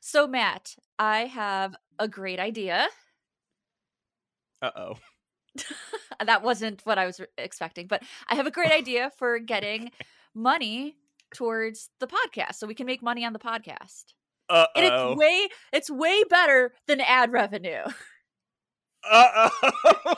So, 0.00 0.26
Matt, 0.26 0.76
I 0.98 1.26
have 1.26 1.76
a 1.98 2.08
great 2.08 2.40
idea. 2.40 2.88
Uh 4.62 4.70
oh. 4.76 4.94
that 6.24 6.42
wasn't 6.42 6.80
what 6.84 6.98
I 6.98 7.06
was 7.06 7.20
expecting, 7.38 7.86
but 7.86 8.02
I 8.28 8.34
have 8.34 8.46
a 8.46 8.50
great 8.50 8.72
idea 8.72 9.12
for 9.18 9.38
getting 9.38 9.90
money 10.34 10.96
towards 11.34 11.90
the 12.00 12.06
podcast 12.06 12.54
so 12.54 12.66
we 12.66 12.74
can 12.74 12.86
make 12.86 13.02
money 13.02 13.24
on 13.24 13.32
the 13.32 13.38
podcast. 13.38 14.04
Uh 14.48 14.66
oh. 14.74 15.12
it's 15.12 15.18
way 15.18 15.48
it's 15.72 15.90
way 15.90 16.24
better 16.28 16.72
than 16.86 17.00
ad 17.00 17.32
revenue. 17.32 17.84
Uh 19.08 19.50
oh. 19.62 20.14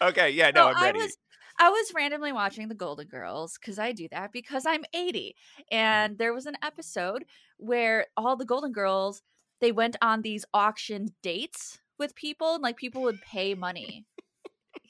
okay, 0.02 0.30
yeah, 0.30 0.50
no, 0.50 0.62
So 0.62 0.68
I'm 0.68 0.76
I 0.76 0.82
ready. 0.82 0.98
was 1.00 1.16
I 1.58 1.70
was 1.70 1.92
randomly 1.94 2.32
watching 2.32 2.68
the 2.68 2.74
Golden 2.74 3.06
Girls 3.06 3.58
because 3.58 3.78
I 3.78 3.92
do 3.92 4.08
that 4.10 4.32
because 4.32 4.66
I'm 4.66 4.84
80. 4.92 5.36
Mm-hmm. 5.60 5.62
And 5.76 6.18
there 6.18 6.34
was 6.34 6.46
an 6.46 6.56
episode 6.62 7.24
where 7.58 8.06
all 8.16 8.36
the 8.36 8.44
Golden 8.44 8.72
Girls 8.72 9.22
they 9.60 9.70
went 9.72 9.96
on 10.02 10.22
these 10.22 10.44
auction 10.52 11.14
dates 11.22 11.78
with 11.98 12.14
people 12.16 12.54
and 12.54 12.62
like 12.62 12.76
people 12.76 13.02
would 13.02 13.20
pay 13.22 13.54
money. 13.54 14.04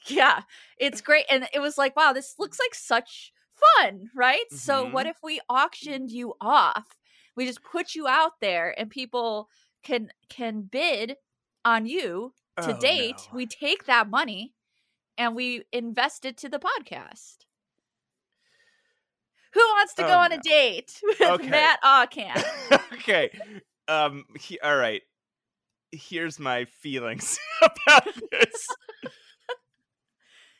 yeah, 0.07 0.41
it's 0.77 1.01
great. 1.01 1.25
And 1.29 1.47
it 1.53 1.59
was 1.59 1.77
like, 1.77 1.95
wow, 1.95 2.13
this 2.13 2.35
looks 2.39 2.59
like 2.59 2.73
such 2.75 3.31
fun, 3.77 4.09
right? 4.15 4.51
So 4.51 4.85
what 4.89 5.05
Mhm. 5.05 5.11
if 5.11 5.17
we 5.23 5.39
auctioned 5.49 6.11
you 6.11 6.33
off? 6.41 6.97
We 7.35 7.45
just 7.45 7.63
put 7.63 7.95
you 7.95 8.07
out 8.07 8.39
there 8.41 8.73
and 8.77 8.89
people 8.89 9.49
can 9.83 10.11
can 10.29 10.63
bid 10.63 11.17
on 11.63 11.85
you 11.85 12.33
to 12.61 12.75
Oh, 12.75 12.79
date. 12.79 13.17
no. 13.31 13.35
We 13.37 13.45
take 13.45 13.85
that 13.85 14.09
money 14.09 14.53
and 15.17 15.35
we 15.35 15.63
invest 15.71 16.25
it 16.25 16.37
to 16.37 16.49
the 16.49 16.59
podcast. 16.59 17.37
Who 19.53 19.61
wants 19.61 19.93
to 19.95 20.01
go 20.03 20.09
Oh, 20.09 20.19
on 20.19 20.31
a 20.33 20.37
date 20.37 20.99
with 21.03 21.21
Okay. 21.21 21.47
Matt 21.49 21.79
Aucamp? 21.83 22.43
okay. 22.93 23.29
Um 23.87 24.25
he, 24.39 24.59
all 24.59 24.75
right. 24.75 25.01
Here's 25.91 26.39
my 26.39 26.65
feelings 26.65 27.39
about 27.61 28.07
this. 28.31 28.67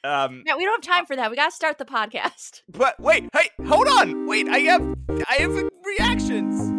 um 0.04 0.44
we 0.46 0.64
don't 0.66 0.86
have 0.86 0.96
time 0.96 1.06
for 1.06 1.16
that. 1.16 1.30
We 1.30 1.36
got 1.36 1.50
to 1.50 1.56
start 1.56 1.78
the 1.78 1.86
podcast. 1.86 2.62
but 2.70 2.98
wait, 3.00 3.28
hey, 3.36 3.50
hold 3.68 3.88
on. 3.88 4.28
Wait, 4.28 4.48
I 4.48 4.60
have 4.60 4.96
I 5.28 5.34
have 5.40 5.70
reactions. 5.86 6.72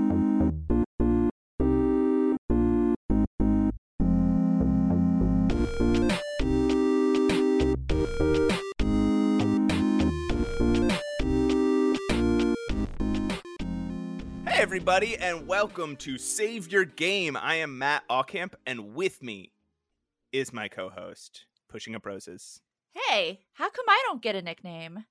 Everybody 14.59 15.17
and 15.19 15.47
welcome 15.47 15.97
to 15.97 16.17
Save 16.19 16.73
Your 16.73 16.85
Game. 16.85 17.37
I 17.37 17.57
am 17.57 17.79
Matt 17.79 18.05
Aucamp 18.09 18.55
and 18.67 18.95
with 18.95 19.23
me 19.23 19.53
is 20.33 20.53
my 20.53 20.67
co-host 20.69 21.45
Pushing 21.69 21.95
Up 21.95 22.07
Roses. 22.07 22.61
Hey, 22.95 23.41
how 23.53 23.69
come 23.71 23.85
I 23.89 24.03
don't 24.07 24.23
get 24.23 24.35
a 24.35 24.43
nickname? 24.43 25.05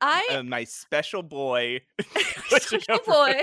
I 0.00 0.28
Uh, 0.30 0.42
my 0.42 0.64
special 0.64 1.22
boy 1.22 1.80
Special 2.48 2.98
boy. 3.06 3.40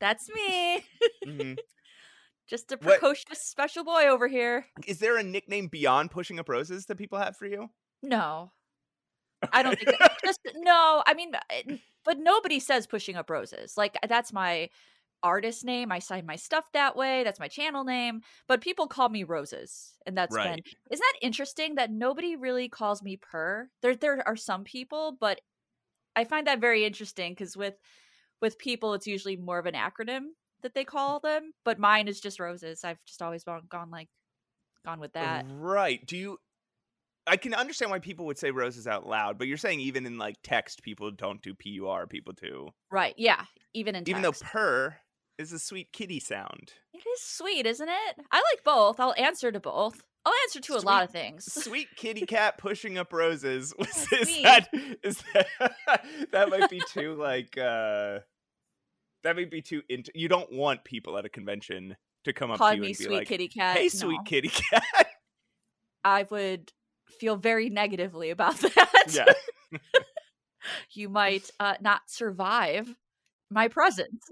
That's 0.00 0.28
me. 0.30 0.84
Mhm. 1.26 1.58
Just 2.48 2.72
a 2.72 2.76
What- 2.76 2.98
precocious 3.00 3.40
special 3.42 3.84
boy 3.84 4.08
over 4.08 4.26
here. 4.28 4.66
Is 4.86 4.98
there 4.98 5.16
a 5.16 5.22
nickname 5.22 5.68
beyond 5.68 6.10
Pushing 6.10 6.38
Up 6.40 6.48
Roses 6.48 6.86
that 6.86 6.96
people 6.98 7.18
have 7.18 7.36
for 7.36 7.46
you? 7.46 7.70
No. 8.02 8.50
I 9.52 9.62
don't 9.62 9.78
think 9.78 9.96
that, 9.98 10.18
just 10.24 10.40
no. 10.56 11.02
I 11.06 11.14
mean, 11.14 11.30
it- 11.50 11.80
but 12.08 12.18
nobody 12.18 12.58
says 12.58 12.86
pushing 12.86 13.16
up 13.16 13.28
roses. 13.28 13.76
Like 13.76 13.94
uh, 14.02 14.06
that's 14.06 14.32
my 14.32 14.70
artist 15.22 15.62
name. 15.62 15.92
I 15.92 15.98
sign 15.98 16.24
my 16.24 16.36
stuff 16.36 16.64
that 16.72 16.96
way. 16.96 17.22
That's 17.22 17.38
my 17.38 17.48
channel 17.48 17.84
name. 17.84 18.22
But 18.46 18.62
people 18.62 18.86
call 18.86 19.10
me 19.10 19.24
Roses, 19.24 19.92
and 20.06 20.16
that's 20.16 20.34
been. 20.34 20.60
Isn't 20.90 21.04
that 21.04 21.26
interesting 21.26 21.74
that 21.74 21.90
nobody 21.90 22.34
really 22.34 22.70
calls 22.70 23.02
me 23.02 23.18
Per? 23.18 23.68
There, 23.82 23.94
there 23.94 24.26
are 24.26 24.36
some 24.36 24.64
people, 24.64 25.18
but 25.20 25.42
I 26.16 26.24
find 26.24 26.46
that 26.46 26.62
very 26.62 26.86
interesting 26.86 27.32
because 27.32 27.58
with 27.58 27.74
with 28.40 28.58
people, 28.58 28.94
it's 28.94 29.06
usually 29.06 29.36
more 29.36 29.58
of 29.58 29.66
an 29.66 29.74
acronym 29.74 30.28
that 30.62 30.72
they 30.72 30.84
call 30.84 31.20
them. 31.20 31.52
But 31.62 31.78
mine 31.78 32.08
is 32.08 32.22
just 32.22 32.40
Roses. 32.40 32.84
I've 32.84 33.04
just 33.04 33.20
always 33.20 33.44
gone, 33.44 33.64
gone 33.68 33.90
like 33.90 34.08
gone 34.82 34.98
with 34.98 35.12
that. 35.12 35.44
Right. 35.50 36.06
Do 36.06 36.16
you 36.16 36.38
I 37.28 37.36
can 37.36 37.54
understand 37.54 37.90
why 37.90 37.98
people 37.98 38.26
would 38.26 38.38
say 38.38 38.50
roses 38.50 38.86
out 38.86 39.06
loud, 39.06 39.38
but 39.38 39.46
you're 39.46 39.56
saying 39.56 39.80
even 39.80 40.06
in 40.06 40.18
like 40.18 40.36
text 40.42 40.82
people 40.82 41.10
don't 41.10 41.42
do 41.42 41.54
P 41.54 41.70
U 41.70 41.88
R, 41.88 42.06
people 42.06 42.32
do. 42.32 42.70
Right? 42.90 43.14
Yeah. 43.16 43.44
Even 43.74 43.94
in 43.94 44.08
Even 44.08 44.22
though 44.22 44.32
purr 44.32 44.96
is 45.38 45.52
a 45.52 45.58
sweet 45.58 45.92
kitty 45.92 46.20
sound. 46.20 46.72
It 46.92 46.98
is 46.98 47.22
sweet, 47.22 47.66
isn't 47.66 47.88
it? 47.88 48.16
I 48.32 48.36
like 48.36 48.64
both. 48.64 48.98
I'll 48.98 49.14
answer 49.16 49.52
to 49.52 49.60
both. 49.60 50.02
I'll 50.24 50.34
answer 50.44 50.60
to 50.60 50.76
a 50.76 50.80
lot 50.80 51.04
of 51.04 51.10
things. 51.10 51.44
Sweet 51.50 51.88
kitty 51.96 52.26
cat 52.26 52.58
pushing 52.58 52.98
up 52.98 53.12
roses. 53.12 53.72
Was 53.78 54.12
is 54.12 54.42
that 54.42 54.68
is 55.02 55.22
that 55.32 55.46
that 56.32 56.50
might 56.50 56.68
be 56.68 56.82
too 56.90 57.14
like 57.14 57.56
uh 57.56 58.18
that 59.24 59.36
might 59.36 59.50
be 59.50 59.62
too 59.62 59.82
int- 59.88 60.10
you 60.14 60.28
don't 60.28 60.52
want 60.52 60.84
people 60.84 61.16
at 61.18 61.24
a 61.24 61.28
convention 61.28 61.96
to 62.24 62.32
come 62.32 62.50
up 62.50 62.58
to 62.58 62.64
you 62.64 62.70
and 62.70 62.82
be 62.82 62.94
sweet 62.94 63.10
like, 63.10 63.28
kitty 63.28 63.48
cat. 63.48 63.76
"Hey, 63.76 63.84
no. 63.84 63.88
sweet 63.88 64.20
kitty 64.26 64.48
cat." 64.48 64.82
I 66.04 66.26
would 66.30 66.72
feel 67.08 67.36
very 67.36 67.70
negatively 67.70 68.30
about 68.30 68.56
that. 68.60 69.04
yeah. 69.10 69.78
you 70.92 71.08
might 71.08 71.50
uh, 71.60 71.74
not 71.80 72.02
survive 72.06 72.94
my 73.50 73.68
presence. 73.68 74.24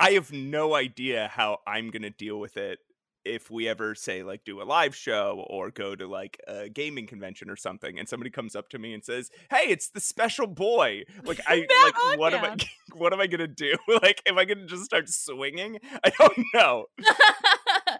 I 0.00 0.12
have 0.12 0.32
no 0.32 0.74
idea 0.74 1.28
how 1.28 1.58
I'm 1.66 1.90
gonna 1.90 2.10
deal 2.10 2.40
with 2.40 2.56
it 2.56 2.78
if 3.24 3.50
we 3.50 3.68
ever 3.68 3.94
say 3.94 4.22
like 4.22 4.44
do 4.44 4.60
a 4.60 4.64
live 4.64 4.94
show 4.94 5.44
or 5.48 5.70
go 5.70 5.94
to 5.94 6.06
like 6.06 6.40
a 6.48 6.68
gaming 6.68 7.06
convention 7.06 7.48
or 7.48 7.56
something 7.56 7.98
and 7.98 8.08
somebody 8.08 8.30
comes 8.30 8.56
up 8.56 8.68
to 8.68 8.78
me 8.78 8.94
and 8.94 9.04
says 9.04 9.30
hey 9.50 9.64
it's 9.68 9.90
the 9.90 10.00
special 10.00 10.46
boy 10.46 11.02
like 11.24 11.40
i 11.46 11.66
like 11.84 12.18
what 12.18 12.34
am 12.34 12.44
i 12.44 12.56
what 12.96 13.12
am 13.12 13.20
i 13.20 13.26
gonna 13.26 13.46
do 13.46 13.74
like 14.02 14.20
am 14.26 14.38
i 14.38 14.44
gonna 14.44 14.66
just 14.66 14.84
start 14.84 15.08
swinging 15.08 15.78
i 16.04 16.10
don't 16.18 16.38
know 16.54 16.86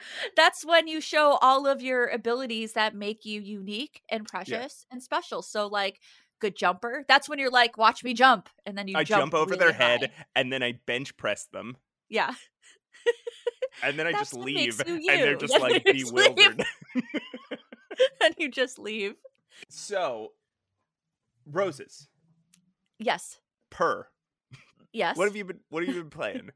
That's 0.36 0.64
when 0.64 0.88
you 0.88 1.00
show 1.00 1.38
all 1.42 1.66
of 1.66 1.82
your 1.82 2.06
abilities 2.08 2.72
that 2.74 2.94
make 2.94 3.24
you 3.24 3.40
unique 3.40 4.02
and 4.08 4.26
precious 4.26 4.86
and 4.90 5.02
special. 5.02 5.42
So, 5.42 5.66
like, 5.66 6.00
good 6.40 6.56
jumper. 6.56 7.04
That's 7.08 7.28
when 7.28 7.38
you're 7.38 7.50
like, 7.50 7.76
watch 7.78 8.02
me 8.02 8.14
jump. 8.14 8.48
And 8.66 8.76
then 8.76 8.88
you 8.88 8.96
i 8.96 9.04
jump, 9.04 9.34
over 9.34 9.54
their 9.56 9.68
really 9.68 9.78
head 9.78 10.10
and 10.34 10.52
then 10.52 10.62
i 10.62 10.72
bench 10.86 11.16
press 11.16 11.46
them 11.52 11.76
Yeah. 12.08 12.32
and 13.82 13.98
then 13.98 14.06
i 14.06 14.12
That's 14.12 14.30
just 14.30 14.34
leave 14.34 14.78
makes 14.78 14.88
you 14.88 14.96
and 15.10 15.20
they're 15.22 15.36
just 15.36 15.52
Then 15.52 15.62
like 15.62 15.82
you 15.86 16.04
bewildered 16.06 16.64
and 18.24 18.34
you 18.38 18.50
just 18.50 18.78
leave. 18.78 19.14
so 19.68 20.32
roses 21.46 22.08
Yes. 22.98 23.38
Per. 23.70 24.06
Yes. 24.92 25.16
what 25.16 25.24
have 25.26 25.34
you 25.36 25.44
been 25.44 25.60
what 25.70 25.84
have 25.84 25.94
you 25.94 26.00
been 26.02 26.10
playing 26.10 26.50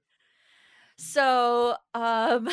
So, 0.99 1.77
um 1.95 2.49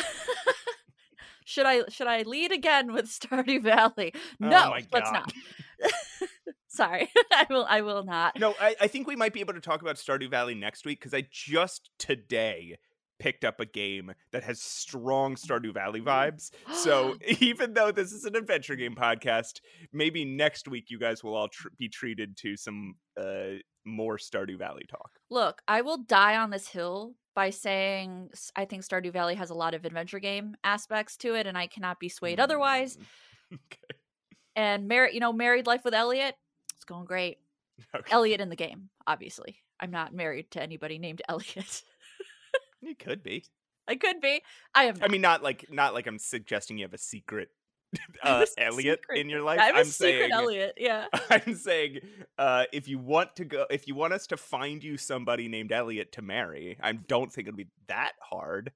should 1.44 1.66
I 1.66 1.82
should 1.88 2.06
I 2.06 2.22
lead 2.22 2.52
again 2.52 2.92
with 2.92 3.06
Stardew 3.06 3.62
Valley? 3.62 4.12
Oh 4.14 4.20
No, 4.40 4.70
my 4.70 4.84
let's 4.92 5.12
not. 5.12 5.32
Sorry. 6.68 7.08
I 7.32 7.46
will 7.48 7.66
I 7.68 7.80
will 7.82 8.04
not. 8.04 8.38
No, 8.38 8.54
I, 8.60 8.74
I 8.80 8.86
think 8.88 9.06
we 9.06 9.16
might 9.16 9.32
be 9.32 9.40
able 9.40 9.54
to 9.54 9.60
talk 9.60 9.80
about 9.82 9.96
Stardew 9.96 10.30
Valley 10.30 10.54
next 10.54 10.84
week 10.84 11.00
because 11.00 11.14
I 11.14 11.26
just 11.30 11.90
today 11.98 12.76
picked 13.20 13.44
up 13.44 13.60
a 13.60 13.64
game 13.64 14.12
that 14.32 14.42
has 14.42 14.60
strong 14.60 15.36
Stardew 15.36 15.72
Valley 15.72 16.00
vibes. 16.00 16.50
So 16.72 17.16
even 17.40 17.74
though 17.74 17.92
this 17.92 18.12
is 18.12 18.24
an 18.24 18.34
adventure 18.34 18.74
game 18.74 18.96
podcast, 18.96 19.60
maybe 19.92 20.24
next 20.24 20.66
week 20.66 20.86
you 20.88 20.98
guys 20.98 21.22
will 21.22 21.34
all 21.36 21.48
tr- 21.48 21.68
be 21.78 21.88
treated 21.88 22.36
to 22.38 22.56
some 22.56 22.96
uh, 23.16 23.58
more 23.84 24.18
Stardew 24.18 24.58
Valley 24.58 24.84
talk. 24.90 25.12
Look, 25.30 25.62
I 25.68 25.82
will 25.82 25.98
die 25.98 26.36
on 26.36 26.50
this 26.50 26.68
hill 26.68 27.14
by 27.34 27.50
saying 27.50 28.30
I 28.56 28.64
think 28.64 28.84
Stardew 28.84 29.12
Valley 29.12 29.34
has 29.34 29.50
a 29.50 29.54
lot 29.54 29.74
of 29.74 29.84
adventure 29.84 30.18
game 30.18 30.56
aspects 30.62 31.16
to 31.18 31.34
it 31.34 31.46
and 31.46 31.58
I 31.58 31.66
cannot 31.66 31.98
be 31.98 32.08
swayed 32.08 32.40
otherwise. 32.40 32.96
Mm, 32.96 33.54
okay. 33.54 33.98
And 34.56 34.88
Mar- 34.88 35.10
you 35.10 35.20
know, 35.20 35.32
married 35.32 35.66
life 35.66 35.84
with 35.84 35.94
Elliot, 35.94 36.36
it's 36.76 36.84
going 36.84 37.04
great. 37.04 37.38
okay. 37.94 38.12
Elliot 38.12 38.40
in 38.40 38.50
the 38.50 38.56
game, 38.56 38.90
obviously. 39.06 39.56
I'm 39.80 39.90
not 39.90 40.14
married 40.14 40.50
to 40.52 40.62
anybody 40.62 40.98
named 40.98 41.22
Elliot. 41.28 41.82
You 42.80 42.94
could 42.94 43.22
be. 43.22 43.44
I 43.88 43.96
could 43.96 44.20
be. 44.20 44.42
I 44.74 44.84
am 44.84 44.96
I 45.02 45.08
mean, 45.08 45.20
not 45.20 45.42
like 45.42 45.66
not 45.70 45.94
like 45.94 46.06
I'm 46.06 46.18
suggesting 46.18 46.78
you 46.78 46.84
have 46.84 46.94
a 46.94 46.98
secret 46.98 47.48
uh, 48.22 48.44
Elliot 48.58 49.00
secret- 49.02 49.18
in 49.18 49.28
your 49.28 49.42
life. 49.42 49.60
I'm 49.62 49.76
a 49.76 49.78
I'm 49.80 49.84
secret 49.84 50.30
saying 50.30 50.32
Elliot, 50.32 50.74
yeah. 50.76 51.06
I'm 51.30 51.54
saying, 51.54 52.00
uh, 52.38 52.64
if 52.72 52.88
you 52.88 52.98
want 52.98 53.36
to 53.36 53.44
go, 53.44 53.66
if 53.70 53.86
you 53.86 53.94
want 53.94 54.12
us 54.12 54.26
to 54.28 54.36
find 54.36 54.82
you 54.82 54.96
somebody 54.96 55.48
named 55.48 55.72
Elliot 55.72 56.12
to 56.12 56.22
marry, 56.22 56.78
I 56.82 56.92
don't 56.92 57.32
think 57.32 57.48
it'll 57.48 57.56
be 57.56 57.68
that 57.88 58.12
hard. 58.30 58.72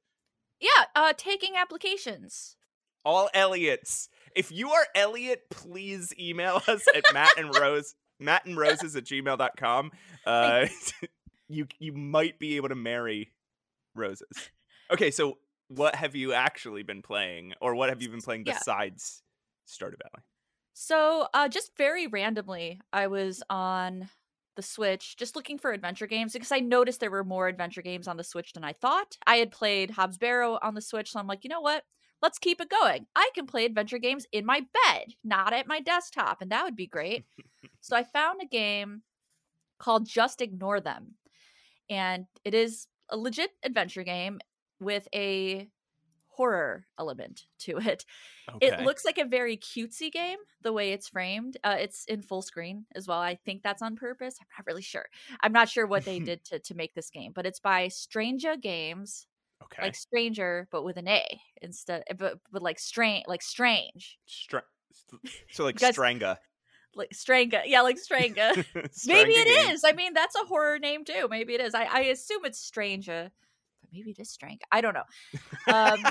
Yeah, 0.60 0.84
uh 0.96 1.12
taking 1.16 1.56
applications. 1.56 2.56
All 3.04 3.30
Elliots. 3.32 4.08
If 4.34 4.52
you 4.52 4.70
are 4.70 4.86
Elliot, 4.94 5.44
please 5.50 6.12
email 6.18 6.60
us 6.68 6.84
at 6.94 7.04
Matt 7.14 7.38
and 7.38 7.54
Rose, 7.54 7.94
Matt 8.20 8.44
and 8.46 8.56
Roses 8.56 8.96
at 8.96 9.04
gmail.com. 9.04 9.92
Uh, 10.26 10.66
you 11.48 11.66
you 11.78 11.92
might 11.92 12.38
be 12.38 12.56
able 12.56 12.68
to 12.68 12.74
marry 12.74 13.32
Roses. 13.94 14.50
Okay, 14.90 15.10
so 15.10 15.38
what 15.68 15.94
have 15.94 16.14
you 16.14 16.32
actually 16.32 16.82
been 16.82 17.02
playing, 17.02 17.54
or 17.60 17.74
what 17.74 17.88
have 17.90 18.02
you 18.02 18.08
been 18.08 18.22
playing 18.22 18.44
Yeah. 18.44 18.54
besides 18.54 19.22
Stardew 19.66 19.98
Valley? 20.02 20.24
So, 20.74 21.28
uh, 21.34 21.48
just 21.48 21.76
very 21.76 22.06
randomly, 22.06 22.80
I 22.92 23.08
was 23.08 23.42
on 23.50 24.10
the 24.56 24.62
Switch 24.62 25.16
just 25.16 25.36
looking 25.36 25.58
for 25.58 25.72
adventure 25.72 26.06
games 26.06 26.32
because 26.32 26.52
I 26.52 26.60
noticed 26.60 27.00
there 27.00 27.10
were 27.10 27.24
more 27.24 27.48
adventure 27.48 27.82
games 27.82 28.08
on 28.08 28.16
the 28.16 28.24
Switch 28.24 28.52
than 28.52 28.64
I 28.64 28.72
thought. 28.72 29.16
I 29.26 29.36
had 29.36 29.50
played 29.50 29.90
Hob's 29.90 30.18
Barrow 30.18 30.58
on 30.62 30.74
the 30.74 30.80
Switch, 30.80 31.10
so 31.12 31.20
I'm 31.20 31.26
like, 31.26 31.44
you 31.44 31.50
know 31.50 31.60
what? 31.60 31.84
Let's 32.20 32.38
keep 32.38 32.60
it 32.60 32.68
going. 32.68 33.06
I 33.14 33.30
can 33.34 33.46
play 33.46 33.64
adventure 33.64 33.98
games 33.98 34.26
in 34.32 34.44
my 34.44 34.66
bed, 34.86 35.14
not 35.22 35.52
at 35.52 35.68
my 35.68 35.80
desktop, 35.80 36.42
and 36.42 36.50
that 36.50 36.64
would 36.64 36.74
be 36.76 36.86
great. 36.88 37.24
so, 37.80 37.96
I 37.96 38.02
found 38.04 38.40
a 38.42 38.46
game 38.46 39.02
called 39.78 40.08
Just 40.08 40.40
Ignore 40.40 40.80
Them, 40.80 41.14
and 41.90 42.26
it 42.44 42.54
is 42.54 42.88
a 43.10 43.16
legit 43.16 43.50
adventure 43.62 44.02
game 44.04 44.40
with 44.80 45.08
a 45.14 45.68
horror 46.28 46.86
element 46.98 47.42
to 47.58 47.78
it. 47.78 48.04
Okay. 48.54 48.68
It 48.68 48.80
looks 48.80 49.04
like 49.04 49.18
a 49.18 49.24
very 49.24 49.56
cutesy 49.56 50.10
game 50.12 50.38
the 50.62 50.72
way 50.72 50.92
it's 50.92 51.08
framed. 51.08 51.56
Uh, 51.64 51.76
it's 51.80 52.04
in 52.04 52.22
full 52.22 52.42
screen 52.42 52.86
as 52.94 53.08
well. 53.08 53.18
I 53.18 53.34
think 53.44 53.62
that's 53.62 53.82
on 53.82 53.96
purpose. 53.96 54.36
I'm 54.40 54.46
not 54.56 54.66
really 54.66 54.82
sure. 54.82 55.06
I'm 55.42 55.52
not 55.52 55.68
sure 55.68 55.86
what 55.86 56.04
they 56.04 56.18
did 56.30 56.44
to 56.46 56.58
to 56.60 56.74
make 56.74 56.94
this 56.94 57.10
game, 57.10 57.32
but 57.34 57.44
it's 57.44 57.58
by 57.60 57.88
Stranger 57.88 58.56
Games, 58.56 59.26
okay. 59.64 59.82
like 59.82 59.96
Stranger 59.96 60.68
but 60.70 60.84
with 60.84 60.96
an 60.96 61.08
A 61.08 61.24
instead, 61.60 62.04
but 62.16 62.38
but 62.52 62.62
like 62.62 62.78
strange, 62.78 63.24
like 63.26 63.42
strange, 63.42 64.18
Stra- 64.26 64.62
so 65.50 65.64
like 65.64 65.76
guys- 65.78 65.96
Stranga. 65.96 66.36
like 66.94 67.10
Stranga. 67.10 67.62
Yeah, 67.66 67.80
like 67.82 67.96
Stranga. 67.98 68.54
Maybe 69.06 69.32
it 69.32 69.46
game. 69.46 69.74
is. 69.74 69.82
I 69.84 69.90
mean, 69.92 70.14
that's 70.14 70.36
a 70.36 70.46
horror 70.46 70.78
name 70.78 71.04
too. 71.04 71.26
Maybe 71.28 71.54
it 71.54 71.60
is. 71.60 71.74
I, 71.74 71.84
I 71.84 72.00
assume 72.02 72.44
it's 72.44 72.60
Stranger, 72.60 73.32
but 73.88 73.96
maybe 73.96 74.10
it 74.10 74.18
is 74.18 74.36
Stranga. 74.36 74.62
I 74.70 74.80
don't 74.80 74.94
know. 74.94 75.72
Um, 75.72 76.04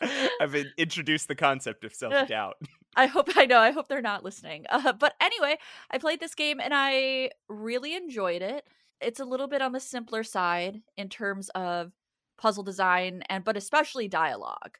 I've 0.40 0.54
introduced 0.76 1.28
the 1.28 1.34
concept 1.34 1.84
of 1.84 1.94
self 1.94 2.28
doubt. 2.28 2.56
I 2.96 3.06
hope 3.06 3.28
I 3.36 3.46
know. 3.46 3.58
I 3.58 3.70
hope 3.70 3.88
they're 3.88 4.02
not 4.02 4.24
listening. 4.24 4.64
Uh, 4.68 4.92
but 4.92 5.14
anyway, 5.20 5.56
I 5.90 5.98
played 5.98 6.20
this 6.20 6.34
game 6.34 6.60
and 6.60 6.72
I 6.74 7.30
really 7.48 7.94
enjoyed 7.94 8.42
it. 8.42 8.64
It's 9.00 9.20
a 9.20 9.24
little 9.24 9.48
bit 9.48 9.62
on 9.62 9.72
the 9.72 9.80
simpler 9.80 10.22
side 10.22 10.82
in 10.96 11.08
terms 11.08 11.48
of 11.50 11.92
puzzle 12.38 12.64
design 12.64 13.22
and 13.28 13.44
but 13.44 13.56
especially 13.56 14.08
dialogue. 14.08 14.78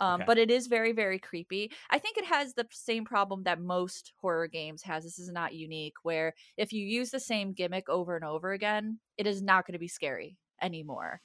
Um, 0.00 0.20
Okay. 0.20 0.24
But 0.26 0.38
it 0.38 0.50
is 0.50 0.68
very 0.68 0.92
very 0.92 1.18
creepy. 1.18 1.72
I 1.90 1.98
think 1.98 2.16
it 2.16 2.26
has 2.26 2.54
the 2.54 2.66
same 2.70 3.04
problem 3.04 3.42
that 3.44 3.60
most 3.60 4.12
horror 4.20 4.46
games 4.46 4.82
has. 4.82 5.02
This 5.04 5.18
is 5.18 5.30
not 5.30 5.54
unique. 5.54 5.94
Where 6.04 6.34
if 6.56 6.72
you 6.72 6.84
use 6.86 7.10
the 7.10 7.20
same 7.20 7.52
gimmick 7.52 7.88
over 7.88 8.14
and 8.14 8.24
over 8.24 8.52
again, 8.52 9.00
it 9.16 9.26
is 9.26 9.42
not 9.42 9.66
going 9.66 9.72
to 9.72 9.78
be 9.80 9.88
scary 9.88 10.36
anymore. 10.62 11.20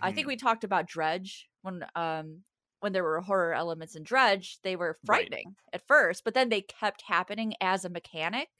I 0.00 0.12
think 0.12 0.26
Mhm. 0.26 0.28
we 0.28 0.36
talked 0.36 0.64
about 0.64 0.86
Dredge 0.88 1.50
when 1.62 1.86
um 1.94 2.44
when 2.80 2.92
there 2.92 3.04
were 3.04 3.20
horror 3.22 3.54
elements 3.54 3.96
in 3.96 4.02
Dredge, 4.04 4.60
they 4.62 4.76
were 4.76 4.94
Right. 5.04 5.34
frightening 5.34 5.56
at 5.72 5.86
first, 5.86 6.24
but 6.24 6.34
then 6.34 6.50
they 6.50 6.62
kept 6.62 7.02
happening 7.02 7.54
as 7.60 7.84
a 7.84 7.90
mechanic, 7.90 8.50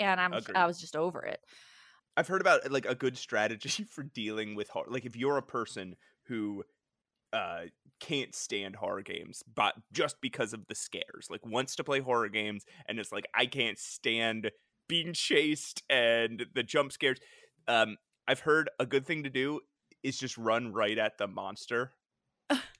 and 0.00 0.20
I'm 0.20 0.40
Agreed. 0.40 0.56
I 0.56 0.66
was 0.66 0.80
just 0.80 0.96
over 0.96 1.22
it. 1.24 1.40
I've 2.16 2.28
heard 2.28 2.40
about 2.40 2.70
like 2.70 2.86
a 2.86 2.94
good 2.94 3.16
strategy 3.18 3.84
for 3.88 4.02
dealing 4.02 4.54
with 4.54 4.68
horror. 4.68 4.86
Like 4.88 5.04
if 5.04 5.16
you're 5.16 5.38
a 5.38 5.42
person 5.42 5.96
who 6.24 6.64
uh 7.32 7.66
can't 8.00 8.34
stand 8.34 8.76
horror 8.76 9.02
games 9.02 9.42
but 9.54 9.74
just 9.92 10.20
because 10.20 10.52
of 10.54 10.66
the 10.68 10.74
scares 10.74 11.28
like 11.30 11.44
wants 11.46 11.76
to 11.76 11.84
play 11.84 12.00
horror 12.00 12.28
games 12.28 12.64
and 12.86 13.00
it's 13.00 13.12
like 13.12 13.26
i 13.34 13.46
can't 13.46 13.78
stand 13.78 14.50
being 14.88 15.12
chased 15.14 15.82
and 15.90 16.46
the 16.54 16.62
jump 16.62 16.92
scares 16.92 17.18
um 17.68 17.96
i've 18.28 18.40
heard 18.40 18.70
a 18.78 18.86
good 18.86 19.06
thing 19.06 19.22
to 19.24 19.30
do 19.30 19.60
is 20.02 20.18
just 20.18 20.36
run 20.38 20.72
right 20.72 20.98
at 20.98 21.18
the 21.18 21.26
monster 21.26 21.92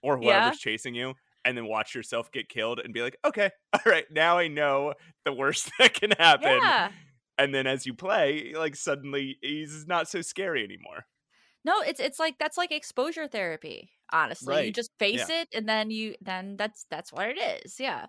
or 0.02 0.18
Yeah. 0.22 0.52
chasing 0.58 0.94
you 0.94 1.14
and 1.44 1.56
then 1.56 1.66
watch 1.66 1.94
yourself 1.94 2.30
get 2.32 2.48
killed 2.48 2.78
and 2.80 2.92
be 2.94 3.02
like 3.02 3.16
okay 3.24 3.50
all 3.72 3.80
right 3.86 4.06
now 4.10 4.38
i 4.38 4.48
know 4.48 4.94
the 5.24 5.32
worst 5.32 5.70
that 5.78 5.94
can 5.94 6.10
happen 6.18 6.58
Yeah. 6.62 6.90
and 7.38 7.54
then 7.54 7.66
as 7.66 7.86
you 7.86 7.94
play 7.94 8.52
like 8.56 8.76
suddenly 8.76 9.38
he's 9.42 9.86
not 9.86 10.08
so 10.08 10.20
scary 10.22 10.62
anymore 10.64 11.06
No, 11.64 11.80
it's 11.80 11.98
it's 12.00 12.18
like 12.18 12.36
that's 12.38 12.58
like 12.58 12.72
exposure 12.72 13.26
therapy. 13.26 13.88
Honestly, 14.12 14.66
you 14.66 14.70
just 14.72 14.90
face 14.98 15.30
it, 15.30 15.48
and 15.54 15.66
then 15.66 15.90
you 15.90 16.14
then 16.20 16.56
that's 16.58 16.84
that's 16.90 17.10
what 17.10 17.26
it 17.30 17.38
is. 17.64 17.80
Yeah. 17.80 18.04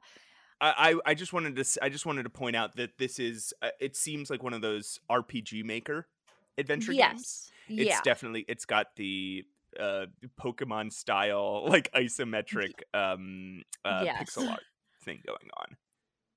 I, 0.59 0.91
I 1.05 1.11
I 1.11 1.13
just 1.13 1.31
wanted 1.31 1.55
to 1.55 1.65
I 1.81 1.87
just 1.87 2.05
wanted 2.05 2.23
to 2.23 2.29
point 2.29 2.57
out 2.57 2.75
that 2.75 2.97
this 2.97 3.17
is 3.17 3.53
uh, 3.61 3.69
it 3.79 3.95
seems 3.95 4.29
like 4.29 4.43
one 4.43 4.53
of 4.53 4.61
those 4.61 4.99
RPG 5.09 5.63
maker 5.63 6.07
adventure 6.57 6.91
games. 6.93 6.99
yes. 6.99 7.51
It's 7.67 7.89
yeah. 7.89 7.99
definitely 8.03 8.45
it's 8.47 8.65
got 8.65 8.95
the 8.95 9.43
uh 9.79 10.05
Pokemon 10.39 10.93
style 10.93 11.65
like 11.67 11.91
isometric 11.93 12.71
um 12.93 13.63
uh 13.83 14.01
Yes. 14.05 14.29
pixel 14.35 14.49
art 14.49 14.63
thing 15.03 15.21
going 15.25 15.49
on. 15.57 15.75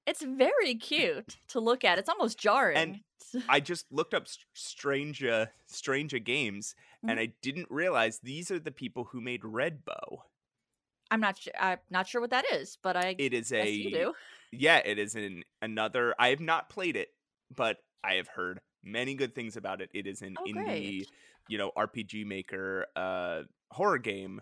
it's 0.07 0.23
very 0.23 0.75
cute 0.75 1.37
to 1.49 1.61
look 1.61 1.85
at. 1.85 1.99
It's 1.99 2.09
almost 2.09 2.39
jarring. 2.39 2.77
And 2.77 3.45
I 3.49 3.61
just 3.61 3.93
looked 3.93 4.15
up 4.15 4.27
Stranger 4.55 5.51
Stranger 5.67 6.19
Games 6.19 6.75
Mm-hmm. 6.99 7.11
and 7.11 7.21
I 7.21 7.29
didn't 7.43 7.69
realize 7.71 8.19
these 8.19 8.51
are 8.51 8.59
the 8.59 8.73
people 8.73 9.05
who 9.13 9.21
made 9.21 9.45
Red 9.45 9.85
Bow. 9.85 10.25
I'm 11.13 11.21
not 11.21 11.39
sure. 11.39 11.53
I'm 11.59 11.79
not 11.91 12.09
sure 12.09 12.21
what 12.21 12.31
that 12.31 12.45
is, 12.53 12.77
but 12.83 12.97
I 12.97 13.15
It 13.19 13.33
is 13.33 13.51
guess 13.51 13.67
a 13.67 13.71
you 13.71 13.91
do. 13.93 14.15
yeah, 14.51 14.79
it 14.85 14.99
is 14.99 15.15
in 15.15 15.45
another. 15.63 16.13
I 16.19 16.31
have 16.31 16.41
not 16.41 16.69
played 16.69 16.97
it, 16.97 17.11
but 17.55 17.77
I 18.03 18.15
have 18.15 18.27
heard 18.27 18.61
many 18.83 19.15
good 19.15 19.35
things 19.35 19.57
about 19.57 19.81
it. 19.83 19.91
It 19.95 20.07
is 20.07 20.23
an 20.23 20.39
Oh, 20.39 20.49
indie, 20.49 21.07
great. 21.07 21.13
you 21.47 21.59
know, 21.59 21.73
RPG 21.77 22.25
maker 22.25 22.87
uh 22.97 23.45
horror 23.71 23.99
game 23.99 24.41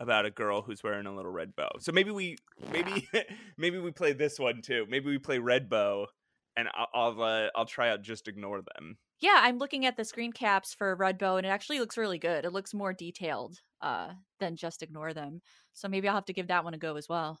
about 0.00 0.26
a 0.26 0.30
girl 0.30 0.62
who's 0.62 0.82
wearing 0.82 1.06
a 1.06 1.14
little 1.14 1.30
red 1.30 1.54
bow. 1.56 1.70
So 1.80 1.92
maybe 1.92 2.10
we 2.10 2.36
maybe 2.68 3.08
maybe 3.58 3.78
we 3.78 3.92
play 3.92 4.12
this 4.12 4.38
one 4.38 4.62
too. 4.62 4.86
Maybe 4.88 5.06
we 5.10 5.18
play 5.18 5.38
Red 5.38 5.68
Bow 5.68 6.08
and 6.56 6.68
I'll 6.74 6.88
I'll, 6.94 7.22
uh, 7.22 7.50
I'll 7.54 7.66
try 7.66 7.90
out 7.90 8.02
just 8.02 8.28
ignore 8.28 8.62
them. 8.62 8.98
Yeah, 9.20 9.38
I'm 9.42 9.58
looking 9.58 9.86
at 9.86 9.96
the 9.96 10.04
screen 10.04 10.32
caps 10.32 10.72
for 10.74 10.94
Red 10.94 11.18
Bow, 11.18 11.36
and 11.36 11.46
it 11.46 11.48
actually 11.50 11.80
looks 11.80 11.96
really 11.96 12.18
good. 12.18 12.44
It 12.44 12.50
looks 12.52 12.74
more 12.74 12.92
detailed 12.92 13.60
uh, 13.80 14.14
than 14.38 14.56
just 14.56 14.82
ignore 14.82 15.12
them. 15.14 15.40
So 15.72 15.88
maybe 15.88 16.08
I'll 16.08 16.14
have 16.14 16.24
to 16.26 16.32
give 16.32 16.48
that 16.48 16.64
one 16.64 16.74
a 16.74 16.78
go 16.78 16.96
as 16.96 17.08
well. 17.08 17.40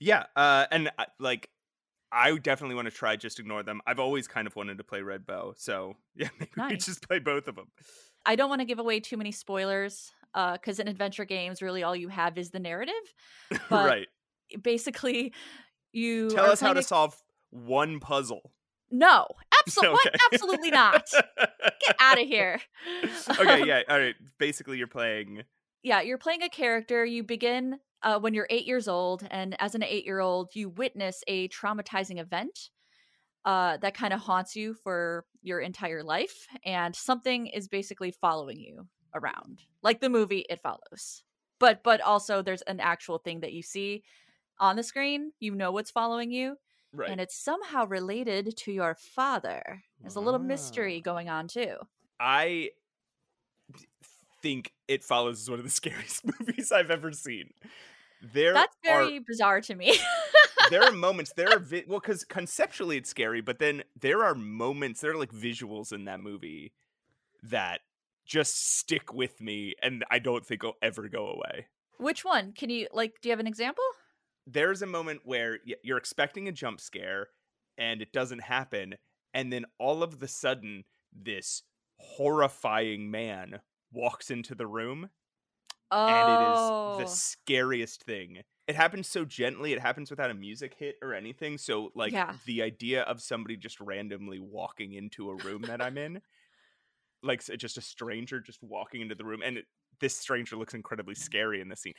Yeah, 0.00 0.26
uh 0.36 0.66
and 0.70 0.90
uh, 0.98 1.06
like 1.18 1.50
I 2.14 2.36
definitely 2.38 2.76
want 2.76 2.86
to 2.86 2.94
try 2.94 3.16
just 3.16 3.40
ignore 3.40 3.62
them. 3.62 3.80
I've 3.86 3.98
always 3.98 4.28
kind 4.28 4.46
of 4.46 4.54
wanted 4.54 4.78
to 4.78 4.84
play 4.84 5.02
Red 5.02 5.26
Bow. 5.26 5.54
So, 5.56 5.96
yeah, 6.14 6.28
maybe 6.38 6.50
we 6.70 6.76
just 6.76 7.06
play 7.06 7.18
both 7.18 7.48
of 7.48 7.56
them. 7.56 7.66
I 8.24 8.36
don't 8.36 8.48
want 8.48 8.60
to 8.60 8.64
give 8.64 8.78
away 8.78 9.00
too 9.00 9.16
many 9.16 9.32
spoilers 9.32 10.12
uh, 10.34 10.52
because 10.52 10.78
in 10.78 10.88
adventure 10.88 11.24
games, 11.24 11.60
really 11.60 11.82
all 11.82 11.96
you 11.96 12.08
have 12.08 12.38
is 12.38 12.50
the 12.50 12.60
narrative. 12.60 12.94
But 13.68 13.86
right. 13.86 14.06
Basically, 14.62 15.32
you 15.92 16.30
Tell 16.30 16.50
us 16.50 16.60
how 16.60 16.72
to 16.72 16.82
solve 16.82 17.16
one 17.50 17.98
puzzle. 18.00 18.52
No, 18.90 19.26
absolutely, 19.66 19.98
Okay. 20.06 20.18
absolutely 20.32 20.70
not. 20.70 21.08
Get 21.36 21.96
out 21.98 22.20
of 22.20 22.26
here. 22.28 22.60
okay, 23.40 23.66
yeah, 23.66 23.82
all 23.88 23.98
right. 23.98 24.14
Basically, 24.38 24.78
you're 24.78 24.86
playing. 24.86 25.42
yeah, 25.82 26.00
you're 26.02 26.18
playing 26.18 26.42
a 26.42 26.48
character. 26.48 27.04
You 27.04 27.24
begin 27.24 27.80
uh, 28.04 28.18
when 28.20 28.34
you're 28.34 28.46
eight 28.50 28.66
years 28.66 28.86
old, 28.86 29.26
and 29.30 29.56
as 29.60 29.74
an 29.74 29.82
eight 29.82 30.04
year 30.04 30.20
old, 30.20 30.50
you 30.54 30.68
witness 30.68 31.22
a 31.26 31.48
traumatizing 31.48 32.20
event 32.20 32.70
uh, 33.44 33.76
that 33.78 33.94
kind 33.94 34.12
of 34.14 34.20
haunts 34.20 34.54
you 34.56 34.74
for 34.74 35.24
your 35.42 35.60
entire 35.60 36.02
life, 36.02 36.46
and 36.64 36.94
something 36.94 37.46
is 37.48 37.66
basically 37.68 38.10
following 38.12 38.58
you 38.60 38.86
around, 39.14 39.60
like 39.82 40.00
the 40.00 40.08
movie 40.08 40.44
It 40.48 40.60
Follows. 40.60 41.22
But 41.58 41.82
but 41.82 42.00
also 42.00 42.42
there's 42.42 42.62
an 42.62 42.80
actual 42.80 43.18
thing 43.18 43.40
that 43.40 43.52
you 43.52 43.62
see 43.62 44.02
on 44.58 44.76
the 44.76 44.82
screen. 44.82 45.32
You 45.40 45.54
know 45.54 45.72
what's 45.72 45.90
following 45.90 46.30
you, 46.30 46.56
Right. 46.92 47.10
and 47.10 47.20
it's 47.20 47.36
somehow 47.36 47.86
related 47.86 48.56
to 48.58 48.72
your 48.72 48.94
father. 48.94 49.82
There's 50.00 50.16
a 50.16 50.20
little 50.20 50.40
mystery 50.40 50.98
Ah. 50.98 51.02
going 51.02 51.28
on 51.28 51.48
too. 51.48 51.76
I 52.20 52.70
think 54.42 54.72
It 54.88 55.02
Follows 55.04 55.40
is 55.40 55.50
one 55.50 55.58
of 55.58 55.64
the 55.64 55.70
scariest 55.80 56.22
movies 56.40 56.70
I've 56.72 56.90
ever 56.90 57.12
seen. 57.12 57.50
There 58.32 58.54
That's 58.54 58.74
are 58.86 59.04
very 59.04 59.18
bizarre 59.18 59.60
to 59.62 59.74
me. 59.74 59.98
there 60.70 60.82
are 60.82 60.92
moments 61.06 61.32
there 61.36 61.50
are 61.50 61.58
vi- 61.58 61.84
well 61.86 62.00
because 62.00 62.24
conceptually 62.24 62.96
it's 62.96 63.10
scary, 63.10 63.40
but 63.40 63.58
then 63.58 63.82
there 64.00 64.24
are 64.24 64.34
moments 64.34 65.00
there 65.00 65.12
are 65.12 65.18
like 65.18 65.32
visuals 65.32 65.92
in 65.92 66.04
that 66.06 66.20
movie 66.20 66.72
that 67.42 67.80
just 68.24 68.78
stick 68.78 69.12
with 69.12 69.40
me, 69.40 69.74
and 69.82 70.04
I 70.10 70.18
don't 70.18 70.44
think 70.46 70.62
will 70.62 70.74
ever 70.80 71.08
go 71.08 71.26
away. 71.26 71.66
Which 71.98 72.24
one? 72.24 72.52
Can 72.52 72.70
you 72.70 72.88
like 72.92 73.14
do 73.20 73.28
you 73.28 73.32
have 73.32 73.40
an 73.40 73.46
example? 73.46 73.84
there's 74.46 74.82
a 74.82 74.86
moment 74.86 75.20
where 75.24 75.58
you're 75.82 75.98
expecting 75.98 76.48
a 76.48 76.52
jump 76.52 76.80
scare 76.80 77.28
and 77.78 78.02
it 78.02 78.12
doesn't 78.12 78.42
happen 78.42 78.94
and 79.32 79.52
then 79.52 79.64
all 79.78 80.02
of 80.02 80.20
the 80.20 80.28
sudden 80.28 80.84
this 81.12 81.62
horrifying 81.98 83.10
man 83.10 83.60
walks 83.92 84.30
into 84.30 84.54
the 84.54 84.66
room 84.66 85.08
Oh. 85.90 86.06
and 86.06 86.32
it 86.32 86.50
is 86.52 86.98
the 86.98 87.12
oh. 87.12 87.14
scariest 87.14 88.02
thing 88.04 88.42
it 88.66 88.74
happens 88.74 89.06
so 89.06 89.24
gently 89.24 89.72
it 89.72 89.80
happens 89.80 90.10
without 90.10 90.30
a 90.30 90.34
music 90.34 90.74
hit 90.78 90.96
or 91.02 91.14
anything 91.14 91.58
so 91.58 91.90
like 91.94 92.12
Yeah. 92.12 92.34
the 92.46 92.62
idea 92.62 93.02
of 93.02 93.20
somebody 93.20 93.56
just 93.56 93.80
randomly 93.80 94.40
walking 94.40 94.92
into 94.94 95.30
a 95.30 95.36
room 95.36 95.62
that 95.62 95.82
i'm 95.82 95.98
in 95.98 96.20
like 97.22 97.44
just 97.58 97.78
a 97.78 97.80
stranger 97.80 98.40
just 98.40 98.62
walking 98.62 99.00
into 99.00 99.14
the 99.14 99.24
room 99.24 99.40
and 99.44 99.58
it, 99.58 99.66
this 100.00 100.16
stranger 100.16 100.56
looks 100.56 100.74
incredibly 100.74 101.14
scary 101.14 101.60
in 101.60 101.68
this 101.68 101.80
scene. 101.80 101.94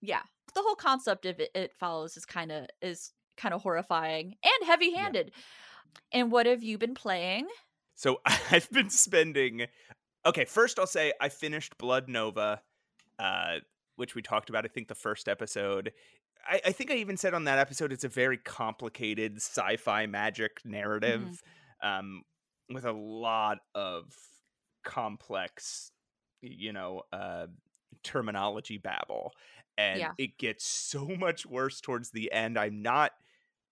Yeah, 0.00 0.22
the 0.54 0.62
whole 0.62 0.74
concept 0.74 1.26
of 1.26 1.40
it, 1.40 1.50
it 1.54 1.72
follows 1.78 2.16
is 2.16 2.26
kind 2.26 2.50
of 2.50 2.66
is 2.80 3.12
kind 3.36 3.54
of 3.54 3.62
horrifying 3.62 4.34
and 4.42 4.66
heavy 4.66 4.94
handed. 4.94 5.32
Yeah. 5.34 6.20
And 6.20 6.32
what 6.32 6.46
have 6.46 6.62
you 6.62 6.78
been 6.78 6.94
playing? 6.94 7.48
So 7.94 8.20
I've 8.50 8.70
been 8.70 8.90
spending. 8.90 9.66
Okay, 10.26 10.44
first 10.44 10.78
I'll 10.78 10.86
say 10.86 11.12
I 11.20 11.28
finished 11.28 11.78
Blood 11.78 12.08
Nova, 12.08 12.62
uh, 13.22 13.60
which 13.96 14.14
we 14.14 14.22
talked 14.22 14.50
about. 14.50 14.64
I 14.64 14.68
think 14.68 14.88
the 14.88 14.94
first 14.94 15.28
episode. 15.28 15.92
I, 16.46 16.60
I, 16.66 16.72
think 16.72 16.90
I 16.90 16.94
even 16.94 17.16
said 17.16 17.34
on 17.34 17.44
that 17.44 17.58
episode 17.60 17.92
it's 17.92 18.02
a 18.02 18.08
very 18.08 18.36
complicated 18.36 19.36
sci-fi 19.36 20.06
magic 20.06 20.58
narrative, 20.64 21.42
mm-hmm. 21.82 21.88
um, 21.88 22.22
with 22.68 22.84
a 22.84 22.92
lot 22.92 23.58
of 23.76 24.12
complex, 24.84 25.92
you 26.40 26.72
know, 26.72 27.02
uh, 27.12 27.46
terminology 28.02 28.78
babble, 28.78 29.32
and 29.78 30.00
yeah. 30.00 30.12
it 30.18 30.36
gets 30.36 30.66
so 30.66 31.06
much 31.06 31.46
worse 31.46 31.80
towards 31.80 32.10
the 32.10 32.32
end. 32.32 32.58
I'm 32.58 32.82
not 32.82 33.12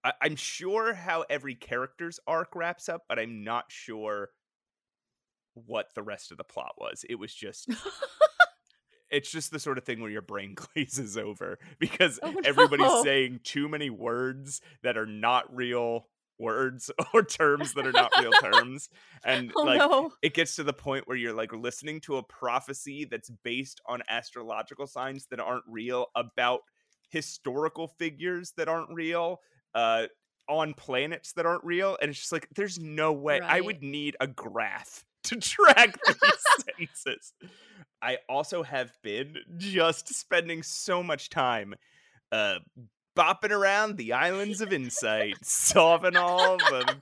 I- 0.05 0.15
I'm 0.23 0.37
sure 0.37 0.95
how 0.95 1.25
every 1.29 1.55
character's 1.55 2.21
arc 2.27 2.55
wraps 2.55 2.89
up, 2.89 3.05
but 3.09 3.19
I'm 3.19 3.45
not 3.45 3.67
sure 3.69 4.31
what 5.55 5.95
the 5.95 6.03
rest 6.03 6.31
of 6.31 6.39
the 6.39 6.45
plot 6.45 6.75
was. 6.79 7.05
It 7.09 7.17
was 7.17 7.35
just 7.35 7.69
it's 9.11 9.31
just 9.31 9.51
the 9.51 9.59
sort 9.59 9.79
of 9.79 9.85
thing 9.85 10.01
where 10.01 10.11
your 10.11 10.23
brain 10.23 10.55
glazes 10.75 11.17
over 11.17 11.59
because 11.79 12.19
oh, 12.23 12.31
no. 12.31 12.41
everybody's 12.45 13.03
saying 13.03 13.41
too 13.45 13.69
many 13.69 13.91
words 13.91 14.61
that 14.83 14.97
are 14.97 15.07
not 15.07 15.55
real 15.55 16.07
words 16.39 16.91
or 17.15 17.23
terms 17.23 17.75
that 17.75 17.87
are 17.87 17.93
not 17.93 18.11
real 18.19 18.33
terms 18.33 18.89
and 19.25 19.53
oh, 19.57 19.63
like 19.63 19.79
no. 19.79 20.11
it 20.23 20.33
gets 20.33 20.57
to 20.57 20.63
the 20.63 20.73
point 20.73 21.07
where 21.07 21.17
you're 21.17 21.35
like 21.35 21.53
listening 21.53 22.01
to 22.01 22.17
a 22.17 22.23
prophecy 22.23 23.05
that's 23.05 23.31
based 23.45 23.81
on 23.87 24.03
astrological 24.09 24.87
signs 24.87 25.27
that 25.27 25.39
aren't 25.39 25.65
real 25.69 26.07
about 26.17 26.61
historical 27.11 27.89
figures 27.89 28.53
that 28.57 28.69
aren't 28.69 28.89
real 28.91 29.41
uh, 29.75 30.07
on 30.49 30.75
planets 30.75 31.33
that 31.33 31.47
aren't 31.47 31.65
real, 31.65 31.97
and 32.03 32.11
it's 32.11 32.19
just 32.19 32.33
like 32.33 32.49
there's 32.55 32.79
no 32.79 33.13
way 33.13 33.41
right. 33.41 33.51
I 33.51 33.61
would 33.61 33.83
need 33.83 34.17
a 34.21 34.27
graph 34.27 35.05
to 35.31 35.37
track 35.37 35.99
these 36.07 36.65
sentences. 36.67 37.33
I 38.03 38.19
also 38.29 38.63
have 38.63 38.93
been 39.03 39.37
just 39.57 40.15
spending 40.15 40.63
so 40.63 41.03
much 41.03 41.31
time 41.31 41.75
uh, 42.33 42.57
bopping 43.17 43.51
around 43.51 43.97
the 43.97 44.13
islands 44.13 44.61
of 44.61 44.73
insight, 44.73 45.37
solving 45.43 46.17
all 46.17 46.57
the 46.57 46.97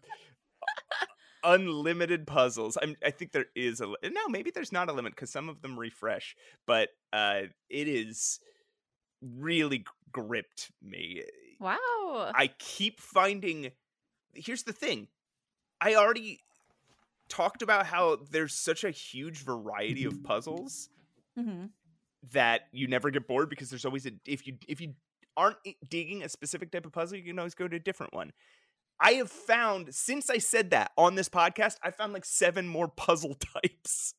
unlimited 1.44 2.26
puzzles. 2.26 2.76
I'm, 2.80 2.96
I 3.04 3.10
think 3.10 3.32
there 3.32 3.46
is 3.54 3.80
a 3.80 3.86
no, 3.86 4.28
maybe 4.28 4.50
there's 4.50 4.72
not 4.72 4.88
a 4.88 4.92
limit 4.92 5.14
because 5.14 5.30
some 5.30 5.48
of 5.48 5.62
them 5.62 5.78
refresh, 5.78 6.36
but 6.66 6.88
uh, 7.12 7.42
it 7.70 7.88
is 7.88 8.40
really 9.22 9.84
gripped 10.10 10.70
me. 10.82 11.22
Wow. 11.60 12.32
I 12.34 12.50
keep 12.58 13.00
finding 13.00 13.72
here's 14.34 14.64
the 14.64 14.72
thing. 14.72 15.08
I 15.80 15.94
already 15.94 16.40
talked 17.28 17.62
about 17.62 17.86
how 17.86 18.18
there's 18.30 18.54
such 18.54 18.84
a 18.84 18.90
huge 18.90 19.44
variety 19.44 20.04
of 20.04 20.22
puzzles 20.22 20.88
mm-hmm. 21.38 21.66
that 22.32 22.62
you 22.72 22.86
never 22.86 23.10
get 23.10 23.28
bored 23.28 23.50
because 23.50 23.70
there's 23.70 23.84
always 23.84 24.06
a 24.06 24.12
if 24.26 24.46
you 24.46 24.56
if 24.66 24.80
you 24.80 24.94
aren't 25.36 25.58
digging 25.88 26.22
a 26.22 26.28
specific 26.28 26.72
type 26.72 26.84
of 26.84 26.92
puzzle, 26.92 27.16
you 27.16 27.24
can 27.24 27.38
always 27.38 27.54
go 27.54 27.68
to 27.68 27.76
a 27.76 27.80
different 27.80 28.12
one. 28.12 28.32
I 29.00 29.12
have 29.12 29.30
found 29.30 29.94
since 29.94 30.28
I 30.28 30.38
said 30.38 30.70
that 30.70 30.90
on 30.98 31.14
this 31.14 31.28
podcast, 31.28 31.76
I 31.82 31.90
found 31.90 32.12
like 32.12 32.24
seven 32.24 32.66
more 32.66 32.88
puzzle 32.88 33.34
types. 33.62 34.14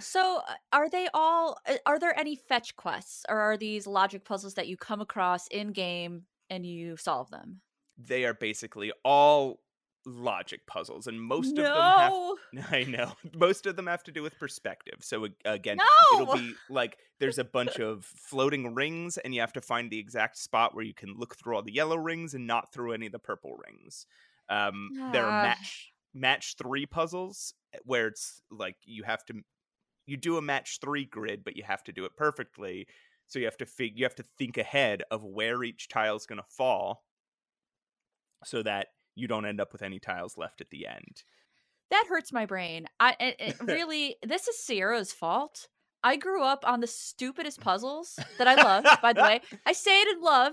So, 0.00 0.42
uh, 0.46 0.54
are 0.72 0.88
they 0.88 1.08
all? 1.14 1.58
Uh, 1.66 1.76
are 1.86 1.98
there 1.98 2.18
any 2.18 2.36
fetch 2.36 2.76
quests, 2.76 3.24
or 3.28 3.38
are 3.38 3.56
these 3.56 3.86
logic 3.86 4.24
puzzles 4.24 4.54
that 4.54 4.68
you 4.68 4.76
come 4.76 5.00
across 5.00 5.46
in 5.48 5.72
game 5.72 6.24
and 6.50 6.64
you 6.64 6.96
solve 6.96 7.30
them? 7.30 7.60
They 7.96 8.24
are 8.24 8.34
basically 8.34 8.92
all 9.04 9.60
logic 10.06 10.66
puzzles, 10.66 11.06
and 11.06 11.20
most 11.20 11.54
no. 11.54 11.62
of 11.64 12.52
them 12.52 12.62
have. 12.62 12.72
I 12.72 12.84
know 12.84 13.12
most 13.34 13.66
of 13.66 13.76
them 13.76 13.86
have 13.86 14.02
to 14.04 14.12
do 14.12 14.22
with 14.22 14.38
perspective. 14.38 14.98
So 15.00 15.26
again, 15.44 15.78
no! 15.78 16.22
it'll 16.22 16.34
be 16.34 16.54
like 16.70 16.98
there's 17.20 17.38
a 17.38 17.44
bunch 17.44 17.78
of 17.78 18.04
floating 18.04 18.74
rings, 18.74 19.18
and 19.18 19.34
you 19.34 19.40
have 19.40 19.52
to 19.54 19.60
find 19.60 19.90
the 19.90 19.98
exact 19.98 20.38
spot 20.38 20.74
where 20.74 20.84
you 20.84 20.94
can 20.94 21.14
look 21.16 21.36
through 21.36 21.56
all 21.56 21.62
the 21.62 21.72
yellow 21.72 21.96
rings 21.96 22.34
and 22.34 22.46
not 22.46 22.72
through 22.72 22.92
any 22.92 23.06
of 23.06 23.12
the 23.12 23.18
purple 23.18 23.56
rings. 23.66 24.06
Um, 24.48 24.90
there 25.12 25.26
are 25.26 25.42
match 25.42 25.92
match 26.14 26.56
three 26.56 26.86
puzzles 26.86 27.52
eh, 27.74 27.78
where 27.84 28.06
it's 28.06 28.40
like 28.50 28.76
you 28.84 29.02
have 29.04 29.24
to 29.26 29.34
you 30.06 30.16
do 30.16 30.38
a 30.38 30.42
match 30.42 30.78
three 30.80 31.04
grid, 31.04 31.44
but 31.44 31.56
you 31.56 31.62
have 31.64 31.84
to 31.84 31.92
do 31.92 32.04
it 32.06 32.16
perfectly. 32.16 32.86
So 33.26 33.38
you 33.38 33.44
have 33.44 33.58
to 33.58 33.66
fig- 33.66 33.98
you 33.98 34.04
have 34.04 34.14
to 34.16 34.24
think 34.38 34.56
ahead 34.56 35.02
of 35.10 35.22
where 35.22 35.62
each 35.62 35.88
tile 35.88 36.16
is 36.16 36.24
going 36.24 36.38
to 36.38 36.46
fall, 36.48 37.04
so 38.44 38.62
that 38.62 38.88
you 39.18 39.28
don't 39.28 39.46
end 39.46 39.60
up 39.60 39.72
with 39.72 39.82
any 39.82 39.98
tiles 39.98 40.38
left 40.38 40.60
at 40.60 40.70
the 40.70 40.86
end. 40.86 41.22
That 41.90 42.06
hurts 42.08 42.32
my 42.32 42.46
brain. 42.46 42.86
I 43.00 43.16
it, 43.18 43.36
eh, 43.38 43.46
it 43.48 43.56
eh, 43.60 43.64
really 43.72 44.16
this 44.22 44.48
is 44.48 44.58
Sierra's 44.58 45.12
fault. 45.12 45.68
I 46.02 46.16
grew 46.16 46.44
up 46.44 46.64
on 46.66 46.80
the 46.80 46.86
stupidest 46.86 47.60
puzzles 47.60 48.18
that 48.38 48.46
I 48.46 48.54
love. 48.54 48.84
by 49.02 49.12
the 49.12 49.22
way, 49.22 49.40
I 49.66 49.72
say 49.72 50.00
it 50.02 50.16
in 50.16 50.22
love, 50.22 50.52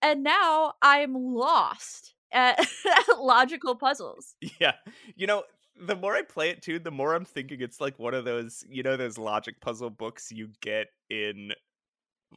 and 0.00 0.24
now 0.24 0.74
I'm 0.82 1.14
lost 1.14 2.14
at, 2.32 2.58
at 2.60 3.18
logical 3.18 3.76
puzzles. 3.76 4.34
Yeah, 4.60 4.72
you 5.14 5.26
know 5.26 5.44
the 5.80 5.96
more 5.96 6.14
I 6.14 6.22
play 6.22 6.50
it 6.50 6.62
too, 6.62 6.78
the 6.78 6.90
more 6.90 7.14
I'm 7.14 7.24
thinking 7.24 7.60
it's 7.60 7.80
like 7.80 7.98
one 7.98 8.14
of 8.14 8.24
those, 8.24 8.64
you 8.68 8.82
know, 8.82 8.96
those 8.96 9.18
logic 9.18 9.60
puzzle 9.60 9.90
books 9.90 10.30
you 10.30 10.50
get 10.60 10.88
in 11.08 11.52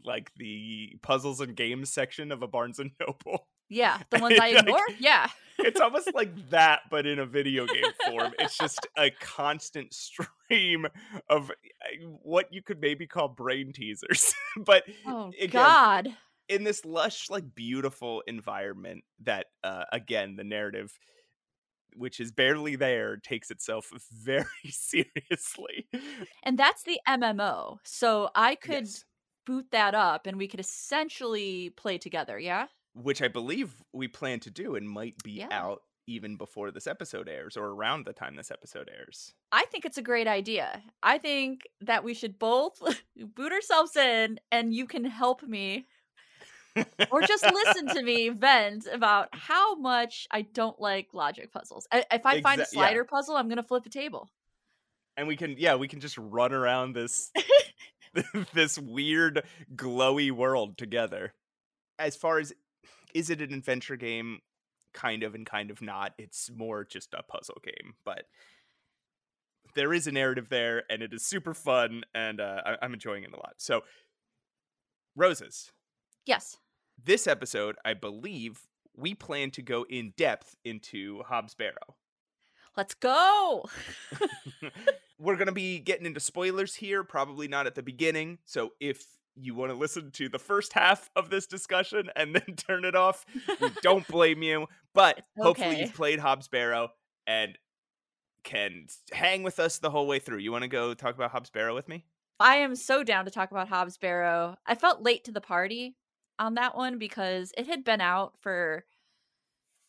like 0.04 0.32
the 0.38 0.98
puzzles 1.02 1.42
and 1.42 1.56
games 1.56 1.92
section 1.92 2.32
of 2.32 2.42
a 2.42 2.48
Barnes 2.48 2.80
and 2.80 2.92
Noble. 3.00 3.48
Yeah, 3.70 4.00
the 4.10 4.20
ones 4.20 4.40
I 4.40 4.50
ignore. 4.58 4.80
Like, 4.88 4.98
yeah, 5.00 5.28
it's 5.60 5.80
almost 5.80 6.14
like 6.14 6.50
that, 6.50 6.82
but 6.90 7.06
in 7.06 7.20
a 7.20 7.26
video 7.26 7.66
game 7.66 7.84
form. 8.08 8.34
It's 8.40 8.58
just 8.58 8.88
a 8.98 9.12
constant 9.12 9.94
stream 9.94 10.86
of 11.30 11.52
eh, 11.52 12.04
what 12.22 12.52
you 12.52 12.62
could 12.62 12.80
maybe 12.82 13.08
call 13.08 13.30
brain 13.30 13.72
teasers. 13.74 14.34
but 14.58 14.84
oh 15.06 15.32
again, 15.40 15.50
god, 15.50 16.18
in 16.50 16.64
this 16.64 16.86
lush, 16.86 17.30
like 17.30 17.56
beautiful 17.56 18.22
environment 18.28 19.04
that, 19.24 19.48
uh, 19.64 19.86
again, 19.92 20.36
the 20.36 20.44
narrative 20.44 20.98
which 21.98 22.20
is 22.20 22.30
barely 22.30 22.76
there, 22.76 23.16
takes 23.16 23.50
itself 23.50 23.90
very 24.12 24.46
seriously. 24.70 25.88
And 26.44 26.60
that's 26.60 26.84
the 26.84 27.00
MMO. 27.08 27.78
So 27.86 28.30
I 28.36 28.56
could 28.56 28.84
yes. 28.86 29.06
boot 29.46 29.68
that 29.72 29.96
up 29.96 30.28
and 30.28 30.38
we 30.38 30.50
could 30.50 30.60
essentially 30.60 31.70
play 31.70 31.98
together, 31.98 32.38
yeah? 32.38 32.68
Which 32.96 33.22
I 33.22 33.28
believe 33.28 33.76
we 33.94 34.08
plan 34.08 34.40
to 34.42 34.50
do 34.50 34.76
and 34.76 34.90
might 34.90 35.22
be 35.24 35.34
yeah. 35.34 35.48
out 35.52 35.82
even 36.08 36.38
before 36.38 36.72
this 36.72 36.88
episode 36.88 37.28
airs 37.28 37.58
or 37.58 37.66
around 37.66 38.06
the 38.06 38.14
time 38.14 38.36
this 38.36 38.52
episode 38.52 38.90
airs. 38.96 39.34
I 39.52 39.66
think 39.66 39.86
it's 39.86 39.98
a 39.98 40.04
great 40.04 40.28
idea. 40.28 40.82
I 41.02 41.18
think 41.18 41.62
that 41.82 42.04
we 42.04 42.14
should 42.14 42.38
both 42.38 42.82
boot 43.36 43.52
ourselves 43.52 43.96
in 43.96 44.40
and 44.52 44.74
you 44.74 44.86
can 44.86 45.06
help 45.06 45.44
me 45.44 45.88
or 47.12 47.22
just 47.22 47.44
listen 47.44 47.88
to 47.88 48.04
me 48.04 48.30
vent 48.36 48.88
about 48.92 49.30
how 49.32 49.76
much 49.76 50.28
I 50.32 50.42
don't 50.42 50.80
like 50.80 51.14
logic 51.14 51.52
puzzles. 51.52 51.88
If 51.94 52.26
I 52.26 52.42
find 52.42 52.62
a 52.62 52.66
slider 52.66 53.00
yeah. 53.00 53.10
puzzle, 53.10 53.36
I'm 53.36 53.48
going 53.48 53.58
to 53.58 53.64
flip 53.64 53.86
a 53.86 53.90
table. 53.90 54.30
And 55.18 55.28
we 55.28 55.38
can, 55.38 55.56
yeah, 55.58 55.76
we 55.76 55.88
can 55.88 56.02
just 56.02 56.18
run 56.18 56.52
around 56.52 56.94
this 56.94 57.32
this 58.54 58.78
weird 58.78 59.44
glowy 59.74 60.32
world 60.32 60.78
together. 60.78 61.34
As 61.98 62.18
far 62.18 62.40
as 62.40 62.54
is 63.16 63.32
it 63.32 63.42
an 63.42 63.54
adventure 63.54 63.96
game? 63.96 64.42
Kind 64.94 65.24
of 65.24 65.34
and 65.34 65.46
kind 65.46 65.72
of 65.72 65.82
not. 65.82 66.14
It's 66.20 66.52
more 66.56 66.84
just 66.86 67.14
a 67.16 67.24
puzzle 67.24 67.58
game, 67.64 67.96
but 68.06 68.26
there 69.74 69.92
is 69.94 70.06
a 70.06 70.12
narrative 70.12 70.50
there, 70.50 70.84
and 70.90 71.02
it 71.02 71.12
is 71.14 71.26
super 71.26 71.54
fun, 71.56 72.04
and 72.14 72.40
uh, 72.40 72.62
I- 72.64 72.78
I'm 72.84 72.94
enjoying 72.94 73.24
it 73.24 73.34
a 73.34 73.38
lot. 73.38 73.56
So, 73.58 73.82
roses. 75.16 75.72
Yes 76.26 76.58
this 77.04 77.28
episode, 77.28 77.76
I 77.84 77.94
believe, 77.94 78.62
we 78.96 79.14
plan 79.14 79.52
to 79.52 79.62
go 79.62 79.86
in 79.90 80.14
depth 80.18 80.56
into 80.64 81.24
Hob's 81.24 81.54
Barrow. 81.54 81.96
Let's 82.78 82.94
go. 82.94 83.66
We're 85.20 85.36
going 85.36 85.48
to 85.48 85.54
be 85.54 85.80
getting 85.80 86.06
into 86.06 86.20
spoilers 86.20 86.76
here, 86.76 87.04
probably 87.04 87.48
not 87.48 87.68
at 87.68 87.76
the 87.76 87.84
beginning. 87.84 88.40
So 88.46 88.72
if 88.80 89.06
you 89.36 89.54
want 89.56 89.72
to 89.72 89.78
listen 89.78 90.12
to 90.12 90.30
the 90.30 90.40
first 90.40 90.74
half 90.74 91.10
of 91.16 91.30
this 91.30 91.48
discussion 91.48 92.10
and 92.16 92.36
then 92.36 92.56
turn 92.56 92.86
it 92.86 92.96
off, 92.96 93.26
we 93.60 93.70
don't 93.82 94.08
blame 94.10 94.44
you. 94.44 94.68
But 94.94 95.18
okay. 95.18 95.44
hopefully 95.44 95.82
you've 95.82 95.94
played 95.94 96.20
Hob's 96.20 96.48
Barrow 96.48 96.90
and 97.28 97.58
can 98.44 98.88
hang 99.12 99.44
with 99.44 99.60
us 99.60 99.80
the 99.80 99.90
whole 99.90 100.08
way 100.08 100.20
through. 100.20 100.38
You 100.38 100.52
want 100.52 100.64
to 100.64 100.70
go 100.70 100.94
talk 100.94 101.16
about 101.16 101.32
Hob's 101.32 101.50
Barrow 101.50 101.76
with 101.76 101.88
me? 101.88 102.06
I 102.40 102.58
am 102.58 102.76
so 102.76 103.04
down 103.04 103.26
to 103.26 103.32
talk 103.32 103.52
about 103.52 103.70
Hob's 103.70 103.98
Barrow. 103.98 104.56
I 104.66 104.76
felt 104.76 105.02
late 105.02 105.24
to 105.26 105.32
the 105.32 105.42
party 105.42 105.96
on 106.40 106.56
that 106.56 106.76
one 106.76 106.98
because 106.98 107.52
it 107.58 107.68
had 107.68 107.84
been 107.84 108.02
out 108.02 108.34
for 108.42 108.86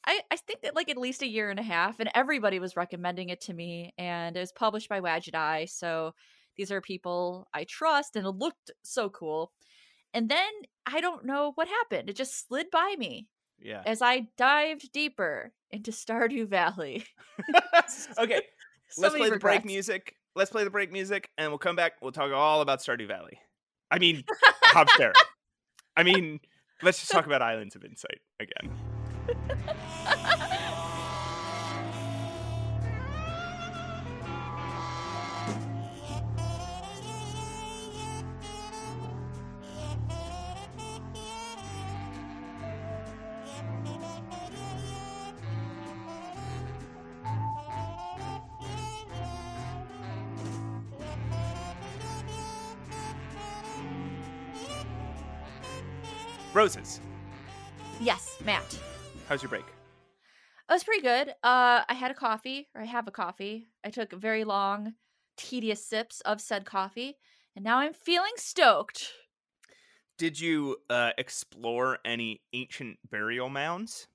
I, 0.08 0.20
I 0.30 0.36
think 0.36 0.60
that 0.62 0.76
like 0.76 0.88
at 0.88 0.96
least 0.96 1.22
a 1.22 1.26
year 1.26 1.50
and 1.50 1.58
a 1.58 1.64
half 1.64 1.98
and 1.98 2.08
everybody 2.14 2.60
was 2.60 2.76
recommending 2.76 3.28
it 3.28 3.40
to 3.42 3.52
me 3.52 3.92
and 3.98 4.36
it 4.36 4.40
was 4.40 4.52
published 4.52 4.88
by 4.88 5.00
Wadjet 5.00 5.34
Eye 5.34 5.64
so 5.64 6.14
these 6.56 6.70
are 6.70 6.80
people 6.80 7.48
I 7.54 7.64
trust, 7.64 8.16
and 8.16 8.26
it 8.26 8.30
looked 8.30 8.70
so 8.82 9.08
cool. 9.10 9.52
And 10.14 10.28
then 10.28 10.48
I 10.86 11.00
don't 11.00 11.25
know 11.25 11.52
what 11.54 11.68
happened. 11.68 12.08
It 12.08 12.16
just 12.16 12.46
slid 12.48 12.70
by 12.70 12.94
me 12.98 13.28
Yeah. 13.60 13.82
as 13.84 14.00
I 14.02 14.28
dived 14.38 14.92
deeper 14.92 15.52
into 15.70 15.90
Stardew 15.90 16.46
Valley. 16.46 17.04
okay, 18.18 18.40
So 18.88 19.02
let's 19.02 19.14
play 19.14 19.30
the 19.30 19.38
break 19.38 19.64
music. 19.64 20.14
Let's 20.34 20.50
play 20.50 20.64
the 20.64 20.70
break 20.70 20.92
music, 20.92 21.30
and 21.38 21.50
we'll 21.50 21.58
come 21.58 21.76
back. 21.76 21.94
We'll 22.02 22.12
talk 22.12 22.32
all 22.32 22.60
about 22.60 22.80
Stardew 22.80 23.08
Valley. 23.08 23.38
I 23.90 23.98
mean, 23.98 24.25
Barrow. 24.98 25.12
I 25.96 26.02
mean, 26.02 26.40
let's 26.82 26.98
just 27.00 27.10
talk 27.10 27.26
about 27.26 27.40
Islands 27.40 27.75
of 27.76 27.84
Insight 27.84 28.20
again. 28.38 28.70
Roses, 56.56 57.02
yes, 58.00 58.38
Matt. 58.42 58.78
how's 59.28 59.42
your 59.42 59.50
break? 59.50 59.66
It 60.66 60.72
was 60.72 60.84
pretty 60.84 61.02
good. 61.02 61.28
Uh, 61.42 61.84
I 61.86 61.92
had 61.92 62.10
a 62.10 62.14
coffee, 62.14 62.68
or 62.75 62.80
I 62.80 62.86
have 62.86 63.06
a 63.06 63.10
coffee. 63.10 63.66
I 63.84 63.90
took 63.90 64.10
very 64.14 64.42
long, 64.42 64.94
tedious 65.36 65.84
sips 65.84 66.22
of 66.22 66.40
said 66.40 66.64
coffee, 66.64 67.18
and 67.54 67.62
now 67.62 67.80
I'm 67.80 67.92
feeling 67.92 68.32
stoked. 68.36 69.12
Did 70.16 70.40
you 70.40 70.78
uh, 70.88 71.10
explore 71.18 71.98
any 72.06 72.40
ancient 72.54 73.00
burial 73.10 73.50
mounds? 73.50 74.08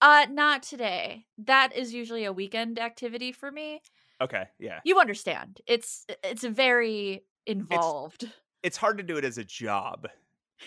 Uh, 0.00 0.26
not 0.28 0.64
today. 0.64 1.26
That 1.38 1.76
is 1.76 1.94
usually 1.94 2.24
a 2.24 2.32
weekend 2.32 2.80
activity 2.80 3.30
for 3.30 3.52
me. 3.52 3.82
Okay, 4.20 4.48
yeah. 4.58 4.80
You 4.84 4.98
understand. 4.98 5.60
It's 5.68 6.06
it's 6.24 6.42
very 6.42 7.22
involved. 7.46 8.28
It's 8.64 8.76
hard 8.76 8.98
to 8.98 9.04
do 9.04 9.16
it 9.16 9.24
as 9.24 9.38
a 9.38 9.44
job. 9.44 10.08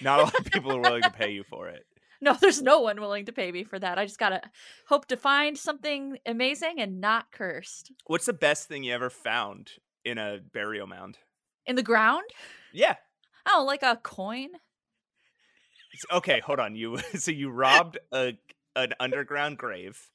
Not 0.02 0.20
a 0.20 0.24
lot 0.24 0.40
of 0.40 0.46
people 0.46 0.72
are 0.74 0.80
willing 0.80 1.04
to 1.04 1.10
pay 1.10 1.32
you 1.32 1.44
for 1.44 1.68
it. 1.68 1.86
No, 2.22 2.34
there's 2.34 2.62
no 2.62 2.80
one 2.80 3.00
willing 3.02 3.26
to 3.26 3.34
pay 3.34 3.52
me 3.52 3.66
for 3.66 3.78
that. 3.78 4.00
I 4.00 4.06
just 4.06 4.18
gotta 4.18 4.42
hope 4.88 5.06
to 5.08 5.18
find 5.18 5.58
something 5.58 6.18
amazing 6.26 6.80
and 6.80 7.02
not 7.02 7.32
cursed. 7.32 7.92
What's 8.08 8.26
the 8.26 8.34
best 8.34 8.68
thing 8.70 8.86
you 8.86 8.94
ever 8.94 9.10
found 9.10 9.72
in 10.06 10.18
a 10.18 10.40
burial 10.54 10.88
mound? 10.88 11.18
In 11.66 11.76
the 11.76 11.84
ground? 11.84 12.24
Yeah. 12.74 12.96
Oh, 13.46 13.64
like 13.68 13.84
a 13.84 14.00
coin? 14.02 14.48
Okay, 16.12 16.40
hold 16.40 16.60
on. 16.60 16.76
You 16.76 16.98
so 17.16 17.32
you 17.32 17.50
robbed 17.50 17.98
a 18.12 18.34
an 18.76 18.94
underground 19.00 19.58
grave, 19.58 20.10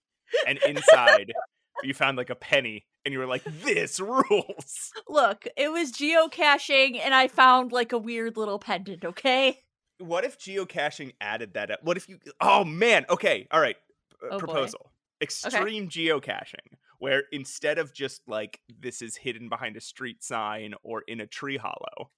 and 0.46 0.58
inside 0.66 1.32
you 1.82 1.94
found 1.94 2.16
like 2.16 2.30
a 2.30 2.34
penny, 2.34 2.86
and 3.04 3.12
you 3.12 3.18
were 3.18 3.26
like, 3.26 3.44
"This 3.44 4.00
rules." 4.00 4.90
Look, 5.08 5.46
it 5.56 5.70
was 5.70 5.92
geocaching 5.92 6.98
and 6.98 7.14
I 7.14 7.28
found 7.28 7.72
like 7.72 7.92
a 7.92 7.98
weird 7.98 8.36
little 8.36 8.58
pendant, 8.58 9.04
okay? 9.04 9.60
What 10.00 10.24
if 10.24 10.38
geocaching 10.38 11.12
added 11.20 11.54
that? 11.54 11.70
Up? 11.70 11.80
What 11.82 11.96
if 11.96 12.08
you? 12.08 12.18
Oh 12.40 12.64
man. 12.64 13.04
Okay. 13.10 13.46
All 13.50 13.60
right. 13.60 13.76
Oh, 14.22 14.30
boy. 14.30 14.38
proposal. 14.38 14.90
Extreme 15.22 15.90
geocaching, 15.90 16.78
where 16.98 17.24
instead 17.30 17.78
of 17.78 17.92
just 17.92 18.22
like 18.26 18.60
this 18.80 19.02
is 19.02 19.16
hidden 19.16 19.48
behind 19.50 19.76
a 19.76 19.80
street 19.80 20.22
sign 20.22 20.74
or 20.82 21.02
in 21.06 21.20
a 21.20 21.26
tree 21.26 21.58
hollow, 21.58 22.10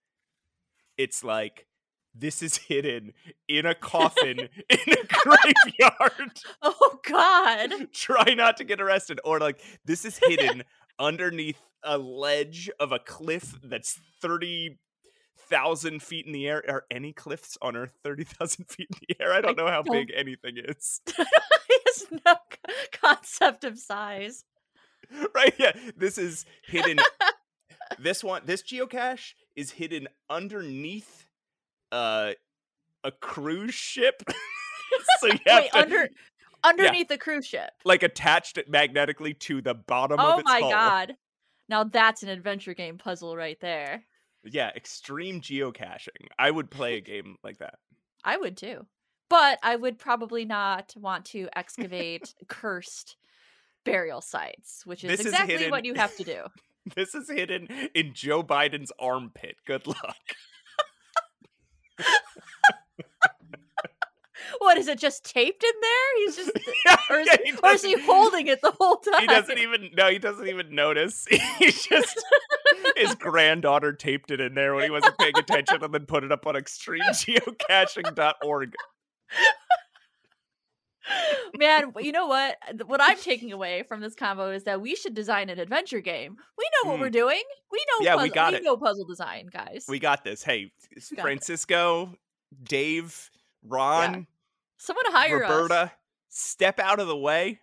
it's 0.96 1.24
like 1.24 1.66
this 2.14 2.42
is 2.42 2.56
hidden 2.56 3.12
in 3.48 3.66
a 3.66 3.74
coffin 3.74 4.38
in 4.68 4.78
a 4.92 5.06
graveyard. 5.08 6.32
Oh 6.62 6.98
god. 7.08 7.72
Try 7.92 8.34
not 8.34 8.56
to 8.58 8.64
get 8.64 8.80
arrested. 8.80 9.18
Or 9.24 9.40
like 9.40 9.60
this 9.84 10.04
is 10.04 10.18
hidden 10.22 10.62
underneath 10.98 11.60
a 11.82 11.98
ledge 11.98 12.70
of 12.78 12.92
a 12.92 13.00
cliff 13.00 13.58
that's 13.64 13.98
30,000 15.52 16.02
feet 16.02 16.26
in 16.26 16.32
the 16.32 16.48
air. 16.48 16.62
Are 16.68 16.84
any 16.90 17.12
cliffs 17.12 17.56
on 17.62 17.76
Earth 17.76 17.92
30,000 18.04 18.64
feet 18.68 18.88
in 18.90 18.98
the 19.08 19.22
air? 19.24 19.32
I 19.32 19.40
don't 19.40 19.58
I 19.58 19.62
know 19.62 19.70
how 19.70 19.82
don't- 19.82 19.92
big 19.94 20.12
anything 20.16 20.56
is. 20.56 21.00
he 21.16 21.22
has 21.86 22.04
no 22.26 22.34
concept 22.92 23.64
of 23.64 23.78
size. 23.78 24.44
right? 25.34 25.54
Yeah. 25.58 25.72
This 25.96 26.18
is 26.18 26.44
hidden. 26.66 26.98
this 27.98 28.24
one, 28.24 28.42
this 28.46 28.62
geocache 28.62 29.34
is 29.56 29.72
hidden 29.72 30.08
underneath 30.30 31.26
uh, 31.90 32.32
a 33.04 33.10
cruise 33.12 33.74
ship. 33.74 34.22
so 35.20 35.26
you 35.26 35.38
have 35.46 35.62
Wait, 35.64 35.72
to, 35.72 35.78
under 35.78 36.08
underneath 36.64 37.08
the 37.08 37.18
cruise 37.18 37.46
ship. 37.46 37.70
like 37.84 38.02
attached 38.02 38.56
it 38.56 38.70
magnetically 38.70 39.34
to 39.34 39.60
the 39.60 39.74
bottom 39.74 40.18
of 40.18 40.38
Oh 40.38 40.42
my 40.44 40.60
hull. 40.60 40.70
god. 40.70 41.14
Now 41.68 41.84
that's 41.84 42.22
an 42.22 42.28
adventure 42.28 42.72
game 42.74 42.96
puzzle 42.98 43.36
right 43.36 43.58
there. 43.60 44.04
Yeah, 44.44 44.70
extreme 44.74 45.40
geocaching. 45.40 46.28
I 46.38 46.50
would 46.50 46.70
play 46.70 46.94
a 46.96 47.00
game 47.12 47.36
like 47.44 47.58
that. 47.58 47.74
I 48.24 48.36
would 48.36 48.56
too. 48.56 48.86
But 49.28 49.58
I 49.62 49.76
would 49.76 49.98
probably 49.98 50.44
not 50.44 50.92
want 50.96 51.24
to 51.26 51.48
excavate 51.56 52.34
cursed 52.48 53.16
burial 53.84 54.20
sites, 54.20 54.82
which 54.84 55.04
is 55.04 55.10
This 55.10 55.20
is 55.20 55.26
exactly 55.26 55.54
hidden- 55.56 55.70
what 55.70 55.84
you 55.84 55.94
have 55.94 56.14
to 56.16 56.24
do. 56.24 56.42
This 56.96 57.14
is 57.14 57.30
hidden 57.30 57.68
in 57.94 58.12
Joe 58.12 58.42
Biden's 58.42 58.90
armpit. 58.98 59.56
Good 59.66 59.86
luck. 59.86 60.16
What 64.58 64.76
is 64.78 64.88
it 64.88 64.98
just 64.98 65.24
taped 65.24 65.62
in 65.64 65.70
there? 65.80 66.16
He's 66.18 66.36
just 66.36 66.50
Yeah, 66.86 66.96
or 67.10 67.18
is, 67.20 67.26
yeah, 67.28 67.36
he 67.44 67.52
or 67.62 67.70
is 67.72 67.82
he 67.82 67.98
holding 68.00 68.46
it 68.48 68.60
the 68.62 68.72
whole 68.72 68.96
time? 68.96 69.14
He 69.20 69.26
doesn't 69.26 69.58
even 69.58 69.90
no, 69.96 70.08
he 70.10 70.18
doesn't 70.18 70.48
even 70.48 70.74
notice. 70.74 71.26
He 71.58 71.70
just 71.70 72.22
his 72.96 73.14
granddaughter 73.14 73.92
taped 73.92 74.30
it 74.30 74.40
in 74.40 74.54
there 74.54 74.74
when 74.74 74.84
he 74.84 74.90
wasn't 74.90 75.16
paying 75.18 75.36
attention 75.38 75.82
and 75.84 75.92
then 75.94 76.06
put 76.06 76.24
it 76.24 76.32
up 76.32 76.46
on 76.46 76.54
extremegeocaching.org. 76.54 78.74
Man, 81.58 81.92
you 81.98 82.12
know 82.12 82.26
what? 82.28 82.56
What 82.86 83.00
I'm 83.02 83.18
taking 83.18 83.52
away 83.52 83.82
from 83.82 84.00
this 84.00 84.14
combo 84.14 84.50
is 84.52 84.62
that 84.64 84.80
we 84.80 84.94
should 84.94 85.14
design 85.14 85.50
an 85.50 85.58
adventure 85.58 86.00
game. 86.00 86.36
We 86.56 86.64
know 86.84 86.90
what 86.90 86.98
Mm. 86.98 87.02
we're 87.02 87.10
doing. 87.10 87.42
We 87.72 87.84
know 87.90 88.04
Yeah, 88.04 88.14
we 88.14 88.20
puzzle, 88.30 88.34
got 88.34 88.54
it. 88.54 88.62
know 88.62 88.76
puzzle 88.76 89.04
design, 89.06 89.48
guys. 89.52 89.84
We 89.88 89.98
got 89.98 90.22
this. 90.24 90.42
Hey, 90.44 90.70
got 90.94 91.18
it. 91.18 91.20
Francisco, 91.20 92.14
Dave, 92.62 93.30
Ron, 93.64 94.28
Someone 94.84 95.04
hire 95.12 95.44
us. 95.44 95.48
Roberta, 95.50 95.92
step 96.28 96.80
out 96.80 96.98
of 96.98 97.06
the 97.06 97.16
way. 97.16 97.60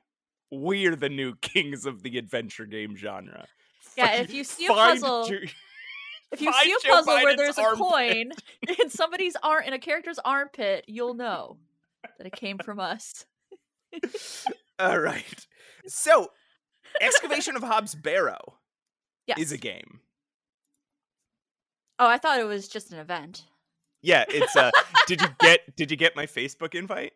We're 0.52 0.96
the 0.96 1.10
new 1.10 1.36
kings 1.42 1.86
of 1.86 2.02
the 2.02 2.18
adventure 2.18 2.66
game 2.66 2.96
genre. 2.96 3.46
Yeah, 3.98 4.14
if 4.22 4.34
you 4.34 4.46
see 4.46 4.68
a 4.68 4.70
puzzle- 4.70 5.28
Ju- 5.28 5.46
If 6.32 6.42
you 6.42 6.54
see 6.54 6.72
a 6.72 6.76
Joe 6.88 6.92
puzzle 6.94 7.14
where 7.16 7.36
there's 7.36 7.58
a 7.58 7.64
coin 7.76 8.32
in 8.80 8.90
somebody's 8.92 9.36
arm 9.42 9.64
in 9.66 9.74
a 9.74 9.80
character's 9.80 10.20
armpit, 10.24 10.86
you'll 10.88 11.16
know 11.16 11.58
that 12.20 12.28
it 12.28 12.34
came 12.34 12.60
from 12.60 12.80
us. 12.80 13.26
All 14.78 15.00
right. 15.00 15.48
So, 15.88 16.28
excavation 17.02 17.56
of 17.56 17.64
Hob's 17.64 17.96
Barrow 17.96 18.60
Yes. 19.26 19.40
is 19.40 19.52
a 19.52 19.58
game. 19.58 20.02
oh, 21.98 22.08
I 22.08 22.18
thought 22.20 22.40
it 22.40 22.44
was 22.46 22.68
just 22.70 22.92
an 22.94 23.00
event. 23.00 23.46
Yeah, 24.02 24.26
it's 24.28 24.56
uh 24.56 24.72
did 25.08 25.22
you 25.22 25.28
get 25.40 25.76
did 25.76 25.92
you 25.92 25.98
get 25.98 26.16
my 26.16 26.26
Facebook 26.26 26.76
invite? 26.76 27.14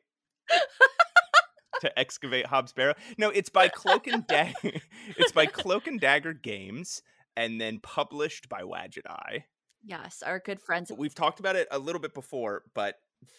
to 1.81 1.99
excavate 1.99 2.45
Hob's 2.45 2.71
Barrow? 2.71 2.93
No, 3.17 3.29
it's 3.29 3.49
by 3.49 3.67
Cloak 3.67 4.07
and 4.07 4.25
Dagger. 4.25 4.53
it's 5.17 5.33
by 5.33 5.45
Cloak 5.45 5.85
and 5.87 5.99
Dagger 5.99 6.33
Games 6.33 7.01
and 7.35 7.59
then 7.59 7.79
published 7.79 8.47
by 8.47 8.61
Wadjet 8.61 9.05
Eye. 9.07 9.45
Yes, 9.83 10.23
our 10.25 10.39
good 10.39 10.61
friends. 10.61 10.91
We've 10.95 11.13
talked 11.13 11.41
about 11.41 11.57
it 11.57 11.67
a 11.71 11.79
little 11.79 11.99
bit 11.99 12.13
before, 12.13 12.63
but 12.73 12.95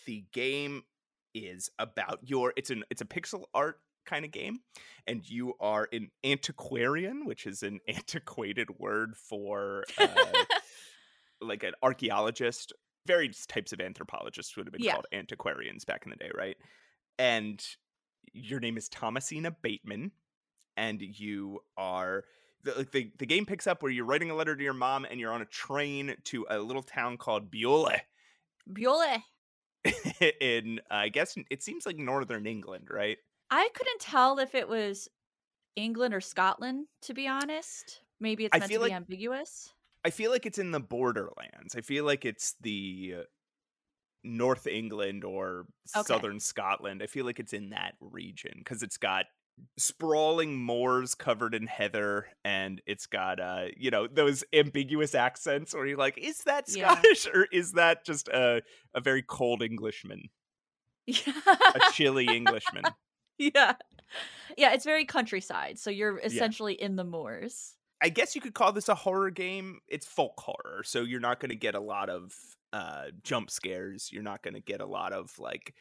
the 0.07 0.25
game 0.33 0.83
is 1.35 1.71
about 1.79 2.21
your 2.23 2.53
it's 2.57 2.71
an 2.71 2.85
it's 2.91 3.01
a 3.01 3.07
pixel 3.07 3.45
art 3.55 3.79
kind 4.07 4.25
of 4.25 4.31
game 4.31 4.61
and 5.07 5.29
you 5.29 5.55
are 5.59 5.89
an 5.93 6.11
antiquarian, 6.23 7.25
which 7.25 7.47
is 7.47 7.63
an 7.63 7.81
antiquated 7.89 8.69
word 8.79 9.17
for 9.17 9.85
uh, 9.99 10.07
like 11.41 11.63
an 11.63 11.73
archaeologist. 11.83 12.73
Various 13.07 13.47
types 13.47 13.73
of 13.73 13.81
anthropologists 13.81 14.57
would 14.57 14.67
have 14.67 14.73
been 14.73 14.83
Yeah. 14.83 14.93
called 14.93 15.07
antiquarians 15.13 15.85
back 15.85 16.05
in 16.05 16.11
the 16.11 16.17
day, 16.17 16.31
right? 16.35 16.57
And 17.19 17.65
your 18.33 18.61
name 18.61 18.77
is 18.79 18.89
Thomasina 18.89 19.51
Bateman, 19.63 20.13
and 20.77 21.03
you 21.03 21.61
are 21.77 22.25
the, 22.63 22.75
like, 22.75 22.93
the 22.93 23.13
the 23.19 23.27
game 23.27 23.47
picks 23.47 23.67
up 23.67 23.83
where 23.83 23.93
you're 23.93 24.07
writing 24.07 24.31
a 24.31 24.35
letter 24.35 24.57
to 24.57 24.65
your 24.65 24.75
mom, 24.75 25.05
and 25.05 25.21
you're 25.21 25.33
on 25.33 25.43
a 25.43 25.47
train 25.47 26.17
to 26.25 26.47
a 26.51 26.59
little 26.59 26.83
town 26.83 27.19
called 27.19 27.51
Biole 27.53 28.01
Biole. 28.67 29.23
in 30.41 30.81
I 30.91 31.09
guess 31.11 31.37
it 31.51 31.63
seems 31.63 31.85
like 31.87 31.97
northern 31.97 32.47
England, 32.47 32.89
right? 32.91 33.19
I 33.51 33.69
couldn't 33.75 34.01
tell 34.01 34.39
if 34.39 34.55
it 34.55 34.69
was 34.69 35.09
England 35.77 36.15
or 36.15 36.23
Scotland, 36.23 36.89
to 37.03 37.15
be 37.15 37.29
honest. 37.29 38.03
Maybe 38.21 38.47
it's 38.47 38.59
meant 38.59 38.73
to 38.73 38.79
be 38.79 38.79
like- 38.79 38.93
ambiguous. 38.93 39.74
I 40.05 40.11
feel 40.11 40.31
like 40.31 40.47
it's 40.47 40.59
in 40.59 40.71
the 40.71 40.81
borderlands. 40.81 41.75
I 41.75 41.81
feel 41.81 42.05
like 42.05 42.25
it's 42.25 42.55
the 42.61 43.25
North 44.23 44.67
England 44.67 45.23
or 45.25 45.67
Okay. 45.97 46.25
southern 46.25 46.41
Scotland. 46.41 47.03
I 47.03 47.07
feel 47.07 47.27
like 47.27 47.39
it's 47.39 47.53
in 47.53 47.71
that 47.71 47.95
region 48.01 48.53
because 48.59 48.83
it's 48.83 48.97
got 48.97 49.27
sprawling 49.79 50.57
moors 50.57 51.15
covered 51.15 51.55
in 51.55 51.67
heather 51.67 52.27
and 52.45 52.83
it's 52.87 53.07
got 53.07 53.39
uh 53.39 53.67
you 53.77 53.89
know 53.89 54.09
those 54.09 54.43
ambiguous 54.53 55.15
accents 55.15 55.73
where 55.73 55.87
you're 55.87 55.97
like 55.97 56.19
is 56.19 56.43
that 56.43 56.67
Yeah. 56.67 57.05
scottish 57.07 57.27
or 57.35 57.45
is 57.53 57.71
that 57.73 58.05
just 58.05 58.27
a 58.29 58.63
a 58.95 59.01
very 59.01 59.23
cold 59.23 59.63
englishman 59.63 60.23
Yeah. 61.07 61.57
a 61.75 61.81
chilly 61.81 62.35
englishman 62.35 62.97
yeah. 63.39 63.75
Yeah, 64.57 64.73
it's 64.75 64.85
very 64.85 65.05
countryside. 65.07 65.79
So 65.79 65.91
you're 65.91 66.19
essentially 66.21 66.75
in 66.75 66.97
the 66.97 67.05
moors. 67.05 67.77
I 68.03 68.09
guess 68.09 68.35
you 68.35 68.41
could 68.41 68.55
call 68.55 68.73
this 68.73 68.89
a 68.89 68.95
horror 68.95 69.31
game. 69.31 69.81
It's 69.89 70.07
folk 70.07 70.35
horror, 70.39 70.83
so 70.85 71.03
you're 71.03 71.21
not 71.21 71.41
going 71.41 71.51
to 71.51 71.57
get 71.57 71.75
a 71.75 71.81
lot 71.81 72.11
of 72.11 72.35
uh, 72.73 73.07
jump 73.23 73.51
scares. 73.51 74.11
You're 74.13 74.23
not 74.23 74.43
going 74.43 74.55
to 74.55 74.61
get 74.61 74.81
a 74.81 74.87
lot 74.87 75.13
of 75.13 75.39
like 75.39 75.75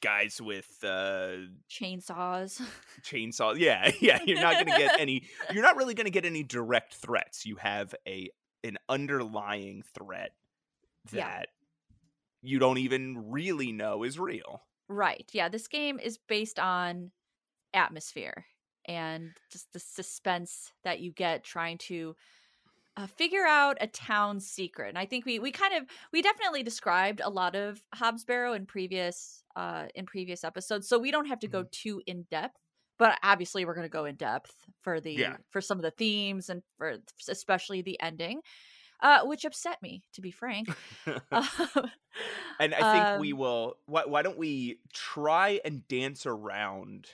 guys 0.00 0.40
with 0.40 0.68
uh, 0.82 1.32
Chainsaws. 1.70 2.60
chainsaws. 3.02 3.58
Yeah, 3.58 3.90
yeah. 4.00 4.20
You're 4.24 4.40
not 4.40 4.54
going 4.54 4.66
to 4.66 4.78
get 4.78 4.98
any. 5.00 5.24
You're 5.52 5.62
not 5.62 5.76
really 5.76 5.94
going 5.94 6.06
to 6.06 6.10
get 6.10 6.24
any 6.24 6.42
direct 6.42 6.94
threats. 6.94 7.44
You 7.46 7.56
have 7.56 7.94
a 8.06 8.30
an 8.64 8.76
underlying 8.88 9.82
threat 9.94 10.32
Yeah. 11.12 11.28
that 11.28 11.48
you 12.42 12.58
don't 12.58 12.78
even 12.78 13.30
really 13.30 13.70
know 13.72 14.02
is 14.02 14.18
real. 14.18 14.62
Right. 14.88 15.28
Yeah, 15.32 15.48
this 15.48 15.68
game 15.68 16.00
is 16.00 16.18
based 16.18 16.58
on 16.58 17.10
atmosphere 17.74 18.46
and 18.88 19.36
just 19.52 19.72
the 19.74 19.80
suspense 19.80 20.72
that 20.84 21.00
you 21.00 21.12
get 21.12 21.44
trying 21.44 21.78
to 21.78 22.16
uh, 22.96 23.06
figure 23.06 23.46
out 23.46 23.76
a 23.80 23.86
town's 23.86 24.48
secret. 24.48 24.88
And 24.88 24.98
I 24.98 25.06
think 25.06 25.24
we 25.24 25.38
we 25.38 25.52
kind 25.52 25.74
of 25.74 25.84
we 26.12 26.22
definitely 26.22 26.62
described 26.62 27.20
a 27.22 27.30
lot 27.30 27.54
of 27.54 27.80
Hob's 27.94 28.24
Barrow 28.24 28.52
in 28.54 28.66
previous 28.66 29.44
uh 29.56 29.86
in 29.94 30.06
previous 30.06 30.44
episodes, 30.44 30.88
so 30.88 30.98
we 30.98 31.10
don't 31.10 31.26
have 31.26 31.40
to 31.40 31.48
go 31.48 31.64
too 31.70 32.02
in 32.06 32.24
depth. 32.30 32.56
But 32.98 33.18
obviously, 33.22 33.64
we're 33.64 33.74
going 33.74 33.84
to 33.86 33.88
go 33.90 34.06
in 34.06 34.16
depth 34.16 34.52
for 34.80 35.00
the 35.00 35.14
Yeah. 35.14 35.38
for 35.50 35.60
some 35.60 35.78
of 35.78 35.82
the 35.82 35.92
themes 35.92 36.48
and 36.50 36.62
for 36.78 36.98
especially 37.28 37.82
the 37.82 38.00
ending, 38.00 38.40
uh, 39.00 39.24
which 39.24 39.44
upset 39.44 39.82
me 39.82 40.04
to 40.14 40.20
be 40.22 40.30
frank. 40.32 40.78
Um, 41.32 41.90
And 42.58 42.74
I 42.74 42.82
think 42.82 43.10
we 43.14 43.32
um, 43.32 43.32
will. 43.32 43.76
Why, 43.86 44.04
why 44.06 44.22
don't 44.22 44.38
we 44.38 44.80
try 44.92 45.60
and 45.64 45.86
dance 45.86 46.26
around 46.26 47.08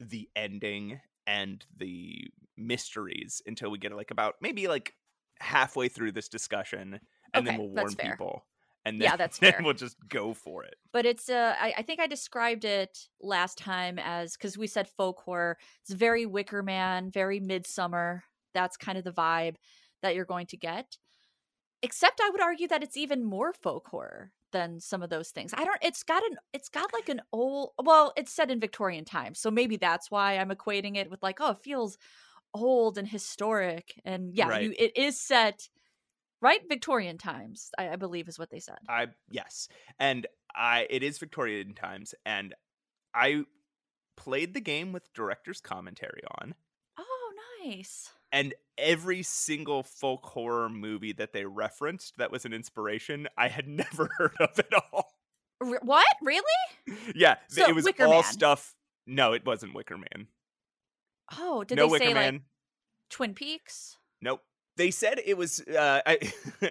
the 0.00 0.28
ending 0.36 1.00
and 1.26 1.64
the 1.76 2.30
mysteries 2.56 3.42
until 3.46 3.70
we 3.70 3.78
get 3.78 3.92
like 3.92 4.10
about 4.10 4.36
maybe 4.40 4.66
like 4.68 4.94
halfway 5.40 5.88
through 5.88 6.12
this 6.12 6.28
discussion, 6.28 7.00
and 7.34 7.46
then 7.46 7.58
we'll 7.58 7.68
warn 7.68 7.94
fair. 7.94 8.10
people. 8.12 8.44
And 8.84 9.00
then, 9.00 9.10
Yeah, 9.10 9.16
that's 9.16 9.38
then 9.40 9.54
we'll 9.64 9.74
just 9.74 9.96
go 10.08 10.32
for 10.34 10.64
it. 10.64 10.74
but 10.92 11.04
it's 11.04 11.28
uh 11.28 11.54
I, 11.60 11.74
I 11.78 11.82
think 11.82 12.00
i 12.00 12.06
described 12.06 12.64
it 12.64 12.96
last 13.20 13.58
time 13.58 13.98
as 13.98 14.34
because 14.36 14.56
we 14.56 14.66
said 14.66 14.88
folk 14.88 15.20
horror 15.24 15.58
it's 15.82 15.92
very 15.92 16.24
wicker 16.26 16.62
man 16.62 17.10
very 17.10 17.38
midsummer 17.40 18.24
that's 18.54 18.76
kind 18.78 18.96
of 18.96 19.04
the 19.04 19.12
vibe 19.12 19.56
that 20.02 20.14
you're 20.14 20.24
going 20.24 20.46
to 20.46 20.56
get 20.56 20.96
except 21.82 22.20
i 22.22 22.30
would 22.30 22.40
argue 22.40 22.68
that 22.68 22.82
it's 22.82 22.96
even 22.96 23.24
more 23.24 23.52
folk 23.52 23.88
horror 23.88 24.32
than 24.52 24.80
some 24.80 25.02
of 25.02 25.10
those 25.10 25.30
things 25.30 25.52
i 25.56 25.64
don't 25.64 25.78
it's 25.82 26.02
got 26.02 26.22
an 26.24 26.36
it's 26.52 26.68
got 26.68 26.92
like 26.92 27.08
an 27.08 27.20
old 27.32 27.70
well 27.82 28.12
it's 28.16 28.32
set 28.32 28.50
in 28.50 28.60
victorian 28.60 29.04
times 29.04 29.38
so 29.38 29.50
maybe 29.50 29.76
that's 29.76 30.10
why 30.10 30.38
i'm 30.38 30.50
equating 30.50 30.96
it 30.96 31.10
with 31.10 31.22
like 31.22 31.38
oh 31.40 31.50
it 31.50 31.58
feels 31.62 31.98
old 32.54 32.96
and 32.98 33.08
historic 33.08 34.00
and 34.04 34.34
yeah 34.34 34.48
Right. 34.48 34.62
you, 34.62 34.74
it 34.78 34.96
is 34.96 35.20
set 35.20 35.68
right 36.40 36.60
victorian 36.68 37.18
times 37.18 37.70
I, 37.78 37.90
I 37.90 37.96
believe 37.96 38.28
is 38.28 38.38
what 38.38 38.50
they 38.50 38.60
said 38.60 38.78
I 38.88 39.08
yes, 39.30 39.68
and 39.98 40.26
I 40.54 40.86
it 40.90 41.02
is 41.02 41.18
Victorian 41.18 41.74
times, 41.74 42.14
and 42.24 42.54
I 43.14 43.44
played 44.16 44.54
the 44.54 44.60
game 44.60 44.92
with 44.92 45.12
director's 45.12 45.60
commentary 45.60 46.22
on. 46.40 46.54
oh 46.98 47.32
nice 47.64 48.10
and 48.32 48.54
every 48.76 49.22
single 49.22 49.82
folk 49.82 50.24
horror 50.26 50.68
movie 50.68 51.12
that 51.12 51.32
they 51.32 51.44
referenced 51.44 52.16
that 52.18 52.30
was 52.30 52.44
an 52.44 52.52
inspiration 52.52 53.26
i 53.36 53.48
had 53.48 53.66
never 53.68 54.08
heard 54.18 54.34
of 54.40 54.58
at 54.58 54.72
all 54.92 55.12
R- 55.60 55.80
what 55.82 56.06
really 56.22 56.42
yeah 57.14 57.36
So, 57.48 57.68
it 57.68 57.74
was 57.74 57.84
Wicker 57.84 58.04
all 58.06 58.22
Man. 58.22 58.22
stuff 58.24 58.74
no 59.06 59.32
it 59.32 59.44
wasn't 59.44 59.74
wicker 59.74 59.96
man 59.98 60.28
Oh, 61.38 61.62
did 61.64 61.76
no 61.76 61.86
they 61.86 61.90
wicker 61.92 62.04
say 62.06 62.14
man 62.14 62.32
like 62.34 62.42
Twin 63.10 63.34
Peaks? 63.34 63.96
nope 64.22 64.42
they 64.76 64.90
said 64.90 65.20
it 65.24 65.36
was 65.36 65.60
uh, 65.60 66.00
I, 66.06 66.32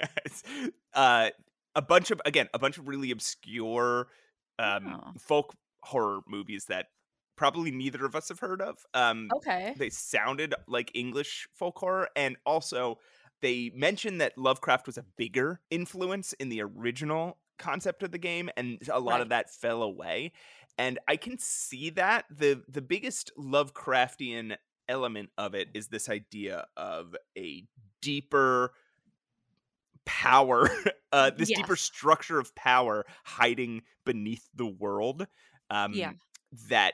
uh 0.94 1.30
a 1.76 1.82
bunch 1.82 2.10
of 2.12 2.22
again 2.26 2.48
a 2.54 2.60
bunch 2.60 2.78
of 2.78 2.88
really 2.88 3.12
obscure 3.12 4.08
um 4.60 5.02
Oh. 5.06 5.12
folk 5.20 5.54
horror 5.84 6.22
movies 6.28 6.66
that 6.66 6.88
probably 7.38 7.72
neither 7.72 8.06
of 8.06 8.16
us 8.16 8.30
have 8.30 8.40
heard 8.40 8.62
of 8.62 8.86
um 8.96 9.36
Okay. 9.36 9.78
they 9.78 9.92
sounded 9.92 10.56
like 10.68 10.92
English 10.96 11.48
folk 11.54 11.80
horror, 11.80 12.10
and 12.16 12.38
also 12.48 12.98
they 13.42 13.72
mentioned 13.76 14.22
that 14.22 14.38
Lovecraft 14.38 14.88
was 14.88 14.98
a 14.98 15.06
bigger 15.18 15.62
influence 15.70 16.34
in 16.34 16.50
the 16.50 16.62
original 16.64 17.40
concept 17.60 18.04
of 18.04 18.12
the 18.12 18.18
game, 18.20 18.50
and 18.58 18.80
a 18.92 19.00
lot 19.00 19.22
of 19.22 19.30
that 19.30 19.52
fell 19.52 19.84
away. 19.84 20.34
And 20.80 21.00
I 21.08 21.16
can 21.18 21.38
see 21.40 21.92
that 21.92 22.26
the 22.32 22.64
the 22.68 22.82
biggest 22.82 23.32
Lovecraftian 23.38 24.58
element 24.90 25.30
of 25.38 25.56
it 25.56 25.70
is 25.76 25.90
this 25.90 26.10
idea 26.10 26.66
of 26.78 27.16
a 27.38 27.68
deeper 28.02 28.74
power 30.06 30.70
uh 31.12 31.30
this 31.38 31.52
deeper 31.52 31.76
structure 31.76 32.40
of 32.40 32.54
power 32.56 33.06
hiding 33.26 33.82
beneath 34.06 34.48
the 34.54 34.66
world 34.66 35.28
um 35.70 36.00
Yeah. 36.00 36.14
that 36.70 36.94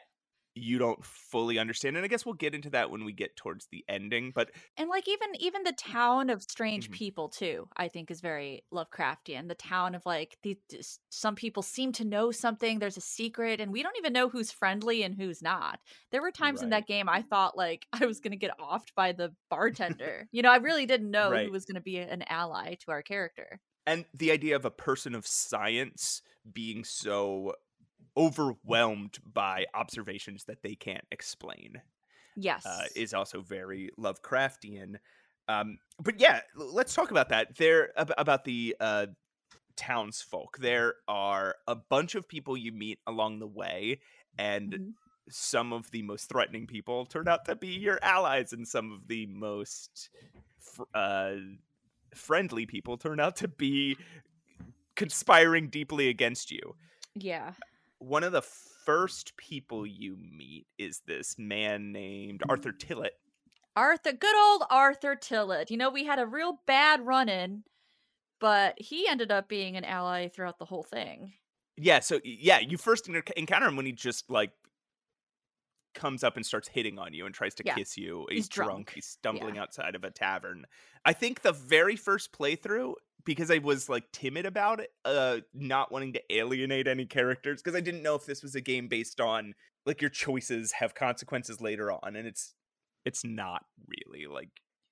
you 0.55 0.77
don't 0.77 1.03
fully 1.03 1.57
understand 1.57 1.95
and 1.95 2.05
i 2.05 2.07
guess 2.07 2.25
we'll 2.25 2.33
get 2.35 2.53
into 2.55 2.69
that 2.69 2.91
when 2.91 3.03
we 3.05 3.11
get 3.13 3.35
towards 3.35 3.67
the 3.67 3.83
ending 3.87 4.31
but 4.33 4.51
And 4.77 4.89
like 4.89 5.07
even 5.07 5.35
even 5.39 5.63
the 5.63 5.73
town 5.73 6.29
of 6.29 6.41
strange 6.43 6.89
Mhm. 6.89 6.91
people 6.91 7.29
too, 7.29 7.67
I 7.77 7.87
think 7.87 8.09
is 8.11 8.21
very 8.21 8.65
Lovecraftian. 8.73 9.47
The 9.47 9.55
town 9.55 9.93
of 9.95 10.05
like 10.05 10.37
the 10.43 10.57
s- 10.73 10.99
some 11.09 11.35
people 11.35 11.61
seem 11.63 11.91
to 11.93 12.05
know 12.05 12.31
something. 12.31 12.79
There's 12.79 12.97
a 12.97 13.01
secret, 13.01 13.59
and 13.61 13.71
we 13.71 13.83
don't 13.83 13.97
even 13.97 14.13
know 14.13 14.29
who's 14.29 14.51
friendly 14.51 15.03
and 15.03 15.15
who's 15.15 15.41
not. 15.41 15.79
There 16.11 16.21
were 16.21 16.31
times 16.31 16.61
in 16.63 16.69
that 16.69 16.87
game 16.87 17.07
I 17.09 17.21
thought 17.21 17.55
like 17.57 17.87
I 17.93 18.05
was 18.05 18.19
gonna 18.19 18.35
get 18.35 18.57
offed 18.59 18.93
by 18.95 19.11
the 19.11 19.35
bartender. 19.49 20.27
you 20.31 20.41
know, 20.41 20.51
I 20.51 20.57
really 20.57 20.85
didn't 20.85 21.11
know 21.11 21.31
Right. 21.31 21.45
who 21.45 21.51
was 21.51 21.65
gonna 21.65 21.81
be 21.81 21.97
an 21.99 22.23
ally 22.23 22.75
to 22.75 22.91
our 22.91 23.03
character. 23.03 23.59
and 23.85 24.05
the 24.13 24.31
idea 24.31 24.55
of 24.55 24.65
a 24.65 24.71
person 24.71 25.13
of 25.15 25.27
science 25.27 26.21
being 26.51 26.83
so 26.83 27.53
overwhelmed 28.17 29.17
by 29.25 29.65
observations 29.73 30.45
that 30.45 30.61
they 30.63 30.75
can't 30.75 31.05
explain 31.11 31.81
Yes. 32.35 32.65
uh, 32.65 32.85
is 32.95 33.13
also 33.13 33.41
very 33.41 33.89
Lovecraftian. 33.99 34.97
Um, 35.47 35.77
but 35.99 36.19
yeah, 36.19 36.41
let's 36.55 36.93
talk 36.95 37.11
about 37.11 37.29
that. 37.29 37.57
There 37.57 37.97
ab- 37.99 38.13
about 38.17 38.45
the 38.45 38.75
uh, 38.79 39.07
townsfolk. 39.75 40.57
There 40.59 40.95
are 41.07 41.55
a 41.67 41.75
bunch 41.75 42.15
of 42.15 42.27
people 42.27 42.57
you 42.57 42.71
meet 42.71 42.99
along 43.07 43.39
the 43.39 43.47
way, 43.47 44.01
and 44.37 44.79
Mhm. 44.79 44.95
some 45.29 45.73
of 45.73 45.91
the 45.91 46.03
most 46.03 46.29
threatening 46.29 46.67
people 46.67 47.05
turn 47.05 47.27
out 47.27 47.45
to 47.45 47.55
be 47.55 47.69
your 47.69 47.99
allies, 48.03 48.53
and 48.53 48.67
some 48.67 48.91
of 48.91 49.07
the 49.07 49.25
most 49.27 50.09
fr- 50.59 50.83
uh, 50.93 51.35
friendly 52.15 52.65
people 52.65 52.97
turn 52.97 53.19
out 53.19 53.35
to 53.37 53.47
be 53.47 53.97
conspiring 54.95 55.69
deeply 55.69 56.09
against 56.09 56.51
you 56.51 56.75
Yeah. 57.15 57.53
One 58.03 58.23
of 58.23 58.31
the 58.31 58.41
first 58.41 59.35
people 59.37 59.85
you 59.87 60.17
meet 60.17 60.67
is 60.77 61.01
this 61.07 61.37
man 61.37 61.91
named 61.91 62.43
Arthur 62.49 62.71
mm-hmm. 62.71 62.93
Tillett. 62.93 63.11
Arthur, 63.75 64.11
good 64.11 64.35
old 64.35 64.63
Arthur 64.69 65.15
Tillett. 65.15 65.71
You 65.71 65.77
know, 65.77 65.89
we 65.89 66.05
had 66.05 66.19
a 66.19 66.27
real 66.27 66.59
bad 66.67 67.05
run 67.05 67.27
in, 67.29 67.63
but 68.39 68.75
he 68.77 69.07
ended 69.07 69.31
up 69.31 69.47
being 69.47 69.77
an 69.77 69.85
ally 69.85 70.27
throughout 70.27 70.59
the 70.59 70.65
whole 70.65 70.83
thing. 70.83 71.33
Yeah, 71.75 72.01
so 72.01 72.19
yeah, 72.23 72.59
you 72.59 72.77
first 72.77 73.09
encounter 73.35 73.67
him 73.67 73.75
when 73.75 73.87
he 73.87 73.91
just 73.91 74.29
like 74.29 74.51
comes 75.95 76.23
up 76.23 76.35
and 76.35 76.45
starts 76.45 76.67
hitting 76.67 76.99
on 76.99 77.13
you 77.13 77.25
and 77.25 77.33
tries 77.33 77.55
to 77.55 77.63
Yeah. 77.65 77.75
kiss 77.75 77.97
you. 77.97 78.25
He's 78.29 78.37
He's, 78.37 78.49
drunk. 78.49 78.69
drunk. 78.69 78.91
He's 78.95 79.05
stumbling 79.05 79.57
outside 79.57 79.95
of 79.95 80.03
a 80.03 80.11
tavern. 80.11 80.65
I 81.05 81.13
think 81.13 81.41
the 81.41 81.51
very 81.51 81.95
first 81.95 82.31
playthrough 82.31 82.93
because 83.25 83.49
I 83.51 83.59
was 83.59 83.89
like 83.89 84.11
timid 84.11 84.45
about 84.45 84.79
it, 84.79 84.91
uh 85.05 85.39
not 85.53 85.91
wanting 85.91 86.13
to 86.13 86.23
alienate 86.35 86.87
any 86.87 87.05
characters 87.05 87.61
because 87.61 87.75
I 87.77 87.81
didn't 87.81 88.03
know 88.03 88.15
if 88.15 88.25
this 88.25 88.43
was 88.43 88.55
a 88.55 88.61
game 88.61 88.87
based 88.87 89.19
on 89.21 89.53
like 89.85 90.01
your 90.01 90.09
choices 90.09 90.73
have 90.73 90.95
consequences 90.95 91.61
later 91.61 91.91
on 91.91 92.15
and 92.15 92.27
it's 92.27 92.55
it's 93.05 93.23
not 93.25 93.65
really 93.87 94.27
like 94.27 94.49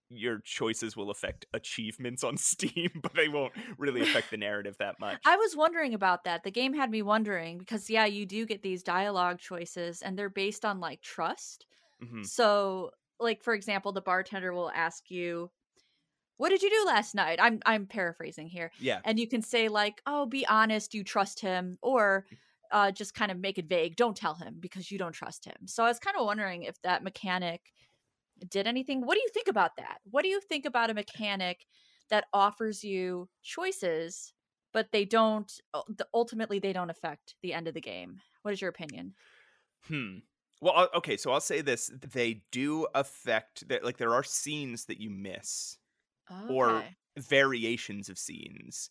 your 0.09 0.39
choices 0.39 0.97
will 0.97 1.09
affect 1.09 1.45
achievements 1.53 2.23
on 2.23 2.35
Steam, 2.37 2.91
but 3.01 3.13
they 3.15 3.29
won't 3.29 3.53
really 3.77 4.01
affect 4.03 4.29
the 4.31 4.37
narrative 4.37 4.75
that 4.79 4.99
much. 4.99 5.25
I 5.25 5.35
was 5.37 5.55
wondering 5.55 5.93
about 5.93 6.23
that. 6.23 6.43
The 6.43 6.51
game 6.51 6.73
had 6.73 6.89
me 6.89 7.01
wondering 7.01 7.59
because, 7.59 7.89
yeah, 7.89 8.05
you 8.05 8.25
do 8.25 8.45
get 8.45 8.61
these 8.61 8.83
dialogue 8.83 9.39
choices 9.39 10.01
and 10.01 10.17
they're 10.17 10.29
based 10.29 10.65
on 10.65 10.79
like 10.79 11.01
trust. 11.01 11.65
Mhm. 11.99 12.25
So, 12.25 12.91
like, 13.19 13.43
for 13.43 13.53
example, 13.53 13.93
the 13.93 14.01
bartender 14.01 14.53
will 14.53 14.71
ask 14.71 15.11
you, 15.11 15.51
what 16.41 16.49
did 16.49 16.63
you 16.63 16.71
do 16.71 16.85
last 16.87 17.13
night? 17.13 17.37
I'm 17.39 17.59
I'm 17.67 17.85
paraphrasing 17.85 18.47
here. 18.47 18.71
Yeah. 18.79 18.99
And 19.05 19.19
you 19.19 19.27
can 19.27 19.43
say 19.43 19.67
like, 19.67 20.01
"Oh, 20.07 20.25
be 20.25 20.43
honest, 20.47 20.95
you 20.95 21.03
trust 21.03 21.39
him," 21.39 21.77
or 21.83 22.25
uh, 22.71 22.89
just 22.89 23.13
kind 23.13 23.31
of 23.31 23.37
make 23.37 23.59
it 23.59 23.69
vague. 23.69 23.95
Don't 23.95 24.17
tell 24.17 24.33
him 24.33 24.55
because 24.59 24.89
you 24.89 24.97
don't 24.97 25.11
trust 25.11 25.45
him. 25.45 25.67
So 25.67 25.83
I 25.83 25.87
was 25.87 25.99
kind 25.99 26.17
of 26.17 26.25
wondering 26.25 26.63
if 26.63 26.81
that 26.81 27.03
mechanic 27.03 27.61
did 28.49 28.65
anything. 28.65 29.05
What 29.05 29.13
do 29.13 29.21
you 29.21 29.29
think 29.31 29.49
about 29.49 29.75
that? 29.77 29.99
What 30.09 30.23
do 30.23 30.29
you 30.29 30.41
think 30.41 30.65
about 30.65 30.89
a 30.89 30.95
mechanic 30.95 31.59
that 32.09 32.25
offers 32.33 32.83
you 32.83 33.29
choices, 33.43 34.33
but 34.73 34.91
they 34.91 35.05
don't 35.05 35.51
ultimately 36.11 36.57
they 36.57 36.73
don't 36.73 36.89
affect 36.89 37.35
the 37.43 37.53
end 37.53 37.67
of 37.67 37.75
the 37.75 37.81
game? 37.81 38.19
What 38.41 38.55
is 38.55 38.61
your 38.61 38.71
opinion? 38.71 39.13
Hmm. 39.87 40.17
Well, 40.59 40.89
okay, 40.95 41.17
so 41.17 41.31
I'll 41.31 41.39
say 41.39 41.61
this: 41.61 41.91
they 42.13 42.41
do 42.51 42.87
affect 42.95 43.67
that. 43.67 43.85
Like 43.85 43.97
there 43.97 44.15
are 44.15 44.23
scenes 44.23 44.85
that 44.85 44.99
you 44.99 45.11
miss, 45.11 45.77
okay. 46.31 46.47
or 46.47 46.91
variations 47.17 48.09
of 48.09 48.19
scenes. 48.19 48.89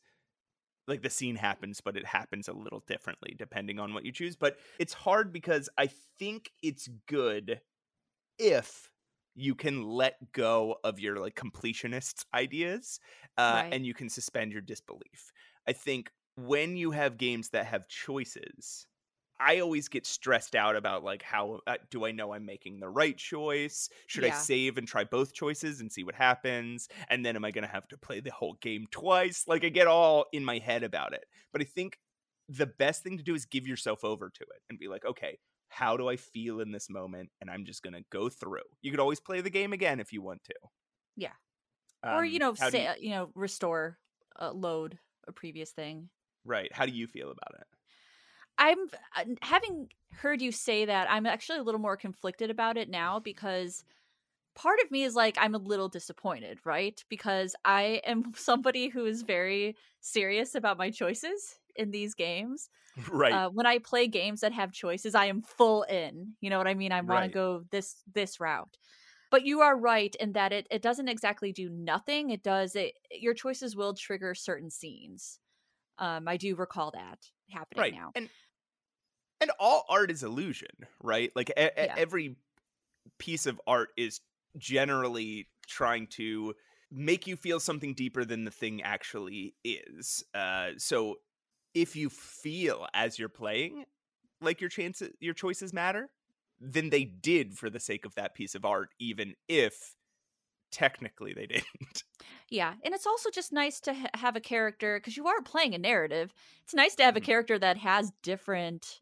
Like 0.88 1.03
the 1.03 1.11
scene 1.11 1.37
happens, 1.37 1.81
but 1.81 1.96
it 1.96 2.07
happens 2.07 2.48
a 2.48 2.53
little 2.53 2.83
differently 2.87 3.35
depending 3.38 3.79
on 3.79 3.94
what 3.94 4.05
you 4.05 4.12
choose. 4.12 4.37
But 4.37 4.59
it's 4.79 4.92
hard 4.94 5.33
because 5.33 5.68
I 5.79 5.88
think 6.18 6.50
it's 6.62 6.88
good 7.07 7.61
if 8.38 8.90
you 9.35 9.55
can 9.55 9.85
let 9.85 10.33
go 10.33 10.76
of 10.85 11.00
your 11.00 11.18
like 11.20 11.37
completionist 11.37 12.24
ideas 12.35 13.00
uh, 13.38 13.62
Right. 13.62 13.72
and 13.72 13.87
you 13.87 13.94
can 13.94 14.09
suspend 14.09 14.53
your 14.53 14.62
disbelief. 14.62 15.33
I 15.68 15.72
think 15.72 16.11
when 16.37 16.76
you 16.76 16.90
have 16.92 17.16
games 17.18 17.50
that 17.50 17.66
have 17.66 17.88
choices, 17.88 18.87
I 19.40 19.61
always 19.61 19.88
get 19.88 20.07
stressed 20.07 20.55
out 20.55 20.76
about 20.76 21.03
like 21.03 21.22
how 21.22 21.61
uh, 21.66 21.79
do 21.90 22.05
I 22.05 22.12
know 22.12 22.33
I'm 22.35 22.44
making 22.44 22.79
the 22.81 22.88
right 22.90 23.16
choice? 23.16 23.88
Should 24.07 24.24
I 24.24 24.31
save 24.31 24.76
and 24.79 24.87
try 24.87 25.05
both 25.05 25.33
choices 25.33 25.81
and 25.81 25.90
see 25.90 26.05
what 26.05 26.14
happens? 26.14 26.88
And 27.09 27.24
then 27.24 27.37
am 27.37 27.44
I 27.44 27.50
going 27.50 27.64
to 27.66 27.72
have 27.72 27.88
to 27.88 27.96
play 27.98 28.20
the 28.20 28.31
whole 28.33 28.55
game 28.61 28.87
twice? 28.90 29.48
Like 29.48 29.64
I 29.64 29.70
get 29.70 29.87
all 29.87 30.26
in 30.33 30.44
my 30.44 30.59
head 30.59 30.83
about 30.85 31.14
it. 31.14 31.24
But 31.53 31.62
I 31.62 31.64
think 31.64 31.98
the 32.48 32.66
best 32.66 33.03
thing 33.03 33.16
to 33.16 33.24
do 33.24 33.35
is 33.35 33.46
give 33.46 33.66
yourself 33.66 34.05
over 34.05 34.29
to 34.29 34.42
it 34.42 34.62
and 34.68 34.79
be 34.79 34.88
like, 34.88 35.05
okay, 35.07 35.38
how 35.68 35.96
do 35.96 36.09
I 36.09 36.16
feel 36.16 36.61
in 36.61 36.72
this 36.72 36.90
moment? 36.90 37.31
And 37.40 37.50
I'm 37.50 37.64
just 37.64 37.83
going 37.83 37.94
to 37.94 38.05
go 38.11 38.29
through. 38.29 38.62
You 38.83 38.90
could 38.90 39.00
always 39.00 39.20
play 39.20 39.40
the 39.40 39.50
game 39.50 39.72
again 39.72 40.00
if 40.00 40.12
you 40.12 40.20
want 40.20 40.44
to. 40.44 40.55
Yeah. 41.16 41.33
or 42.05 42.24
you 42.24 42.37
Um, 42.37 42.38
know, 42.40 42.55
say, 42.55 42.87
uh, 42.87 42.94
you 42.98 43.11
know, 43.11 43.31
restore, 43.35 43.98
uh, 44.38 44.53
load 44.53 44.98
a 45.26 45.33
previous 45.33 45.70
thing. 45.72 46.11
right. 46.44 46.72
How 46.72 46.87
do 46.87 46.92
you 46.92 47.07
feel 47.07 47.31
about 47.31 47.61
it? 47.61 47.66
I'm 48.60 48.78
uh, 49.16 49.24
having 49.42 49.90
heard 50.12 50.42
you 50.42 50.52
say 50.52 50.84
that. 50.86 51.10
I'm 51.10 51.26
actually 51.26 51.60
a 51.60 51.64
little 51.64 51.80
more 51.80 51.96
conflicted 51.96 52.50
about 52.50 52.78
it 52.78 52.90
now 52.90 53.20
because 53.20 53.84
part 54.54 54.80
of 54.84 54.90
me 54.90 55.04
is 55.04 55.14
like 55.16 55.36
I'm 55.40 55.54
a 55.54 55.58
little 55.58 55.88
disappointed, 55.88 56.60
right? 56.64 57.02
Because 57.08 57.56
I 57.64 58.02
am 58.04 58.32
somebody 58.36 58.88
who 58.88 59.06
is 59.06 59.22
very 59.22 59.76
serious 60.00 60.54
about 60.54 60.78
my 60.78 60.90
choices 60.90 61.58
in 61.76 61.90
these 61.92 62.14
games. 62.14 62.70
right. 63.12 63.32
Uh, 63.32 63.48
when 63.50 63.66
I 63.66 63.78
play 63.78 64.08
games 64.08 64.40
that 64.40 64.52
have 64.52 64.72
choices, 64.72 65.14
I 65.14 65.26
am 65.26 65.42
full 65.42 65.84
in. 65.84 66.34
You 66.40 66.50
know 66.50 66.58
what 66.58 66.68
I 66.68 66.74
mean? 66.74 66.92
I 66.92 67.02
want 67.02 67.08
Right. 67.08 67.30
to 67.32 67.34
go 67.34 67.64
this 67.70 67.96
this 68.12 68.40
route. 68.40 68.76
But 69.30 69.46
you 69.46 69.60
are 69.62 69.76
right 69.78 70.14
in 70.16 70.32
that 70.32 70.52
it 70.52 70.66
it 70.70 70.82
doesn't 70.82 71.08
exactly 71.08 71.52
do 71.52 71.70
nothing. 71.70 72.30
It 72.30 72.42
does 72.42 72.76
it. 72.76 72.94
Your 73.12 73.34
choices 73.34 73.76
will 73.76 73.94
trigger 73.94 74.34
certain 74.34 74.70
scenes. 74.70 75.40
Um, 75.98 76.28
I 76.28 76.36
do 76.36 76.56
recall 76.56 76.90
that 76.92 77.18
happening 77.50 77.82
right. 77.82 77.94
now. 77.94 78.10
And 78.14 78.28
and 79.40 79.50
all 79.59 79.85
art 79.88 80.11
is 80.11 80.22
illusion, 80.22 80.70
right? 81.03 81.33
Like 81.35 81.50
e- 81.50 81.53
Yeah. 81.79 81.96
every 81.96 82.37
piece 83.18 83.46
of 83.46 83.61
art 83.66 83.90
is 83.96 84.20
generally 84.59 85.48
trying 85.66 86.07
to 86.09 86.55
make 86.90 87.26
you 87.26 87.37
feel 87.37 87.61
something 87.61 87.94
deeper 87.94 88.24
than 88.24 88.44
the 88.44 88.50
thing 88.50 88.83
actually 88.83 89.55
is. 89.64 90.24
Uh, 90.35 90.72
so 90.79 91.16
if 91.74 91.96
you 91.96 92.11
feel 92.11 92.88
as 92.94 93.18
you're 93.18 93.29
playing 93.29 93.87
like 94.42 94.61
your 94.61 94.70
chances 94.70 95.11
your 95.20 95.35
choices 95.35 95.72
matter, 95.72 96.11
then 96.61 96.90
they 96.90 97.05
did 97.05 97.59
for 97.59 97.70
the 97.70 97.81
sake 97.81 98.07
of 98.07 98.14
that 98.16 98.35
piece 98.35 98.55
of 98.55 98.64
art, 98.64 98.90
even 99.00 99.35
if 99.48 99.96
technically 100.72 101.35
they 101.35 101.46
didn't. 101.48 102.05
Yeah, 102.48 102.74
and 102.85 102.94
it's 102.94 103.07
also 103.07 103.31
just 103.31 103.53
nice 103.53 103.81
to 103.81 103.94
ha- 103.94 104.11
have 104.14 104.37
a 104.37 104.40
character 104.40 104.98
because 104.98 105.16
you 105.16 105.26
are 105.26 105.42
playing 105.42 105.74
a 105.74 105.79
narrative. 105.79 106.33
It's 106.62 106.74
nice 106.74 106.94
to 106.96 107.05
have 107.05 107.16
a 107.16 107.20
Mhm. 107.20 107.20
character 107.20 107.59
that 107.59 107.79
has 107.79 108.12
different, 108.22 109.00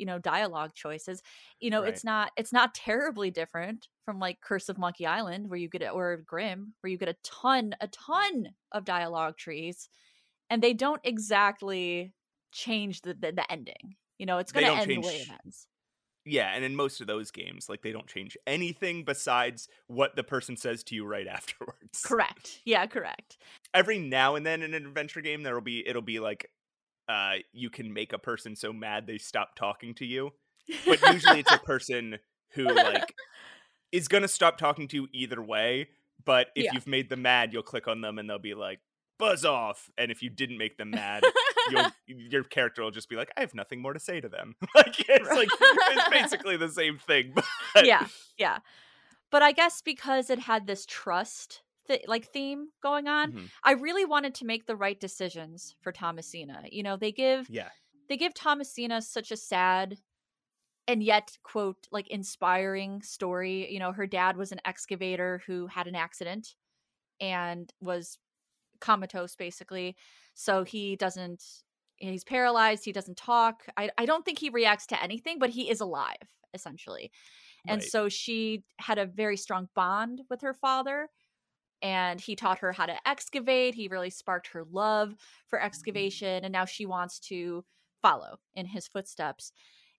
you 0.00 0.06
know, 0.06 0.18
dialogue 0.18 0.74
choices. 0.74 1.22
You 1.60 1.70
know, 1.70 1.82
Right. 1.82 1.84
it's 1.84 2.04
not 2.04 2.32
it's 2.36 2.52
not 2.52 2.74
terribly 2.74 3.30
different 3.30 3.88
from 4.04 4.18
like 4.18 4.40
Curse 4.40 4.68
of 4.70 4.78
Monkey 4.78 5.06
Island, 5.06 5.50
where 5.50 5.58
you 5.60 5.68
get 5.68 5.88
or 5.92 6.16
Grim, 6.18 6.74
where 6.80 6.90
you 6.90 6.98
get 6.98 7.08
a 7.10 7.16
ton, 7.24 7.76
a 7.80 7.88
ton 7.88 8.48
of 8.72 8.84
dialogue 8.84 9.36
trees, 9.38 9.88
and 10.50 10.62
they 10.62 10.74
don't 10.74 11.00
exactly 11.04 12.12
change 12.52 13.02
the 13.02 13.14
the, 13.14 13.32
the 13.32 13.52
ending. 13.52 13.96
You 14.18 14.26
know, 14.26 14.38
it's 14.38 14.52
going 14.52 14.64
to 14.66 14.72
end 14.72 14.94
the 14.96 15.00
way 15.00 15.20
it 15.22 15.28
ends. 15.44 15.68
Yeah, 16.26 16.52
and 16.54 16.64
in 16.64 16.76
most 16.76 17.00
of 17.00 17.06
those 17.06 17.30
games, 17.30 17.68
like 17.68 17.82
they 17.82 17.92
don't 17.92 18.06
change 18.06 18.36
anything 18.46 19.04
besides 19.04 19.68
what 19.86 20.16
the 20.16 20.24
person 20.24 20.56
says 20.56 20.84
to 20.84 20.94
you 20.94 21.06
right 21.06 21.26
afterwards. 21.28 22.02
Correct. 22.04 22.60
Yeah, 22.64 22.86
correct. 22.86 23.38
Every 23.74 23.98
now 23.98 24.34
and 24.34 24.44
then 24.44 24.62
in 24.62 24.74
an 24.74 24.86
adventure 24.86 25.20
game, 25.20 25.42
there'll 25.42 25.60
be 25.60 25.86
it'll 25.86 26.02
be 26.02 26.20
like 26.20 26.50
uh 27.10 27.36
you 27.52 27.70
can 27.70 27.92
make 27.92 28.12
a 28.12 28.18
person 28.18 28.54
so 28.54 28.72
mad 28.72 29.06
they 29.06 29.18
stop 29.18 29.56
talking 29.56 29.94
to 29.96 30.04
you. 30.06 30.30
But 30.86 31.00
usually 31.12 31.40
it's 31.40 31.52
a 31.52 31.58
person 31.72 32.18
who 32.54 32.64
like 32.64 33.14
is 33.92 34.06
gonna 34.08 34.28
stop 34.28 34.58
talking 34.58 34.86
to 34.88 34.96
you 34.96 35.08
either 35.12 35.42
way. 35.42 35.88
But 36.24 36.48
if 36.54 36.64
Yeah. 36.66 36.74
you've 36.74 36.86
made 36.86 37.08
them 37.08 37.22
mad, 37.22 37.52
you'll 37.52 37.62
click 37.62 37.88
on 37.88 38.00
them 38.02 38.18
and 38.18 38.28
they'll 38.28 38.38
be 38.38 38.54
like, 38.54 38.78
buzz 39.18 39.44
off. 39.44 39.90
And 39.98 40.10
if 40.10 40.22
you 40.22 40.30
didn't 40.30 40.58
make 40.58 40.76
them 40.76 40.90
mad, 40.90 41.24
you'll 41.70 41.90
your 42.06 42.44
character 42.44 42.82
will 42.82 42.90
just 42.90 43.08
be 43.08 43.16
like, 43.16 43.30
I 43.36 43.40
have 43.40 43.54
nothing 43.54 43.80
more 43.82 43.92
to 43.94 44.00
say 44.00 44.20
to 44.20 44.28
them. 44.28 44.54
like 44.74 44.94
it's 45.08 45.28
like 45.30 45.48
it's 45.50 46.08
basically 46.10 46.56
the 46.56 46.68
same 46.68 46.98
thing. 46.98 47.32
But 47.74 47.86
yeah 47.86 48.06
yeah 48.38 48.58
but 49.30 49.42
i 49.42 49.52
guess 49.52 49.80
because 49.80 50.28
it 50.28 50.40
had 50.40 50.66
this 50.66 50.84
trust 50.86 51.62
th- 51.86 52.04
like 52.08 52.26
theme 52.26 52.68
going 52.82 53.08
on 53.08 53.32
Mhm. 53.32 53.50
i 53.64 53.72
really 53.72 54.04
wanted 54.04 54.34
to 54.34 54.44
make 54.46 54.66
the 54.66 54.76
right 54.76 55.00
decisions 55.00 55.74
for 55.80 55.92
thomasina 55.92 56.64
you 56.70 56.82
know 56.82 56.96
they 56.96 57.12
give 57.12 57.50
Yeah. 57.50 57.70
they 58.08 58.16
give 58.16 58.34
thomasina 58.34 59.02
such 59.02 59.30
a 59.32 59.36
sad 59.36 59.98
and 60.88 61.02
yet 61.02 61.36
quote 61.42 61.86
like 61.90 62.08
inspiring 62.08 63.02
story 63.02 63.72
you 63.72 63.78
know 63.78 63.92
her 63.92 64.06
dad 64.06 64.36
was 64.36 64.52
an 64.52 64.60
excavator 64.64 65.42
who 65.46 65.66
had 65.66 65.86
an 65.86 65.94
accident 65.94 66.56
and 67.20 67.72
was 67.80 68.18
comatose 68.80 69.36
basically 69.36 69.96
so 70.34 70.64
he 70.64 70.96
doesn't 70.96 71.44
he's 71.98 72.24
paralyzed 72.24 72.84
he 72.84 72.92
doesn't 72.92 73.18
talk 73.18 73.66
i, 73.76 73.90
I 73.98 74.06
don't 74.06 74.24
think 74.24 74.38
he 74.38 74.50
reacts 74.50 74.86
to 74.88 75.02
anything 75.02 75.38
but 75.38 75.50
he 75.50 75.70
is 75.70 75.80
alive 75.80 76.16
essentially 76.54 77.12
and 77.68 77.82
Right. 77.82 77.84
so 77.84 78.08
she 78.08 78.64
had 78.80 78.98
a 78.98 79.06
very 79.06 79.36
strong 79.36 79.68
bond 79.74 80.22
with 80.30 80.42
her 80.42 80.54
father 80.54 81.08
and 81.82 82.20
he 82.20 82.36
taught 82.36 82.58
her 82.58 82.72
how 82.72 82.86
to 82.86 83.08
excavate 83.08 83.74
he 83.74 83.88
really 83.88 84.10
sparked 84.10 84.48
her 84.48 84.64
love 84.70 85.14
for 85.48 85.58
mm-hmm. 85.58 85.66
excavation 85.66 86.44
and 86.44 86.52
now 86.52 86.64
she 86.64 86.86
wants 86.86 87.18
to 87.18 87.64
follow 88.02 88.38
in 88.54 88.66
his 88.66 88.88
footsteps. 88.88 89.52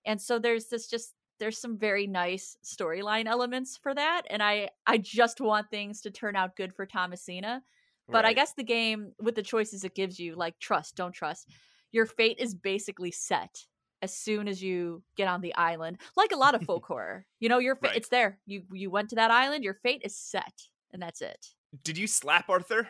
And 0.06 0.20
so 0.20 0.40
there's 0.40 0.68
this 0.68 0.88
just 0.88 1.14
there's 1.40 1.60
some 1.60 1.76
very 1.76 2.06
nice 2.06 2.56
storyline 2.64 3.26
elements 3.26 3.76
for 3.76 3.96
that 3.96 4.22
and 4.30 4.44
i 4.44 4.70
i 4.86 4.96
just 4.96 5.42
want 5.42 5.68
things 5.72 6.00
to 6.00 6.12
turn 6.12 6.36
out 6.36 6.56
good 6.56 6.72
for 6.72 6.86
thomasina 6.86 7.64
but 8.08 8.26
i 8.26 8.32
guess 8.32 8.54
the 8.54 8.64
game 8.64 9.12
with 9.20 9.34
the 9.34 9.42
choices 9.42 9.84
it 9.84 9.96
gives 9.96 10.20
you 10.20 10.36
like 10.36 10.60
trust 10.60 10.96
don't 10.96 11.14
trust 11.14 11.50
your 11.92 12.06
fate 12.06 12.38
is 12.38 12.54
basically 12.54 13.10
set 13.10 13.66
as 14.04 14.16
soon 14.16 14.48
as 14.48 14.62
you 14.62 15.02
get 15.18 15.28
on 15.28 15.42
the 15.42 15.56
island 15.56 15.98
like 16.16 16.32
a 16.32 16.38
lot 16.38 16.54
of 16.54 16.62
folk 16.68 16.86
horror 16.86 17.26
you 17.40 17.50
know 17.50 17.58
your 17.58 17.76
fa- 17.76 17.88
Right. 17.88 17.96
it's 17.98 18.10
there 18.10 18.38
you 18.46 18.62
you 18.72 18.92
went 18.92 19.10
to 19.10 19.16
that 19.16 19.32
island 19.32 19.64
your 19.64 19.74
fate 19.74 20.04
is 20.06 20.16
set 20.16 20.68
and 20.92 21.02
that's 21.02 21.22
it 21.22 21.48
Did 21.84 21.98
you 21.98 22.08
slap 22.08 22.50
Arthur? 22.50 22.90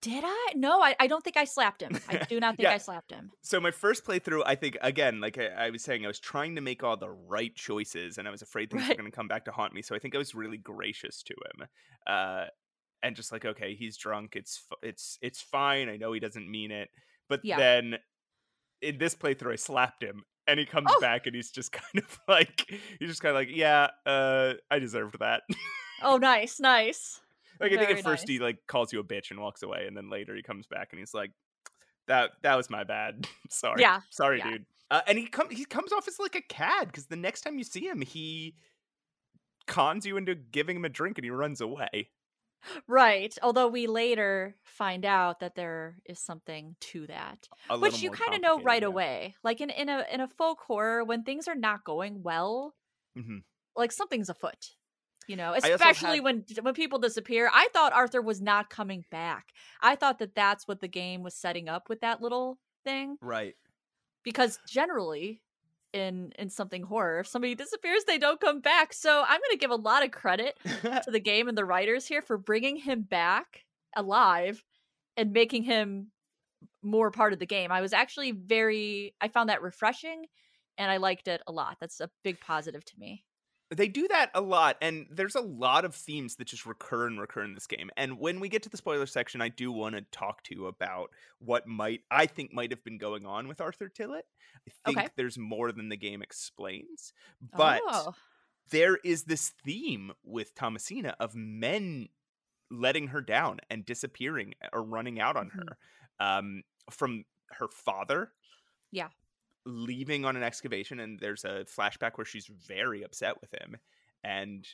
did 0.00 0.24
i 0.26 0.52
no 0.56 0.82
i, 0.82 0.96
I 0.98 1.06
don't 1.06 1.22
think 1.22 1.36
i 1.36 1.44
slapped 1.44 1.80
him 1.80 1.92
i 2.08 2.16
do 2.28 2.40
not 2.40 2.56
think 2.56 2.64
Yeah. 2.68 2.74
i 2.74 2.78
slapped 2.78 3.12
him 3.12 3.30
So 3.42 3.60
my 3.60 3.70
first 3.70 4.04
playthrough, 4.04 4.42
I 4.44 4.56
think 4.56 4.76
again, 4.82 5.20
like 5.20 5.38
I, 5.38 5.46
I 5.66 5.70
was 5.70 5.82
saying, 5.84 6.04
I 6.04 6.08
was 6.08 6.18
trying 6.18 6.56
to 6.56 6.60
make 6.60 6.82
all 6.82 6.96
the 6.96 7.08
right 7.10 7.54
choices, 7.54 8.18
and 8.18 8.26
I 8.26 8.32
was 8.32 8.42
afraid 8.42 8.70
things 8.70 8.88
were 8.88 8.94
going 8.96 9.10
to 9.10 9.14
come 9.14 9.28
back 9.28 9.44
to 9.44 9.52
haunt 9.52 9.72
me. 9.74 9.80
So 9.82 9.94
I 9.94 10.00
think 10.00 10.14
I 10.16 10.18
was 10.18 10.34
really 10.34 10.58
gracious 10.58 11.22
to 11.22 11.34
him, 11.34 11.68
uh, 12.08 12.46
and 13.04 13.14
just 13.14 13.30
like, 13.32 13.44
okay, 13.44 13.74
he's 13.76 13.96
drunk. 13.96 14.34
It's 14.34 14.64
it's 14.82 15.18
it's 15.22 15.40
fine. 15.40 15.88
I 15.88 15.96
know 15.96 16.12
he 16.12 16.20
doesn't 16.20 16.50
mean 16.50 16.72
it, 16.72 16.88
but 17.28 17.40
Yeah. 17.44 17.56
then 17.58 17.98
in 18.80 18.98
this 18.98 19.14
playthrough, 19.14 19.52
I 19.52 19.56
slapped 19.56 20.02
him, 20.02 20.24
and 20.48 20.58
he 20.58 20.66
comes 20.66 20.88
Oh. 20.90 21.00
back, 21.00 21.26
and 21.26 21.34
he's 21.36 21.50
just 21.52 21.70
kind 21.80 21.98
of 22.04 22.18
like, 22.28 22.66
he's 22.98 23.08
just 23.08 23.22
kind 23.22 23.30
of 23.36 23.40
like, 23.40 23.50
yeah, 23.54 23.88
uh, 24.04 24.54
I 24.68 24.80
deserved 24.80 25.18
that. 25.20 25.42
oh 26.02 26.16
nice 26.16 26.58
nice 26.58 27.20
Like 27.62 27.72
I 27.72 27.76
think 27.76 27.88
Very 27.88 27.98
at 28.00 28.04
first 28.04 28.22
nice. 28.24 28.28
he 28.30 28.38
like 28.40 28.58
calls 28.66 28.92
you 28.92 29.00
a 29.00 29.04
bitch 29.04 29.30
and 29.30 29.40
walks 29.40 29.62
away, 29.62 29.86
and 29.86 29.96
then 29.96 30.10
later 30.10 30.34
he 30.34 30.42
comes 30.42 30.66
back 30.66 30.88
and 30.92 30.98
he's 30.98 31.14
like, 31.14 31.30
"That 32.08 32.32
that 32.42 32.56
was 32.56 32.68
my 32.68 32.84
bad. 32.84 33.26
Sorry, 33.50 33.80
Yeah, 33.80 34.00
sorry, 34.10 34.38
yeah. 34.38 34.50
dude." 34.50 34.66
Uh, 34.90 35.00
and 35.06 35.16
he 35.16 35.26
come 35.26 35.48
he 35.50 35.64
comes 35.64 35.92
off 35.92 36.06
as 36.08 36.18
like 36.18 36.34
a 36.34 36.42
cad 36.42 36.88
because 36.88 37.06
the 37.06 37.16
next 37.16 37.42
time 37.42 37.56
you 37.58 37.64
see 37.64 37.86
him, 37.86 38.00
he 38.02 38.56
cons 39.66 40.04
you 40.04 40.16
into 40.16 40.34
giving 40.34 40.76
him 40.76 40.84
a 40.84 40.88
drink 40.88 41.18
and 41.18 41.24
he 41.24 41.30
runs 41.30 41.60
away. 41.60 42.10
Right. 42.86 43.36
Although 43.42 43.68
we 43.68 43.86
later 43.88 44.54
find 44.62 45.04
out 45.04 45.40
that 45.40 45.54
there 45.56 45.96
is 46.06 46.20
something 46.20 46.76
to 46.80 47.06
that. 47.08 47.48
Which 47.78 48.02
you 48.02 48.10
kind 48.10 48.34
of 48.34 48.40
know 48.40 48.60
right 48.60 48.82
yeah. 48.82 48.88
away. 48.88 49.34
Like 49.42 49.60
in, 49.60 49.70
in 49.70 49.88
a 49.88 50.04
in 50.12 50.20
a 50.20 50.28
folk 50.28 50.60
horror, 50.66 51.02
when 51.04 51.24
things 51.24 51.48
are 51.48 51.54
not 51.56 51.84
going 51.84 52.22
well, 52.22 52.74
Mhm. 53.18 53.42
like 53.76 53.90
something's 53.92 54.28
afoot. 54.28 54.74
You 55.28 55.36
know, 55.36 55.54
especially 55.54 56.16
had- 56.16 56.24
when 56.24 56.44
when 56.62 56.74
people 56.74 56.98
disappear. 56.98 57.50
I 57.52 57.68
thought 57.72 57.92
Arthur 57.92 58.20
was 58.22 58.40
not 58.40 58.70
coming 58.70 59.04
back. 59.10 59.52
I 59.80 59.94
thought 59.96 60.18
that 60.18 60.34
that's 60.34 60.66
what 60.68 60.80
the 60.80 60.88
game 60.88 61.22
was 61.22 61.34
setting 61.34 61.68
up 61.68 61.88
with 61.88 62.00
that 62.00 62.20
little 62.20 62.58
thing 62.84 63.16
Right. 63.20 63.54
because 64.24 64.58
generally 64.68 65.40
in 65.92 66.32
in 66.38 66.48
something 66.48 66.82
horror, 66.84 67.20
if 67.20 67.26
somebody 67.26 67.54
disappears, 67.54 68.04
they 68.04 68.18
don't 68.18 68.40
come 68.40 68.60
back. 68.60 68.92
So 68.92 69.20
I'm 69.22 69.40
going 69.40 69.50
to 69.52 69.58
give 69.58 69.70
a 69.70 69.76
lot 69.76 70.02
of 70.04 70.10
credit 70.10 70.58
to 71.04 71.10
the 71.10 71.20
game 71.20 71.48
and 71.48 71.56
the 71.56 71.64
writers 71.64 72.06
here 72.06 72.22
for 72.22 72.38
bringing 72.38 72.76
him 72.76 73.02
back 73.02 73.64
alive 73.94 74.64
and 75.16 75.32
making 75.32 75.64
him 75.64 76.10
more 76.82 77.10
part 77.10 77.32
of 77.32 77.38
the 77.38 77.46
game. 77.46 77.70
I 77.70 77.80
was 77.82 77.92
actually 77.92 78.32
very 78.32 79.14
I 79.20 79.28
found 79.28 79.50
that 79.50 79.62
refreshing 79.62 80.26
and 80.78 80.90
I 80.90 80.96
liked 80.96 81.28
it 81.28 81.42
a 81.46 81.52
lot. 81.52 81.76
That's 81.80 82.00
a 82.00 82.10
big 82.24 82.40
positive 82.40 82.84
to 82.86 82.98
me. 82.98 83.24
They 83.74 83.88
do 83.88 84.06
that 84.08 84.30
a 84.34 84.40
lot 84.40 84.76
and 84.80 85.06
there's 85.10 85.34
a 85.34 85.40
lot 85.40 85.84
of 85.84 85.94
themes 85.94 86.36
that 86.36 86.46
just 86.46 86.66
recur 86.66 87.06
and 87.06 87.20
recur 87.20 87.42
in 87.42 87.54
this 87.54 87.66
game 87.66 87.90
and 87.96 88.18
when 88.18 88.38
we 88.40 88.48
get 88.48 88.62
to 88.62 88.68
the 88.68 88.76
spoiler 88.76 89.06
section 89.06 89.40
i 89.40 89.48
do 89.48 89.72
want 89.72 89.94
to 89.94 90.02
talk 90.12 90.42
to 90.42 90.54
you 90.54 90.66
about 90.66 91.10
what 91.38 91.66
might 91.66 92.00
i 92.10 92.26
think 92.26 92.52
might 92.52 92.70
have 92.70 92.82
been 92.84 92.98
going 92.98 93.24
on 93.26 93.48
with 93.48 93.60
arthur 93.60 93.88
tillett 93.88 94.22
i 94.66 94.70
think 94.84 94.98
Okay. 94.98 95.08
there's 95.16 95.38
more 95.38 95.72
than 95.72 95.88
the 95.88 95.96
game 95.96 96.22
explains 96.22 97.12
but 97.56 97.80
oh, 97.86 98.14
there 98.70 98.96
is 99.04 99.24
this 99.24 99.52
theme 99.64 100.12
with 100.24 100.54
thomasina 100.54 101.14
of 101.20 101.34
men 101.34 102.08
letting 102.70 103.08
her 103.08 103.20
down 103.20 103.58
and 103.70 103.84
disappearing 103.84 104.54
or 104.72 104.82
running 104.82 105.20
out 105.20 105.36
on 105.36 105.50
Mhm. 105.50 105.56
her 105.68 105.78
um, 106.20 106.62
from 106.90 107.24
her 107.50 107.68
father 107.68 108.32
Yeah. 108.90 109.08
Leaving 109.64 110.24
on 110.24 110.36
an 110.36 110.42
excavation 110.42 111.00
and 111.00 111.18
there's 111.20 111.44
a 111.44 111.64
flashback 111.64 112.12
where 112.16 112.24
she's 112.24 112.46
very 112.46 113.02
upset 113.02 113.40
with 113.40 113.52
him 113.54 113.76
and 114.24 114.66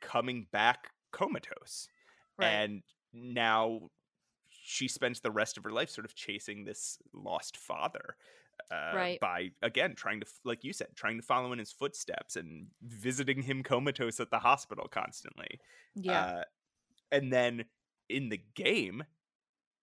coming 0.00 0.46
back 0.52 0.90
comatose 1.12 1.88
right. 2.38 2.48
and 2.48 2.82
now 3.12 3.80
she 4.50 4.88
spends 4.88 5.20
the 5.20 5.30
rest 5.30 5.56
of 5.56 5.64
her 5.64 5.70
life 5.70 5.88
sort 5.88 6.04
of 6.04 6.14
chasing 6.14 6.64
this 6.64 6.98
lost 7.12 7.56
father 7.56 8.16
uh, 8.70 8.92
Right. 8.94 9.20
by 9.20 9.50
again 9.62 9.94
trying 9.94 10.20
to 10.20 10.26
like 10.44 10.62
you 10.62 10.72
said 10.72 10.88
trying 10.94 11.16
to 11.16 11.22
follow 11.26 11.52
in 11.52 11.58
his 11.58 11.72
footsteps 11.72 12.36
and 12.36 12.66
visiting 12.82 13.42
him 13.42 13.62
comatose 13.62 14.20
at 14.20 14.30
the 14.30 14.38
hospital 14.38 14.86
constantly 14.88 15.58
yeah. 15.94 16.20
uh, 16.20 16.42
and 17.10 17.32
then 17.32 17.64
in 18.08 18.28
the 18.28 18.40
game 18.54 19.04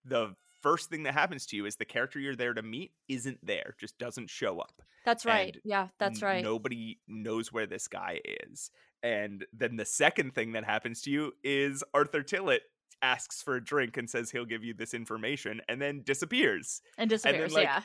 the 0.06 0.36
first 0.62 0.89
thing 0.89 1.04
that 1.04 1.13
happens 1.13 1.45
to 1.47 1.56
you 1.56 1.65
is 1.65 1.76
the 1.76 1.86
character 1.86 2.19
you're 2.19 2.36
there 2.36 2.54
to 2.54 2.62
meet 2.62 2.91
isn't 3.08 3.39
there 3.45 3.76
just 3.80 3.97
doesn't 3.97 4.30
show 4.30 4.60
up 4.60 4.82
that's 5.06 5.26
right. 5.26 5.56
and 5.56 5.62
Yeah, 5.65 5.88
that's 5.97 6.21
N- 6.21 6.28
right. 6.30 6.43
Nobody 6.43 7.00
knows 7.08 7.52
where 7.52 7.65
this 7.65 7.88
guy 7.88 8.19
is. 8.52 8.69
And 9.02 9.43
then 9.52 9.76
the 9.76 9.86
second 9.86 10.36
thing 10.36 10.52
that 10.52 10.63
happens 10.63 11.02
to 11.02 11.10
you 11.10 11.32
is 11.43 11.84
Arthur 11.91 12.21
Tillett 12.21 12.60
asks 13.02 13.41
for 13.41 13.56
a 13.56 13.63
drink 13.63 13.97
and 13.97 14.08
says 14.08 14.30
he'll 14.30 14.45
give 14.45 14.63
you 14.63 14.76
this 14.76 14.93
information 14.93 15.60
and 15.67 15.82
then 15.82 16.04
disappears. 16.06 16.84
and 17.00 17.10
disappears. 17.10 17.52
like, 17.54 17.63
yeah. 17.63 17.82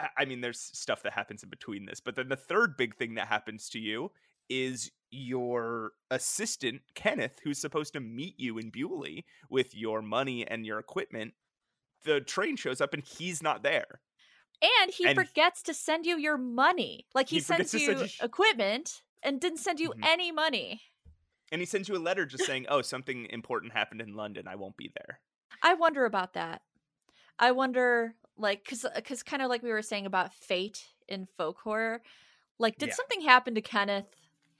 I- 0.00 0.08
I 0.18 0.24
mean, 0.24 0.40
there's 0.40 0.58
stuff 0.58 1.04
that 1.04 1.12
happens 1.12 1.44
in 1.44 1.50
between 1.50 1.86
this, 1.86 2.00
but 2.00 2.16
then 2.16 2.28
the 2.28 2.34
third 2.34 2.76
big 2.76 2.96
thing 2.96 3.14
that 3.14 3.28
happens 3.28 3.68
to 3.68 3.78
you 3.78 4.10
is 4.48 4.90
your 5.12 5.92
assistant, 6.10 6.82
Kenneth, 6.96 7.38
who's 7.44 7.58
supposed 7.58 7.92
to 7.92 8.00
meet 8.00 8.34
you 8.40 8.58
in 8.58 8.70
Bewley 8.70 9.24
with 9.48 9.72
your 9.74 10.02
money 10.02 10.44
and 10.46 10.66
your 10.66 10.80
equipment. 10.80 11.34
The 12.06 12.20
train 12.22 12.56
shows 12.56 12.80
up 12.80 12.94
and 12.94 13.02
he's 13.04 13.42
not 13.42 13.62
there. 13.62 14.00
And 14.62 14.90
he 14.90 15.06
and- 15.06 15.14
forgets 15.16 15.62
to 15.64 15.74
send 15.74 16.06
you 16.06 16.16
your 16.18 16.38
money. 16.38 17.06
Like 17.14 17.28
he, 17.28 17.36
He 17.36 17.40
sends 17.42 17.74
you 17.74 17.80
send 17.80 18.00
you 18.00 18.06
sh- 18.08 18.22
equipment 18.22 19.02
and 19.22 19.40
didn't 19.40 19.58
send 19.58 19.80
you 19.80 19.90
Mhm. 19.90 20.04
any 20.04 20.32
money. 20.32 20.80
And 21.52 21.60
he 21.60 21.66
sends 21.66 21.88
you 21.88 21.96
a 21.96 21.98
letter 21.98 22.24
just 22.24 22.44
saying, 22.46 22.66
oh, 22.70 22.80
something 22.82 23.26
important 23.26 23.72
happened 23.74 24.00
in 24.00 24.14
London. 24.14 24.48
I 24.48 24.54
won't 24.54 24.76
be 24.76 24.90
there. 24.96 25.20
I 25.62 25.74
wonder 25.74 26.04
about 26.06 26.32
that. 26.34 26.62
I 27.38 27.52
wonder, 27.52 28.14
like, 28.38 28.64
because 28.64 28.86
because 28.94 29.22
kind 29.22 29.42
of 29.42 29.48
like 29.50 29.62
we 29.62 29.70
were 29.70 29.82
saying 29.82 30.06
about 30.06 30.32
fate 30.32 30.86
in 31.08 31.26
folk 31.26 31.58
horror. 31.62 32.02
Like, 32.58 32.78
did 32.78 32.88
Yeah. 32.88 32.94
something 32.94 33.20
happen 33.20 33.54
to 33.56 33.60
Kenneth? 33.62 34.06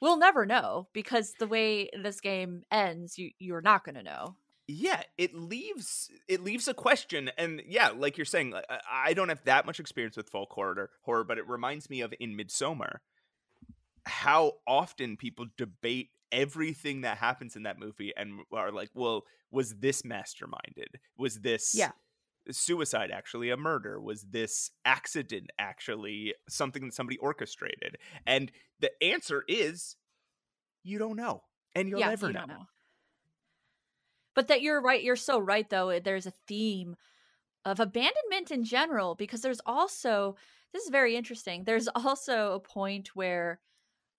We'll 0.00 0.18
never 0.18 0.44
know 0.44 0.88
because 0.92 1.32
the 1.38 1.46
way 1.46 1.88
this 1.96 2.20
game 2.20 2.64
ends, 2.70 3.16
you 3.18 3.30
you're 3.38 3.62
not 3.62 3.82
gonna 3.85 4.02
know. 4.02 4.37
Yeah 4.68 5.02
it 5.16 5.35
leaves 5.35 6.11
it 6.29 6.42
leaves 6.42 6.66
a 6.68 6.74
question 6.74 7.31
and 7.38 7.62
yeah 7.66 7.90
like 7.90 8.18
you're 8.18 8.24
saying 8.24 8.50
like, 8.50 8.64
I- 8.68 9.11
i 9.11 9.14
don't 9.14 9.29
have 9.29 9.44
that 9.44 9.64
much 9.66 9.79
experience 9.81 10.16
with 10.16 10.29
folk 10.29 10.50
horror 10.52 10.90
horror 11.02 11.24
but 11.24 11.38
it 11.38 11.48
reminds 11.48 11.88
me 11.88 12.00
of 12.00 12.12
in 12.18 12.37
Midsommar 12.37 12.98
how 14.05 14.52
often 14.66 15.16
people 15.16 15.46
debate 15.57 16.11
everything 16.33 17.02
that 17.02 17.18
happens 17.18 17.55
in 17.57 17.62
that 17.64 17.79
movie 17.79 18.12
and 18.16 18.40
are 18.52 18.72
like 18.72 18.90
well 18.94 19.22
was 19.52 19.76
this 19.76 20.02
masterminded? 20.02 20.96
Was 21.16 21.40
this 21.40 21.72
Yeah. 21.74 21.92
suicide 22.50 23.11
actually 23.12 23.50
a 23.50 23.57
murder? 23.57 24.00
Was 24.00 24.22
this 24.22 24.70
accident 24.85 25.50
actually 25.59 26.35
something 26.48 26.85
that 26.87 26.94
somebody 26.94 27.16
orchestrated? 27.18 27.96
And 28.26 28.50
the 28.81 28.90
answer 29.02 29.44
is 29.46 29.96
you 30.83 30.98
don't 30.98 31.16
know 31.16 31.44
and 31.76 31.88
you'll 31.88 32.00
yeah, 32.00 32.09
never 32.11 32.26
you 32.26 32.33
know. 32.35 32.44
know. 32.46 32.66
But 34.37 34.49
that 34.49 34.62
you're 34.62 34.81
right. 34.81 35.03
You're 35.03 35.16
so 35.16 35.40
right, 35.40 35.68
though. 35.68 35.99
There's 35.99 36.27
a 36.27 36.35
theme 36.46 36.94
of 37.64 37.81
abandonment 37.81 38.53
in 38.53 38.62
general 38.62 39.16
because 39.16 39.40
there's 39.40 39.61
also 39.66 40.37
this 40.72 40.85
is 40.85 40.90
very 40.90 41.16
interesting. 41.16 41.64
There's 41.64 41.88
also 41.96 42.53
a 42.53 42.61
point 42.61 43.16
where 43.16 43.61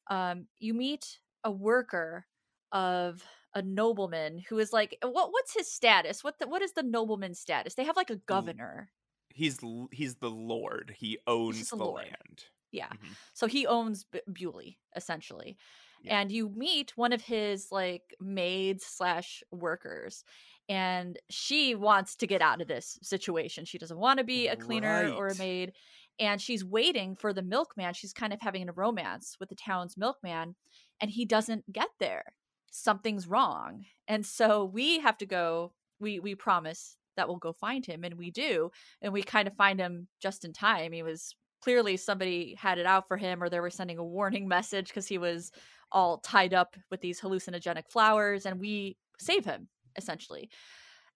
um, 0.10 0.48
you 0.60 0.74
meet 0.74 1.20
a 1.44 1.52
worker 1.52 2.26
of 2.72 3.24
a 3.54 3.62
nobleman 3.62 4.44
who 4.50 4.60
is 4.60 4.74
like, 4.74 4.98
what 5.02 5.32
what's 5.32 5.54
his 5.54 5.72
status? 5.72 6.24
What 6.24 6.40
the, 6.40 6.48
what 6.48 6.62
is 6.62 6.74
the 6.74 6.84
nobleman's 6.84 7.40
status? 7.40 7.76
They 7.76 7.86
have 7.86 7.96
like 7.96 8.10
a 8.10 8.18
governor. 8.18 8.92
he's 9.30 9.60
he's 9.92 10.16
the 10.16 10.30
lord 10.32 10.96
he 10.98 11.18
owns 11.28 11.70
the 11.70 11.78
the, 11.78 11.84
lord. 11.86 11.96
land 11.96 12.46
Yeah. 12.72 12.90
Mhm. 12.90 13.16
So 13.34 13.48
he 13.48 13.68
owns 13.68 14.04
B- 14.06 14.22
Bewley 14.32 14.80
essentially, 14.96 15.58
Yeah. 16.04 16.20
and 16.20 16.32
you 16.32 16.50
meet 16.50 16.94
one 16.96 17.14
of 17.14 17.22
his 17.22 17.68
like 17.72 18.16
maids 18.20 18.86
slash 18.86 19.44
workers, 19.52 20.24
and 20.70 21.18
she 21.30 21.76
wants 21.76 22.16
to 22.18 22.28
get 22.28 22.42
out 22.42 22.62
of 22.62 22.68
this 22.68 23.00
situation. 23.02 23.66
She 23.66 23.78
doesn't 23.78 23.98
want 23.98 24.20
to 24.20 24.24
be 24.24 24.48
a 24.48 24.56
cleaner 24.56 25.12
or 25.16 25.28
a 25.28 25.38
maid, 25.38 25.74
and 26.20 26.42
she's 26.42 26.64
waiting 26.66 27.16
for 27.16 27.34
the 27.34 27.42
milkman. 27.42 27.94
She's 27.94 28.14
kind 28.14 28.34
of 28.34 28.42
having 28.42 28.68
a 28.68 28.74
romance 28.74 29.38
with 29.40 29.50
the 29.50 29.56
town's 29.56 29.98
milkman, 29.98 30.56
and 31.02 31.12
he 31.12 31.26
doesn't 31.26 31.72
get 31.72 31.90
there. 32.00 32.24
Something's 32.72 33.28
wrong, 33.28 33.86
and 34.08 34.26
so 34.26 34.66
we 34.66 35.00
have 35.00 35.18
to 35.20 35.26
go. 35.26 35.74
We 36.00 36.20
we 36.20 36.36
promise 36.36 36.96
that 37.16 37.28
we'll 37.28 37.38
go 37.38 37.52
find 37.54 37.86
him, 37.86 38.04
and 38.04 38.16
we 38.16 38.30
do, 38.30 38.72
and 39.02 39.12
we 39.12 39.24
kind 39.24 39.48
of 39.48 39.56
find 39.56 39.80
him 39.80 40.08
just 40.22 40.46
in 40.46 40.54
time. 40.54 40.92
He 40.92 41.02
was 41.02 41.36
clearly 41.62 41.98
somebody 41.98 42.56
had 42.58 42.78
it 42.78 42.86
out 42.86 43.08
for 43.08 43.18
him 43.18 43.42
or 43.42 43.50
they 43.50 43.60
were 43.60 43.70
sending 43.70 43.98
a 43.98 44.04
warning 44.04 44.48
message 44.56 44.88
because 44.88 45.08
he 45.08 45.18
was 45.18 45.52
all 45.92 46.18
tied 46.18 46.54
up 46.54 46.76
with 46.92 47.02
these 47.02 47.22
hallucinogenic 47.22 47.90
flowers 47.90 48.46
and 48.46 48.60
we 48.60 48.98
save 49.20 49.46
him 49.46 49.68
essentially. 49.96 50.50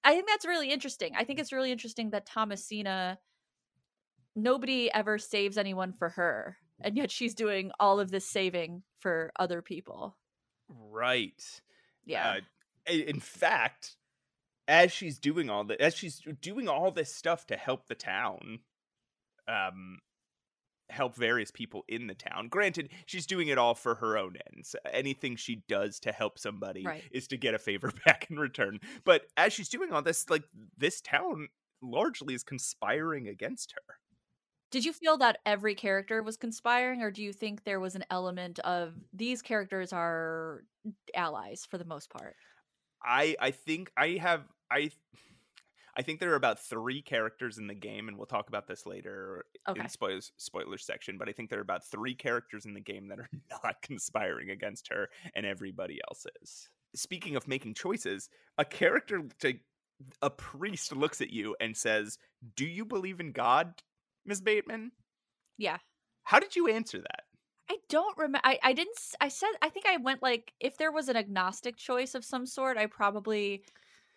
I 0.04 0.14
think 0.14 0.28
that's 0.28 0.46
really 0.46 0.72
interesting. 0.72 1.12
I 1.16 1.24
think 1.24 1.40
it's 1.40 1.52
really 1.52 1.72
interesting 1.72 2.12
that 2.12 2.26
thomasina 2.26 3.18
nobody 4.36 4.92
ever 4.94 5.18
saves 5.18 5.58
anyone 5.58 5.94
for 5.94 6.10
her 6.10 6.58
and 6.80 6.98
yet 6.98 7.12
she's 7.12 7.36
doing 7.36 7.72
all 7.80 8.00
of 8.00 8.10
this 8.10 8.26
saving 8.26 8.82
for 9.00 9.32
other 9.38 9.62
people. 9.62 10.18
Right. 10.70 11.62
Yeah. 12.06 12.38
Uh, 12.88 12.92
in 12.92 13.20
fact 13.20 13.98
as 14.68 14.92
she's 14.92 15.20
doing 15.20 15.50
all 15.50 15.66
that 15.66 15.82
as 15.82 15.96
she's 15.96 16.22
doing 16.42 16.68
all 16.68 16.92
this 16.92 17.14
stuff 17.14 17.46
to 17.48 17.58
help 17.58 17.88
the 17.88 17.96
town 17.96 18.60
um 19.48 20.00
help 20.92 21.16
various 21.16 21.52
people 21.52 21.84
in 21.88 22.08
the 22.08 22.14
town. 22.14 22.48
Granted 22.50 22.90
she's 23.06 23.26
doing 23.26 23.48
it 23.48 23.58
all 23.58 23.74
for 23.76 23.96
her 23.96 24.18
own 24.18 24.36
ends. 24.54 24.76
Anything 24.92 25.36
she 25.36 25.64
does 25.68 26.00
to 26.02 26.12
help 26.12 26.38
somebody 26.38 26.84
Right. 26.86 27.04
is 27.12 27.28
to 27.30 27.38
get 27.38 27.54
a 27.54 27.60
favor 27.60 27.92
back 28.06 28.28
in 28.30 28.38
return. 28.38 28.80
But 29.04 29.24
as 29.38 29.54
she's 29.54 29.70
doing 29.70 29.92
all 29.92 30.02
this 30.02 30.30
like 30.30 30.44
this 30.78 31.02
town 31.02 31.48
largely 31.82 32.34
is 32.34 32.44
conspiring 32.44 33.28
against 33.28 33.72
her. 33.74 33.96
Did 34.70 34.86
you 34.86 34.94
feel 34.94 35.18
that 35.18 35.40
every 35.46 35.76
character 35.76 36.24
was 36.24 36.38
conspiring 36.38 37.02
or 37.02 37.12
do 37.12 37.22
you 37.24 37.34
think 37.34 37.64
there 37.64 37.80
was 37.80 37.96
an 37.96 38.06
element 38.10 38.60
of 38.60 38.94
these 39.12 39.42
characters 39.42 39.92
are 39.92 40.64
allies 41.16 41.66
for 41.70 41.78
the 41.78 41.86
most 41.86 42.10
part? 42.10 42.36
I 43.04 43.36
I 43.40 43.52
think 43.52 43.92
I 43.98 44.18
have 44.22 44.44
I 44.72 44.92
I 45.96 46.02
think 46.02 46.20
there 46.20 46.32
are 46.32 46.36
about 46.36 46.60
three 46.60 47.02
characters 47.02 47.58
in 47.58 47.68
the 47.68 47.76
game, 47.76 48.08
and 48.08 48.18
we'll 48.18 48.26
talk 48.26 48.48
about 48.48 48.68
this 48.68 48.86
later 48.86 49.46
okay 49.68 49.82
in 49.82 49.90
spoilers 49.90 50.32
spoilers 50.38 50.86
section. 50.86 51.18
But 51.18 51.30
I 51.30 51.34
think 51.34 51.50
there 51.50 51.60
are 51.60 51.64
about 51.64 51.86
three 51.86 52.16
characters 52.16 52.66
in 52.66 52.74
the 52.74 52.80
game 52.82 53.10
that 53.10 53.20
are 53.20 53.30
not 53.64 53.82
conspiring 53.82 54.50
against 54.50 54.88
her, 54.90 55.10
and 55.36 55.46
everybody 55.46 56.00
else 56.10 56.26
is. 56.42 56.70
speaking 56.96 57.36
of 57.36 57.48
making 57.48 57.74
choices, 57.74 58.30
a 58.58 58.66
character 58.66 59.24
to 59.40 59.56
a 60.22 60.30
priest 60.30 60.96
looks 60.96 61.22
at 61.22 61.32
you 61.32 61.56
and 61.60 61.76
says, 61.76 62.18
"Do 62.56 62.66
you 62.66 62.86
believe 62.86 63.20
in 63.20 63.32
God, 63.32 63.82
Miss 64.26 64.42
Bateman?" 64.42 64.92
Yeah. 65.58 65.78
How 66.24 66.40
did 66.40 66.56
you 66.56 66.68
answer 66.70 67.00
that? 67.00 67.24
I 67.70 67.78
don't 67.90 68.18
remember. 68.18 68.42
I, 68.44 68.60
I 68.64 68.74
didn't. 68.74 68.98
I 69.20 69.30
said. 69.30 69.50
I 69.62 69.70
think 69.70 69.86
I 69.88 69.98
went 69.98 70.22
like 70.22 70.54
if 70.60 70.78
there 70.78 70.92
was 70.92 71.10
an 71.10 71.18
agnostic 71.18 71.78
choice 71.78 72.16
of 72.16 72.26
some 72.26 72.46
sort, 72.46 72.78
I 72.78 72.86
probably 72.86 73.64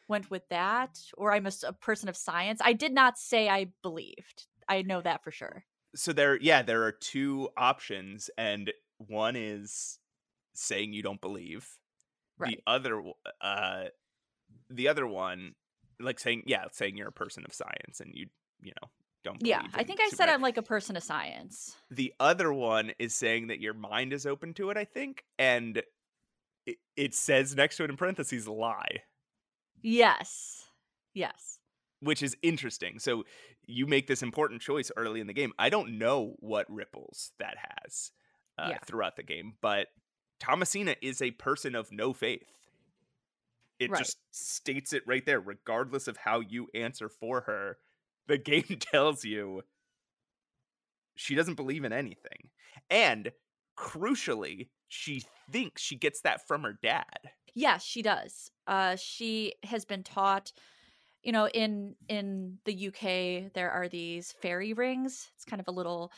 went 0.08 0.30
with 0.30 0.48
that. 0.50 0.98
Or 1.16 1.32
I'm 1.32 1.46
a 1.46 1.72
person 1.72 2.08
of 2.08 2.16
science. 2.16 2.60
I 2.64 2.72
did 2.72 2.92
not 2.92 3.18
say 3.18 3.48
I 3.48 3.68
believed. 3.82 4.46
I 4.68 4.82
know 4.82 5.00
that 5.02 5.22
for 5.22 5.30
sure. 5.30 5.64
So 5.94 6.12
there, 6.12 6.36
yeah, 6.40 6.62
there 6.62 6.82
are 6.84 6.92
two 6.92 7.50
options, 7.56 8.28
and 8.36 8.72
one 8.98 9.36
is 9.36 9.98
saying 10.54 10.92
you 10.92 11.02
don't 11.02 11.20
believe. 11.20 11.68
Right. 12.36 12.56
The 12.56 12.70
other, 12.70 13.02
uh, 13.40 13.84
the 14.70 14.88
other 14.88 15.06
one, 15.06 15.54
like 16.00 16.18
saying, 16.18 16.44
yeah, 16.46 16.64
saying 16.72 16.96
you're 16.96 17.08
a 17.08 17.12
person 17.12 17.44
of 17.46 17.54
science 17.54 18.00
and 18.00 18.10
you, 18.12 18.26
you 18.60 18.72
know, 18.82 18.88
don't. 19.22 19.38
Believe. 19.38 19.50
Yeah, 19.50 19.62
I 19.74 19.84
think 19.84 20.00
I 20.02 20.08
said 20.08 20.28
I'm 20.28 20.42
like 20.42 20.56
a 20.56 20.62
person 20.62 20.96
of 20.96 21.04
science. 21.04 21.76
The 21.90 22.12
other 22.18 22.52
one 22.52 22.92
is 22.98 23.14
saying 23.14 23.46
that 23.48 23.60
your 23.60 23.74
mind 23.74 24.12
is 24.12 24.26
open 24.26 24.52
to 24.54 24.70
it. 24.70 24.76
I 24.76 24.84
think, 24.84 25.24
and 25.38 25.80
it, 26.66 26.76
it 26.96 27.14
says 27.14 27.54
next 27.54 27.76
to 27.76 27.84
it 27.84 27.90
in 27.90 27.96
parentheses, 27.96 28.48
lie. 28.48 29.02
Yes. 29.84 30.64
Yes. 31.14 31.58
which 32.00 32.22
is 32.22 32.36
interesting. 32.42 32.98
So 32.98 33.24
you 33.66 33.86
make 33.86 34.06
this 34.08 34.22
important 34.22 34.60
choice 34.60 34.90
early 34.96 35.20
in 35.20 35.26
the 35.26 35.32
game. 35.32 35.52
I 35.58 35.70
don't 35.70 35.96
know 35.98 36.34
what 36.40 36.70
ripples 36.70 37.30
that 37.38 37.56
has 37.56 38.10
uh, 38.58 38.68
Yeah. 38.72 38.78
throughout 38.84 39.16
the 39.16 39.22
game, 39.22 39.54
but 39.62 39.86
Thomasina 40.40 40.96
is 41.00 41.22
a 41.22 41.30
person 41.30 41.74
of 41.74 41.90
no 41.92 42.12
faith. 42.12 42.50
It 43.78 43.90
Right. 43.90 43.98
just 44.00 44.18
states 44.32 44.92
it 44.92 45.02
right 45.06 45.24
there, 45.24 45.40
regardless 45.40 46.06
of 46.08 46.18
how 46.18 46.40
you 46.40 46.68
answer 46.74 47.08
for 47.08 47.42
her. 47.42 47.78
The 48.26 48.38
game 48.50 48.78
tells 48.80 49.24
you 49.24 49.62
she 51.16 51.34
doesn't 51.34 51.54
believe 51.54 51.84
in 51.84 51.92
anything. 51.92 52.50
And 52.90 53.32
crucially, 53.78 54.68
she 54.88 55.22
thinks 55.50 55.80
she 55.80 55.96
gets 55.96 56.20
that 56.22 56.46
from 56.46 56.62
her 56.64 56.78
dad. 56.82 57.30
Yes, 57.54 57.82
she 57.84 58.02
does. 58.02 58.50
Uh, 58.66 58.96
she 58.96 59.54
has 59.62 59.84
been 59.84 60.02
taught. 60.02 60.52
You 61.22 61.32
know, 61.32 61.48
in 61.48 61.96
in 62.08 62.60
the 62.64 62.74
UK, 62.74 63.50
there 63.54 63.70
are 63.70 63.88
these 63.88 64.32
fairy 64.32 64.72
rings. 64.74 65.30
It's 65.36 65.44
kind 65.44 65.60
of 65.60 65.68
a 65.68 65.72
little 65.72 66.12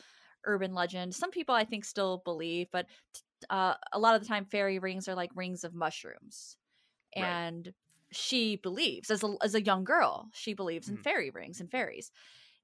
urban 0.44 0.74
legend. 0.74 1.14
Some 1.14 1.30
people, 1.30 1.54
I 1.54 1.64
think, 1.64 1.84
still 1.84 2.18
believe, 2.18 2.68
but 2.72 2.88
t- 3.14 3.22
uh, 3.50 3.74
a 3.92 3.98
lot 3.98 4.16
of 4.16 4.22
the 4.22 4.28
time, 4.28 4.46
fairy 4.46 4.78
rings 4.80 5.08
are 5.08 5.14
like 5.16 5.30
rings 5.36 5.64
of 5.64 5.74
mushrooms, 5.74 6.56
Right. 7.16 7.40
and 7.40 7.74
she 8.12 8.56
believes 8.56 9.10
as 9.10 9.22
a 9.24 9.36
as 9.42 9.54
a 9.54 9.62
young 9.64 9.84
girl, 9.84 10.30
she 10.34 10.54
believes 10.54 10.88
in 10.90 10.96
Mhm. 10.96 11.04
fairy 11.04 11.30
rings 11.30 11.60
and 11.60 11.70
fairies. 11.70 12.12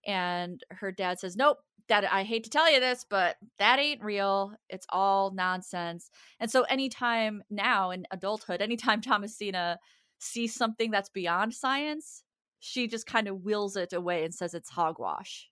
And 0.06 0.62
her 0.70 0.92
dad 0.92 1.18
says, 1.20 1.36
"Nope, 1.36 1.58
Dad. 1.92 2.04
I 2.10 2.22
hate 2.22 2.44
to 2.44 2.50
tell 2.50 2.72
you 2.72 2.80
this, 2.80 3.04
but 3.08 3.36
that 3.58 3.78
ain't 3.78 4.02
real. 4.02 4.54
It's 4.68 4.86
all 4.88 5.30
nonsense." 5.32 6.10
And 6.40 6.50
so, 6.50 6.62
anytime 6.62 7.42
now 7.50 7.90
in 7.90 8.06
adulthood, 8.10 8.62
anytime 8.62 9.00
Thomasina 9.02 9.78
sees 10.18 10.54
something 10.54 10.90
that's 10.90 11.10
beyond 11.10 11.52
science, 11.52 12.22
she 12.60 12.86
just 12.86 13.06
kind 13.06 13.28
of 13.28 13.42
wheels 13.42 13.76
it 13.76 13.92
away 13.92 14.24
and 14.24 14.34
says 14.34 14.54
it's 14.54 14.70
hogwash. 14.70 15.48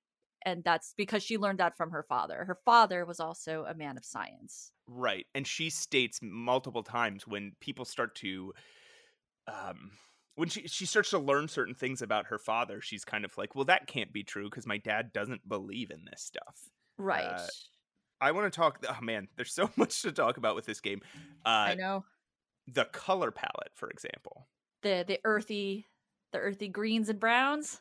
And 0.47 0.64
that's 0.64 0.95
because 0.97 1.22
she 1.22 1.36
learned 1.36 1.59
that 1.59 1.76
from 1.76 1.91
her 1.91 2.03
father. 2.03 2.45
Her 2.47 2.57
father 2.64 3.05
was 3.05 3.20
also 3.20 3.66
a 3.68 3.74
man 3.74 3.99
of 3.99 4.05
science. 4.07 4.72
Right. 4.86 5.26
And 5.34 5.47
she 5.47 5.68
states 5.68 6.20
multiple 6.22 6.82
times 6.82 7.26
when 7.26 7.53
people 7.61 7.84
start 7.84 8.14
to 8.16 8.55
um 9.47 9.91
when 10.41 10.49
she 10.49 10.66
she 10.68 10.86
starts 10.86 11.11
to 11.11 11.18
learn 11.18 11.49
certain 11.49 11.74
things 11.74 12.03
about 12.03 12.26
her 12.26 12.38
father, 12.38 12.80
she's 12.80 13.05
kind 13.05 13.24
of 13.24 13.36
like, 13.38 13.55
"Well, 13.55 13.66
that 13.66 13.86
can't 13.86 14.12
be 14.12 14.24
true 14.24 14.49
because 14.51 14.66
my 14.66 14.78
dad 14.78 15.12
doesn't 15.12 15.49
believe 15.49 15.91
in 15.91 16.05
this 16.11 16.22
stuff." 16.22 16.70
Right. 16.99 17.24
Uh, 17.24 17.49
I 18.20 18.32
want 18.32 18.53
to 18.53 18.57
talk 18.57 18.84
oh 18.88 19.01
man, 19.03 19.28
there's 19.36 19.53
so 19.55 19.70
much 19.76 20.03
to 20.03 20.12
talk 20.12 20.36
about 20.36 20.57
with 20.57 20.66
this 20.66 20.80
game. 20.80 21.01
I 21.64 21.72
Uh 21.72 21.74
know. 21.74 22.05
the 22.66 22.86
color 22.86 23.30
palette, 23.30 23.72
for 23.74 23.91
example, 23.91 24.49
The 24.82 25.05
the 25.07 25.20
earthy 25.24 25.86
the 26.32 26.38
earthy 26.38 26.68
greens 26.68 27.09
and 27.09 27.18
browns. 27.18 27.80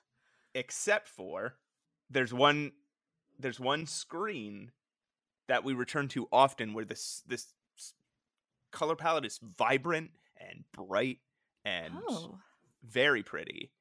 except 0.53 1.07
for 1.07 1.57
there's 2.10 2.34
one 2.34 2.72
there's 3.38 3.60
one 3.60 3.86
screen 3.86 4.72
that 5.47 5.64
we 5.64 5.74
return 5.74 6.07
to 6.10 6.28
often 6.32 6.74
where 6.74 6.86
this 6.86 7.24
this 7.28 7.53
color 8.72 8.95
palette 8.95 9.26
is 9.26 9.39
vibrant 9.39 10.12
and 10.38 10.64
bright 10.74 11.20
and 11.66 11.93
Oh. 12.07 12.39
Very 12.84 13.23
pretty. 13.23 13.71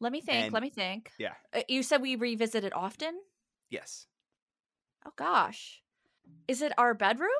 Let 0.00 0.12
me 0.12 0.20
think. 0.20 0.44
And- 0.46 0.52
let 0.52 0.62
me 0.62 0.70
think. 0.70 1.10
Yeah. 1.18 1.34
Uh, 1.54 1.62
you 1.68 1.82
said 1.82 2.02
we 2.02 2.16
revisit 2.16 2.64
it 2.64 2.74
often? 2.74 3.18
Yes. 3.70 4.06
Oh 5.04 5.12
gosh. 5.16 5.82
Is 6.48 6.60
it 6.62 6.72
our 6.78 6.92
bedroom? 6.94 7.30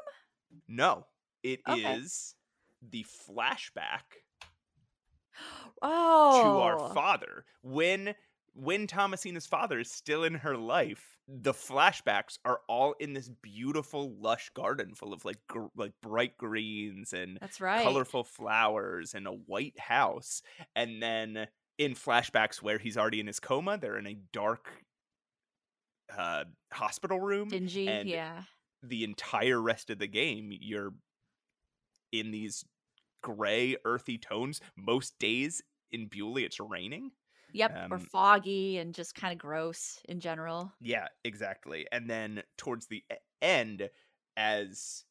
No. 0.68 1.06
It 1.42 1.60
is 1.68 2.34
Okay. 2.84 2.90
the 2.90 3.06
flashback 3.28 4.02
Oh. 5.82 6.42
to 6.42 6.48
our 6.48 6.94
father 6.94 7.44
when 7.62 8.14
when 8.56 8.86
Thomasina's 8.86 9.46
father 9.46 9.80
is 9.80 9.90
still 9.90 10.24
in 10.24 10.34
her 10.34 10.56
life. 10.56 11.18
The 11.28 11.52
flashbacks 11.52 12.38
are 12.44 12.60
all 12.68 12.94
in 13.00 13.12
this 13.12 13.28
beautiful 13.42 14.14
lush 14.20 14.50
garden 14.54 14.94
full 14.94 15.12
of 15.12 15.24
like 15.24 15.38
gr- 15.48 15.66
like 15.76 15.92
bright 16.00 16.36
greens 16.38 17.12
and 17.12 17.36
That's 17.40 17.60
right. 17.60 17.82
colorful 17.82 18.24
flowers 18.24 19.14
and 19.14 19.26
a 19.26 19.32
white 19.32 19.78
house. 19.78 20.40
And 20.76 21.02
then 21.02 21.48
in 21.78 21.94
flashbacks 21.94 22.62
where 22.62 22.78
he's 22.78 22.96
already 22.96 23.20
in 23.20 23.26
his 23.26 23.40
coma, 23.40 23.76
they're 23.76 23.98
in 23.98 24.06
a 24.06 24.16
dark 24.32 24.70
uh 26.16 26.44
hospital 26.72 27.20
room. 27.20 27.48
Dingy. 27.48 27.88
and 27.88 28.08
yeah. 28.08 28.42
the 28.82 29.02
entire 29.02 29.60
rest 29.60 29.90
of 29.90 29.98
the 29.98 30.06
game 30.06 30.50
you're 30.52 30.92
in 32.12 32.30
these 32.30 32.64
gray 33.22 33.76
earthy 33.84 34.16
tones 34.16 34.60
most 34.76 35.18
days 35.18 35.60
in 35.90 36.06
Bewley 36.06 36.44
it's 36.44 36.60
raining 36.60 37.10
Yep. 37.56 37.88
or 37.90 37.96
um, 37.96 38.00
foggy 38.00 38.78
and 38.78 38.94
just 38.94 39.14
kind 39.14 39.32
of 39.32 39.38
gross 39.38 39.98
in 40.08 40.20
general. 40.20 40.72
yeah 40.80 41.08
exactly 41.24 41.86
and 41.92 42.08
then 42.08 42.42
towards 42.56 42.86
the 42.86 43.02
end 43.42 43.88
as 44.36 45.04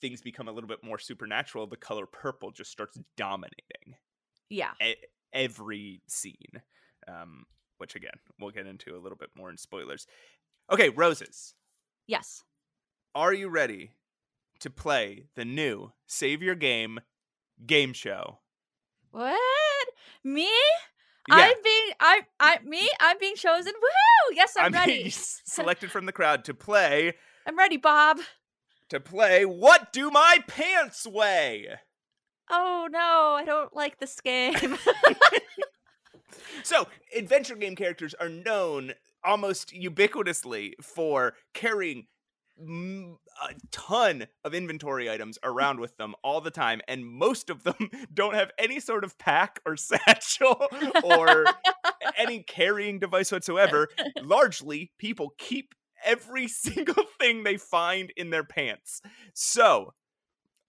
things 0.00 0.20
become 0.22 0.48
a 0.48 0.52
little 0.52 0.68
bit 0.68 0.82
more 0.84 0.98
supernatural 0.98 1.66
the 1.66 1.76
color 1.76 2.06
purple 2.06 2.50
just 2.50 2.70
starts 2.70 2.98
dominating 3.16 3.94
Yeah. 4.50 4.72
e- 4.82 4.94
every 5.32 6.02
scene 6.08 6.62
um 7.08 7.44
which 7.78 7.94
again 7.94 8.18
we'll 8.40 8.50
get 8.50 8.66
into 8.66 8.96
a 8.96 9.00
little 9.00 9.18
bit 9.18 9.30
more 9.36 9.50
in 9.50 9.56
spoilers 9.58 10.06
okay 10.72 10.88
roses 10.90 11.54
Yes. 12.08 12.42
Are 13.16 13.34
you 13.34 13.48
ready 13.48 13.90
to 14.60 14.70
play 14.70 15.24
the 15.34 15.44
new 15.44 15.90
Save 16.06 16.40
Your 16.40 16.54
Game 16.54 17.00
game 17.66 17.92
show? 17.92 18.38
What? 19.10 19.88
Me? 20.22 20.48
Yeah, 21.28 21.36
I'm 21.36 21.62
being 21.62 21.92
I 22.00 22.20
I 22.40 22.58
me? 22.64 22.88
I'm 23.00 23.18
being 23.18 23.36
chosen. 23.36 23.72
Woohoo! 23.72 24.34
Yes, 24.36 24.54
I'm, 24.58 24.66
I'm 24.66 24.72
ready. 24.72 25.10
selected 25.10 25.90
from 25.90 26.06
the 26.06 26.12
crowd 26.12 26.44
to 26.44 26.54
play 26.54 27.14
I'm 27.46 27.56
ready, 27.56 27.76
Bob. 27.76 28.18
to 28.90 29.00
play 29.00 29.44
What 29.44 29.92
Do 29.92 30.10
My 30.10 30.38
Pants 30.46 31.06
Weigh? 31.06 31.68
Oh 32.50 32.88
no, 32.90 33.34
I 33.36 33.44
don't 33.44 33.74
like 33.74 33.98
this 33.98 34.20
game. 34.20 34.54
So, 36.62 36.88
adventure 37.16 37.54
game 37.54 37.76
characters 37.76 38.14
are 38.14 38.28
known 38.28 38.92
almost 39.24 39.72
ubiquitously 39.72 40.72
for 40.82 41.34
carrying 41.54 42.06
a 42.58 43.54
ton 43.70 44.26
of 44.44 44.54
inventory 44.54 45.10
items 45.10 45.38
around 45.42 45.80
with 45.80 45.96
them 45.96 46.14
all 46.22 46.40
the 46.40 46.50
time, 46.50 46.80
and 46.88 47.04
most 47.04 47.50
of 47.50 47.64
them 47.64 47.90
don't 48.14 48.34
have 48.34 48.50
any 48.58 48.80
sort 48.80 49.04
of 49.04 49.18
pack 49.18 49.60
or 49.66 49.76
satchel 49.76 50.66
or 51.04 51.44
any 52.16 52.42
carrying 52.42 52.98
device 52.98 53.30
whatsoever. 53.30 53.88
Largely, 54.22 54.92
people 54.98 55.34
keep 55.38 55.74
every 56.04 56.48
single 56.48 57.04
thing 57.18 57.42
they 57.42 57.56
find 57.56 58.12
in 58.16 58.30
their 58.30 58.44
pants. 58.44 59.02
So, 59.34 59.94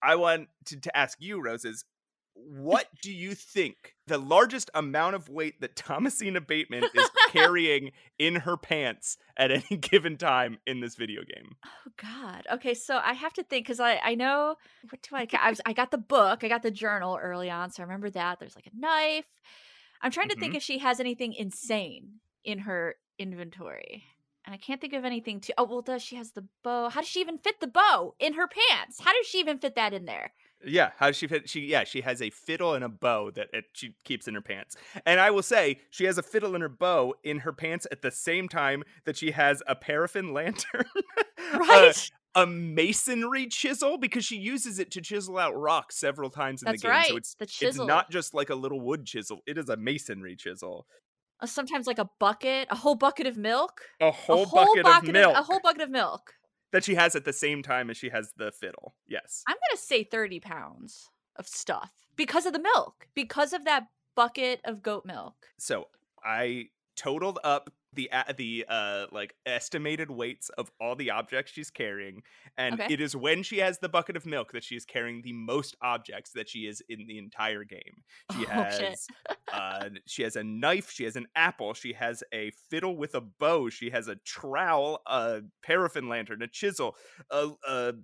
I 0.02 0.16
want 0.16 0.48
to, 0.66 0.80
to 0.80 0.96
ask 0.96 1.18
you, 1.20 1.42
Roses, 1.42 1.84
what 2.46 2.86
do 3.02 3.12
you 3.12 3.34
think 3.34 3.94
the 4.06 4.18
largest 4.18 4.70
amount 4.74 5.14
of 5.16 5.28
weight 5.28 5.60
that 5.60 5.76
Thomasina 5.76 6.40
Bateman 6.40 6.84
is 6.94 7.10
carrying 7.30 7.92
in 8.18 8.36
her 8.36 8.56
pants 8.56 9.18
at 9.36 9.50
any 9.50 9.76
given 9.80 10.16
time 10.16 10.58
in 10.66 10.80
this 10.80 10.94
video 10.94 11.22
game? 11.22 11.56
oh 11.66 11.90
God. 11.96 12.46
Okay, 12.52 12.74
so 12.74 13.00
I 13.02 13.12
have 13.14 13.32
to 13.34 13.42
think 13.42 13.66
because 13.66 13.80
I 13.80 13.96
I 14.02 14.14
know 14.14 14.56
what 14.88 15.02
do 15.02 15.16
I 15.16 15.26
I 15.40 15.50
was 15.50 15.60
I 15.66 15.72
got 15.72 15.90
the 15.90 15.98
book, 15.98 16.44
I 16.44 16.48
got 16.48 16.62
the 16.62 16.70
journal 16.70 17.18
early 17.20 17.50
on, 17.50 17.70
so 17.70 17.82
I 17.82 17.86
remember 17.86 18.10
that. 18.10 18.38
There's 18.38 18.54
like 18.56 18.66
a 18.66 18.76
knife. 18.78 19.26
I'm 20.00 20.10
trying 20.12 20.28
to 20.28 20.36
think 20.36 20.54
Mhm. 20.54 20.56
if 20.58 20.62
she 20.62 20.78
has 20.78 21.00
anything 21.00 21.34
insane 21.34 22.20
in 22.44 22.60
her 22.60 22.94
inventory. 23.18 24.04
and 24.44 24.54
I 24.54 24.58
can't 24.58 24.80
think 24.80 24.94
of 24.94 25.04
anything 25.04 25.40
to. 25.40 25.54
Oh 25.58 25.64
well, 25.64 25.82
does 25.82 26.02
she 26.02 26.16
has 26.16 26.30
the 26.32 26.44
bow? 26.62 26.88
How 26.88 27.00
does 27.00 27.08
she 27.10 27.20
even 27.20 27.36
fit 27.38 27.60
the 27.60 27.66
bow 27.66 28.14
in 28.18 28.34
her 28.34 28.48
pants? 28.48 29.00
How 29.00 29.12
does 29.12 29.26
she 29.26 29.38
even 29.40 29.58
fit 29.58 29.74
that 29.74 29.92
in 29.92 30.06
there? 30.06 30.32
Yeah, 30.64 30.90
how 30.98 31.12
she 31.12 31.26
fit? 31.28 31.48
She 31.48 31.60
yeah, 31.66 31.84
she 31.84 32.00
has 32.00 32.20
a 32.20 32.30
fiddle 32.30 32.74
and 32.74 32.82
a 32.84 32.88
bow 32.88 33.30
that 33.32 33.48
it, 33.52 33.66
she 33.74 33.94
keeps 34.04 34.26
in 34.26 34.34
her 34.34 34.40
pants. 34.40 34.76
And 35.06 35.20
I 35.20 35.30
will 35.30 35.42
say, 35.42 35.78
she 35.90 36.04
has 36.04 36.18
a 36.18 36.22
fiddle 36.22 36.54
and 36.54 36.62
her 36.62 36.68
bow 36.68 37.14
in 37.22 37.40
her 37.40 37.52
pants 37.52 37.86
at 37.92 38.02
the 38.02 38.10
same 38.10 38.48
time 38.48 38.82
that 39.04 39.16
she 39.16 39.30
has 39.30 39.62
a 39.66 39.74
paraffin 39.76 40.32
lantern, 40.34 40.84
uh, 41.54 41.58
Right. 41.58 42.10
a, 42.34 42.42
a 42.42 42.46
masonry 42.46 43.46
chisel 43.46 43.98
because 43.98 44.24
she 44.24 44.36
uses 44.36 44.78
it 44.78 44.90
to 44.92 45.00
chisel 45.00 45.38
out 45.38 45.56
rocks 45.56 45.96
several 45.96 46.28
times 46.30 46.62
in 46.62 46.66
That's 46.66 46.82
the 46.82 46.88
game. 46.88 46.96
right. 46.96 47.08
So 47.08 47.16
it's 47.16 47.34
the 47.34 47.44
it's 47.44 47.52
chisel. 47.54 47.86
not 47.86 48.10
just 48.10 48.34
like 48.34 48.50
a 48.50 48.54
little 48.54 48.80
wood 48.80 49.06
chisel; 49.06 49.40
it 49.46 49.58
is 49.58 49.68
a 49.68 49.76
masonry 49.76 50.34
chisel. 50.36 50.86
Uh, 51.40 51.46
sometimes 51.46 51.86
like 51.86 52.00
a 52.00 52.08
bucket, 52.18 52.66
a 52.70 52.74
whole 52.74 52.96
bucket 52.96 53.26
of 53.28 53.36
milk. 53.36 53.80
A 54.00 54.10
whole, 54.10 54.42
a 54.42 54.46
whole 54.46 54.74
bucket, 54.82 54.86
of 55.08 55.12
milk 55.12 55.36
a 55.36 55.42
whole 55.42 55.60
bucket 55.62 55.82
of 55.82 55.90
milk. 55.90 56.34
That 56.72 56.84
she 56.84 56.94
has 56.94 57.14
at 57.14 57.24
the 57.24 57.32
same 57.32 57.62
time 57.62 57.90
as 57.90 57.96
she 57.96 58.10
has 58.10 58.32
the 58.36 58.52
fiddle. 58.52 58.94
Yes. 59.06 59.42
I'm 59.46 59.56
gonna 59.56 59.78
say 59.78 60.04
30 60.04 60.40
pounds 60.40 61.10
of 61.36 61.46
stuff 61.46 61.92
because 62.16 62.46
of 62.46 62.52
the 62.52 62.58
milk, 62.60 63.08
because 63.14 63.52
of 63.52 63.64
that 63.64 63.86
bucket 64.14 64.60
of 64.64 64.82
goat 64.82 65.04
milk. 65.06 65.34
So 65.58 65.88
I 66.24 66.68
totaled 66.96 67.38
up 67.44 67.70
the 67.98 68.08
a- 68.12 68.34
the 68.34 68.64
uh 68.68 69.06
like 69.12 69.34
estimated 69.46 70.10
weights 70.10 70.48
of 70.50 70.72
all 70.80 70.96
the 70.96 71.10
objects 71.10 71.52
she's 71.52 71.70
carrying, 71.70 72.22
and 72.56 72.80
Okay. 72.80 72.88
it 72.88 73.00
is 73.00 73.16
when 73.16 73.42
she 73.42 73.58
has 73.58 73.78
the 73.80 73.88
bucket 73.90 74.16
of 74.16 74.26
milk 74.26 74.52
that 74.52 74.64
she 74.64 74.76
is 74.76 74.86
carrying 74.86 75.22
the 75.22 75.32
most 75.34 75.76
objects 75.82 76.32
that 76.32 76.48
she 76.48 76.66
is 76.66 76.82
in 76.88 77.06
the 77.06 77.18
entire 77.18 77.64
game. 77.64 78.04
She 78.28 78.44
Oh, 78.56 78.66
has 78.66 79.10
uh 79.52 79.90
she 80.06 80.22
has 80.22 80.36
a 80.36 80.44
knife, 80.44 80.90
she 80.90 81.04
has 81.04 81.16
an 81.16 81.26
apple, 81.34 81.74
she 81.74 81.92
has 81.94 82.22
a 82.32 82.50
fiddle 82.70 82.96
with 82.96 83.14
a 83.14 83.20
bow, 83.20 83.68
she 83.70 83.90
has 83.90 84.08
a 84.08 84.16
trowel, 84.16 85.00
a 85.06 85.42
paraffin 85.62 86.08
lantern, 86.08 86.42
a 86.42 86.48
chisel, 86.48 86.96
a 87.30 87.50
a, 87.66 87.94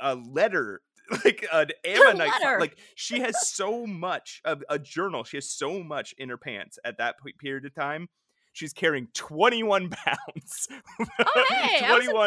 a 0.00 0.14
letter. 0.16 0.82
Like 1.24 1.44
an 1.52 1.70
ammonite, 1.84 2.56
like 2.56 2.78
she 2.94 3.20
has 3.20 3.38
so 3.38 3.86
much 3.86 4.40
of 4.44 4.62
a 4.70 4.78
journal. 4.78 5.24
She 5.24 5.36
has 5.36 5.50
so 5.50 5.82
much 5.82 6.14
in 6.16 6.28
her 6.30 6.38
pants 6.38 6.78
at 6.84 6.96
that 6.98 7.16
period 7.40 7.66
of 7.66 7.74
time. 7.74 8.08
She's 8.52 8.72
carrying 8.72 9.08
21 9.14 9.88
pounds. 10.04 10.68
Oh, 11.00 11.44
hey, 11.48 11.78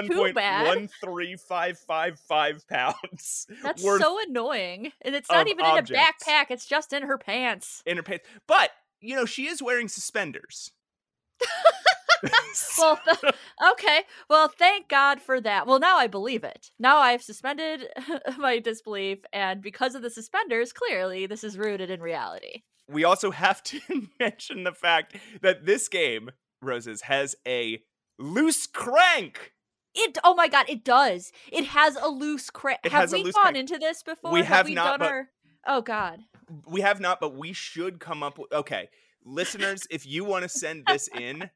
too 0.07 0.33
bad. 0.33 0.89
21.13555 1.03 2.67
pounds 2.69 3.47
That's 3.63 3.81
so 3.83 4.17
annoying. 4.27 4.91
And 5.01 5.15
it's 5.15 5.29
not 5.29 5.47
even 5.47 5.65
objects. 5.65 5.91
in 5.91 5.95
a 5.97 5.99
backpack, 6.37 6.45
it's 6.49 6.65
just 6.65 6.93
in 6.93 7.03
her 7.03 7.17
pants. 7.17 7.83
in 7.85 7.97
her 7.97 8.03
pants. 8.03 8.25
But, 8.47 8.71
you 9.01 9.15
know, 9.15 9.25
she 9.25 9.47
is 9.47 9.61
wearing 9.61 9.87
suspenders. 9.87 10.71
Well, 12.79 12.97
th- 13.05 13.33
okay. 13.73 14.01
Well, 14.29 14.47
thank 14.47 14.87
God 14.87 15.19
for 15.21 15.39
that. 15.41 15.67
Well, 15.67 15.79
now 15.79 15.97
I 15.97 16.07
believe 16.07 16.43
it. 16.43 16.71
Now 16.79 16.97
I've 16.97 17.21
suspended 17.21 17.87
my 18.37 18.59
disbelief, 18.59 19.19
and 19.31 19.61
because 19.61 19.93
of 19.95 20.01
the 20.01 20.09
suspenders, 20.09 20.73
clearly 20.73 21.25
this 21.27 21.43
is 21.43 21.57
rooted 21.57 21.89
in 21.91 22.01
reality. 22.01 22.63
We 22.89 23.03
also 23.03 23.31
have 23.31 23.63
to 23.63 23.79
mention 24.19 24.63
the 24.63 24.73
fact 24.73 25.15
that 25.41 25.65
this 25.65 25.87
game, 25.87 26.31
Roses, 26.61 27.01
has 27.01 27.35
a 27.47 27.81
loose 28.19 28.67
crank. 28.67 29.53
It. 29.93 30.17
Oh 30.23 30.35
my 30.35 30.47
God! 30.47 30.65
It 30.67 30.83
does. 30.83 31.31
It 31.51 31.65
has 31.67 31.95
a 31.95 32.07
loose 32.07 32.49
crank. 32.49 32.79
Have 32.85 33.11
we 33.13 33.23
gone 33.23 33.33
crank. 33.33 33.57
into 33.57 33.77
this 33.77 34.03
before? 34.03 34.31
We 34.31 34.43
have 34.43 34.67
we 34.67 34.75
not, 34.75 34.85
done 34.85 34.99
but- 34.99 35.09
our? 35.09 35.27
Oh 35.67 35.81
God. 35.81 36.19
We 36.67 36.81
have 36.81 36.99
not, 36.99 37.19
but 37.19 37.35
we 37.35 37.53
should 37.53 37.99
come 37.99 38.21
up 38.21 38.37
with. 38.37 38.51
Okay, 38.53 38.89
listeners, 39.23 39.87
if 39.89 40.05
you 40.05 40.23
want 40.23 40.43
to 40.43 40.49
send 40.49 40.83
this 40.85 41.09
in, 41.17 41.49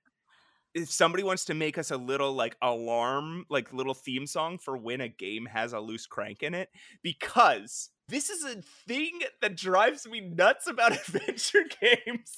if 0.73 0.89
somebody 0.89 1.23
wants 1.23 1.45
to 1.45 1.53
make 1.53 1.77
us 1.77 1.91
a 1.91 1.97
little 1.97 2.33
like 2.33 2.55
alarm, 2.61 3.45
like 3.49 3.73
little 3.73 3.93
theme 3.93 4.25
song 4.25 4.57
for 4.57 4.77
when 4.77 5.01
a 5.01 5.07
game 5.07 5.45
has 5.45 5.73
a 5.73 5.79
loose 5.79 6.05
crank 6.05 6.43
in 6.43 6.53
it, 6.53 6.69
because 7.03 7.89
this 8.09 8.29
is 8.29 8.43
a 8.43 8.61
thing 8.87 9.19
that 9.41 9.55
drives 9.55 10.07
me 10.07 10.19
nuts 10.21 10.67
about 10.67 10.91
adventure 11.07 11.63
games 11.81 12.33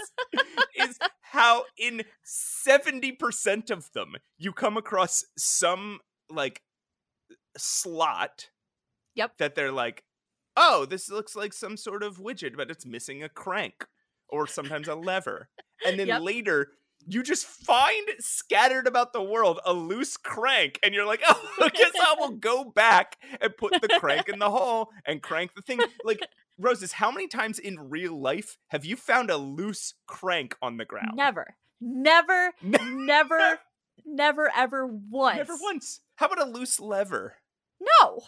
is 0.76 1.00
how 1.22 1.64
in 1.78 2.04
70% 2.26 3.72
of 3.72 3.92
them 3.94 4.14
you 4.38 4.52
come 4.54 4.78
across 4.78 5.24
some 5.38 6.00
like 6.30 6.62
slot 7.58 8.50
Yep. 9.16 9.38
that 9.40 9.56
they're 9.56 9.72
like 9.74 10.04
oh 10.56 10.86
this 10.86 11.10
looks 11.10 11.36
like 11.36 11.54
some 11.54 11.76
sort 11.78 12.02
of 12.04 12.18
widget 12.18 12.56
but 12.56 12.72
it's 12.72 12.86
missing 12.86 13.24
a 13.24 13.30
crank 13.30 13.86
or 14.30 14.48
sometimes 14.48 14.88
a 14.88 14.96
lever 14.96 15.50
and 15.86 16.00
then 16.00 16.08
Yep. 16.08 16.22
later 16.22 16.68
you 17.08 17.24
just 17.24 17.46
find 17.46 18.08
scattered 18.20 18.88
about 18.88 19.14
the 19.14 19.22
world 19.22 19.60
a 19.66 19.74
loose 19.74 20.18
crank 20.18 20.80
and 20.84 20.94
you're 20.94 21.06
like 21.06 21.22
oh 21.28 21.50
i 21.62 21.70
guess 21.74 21.92
i 22.02 22.16
will 22.20 22.32
go 22.38 22.64
back 22.66 23.18
and 23.40 23.56
put 23.58 23.74
the 23.82 23.88
crank 24.00 24.28
in 24.30 24.40
the 24.40 24.50
hole 24.50 24.90
and 25.06 25.22
crank 25.22 25.54
the 25.56 25.62
thing 25.62 25.80
like 26.04 26.20
roses 26.58 26.94
how 26.94 27.12
many 27.12 27.28
times 27.28 27.58
in 27.60 27.90
real 27.90 28.20
life 28.20 28.58
have 28.70 28.86
you 28.86 28.96
found 28.96 29.30
a 29.30 29.38
loose 29.38 29.94
crank 30.08 30.56
on 30.62 30.78
the 30.78 30.86
ground 30.86 31.12
Never. 31.16 31.56
Never. 31.80 32.52
Never. 32.62 33.60
Never 34.06 34.52
ever 34.56 34.88
once. 34.88 35.38
never 35.38 35.56
once 35.62 36.00
how 36.16 36.26
about 36.28 36.48
a 36.48 36.50
loose 36.50 36.80
lever 36.80 37.36
No. 37.80 38.22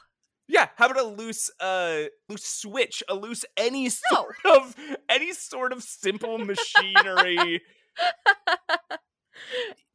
Yeah, 0.48 0.68
how 0.76 0.88
about 0.88 1.00
a 1.00 1.08
loose 1.08 1.50
uh 1.60 2.04
loose 2.30 2.44
switch, 2.46 3.02
a 3.08 3.16
loose 3.16 3.46
any 3.58 3.86
No. 3.86 3.90
sort 4.12 4.36
of 4.46 4.76
any 5.10 5.32
sort 5.34 5.72
of 5.72 5.82
simple 5.82 6.38
machinery. 6.38 7.62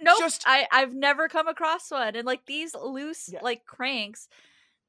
Nope. 0.00 0.18
Just- 0.20 0.44
I 0.46 0.66
I've 0.70 0.94
never 0.94 1.28
come 1.28 1.48
across 1.48 1.90
one. 1.90 2.14
And 2.14 2.24
like 2.26 2.46
these 2.46 2.74
loose 2.74 3.28
Yeah. 3.32 3.40
like 3.42 3.64
cranks, 3.66 4.28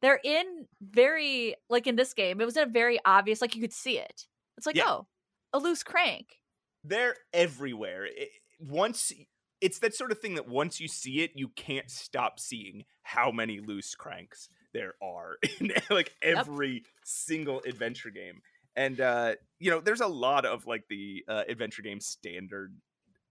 they're 0.02 0.20
in 0.24 0.68
very 0.82 1.56
like 1.70 1.88
in 1.88 1.96
this 1.96 2.14
game. 2.14 2.40
It 2.40 2.46
was 2.46 2.58
in 2.58 2.64
a 2.68 2.72
very 2.72 3.00
obvious 3.06 3.42
like 3.42 3.56
you 3.56 3.62
could 3.62 3.74
see 3.74 3.98
it. 3.98 4.28
It's 4.58 4.68
like 4.68 4.76
Yeah. 4.76 4.86
oh, 4.88 5.08
a 5.54 5.60
loose 5.60 5.84
crank. 5.84 6.40
They're 6.84 7.16
everywhere. 7.34 8.06
It, 8.06 8.30
once 8.60 9.12
it's 9.62 9.80
that 9.80 9.96
sort 9.96 10.12
of 10.12 10.20
thing 10.20 10.36
that 10.36 10.48
once 10.48 10.80
you 10.80 10.88
see 10.88 11.22
it, 11.22 11.32
you 11.36 11.50
can't 11.50 11.90
stop 11.90 12.40
seeing 12.40 12.86
how 13.04 13.32
many 13.32 13.60
loose 13.60 13.96
cranks 13.96 14.50
there 14.74 14.94
are 15.02 15.38
in 15.60 15.72
like 15.90 16.14
every 16.22 16.84
single 17.04 17.62
adventure 17.66 18.12
game. 18.12 18.42
And 18.76 19.02
uh 19.02 19.36
you 19.58 19.72
know, 19.72 19.80
there's 19.80 20.02
a 20.02 20.08
lot 20.08 20.46
of 20.46 20.68
like 20.68 20.84
the 20.88 21.24
uh, 21.28 21.44
adventure 21.50 21.82
game 21.82 22.00
standard 22.00 22.76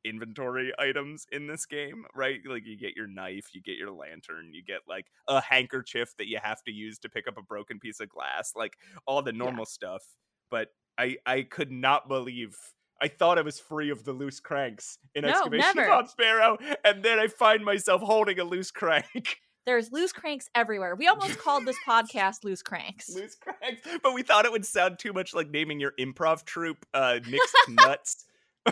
inventory 0.08 0.72
items 0.78 1.26
in 1.30 1.46
this 1.46 1.66
game, 1.66 2.04
right? 2.14 2.38
Like 2.48 2.66
you 2.66 2.78
get 2.78 2.96
your 2.96 3.06
knife, 3.06 3.46
you 3.52 3.60
get 3.62 3.76
your 3.76 3.90
lantern, 3.90 4.52
you 4.52 4.62
get 4.62 4.80
like 4.88 5.06
a 5.28 5.40
handkerchief 5.40 6.14
that 6.18 6.28
you 6.28 6.38
have 6.42 6.62
to 6.64 6.72
use 6.72 6.98
to 7.00 7.08
pick 7.08 7.28
up 7.28 7.36
a 7.38 7.42
broken 7.42 7.78
piece 7.78 8.00
of 8.00 8.08
glass, 8.08 8.52
like 8.56 8.76
all 9.06 9.22
the 9.22 9.32
normal 9.32 9.66
stuff. 9.66 10.02
But 10.50 10.68
I 10.98 11.16
I 11.26 11.42
could 11.42 11.70
not 11.70 12.08
believe 12.08 12.56
I 13.00 13.08
thought 13.08 13.38
I 13.38 13.42
was 13.42 13.60
free 13.60 13.90
of 13.90 14.04
the 14.04 14.12
loose 14.12 14.40
cranks 14.40 14.98
in 15.14 15.22
No, 15.22 15.30
excavation 15.30 15.72
never. 15.76 16.06
Sparrow, 16.06 16.58
and 16.84 17.02
then 17.04 17.18
I 17.18 17.28
find 17.28 17.64
myself 17.64 18.02
holding 18.02 18.38
a 18.40 18.44
loose 18.44 18.70
crank. 18.70 19.40
There's 19.66 19.92
loose 19.92 20.12
cranks 20.12 20.48
everywhere. 20.54 20.94
We 20.96 21.08
almost 21.08 21.38
called 21.38 21.66
this 21.66 21.76
podcast 21.86 22.42
loose 22.42 22.62
cranks. 22.62 23.14
loose 23.14 23.34
cranks. 23.34 23.82
But 24.02 24.14
we 24.14 24.22
thought 24.22 24.46
it 24.46 24.52
would 24.52 24.64
sound 24.64 24.98
too 24.98 25.12
much 25.12 25.34
like 25.34 25.50
naming 25.50 25.78
your 25.78 25.92
improv 26.00 26.44
troupe 26.46 26.86
uh 26.94 27.20
mixed 27.28 27.54
nuts. 27.68 28.24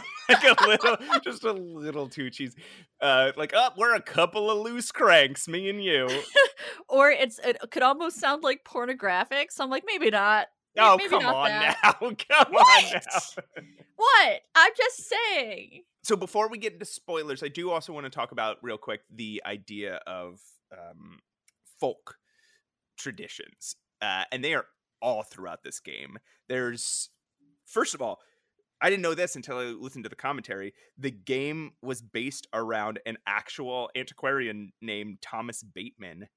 like 0.29 0.45
a 0.45 0.67
little 0.67 0.97
just 1.23 1.45
a 1.45 1.53
little 1.53 2.09
too 2.09 2.31
cheesy. 2.31 2.57
Uh 3.01 3.33
like, 3.37 3.53
oh, 3.55 3.71
we're 3.77 3.95
a 3.95 4.01
couple 4.03 4.51
of 4.51 4.59
loose 4.59 4.91
cranks, 4.93 5.47
me 5.49 5.69
and 5.69 5.83
you. 5.83 6.09
or 6.89 7.11
it's 7.11 7.39
it 7.41 7.59
could 7.71 7.83
almost 7.83 8.19
sound 8.19 8.43
like 8.43 8.65
pornographic. 8.65 9.53
So 9.53 9.65
I'm 9.65 9.71
like, 9.71 9.85
maybe 9.87 10.11
not. 10.11 10.47
Oh, 10.79 10.97
maybe 10.97 11.09
come 11.11 11.23
not 11.23 11.35
on 11.35 11.49
that. 11.49 11.77
now. 11.83 11.93
Come 12.01 12.53
What? 12.53 12.85
on 12.85 12.93
now. 12.93 13.65
What? 13.97 14.41
I'm 14.55 14.73
just 14.77 15.09
saying. 15.09 15.83
so 16.03 16.17
before 16.17 16.49
we 16.51 16.59
get 16.59 16.75
into 16.75 16.85
spoilers, 16.85 17.43
I 17.43 17.49
do 17.49 17.71
also 17.71 17.95
want 17.95 18.05
to 18.05 18.11
talk 18.11 18.33
about 18.33 18.59
real 18.63 18.77
quick 18.77 19.01
the 19.11 19.43
idea 19.47 20.01
of 20.07 20.39
um, 20.73 21.21
folk 21.81 22.17
traditions, 22.99 23.77
uh, 24.03 24.25
and 24.31 24.45
they 24.45 24.53
are 24.55 24.67
all 25.01 25.23
throughout 25.23 25.63
this 25.63 25.81
game. 25.81 26.19
There's 26.49 27.09
first 27.67 27.95
of 27.95 28.03
all, 28.03 28.21
I 28.81 28.91
didn't 28.91 29.03
know 29.03 29.15
this 29.15 29.37
until 29.37 29.59
I 29.59 29.65
listened 29.65 30.05
to 30.05 30.11
the 30.11 30.17
commentary. 30.17 30.75
The 30.99 31.11
game 31.11 31.73
was 31.83 32.03
based 32.03 32.47
around 32.53 33.01
an 33.07 33.17
actual 33.27 33.91
antiquarian 33.97 34.73
named 34.83 35.19
Thomas 35.23 35.63
Bateman, 35.63 36.29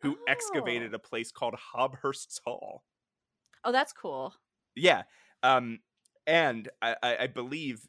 who 0.00 0.16
Oh. 0.18 0.24
excavated 0.26 0.94
a 0.94 0.98
place 0.98 1.30
called 1.30 1.54
Hobhurst's 1.74 2.40
Hall. 2.44 2.84
Oh, 3.64 3.72
that's 3.72 3.92
cool. 3.92 4.34
Yeah. 4.74 5.02
Um, 5.42 5.80
and 6.26 6.68
I, 6.80 6.96
I, 7.02 7.16
I 7.20 7.26
believe 7.26 7.86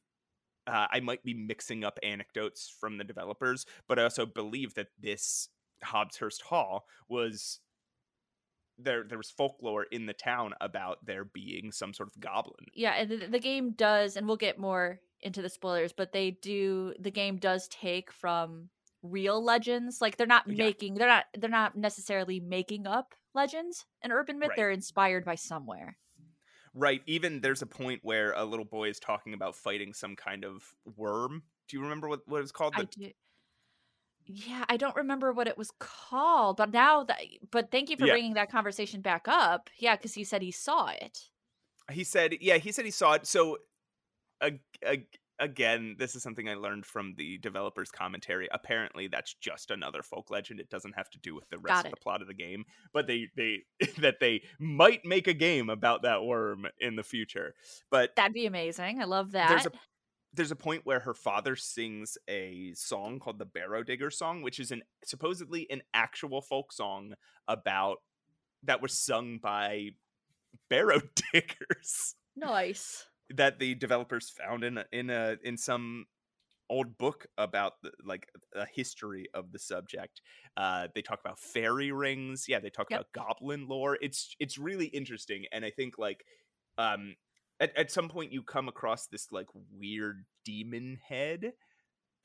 uh, 0.67 0.87
I 0.91 0.99
might 0.99 1.23
be 1.23 1.33
mixing 1.33 1.83
up 1.83 1.99
anecdotes 2.03 2.73
from 2.79 2.97
the 2.97 3.03
developers, 3.03 3.65
but 3.87 3.99
I 3.99 4.03
also 4.03 4.25
believe 4.25 4.73
that 4.75 4.87
this 4.99 5.49
Hobbshurst 5.83 6.41
Hall 6.43 6.85
was 7.09 7.59
there. 8.77 9.03
There 9.03 9.17
was 9.17 9.31
folklore 9.31 9.83
in 9.91 10.05
the 10.05 10.13
town 10.13 10.53
about 10.61 11.05
there 11.05 11.25
being 11.25 11.71
some 11.71 11.93
sort 11.93 12.09
of 12.09 12.19
goblin. 12.19 12.65
Yeah, 12.73 12.91
and 12.93 13.09
the, 13.09 13.27
the 13.27 13.39
game 13.39 13.71
does, 13.71 14.15
and 14.17 14.27
we'll 14.27 14.37
get 14.37 14.57
more 14.59 14.99
into 15.21 15.41
the 15.41 15.49
spoilers, 15.49 15.93
but 15.93 16.11
they 16.11 16.31
do. 16.31 16.93
The 16.99 17.11
game 17.11 17.37
does 17.37 17.67
take 17.69 18.11
from 18.11 18.69
real 19.01 19.43
legends. 19.43 19.99
Like 20.01 20.17
they're 20.17 20.27
not 20.27 20.47
Yeah. 20.47 20.65
making 20.65 20.95
they're 20.95 21.07
not 21.07 21.25
they're 21.37 21.49
not 21.49 21.75
necessarily 21.77 22.39
making 22.39 22.87
up 22.87 23.13
legends 23.35 23.85
and 24.01 24.13
urban 24.13 24.39
myth. 24.39 24.49
Right. 24.49 24.55
They're 24.57 24.71
inspired 24.71 25.25
by 25.25 25.35
somewhere. 25.35 25.97
Right. 26.73 27.01
Even 27.05 27.41
there's 27.41 27.61
a 27.61 27.67
point 27.67 27.99
where 28.03 28.31
a 28.33 28.43
little 28.45 28.65
boy 28.65 28.89
is 28.89 28.99
talking 28.99 29.33
about 29.33 29.55
fighting 29.55 29.93
some 29.93 30.15
kind 30.15 30.43
of 30.43 30.63
worm. 30.97 31.43
Do 31.69 31.77
you 31.77 31.83
remember 31.83 32.09
what, 32.09 32.21
what 32.25 32.37
it 32.39 32.41
was 32.41 32.51
called? 32.51 32.73
I 32.75 32.81
The- 32.81 32.85
do. 32.87 33.11
Yeah, 34.25 34.65
I 34.69 34.77
don't 34.77 34.95
remember 34.95 35.31
what 35.33 35.47
it 35.47 35.57
was 35.57 35.71
called, 35.79 36.57
but 36.57 36.71
now 36.71 37.03
that 37.03 37.17
but 37.51 37.71
thank 37.71 37.89
you 37.89 37.97
for 37.97 38.05
Yeah. 38.05 38.13
bringing 38.13 38.33
that 38.35 38.51
conversation 38.51 39.01
back 39.01 39.27
up. 39.27 39.69
Yeah, 39.77 39.95
because 39.95 40.13
he 40.13 40.23
said 40.23 40.41
he 40.41 40.51
saw 40.51 40.87
it. 40.89 41.29
he 41.91 42.03
said, 42.03 42.35
yeah, 42.41 42.57
he 42.57 42.71
said 42.71 42.85
he 42.85 42.91
saw 42.91 43.13
it. 43.13 43.27
So, 43.27 43.57
ag- 44.41 44.61
ag- 44.85 45.19
again, 45.39 45.95
this 45.99 46.15
is 46.15 46.23
something 46.23 46.47
I 46.47 46.53
learned 46.53 46.85
from 46.85 47.13
the 47.17 47.37
developer's 47.39 47.91
commentary. 47.91 48.47
Apparently, 48.53 49.07
that's 49.07 49.33
just 49.33 49.69
another 49.71 50.01
folk 50.01 50.31
legend. 50.31 50.59
It 50.61 50.69
doesn't 50.69 50.93
have 50.95 51.09
to 51.09 51.19
do 51.19 51.35
with 51.35 51.49
the 51.49 51.59
rest 51.59 51.83
of 51.85 51.91
the 51.91 51.97
plot 51.97 52.21
of 52.21 52.27
the 52.29 52.33
game. 52.33 52.63
But 52.93 53.07
they 53.07 53.27
they 53.35 53.63
that 53.97 54.19
they 54.21 54.43
might 54.59 55.03
make 55.03 55.27
a 55.27 55.33
game 55.33 55.69
about 55.69 56.03
that 56.03 56.23
worm 56.23 56.67
in 56.79 56.95
the 56.95 57.03
future. 57.03 57.53
But 57.91 58.15
That'd 58.15 58.33
be 58.33 58.45
amazing. 58.45 59.01
I 59.01 59.05
love 59.05 59.31
that. 59.33 59.49
there's 59.49 59.65
a 59.65 59.71
there's 60.33 60.51
a 60.51 60.55
point 60.55 60.85
where 60.85 60.99
her 61.01 61.13
father 61.13 61.55
sings 61.55 62.17
a 62.27 62.73
song 62.73 63.19
called 63.19 63.39
the 63.39 63.45
Barrow 63.45 63.83
Digger 63.83 64.09
song, 64.11 64.41
which 64.41 64.59
is 64.59 64.71
an 64.71 64.83
supposedly 65.05 65.69
an 65.69 65.81
actual 65.93 66.41
folk 66.41 66.73
song 66.73 67.13
about 67.47 67.97
that 68.63 68.81
was 68.81 68.97
sung 68.97 69.39
by 69.39 69.91
barrow 70.69 71.01
diggers 71.33 72.15
nice. 72.35 73.07
that 73.29 73.59
the 73.59 73.75
developers 73.75 74.29
found 74.29 74.63
in 74.63 74.77
a, 74.77 74.85
in 74.91 75.09
a 75.09 75.37
in 75.43 75.57
some 75.57 76.05
old 76.69 76.97
book 76.97 77.27
about 77.37 77.81
the, 77.83 77.91
like 78.05 78.29
a 78.55 78.65
history 78.65 79.27
of 79.33 79.51
the 79.51 79.59
subject. 79.59 80.21
Uh, 80.57 80.87
they 80.95 81.01
talk 81.01 81.19
about 81.21 81.39
fairy 81.39 81.91
rings. 81.91 82.47
Yeah, 82.49 82.59
they 82.59 82.71
talk 82.71 82.89
Yep. 82.89 83.01
about 83.01 83.11
goblin 83.13 83.67
lore. 83.67 83.97
It's 84.01 84.35
it's 84.39 84.57
really 84.57 84.87
interesting, 84.87 85.45
and 85.51 85.65
I 85.65 85.71
think 85.71 85.97
like 85.99 86.25
um, 86.77 87.15
at 87.59 87.75
at 87.77 87.91
some 87.91 88.09
point 88.09 88.31
you 88.31 88.43
come 88.43 88.67
across 88.67 89.07
this 89.07 89.31
like 89.31 89.47
weird 89.71 90.25
demon 90.45 90.99
head 91.07 91.53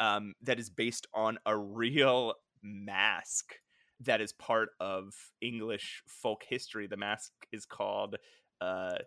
um, 0.01 0.35
that 0.43 0.59
is 0.59 0.71
based 0.71 1.07
on 1.15 1.39
a 1.47 1.57
real 1.57 2.35
mask 2.63 3.55
that 4.01 4.21
is 4.21 4.33
part 4.33 4.71
of 4.79 5.13
English 5.41 6.03
folk 6.07 6.43
history. 6.49 6.87
The 6.87 6.97
mask 6.97 7.33
is 7.53 7.67
called 7.67 8.17
uh, 8.61 8.99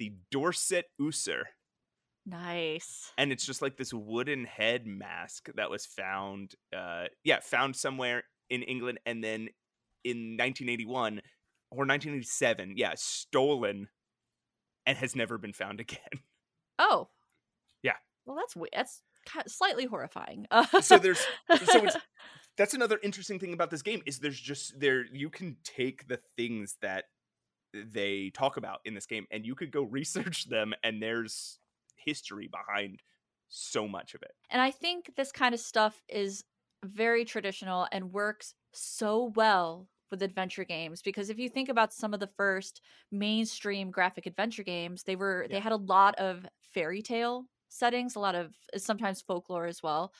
the 0.00 0.12
Dorset 0.30 0.86
Ooser 1.00 1.42
Nice. 2.26 3.12
and 3.16 3.32
it's 3.32 3.46
just 3.46 3.62
like 3.62 3.76
this 3.76 3.92
wooden 3.94 4.44
head 4.44 4.86
mask 4.86 5.48
that 5.56 5.70
was 5.70 5.86
found 5.86 6.54
uh 6.76 7.04
yeah 7.24 7.40
found 7.40 7.74
somewhere 7.74 8.24
in 8.50 8.62
england 8.62 9.00
and 9.06 9.24
then 9.24 9.48
in 10.04 10.36
1981 10.36 11.20
or 11.70 11.86
1987 11.86 12.74
yeah 12.76 12.92
stolen 12.96 13.88
and 14.86 14.96
has 14.98 15.14
never 15.16 15.38
been 15.38 15.52
found 15.52 15.80
again 15.80 16.20
Oh. 16.80 17.08
Yeah. 17.82 17.96
Well, 18.24 18.36
that's 18.36 18.56
that's 18.74 19.02
slightly 19.54 19.84
horrifying. 19.84 20.46
so 20.80 20.98
there's 20.98 21.18
so 21.18 21.84
it's 21.84 21.96
that's 22.56 22.74
another 22.74 22.98
interesting 23.02 23.38
thing 23.38 23.52
about 23.52 23.70
this 23.70 23.82
game 23.82 24.02
is 24.06 24.18
there's 24.18 24.40
just 24.40 24.80
there 24.80 25.04
you 25.12 25.30
can 25.30 25.56
take 25.62 26.08
the 26.08 26.18
things 26.36 26.76
that 26.80 27.04
they 27.72 28.30
talk 28.30 28.56
about 28.56 28.80
in 28.84 28.94
this 28.94 29.06
game 29.06 29.26
and 29.30 29.46
you 29.46 29.54
could 29.54 29.70
go 29.70 29.82
research 29.98 30.48
them 30.48 30.74
and 30.82 31.02
there's 31.02 31.58
history 31.96 32.48
behind 32.50 33.02
so 33.48 33.86
much 33.86 34.14
of 34.14 34.22
it 34.22 34.32
And 34.50 34.62
I 34.62 34.70
think 34.70 35.12
this 35.16 35.32
kind 35.32 35.54
of 35.54 35.60
stuff 35.60 36.02
is 36.08 36.44
very 36.84 37.24
traditional 37.24 37.86
and 37.92 38.12
works 38.12 38.54
so 38.72 39.32
well 39.34 39.88
with 40.10 40.22
adventure 40.22 40.64
games 40.64 41.02
because 41.02 41.30
if 41.30 41.38
you 41.38 41.48
think 41.48 41.68
about 41.68 41.92
some 41.92 42.14
of 42.14 42.20
the 42.20 42.26
first 42.26 42.80
mainstream 43.10 43.90
graphic 43.90 44.26
adventure 44.26 44.62
games, 44.62 45.04
they 45.04 45.16
were 45.16 45.46
they 45.50 45.60
had 45.60 45.72
a 45.72 45.76
lot 45.76 46.14
of 46.16 46.46
fairy 46.62 47.02
tale 47.02 47.46
settings, 47.68 48.16
a 48.16 48.20
lot 48.20 48.34
of 48.34 48.56
uh, 48.74 48.78
sometimes 48.78 49.22
folklore 49.22 49.66
as 49.66 49.82
well. 49.82 50.12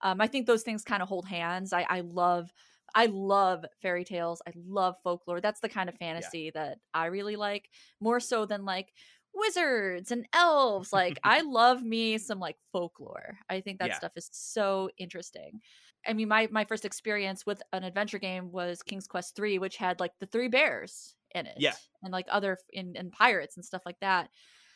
Um, 0.00 0.20
I 0.20 0.26
think 0.26 0.46
those 0.46 0.62
things 0.62 0.84
kind 0.84 1.02
of 1.02 1.08
hold 1.08 1.26
hands. 1.26 1.72
I, 1.72 1.82
I 1.88 2.00
love 2.00 2.52
I 2.94 3.06
love 3.06 3.64
fairy 3.82 4.04
tales. 4.04 4.40
I 4.46 4.52
love 4.56 4.96
folklore. 5.04 5.40
That's 5.40 5.60
the 5.60 5.68
kind 5.68 5.88
of 5.88 5.96
fantasy 5.96 6.50
that 6.50 6.78
I 6.94 7.06
really 7.06 7.36
like 7.36 7.70
more 8.00 8.18
so 8.20 8.46
than 8.46 8.64
like 8.64 8.94
wizards 9.34 10.10
and 10.10 10.26
elves. 10.32 10.92
Like 10.92 11.18
I 11.24 11.42
love 11.42 11.82
me 11.82 12.16
some 12.18 12.38
like 12.40 12.56
folklore. 12.72 13.38
I 13.50 13.60
think 13.60 13.78
that 13.80 13.94
Yeah. 13.94 13.94
stuff 13.94 14.12
is 14.16 14.30
so 14.32 14.90
interesting. 14.96 15.60
I 16.06 16.12
mean, 16.12 16.28
my 16.28 16.48
my 16.50 16.64
first 16.64 16.84
experience 16.84 17.44
with 17.46 17.62
an 17.72 17.84
adventure 17.84 18.18
game 18.18 18.50
was 18.52 18.82
King's 18.82 19.06
Quest 19.06 19.34
3, 19.36 19.58
which 19.58 19.76
had 19.76 20.00
like 20.00 20.12
the 20.20 20.26
three 20.26 20.48
bears 20.48 21.14
in 21.34 21.46
it. 21.46 21.56
Yeah. 21.58 21.74
And 22.02 22.12
like 22.12 22.26
other 22.30 22.58
in, 22.72 22.96
in 22.96 23.10
pirates 23.10 23.56
and 23.56 23.64
stuff 23.64 23.82
like 23.84 24.00
that. 24.00 24.30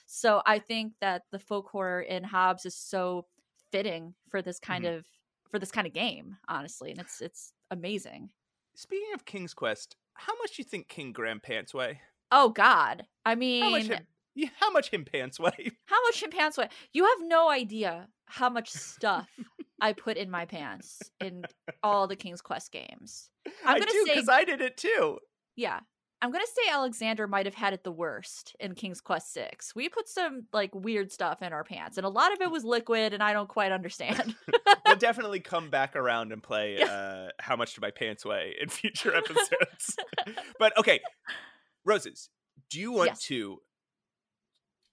So 0.07 0.43
I 0.45 0.59
think 0.59 0.95
that 1.01 1.23
the 1.31 1.39
folk 1.39 1.69
horror 1.71 2.03
in 2.03 2.25
Hob's 2.25 2.67
is 2.67 2.75
so 2.77 3.27
fitting 3.71 4.15
for 4.29 4.43
this 4.43 4.59
kind 4.59 4.85
Mm-hmm. 4.85 4.99
of 4.99 5.07
for 5.51 5.59
this 5.59 5.71
kind 5.71 5.87
of 5.87 5.93
game, 5.93 6.37
honestly. 6.49 6.91
And 6.91 7.01
it's 7.01 7.21
it's 7.21 7.53
amazing. 7.71 8.31
speaking 8.75 9.15
of 9.15 9.25
king's 9.25 9.55
quest 9.55 9.97
how 10.15 10.33
much 10.41 10.57
do 10.57 10.63
you 10.63 10.65
think 10.65 10.89
king 10.89 11.13
graham 11.13 11.41
pants 11.41 11.73
weigh 11.75 12.01
Oh 12.31 12.49
God. 12.51 13.05
I 13.27 13.31
how 13.31 13.35
mean 13.37 13.71
much 13.73 13.85
him, 13.85 14.07
yeah, 14.35 14.49
how 14.59 14.71
much 14.71 14.89
him 14.91 15.05
pants 15.05 15.39
weigh 15.39 15.71
How 15.85 16.03
much 16.07 16.23
in 16.23 16.31
pants 16.31 16.57
weigh? 16.57 16.69
You 16.93 17.05
have 17.05 17.19
no 17.29 17.51
idea 17.51 18.09
how 18.27 18.49
much 18.49 18.71
stuff 18.71 19.29
I 19.83 19.93
put 19.93 20.17
in 20.17 20.31
my 20.31 20.47
pants 20.47 21.01
in 21.21 21.45
all 21.83 22.07
the 22.07 22.17
King's 22.17 22.41
Quest 22.41 22.73
games. 22.73 23.29
I'm 23.67 23.79
gonna 23.81 23.91
do 23.91 24.05
say- 24.07 24.15
because 24.15 24.29
i 24.31 24.45
did 24.45 24.61
it 24.63 24.77
too 24.79 25.19
Yeah. 25.57 25.81
I'm 26.23 26.31
gonna 26.31 26.45
say 26.47 26.71
Alexander 26.71 27.27
might 27.27 27.47
have 27.47 27.57
had 27.57 27.73
it 27.73 27.83
the 27.83 27.91
worst 27.91 28.55
in 28.61 28.77
King's 28.77 29.01
Quest 29.01 29.33
Six. 29.33 29.75
We 29.75 29.89
put 29.89 30.09
some 30.09 30.47
like 30.53 30.73
weird 30.73 31.11
stuff 31.11 31.43
in 31.43 31.53
our 31.53 31.65
pants, 31.65 31.97
and 31.97 32.07
a 32.07 32.09
lot 32.09 32.33
of 32.33 32.41
it 32.41 32.49
was 32.49 32.65
liquid, 32.65 33.13
and 33.13 33.21
I 33.25 33.33
don't 33.33 33.49
quite 33.49 33.73
understand. 33.73 34.37
we'll 34.87 34.95
definitely 34.95 35.41
come 35.55 35.69
back 35.69 35.97
around 35.97 36.31
and 36.33 36.41
play 36.41 36.77
Yeah. 36.79 36.85
uh, 36.87 37.29
how 37.41 37.57
much 37.57 37.75
do 37.75 37.81
my 37.81 37.91
pants 37.91 38.25
weigh 38.25 38.55
in 38.61 38.69
future 38.69 39.13
episodes 39.17 39.97
but 40.61 40.79
okay 40.79 41.01
roses 41.85 42.29
do 42.71 42.79
you 42.79 42.93
want 42.93 43.09
Yes. 43.11 43.23
to 43.25 43.59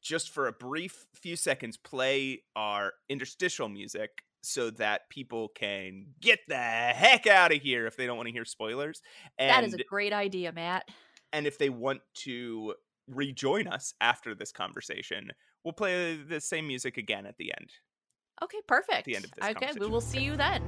just 0.02 0.30
for 0.32 0.48
a 0.48 0.52
brief 0.52 1.06
few 1.14 1.36
seconds 1.36 1.78
play 1.78 2.42
our 2.56 2.94
interstitial 3.08 3.70
music 3.70 4.24
so 4.42 4.70
that 4.72 5.10
people 5.10 5.50
can 5.50 6.08
get 6.22 6.40
the 6.48 6.56
heck 6.56 7.28
out 7.28 7.54
of 7.54 7.62
here 7.62 7.88
if 7.88 7.98
they 7.98 8.06
don't 8.06 8.18
want 8.18 8.28
to 8.28 8.34
hear 8.34 8.46
spoilers 8.46 9.02
and 9.38 9.50
that 9.50 9.64
is 9.64 9.74
a 9.74 9.84
great 9.84 10.14
idea, 10.14 10.52
Matt. 10.52 10.88
and 11.34 11.46
if 11.46 11.58
they 11.58 11.70
want 11.70 12.02
to 12.14 12.74
rejoin 13.08 13.68
us 13.68 13.94
after 14.02 14.36
this 14.36 14.52
conversation 14.52 15.30
we'll 15.64 15.74
play 15.74 16.16
the 16.16 16.40
same 16.40 16.68
music 16.68 16.98
again 16.98 17.26
at 17.26 17.38
the 17.38 17.52
end 17.60 17.70
Okay, 18.42 18.60
perfect. 18.68 19.00
At 19.00 19.04
the 19.06 19.16
end 19.16 19.26
of 19.26 19.32
this 19.32 19.50
okay, 19.50 19.72
we 19.80 19.88
will 19.88 20.02
see 20.02 20.22
you 20.22 20.38
then. 20.38 20.64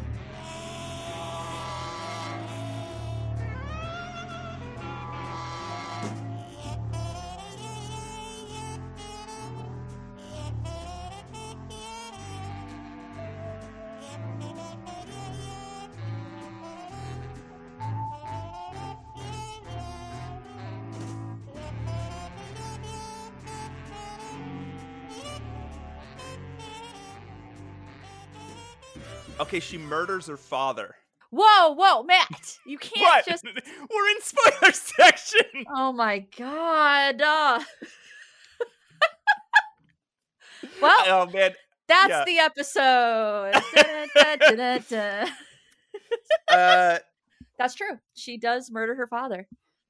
She 29.72 29.78
murders 29.78 30.28
her 30.28 30.38
father 30.38 30.96
Whoa, 31.34 31.72
whoa, 31.76 32.04
Matt! 32.04 32.58
You 32.66 32.78
can't 32.80 33.00
what 33.06 33.26
just. 33.26 33.46
we're 33.46 34.10
in 34.10 34.22
spoiler 34.22 34.72
section 34.74 35.46
Oh 35.74 35.94
my 35.94 36.20
god! 36.38 37.22
uh. 37.22 37.60
well, 40.82 41.04
oh 41.08 41.26
man 41.34 41.54
That's 41.88 42.10
Yeah. 42.10 42.24
the 42.26 42.40
episode. 42.40 43.54
Uh 46.50 47.00
That's 47.58 47.76
true. 47.76 47.98
She 48.14 48.38
does 48.38 48.70
murder 48.70 48.96
her 48.96 49.08
father. 49.08 49.48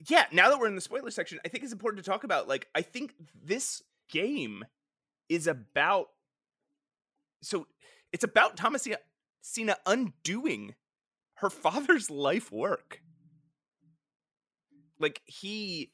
yeah 0.10 0.26
now 0.32 0.50
that 0.50 0.60
we're 0.60 0.68
in 0.68 0.76
the 0.76 0.82
spoiler 0.82 1.10
section 1.12 1.40
i 1.44 1.48
think 1.48 1.64
it's 1.64 1.74
important 1.74 2.04
to 2.04 2.10
talk 2.10 2.24
about 2.24 2.48
like 2.48 2.68
i 2.76 2.82
think 2.82 3.14
this 3.44 3.82
game 4.10 4.64
is 5.30 5.48
about 5.48 6.08
so 7.42 7.66
it's 8.12 8.24
about 8.24 8.58
thomasina 8.58 8.98
Cena 9.42 9.78
undoing 9.86 10.76
her 11.36 11.50
father's 11.50 12.10
life 12.10 12.52
work 12.52 13.02
like 15.00 15.22
he 15.26 15.92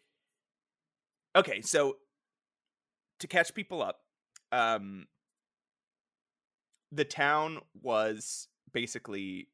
okay 1.35 1.61
so 1.61 1.97
to 3.19 3.27
catch 3.27 3.53
people 3.53 3.81
up 3.81 4.01
um 4.51 5.07
the 6.91 7.05
town 7.05 7.59
was 7.81 8.47
basically 8.73 9.47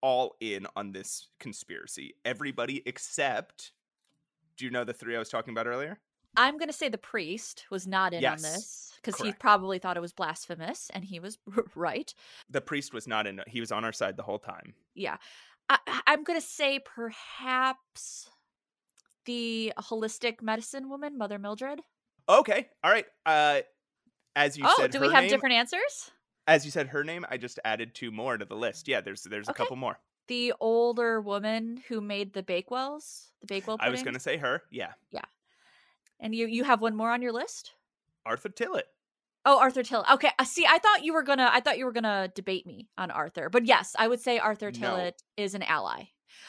all 0.00 0.36
in 0.40 0.66
on 0.76 0.92
this 0.92 1.28
conspiracy. 1.38 2.14
Everybody 2.24 2.82
except 2.86 3.72
do 4.56 4.64
you 4.64 4.70
know 4.70 4.84
the 4.84 4.92
three 4.92 5.16
I 5.16 5.18
was 5.18 5.28
talking 5.28 5.52
about 5.52 5.66
earlier? 5.66 5.98
I'm 6.36 6.58
going 6.58 6.68
to 6.68 6.74
say 6.74 6.88
the 6.88 6.98
priest 6.98 7.64
was 7.70 7.86
not 7.86 8.12
in 8.12 8.22
Yes, 8.22 8.44
on 8.44 8.50
this 8.50 8.92
because 9.02 9.20
he 9.20 9.32
probably 9.32 9.78
thought 9.78 9.96
it 9.96 10.00
was 10.00 10.12
blasphemous, 10.12 10.90
and 10.94 11.04
he 11.04 11.20
was 11.20 11.38
right. 11.74 12.12
The 12.50 12.60
priest 12.60 12.94
was 12.94 13.06
not 13.06 13.26
in. 13.26 13.40
He 13.46 13.60
was 13.60 13.72
on 13.72 13.84
our 13.84 13.92
side 13.92 14.16
the 14.16 14.22
whole 14.22 14.38
time. 14.38 14.74
Yeah. 14.94 15.16
I, 15.68 15.78
I'm 16.06 16.24
going 16.24 16.40
to 16.40 16.46
say 16.46 16.80
perhaps 16.80 18.30
the 19.26 19.72
holistic 19.78 20.42
medicine 20.42 20.88
woman, 20.88 21.16
Mother 21.16 21.38
Mildred. 21.38 21.80
Okay. 22.28 22.68
All 22.82 22.90
right. 22.90 23.06
Uh 23.26 23.60
as 24.34 24.56
you 24.56 24.64
oh, 24.66 24.74
said 24.78 24.90
do 24.90 25.00
we 25.00 25.10
have 25.10 25.24
name, 25.24 25.30
different 25.30 25.54
answers? 25.54 26.10
as 26.46 26.64
you 26.64 26.70
said 26.70 26.88
her 26.88 27.04
name, 27.04 27.24
I 27.30 27.36
just 27.36 27.58
added 27.64 27.94
two 27.94 28.10
more 28.10 28.36
to 28.36 28.44
the 28.44 28.56
list. 28.56 28.88
Yeah, 28.88 29.00
there's 29.00 29.22
there's 29.22 29.48
a 29.48 29.54
couple 29.54 29.76
more. 29.76 29.98
The 30.28 30.52
older 30.60 31.20
woman 31.20 31.82
who 31.88 32.00
made 32.00 32.32
the 32.32 32.42
Bakewells, 32.42 33.26
the 33.40 33.46
Bakewell 33.46 33.76
I 33.80 33.90
was 33.90 34.02
going 34.02 34.14
to 34.14 34.20
say 34.20 34.36
her. 34.36 34.62
Yeah. 34.70 34.92
Yeah. 35.10 35.24
And 36.22 36.34
you 36.34 36.46
you 36.46 36.64
have 36.64 36.80
one 36.80 36.96
more 36.96 37.10
on 37.10 37.20
your 37.20 37.32
list? 37.32 37.72
Arthur 38.24 38.48
Tillett. 38.48 38.84
Oh, 39.44 39.58
Arthur 39.58 39.82
Tillett. 39.82 40.08
Okay, 40.14 40.30
uh, 40.38 40.44
see, 40.44 40.64
I 40.66 40.78
thought 40.78 41.02
you 41.04 41.12
were 41.12 41.24
gonna, 41.24 41.50
I 41.52 41.58
thought 41.60 41.76
you 41.76 41.84
were 41.84 41.92
gonna 41.92 42.30
debate 42.34 42.64
me 42.64 42.88
on 42.96 43.10
Arthur, 43.10 43.50
but 43.50 43.66
yes, 43.66 43.94
I 43.98 44.06
would 44.06 44.20
say 44.20 44.38
Arthur 44.38 44.70
No. 44.70 44.78
Tillett 44.78 45.14
is 45.36 45.54
an 45.54 45.64
ally. 45.64 46.04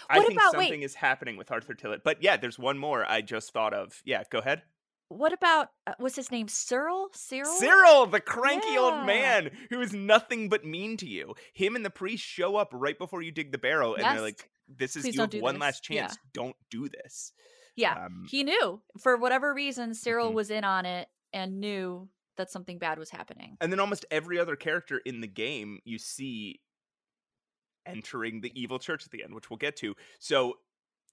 I 0.07 0.19
What 0.19 0.27
think 0.27 0.39
about- 0.39 0.55
wait. 0.55 0.65
something 0.67 0.83
is 0.83 0.93
happening 0.95 1.35
with 1.35 1.51
Arthur 1.51 1.73
Tillett. 1.73 2.03
But 2.03 2.21
yeah, 2.21 2.37
there's 2.37 2.59
one 2.59 2.77
more 2.77 3.03
I 3.09 3.21
just 3.21 3.51
thought 3.51 3.73
of. 3.73 3.99
Yeah, 4.05 4.23
go 4.29 4.37
ahead. 4.39 4.61
What 5.09 5.33
about 5.33 5.69
uh, 5.87 5.93
what's 5.97 6.15
his 6.15 6.31
name? 6.31 6.47
Cyril? 6.47 7.09
Cyril? 7.13 7.51
Cyril, 7.57 8.05
the 8.05 8.21
cranky 8.21 8.77
old 8.77 9.05
man 9.05 9.49
who 9.71 9.81
is 9.81 9.91
nothing 9.93 10.47
but 10.49 10.63
mean 10.63 10.95
to 10.97 11.07
you. 11.07 11.33
Him 11.53 11.75
and 11.75 11.83
the 11.85 11.89
priest 11.89 12.23
show 12.23 12.55
up 12.55 12.69
right 12.73 12.97
before 12.97 13.21
you 13.23 13.31
dig 13.31 13.51
the 13.51 13.57
barrel, 13.57 13.95
and 13.95 14.03
Yes. 14.03 14.13
they're 14.13 14.21
like, 14.23 14.49
"This 14.67 14.95
is 14.95 15.03
Please 15.03 15.15
you 15.15 15.21
have 15.21 15.33
one 15.35 15.55
this." 15.55 15.61
last 15.61 15.89
Yeah. 15.89 16.01
chance. 16.07 16.17
Don't 16.33 16.55
do 16.69 16.87
this." 16.89 17.31
Yeah, 17.75 18.05
Um, 18.05 18.27
he 18.29 18.43
knew 18.43 18.81
for 18.99 19.17
whatever 19.17 19.53
reason. 19.53 19.93
Cyril 19.93 20.31
Mhm. 20.31 20.35
was 20.35 20.49
in 20.51 20.63
on 20.63 20.85
it 20.85 21.09
and 21.31 21.59
knew 21.59 22.09
that 22.35 22.49
something 22.49 22.77
bad 22.79 22.97
was 22.99 23.09
happening. 23.11 23.57
and 23.61 23.71
then 23.71 23.79
almost 23.79 24.05
every 24.11 24.39
other 24.39 24.55
character 24.55 24.97
in 24.99 25.21
the 25.21 25.27
game 25.27 25.79
you 25.85 25.97
see 25.99 26.61
entering 27.85 28.41
the 28.41 28.51
evil 28.59 28.79
church 28.79 29.05
at 29.05 29.11
the 29.11 29.23
end, 29.23 29.33
which 29.35 29.49
we'll 29.49 29.57
get 29.57 29.75
to. 29.77 29.95
So 30.19 30.59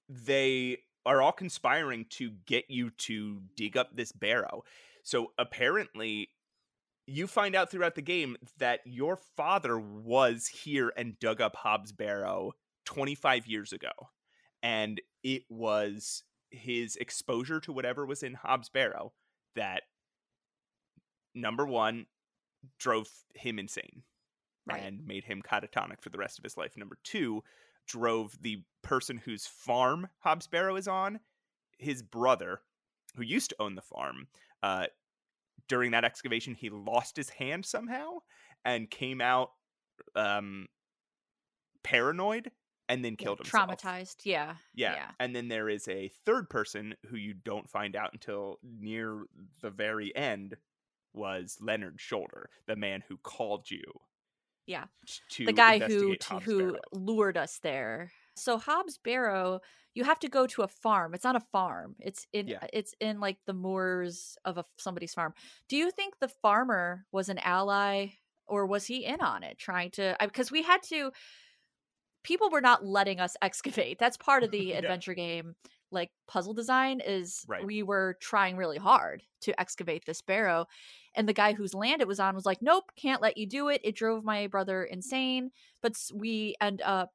they 0.08 0.78
are 1.06 1.20
all 1.22 1.32
conspiring 1.32 2.04
to 2.10 2.30
get 2.30 2.70
you 2.70 2.90
to 2.90 3.42
dig 3.56 3.76
up 3.76 3.96
this 3.96 4.12
barrow. 4.12 4.62
So 5.02 5.32
apparently, 5.38 6.30
you 7.06 7.26
find 7.26 7.54
out 7.56 7.70
throughout 7.70 7.94
the 7.96 8.02
game 8.02 8.36
that 8.58 8.80
your 8.84 9.16
father 9.16 9.78
was 9.78 10.46
here 10.46 10.92
and 10.96 11.18
dug 11.18 11.40
up 11.40 11.56
Hob's 11.56 11.90
Barrow 11.92 12.52
25 12.84 13.46
years 13.46 13.72
ago. 13.72 13.90
And 14.62 15.00
it 15.24 15.42
was 15.48 16.22
his 16.50 16.96
exposure 16.96 17.60
to 17.60 17.72
whatever 17.72 18.04
was 18.04 18.22
in 18.22 18.34
Hob's 18.34 18.68
Barrow 18.68 19.12
that, 19.54 19.82
number 21.34 21.66
one, 21.66 22.06
drove 22.78 23.08
him 23.34 23.58
insane 23.58 24.02
Right. 24.66 24.82
and 24.82 25.06
made 25.06 25.24
him 25.24 25.42
catatonic 25.42 26.00
for 26.02 26.10
the 26.10 26.18
rest 26.18 26.38
of 26.38 26.44
his 26.44 26.56
life. 26.56 26.76
Number 26.76 26.98
two, 27.02 27.42
drove 27.86 28.40
the 28.40 28.62
person 28.82 29.16
whose 29.16 29.46
farm 29.46 30.08
Hob's 30.20 30.46
Barrow 30.46 30.76
is 30.76 30.86
on, 30.86 31.20
his 31.78 32.02
brother, 32.02 32.60
who 33.16 33.22
used 33.22 33.50
to 33.50 33.62
own 33.62 33.74
the 33.74 33.82
farm. 33.82 34.28
Uh, 34.62 34.86
during 35.68 35.92
that 35.92 36.04
excavation, 36.04 36.54
he 36.54 36.68
lost 36.70 37.16
his 37.16 37.30
hand 37.30 37.64
somehow 37.64 38.18
and 38.64 38.90
came 38.90 39.20
out 39.20 39.52
um, 40.14 40.68
paranoid 41.82 42.50
and 42.90 43.04
then 43.04 43.16
killed 43.16 43.38
himself. 43.38 43.68
Traumatized. 43.68 44.16
Yeah. 44.24 44.56
Yeah. 44.74 44.94
Yeah. 44.94 45.10
And 45.18 45.34
then 45.34 45.48
there 45.48 45.68
is 45.70 45.88
a 45.88 46.10
third 46.26 46.50
person 46.50 46.94
who 47.06 47.16
you 47.16 47.32
don't 47.32 47.70
find 47.70 47.96
out 47.96 48.12
until 48.12 48.58
near 48.62 49.22
the 49.62 49.70
very 49.70 50.14
end 50.14 50.56
was 51.14 51.56
Leonard 51.60 52.00
Shoulder, 52.00 52.50
the 52.66 52.76
man 52.76 53.02
who 53.08 53.16
called 53.16 53.70
you. 53.70 53.82
Yeah. 54.66 54.84
To 55.30 55.46
the 55.46 55.52
guy 55.52 55.78
who 55.78 55.84
investigate 55.84 56.20
t- 56.20 56.26
Hob's 56.28 56.44
who 56.44 56.78
lured 56.92 57.36
us 57.36 57.58
there. 57.62 58.12
So 58.36 58.58
Hob's 58.58 58.98
Barrow, 58.98 59.60
you 59.94 60.04
have 60.04 60.20
to 60.20 60.28
go 60.28 60.46
to 60.46 60.62
a 60.62 60.68
farm. 60.68 61.14
It's 61.14 61.24
not 61.24 61.34
a 61.36 61.40
farm. 61.52 61.96
It's 61.98 62.26
in 62.32 62.48
Yeah. 62.48 62.66
it's 62.72 62.94
in 63.00 63.18
like 63.20 63.38
the 63.46 63.52
moors 63.52 64.36
of 64.44 64.58
a, 64.58 64.64
somebody's 64.78 65.14
farm. 65.14 65.34
Do 65.68 65.76
you 65.76 65.90
think 65.90 66.18
the 66.20 66.28
farmer 66.28 67.06
was 67.12 67.28
an 67.28 67.38
ally 67.38 68.08
or 68.46 68.66
was 68.66 68.86
he 68.86 69.04
in 69.04 69.20
on 69.20 69.42
it 69.42 69.58
trying 69.58 69.90
to 69.92 70.16
because 70.20 70.50
we 70.52 70.62
had 70.62 70.82
to 70.84 71.10
people 72.22 72.50
were 72.50 72.60
not 72.60 72.84
letting 72.84 73.20
us 73.20 73.36
excavate. 73.42 73.98
That's 73.98 74.16
part 74.16 74.42
of 74.42 74.50
the 74.52 74.68
Yeah. 74.68 74.78
adventure 74.78 75.14
game 75.14 75.54
like 75.92 76.10
puzzle 76.28 76.54
design 76.54 77.00
is 77.04 77.44
Right. 77.48 77.64
we 77.66 77.82
were 77.82 78.16
trying 78.20 78.56
really 78.56 78.78
hard 78.78 79.22
to 79.40 79.58
excavate 79.60 80.04
this 80.06 80.22
barrow 80.22 80.66
and 81.16 81.28
the 81.28 81.32
guy 81.32 81.52
whose 81.52 81.74
land 81.74 82.00
it 82.00 82.06
was 82.06 82.20
on 82.20 82.36
was 82.36 82.46
like 82.46 82.62
nope 82.62 82.84
can't 82.94 83.20
let 83.20 83.36
you 83.36 83.44
do 83.44 83.68
it 83.68 83.80
it 83.82 83.96
drove 83.96 84.22
my 84.24 84.46
brother 84.46 84.84
insane 84.84 85.50
but 85.82 85.96
we 86.14 86.54
end 86.60 86.80
up 86.82 87.10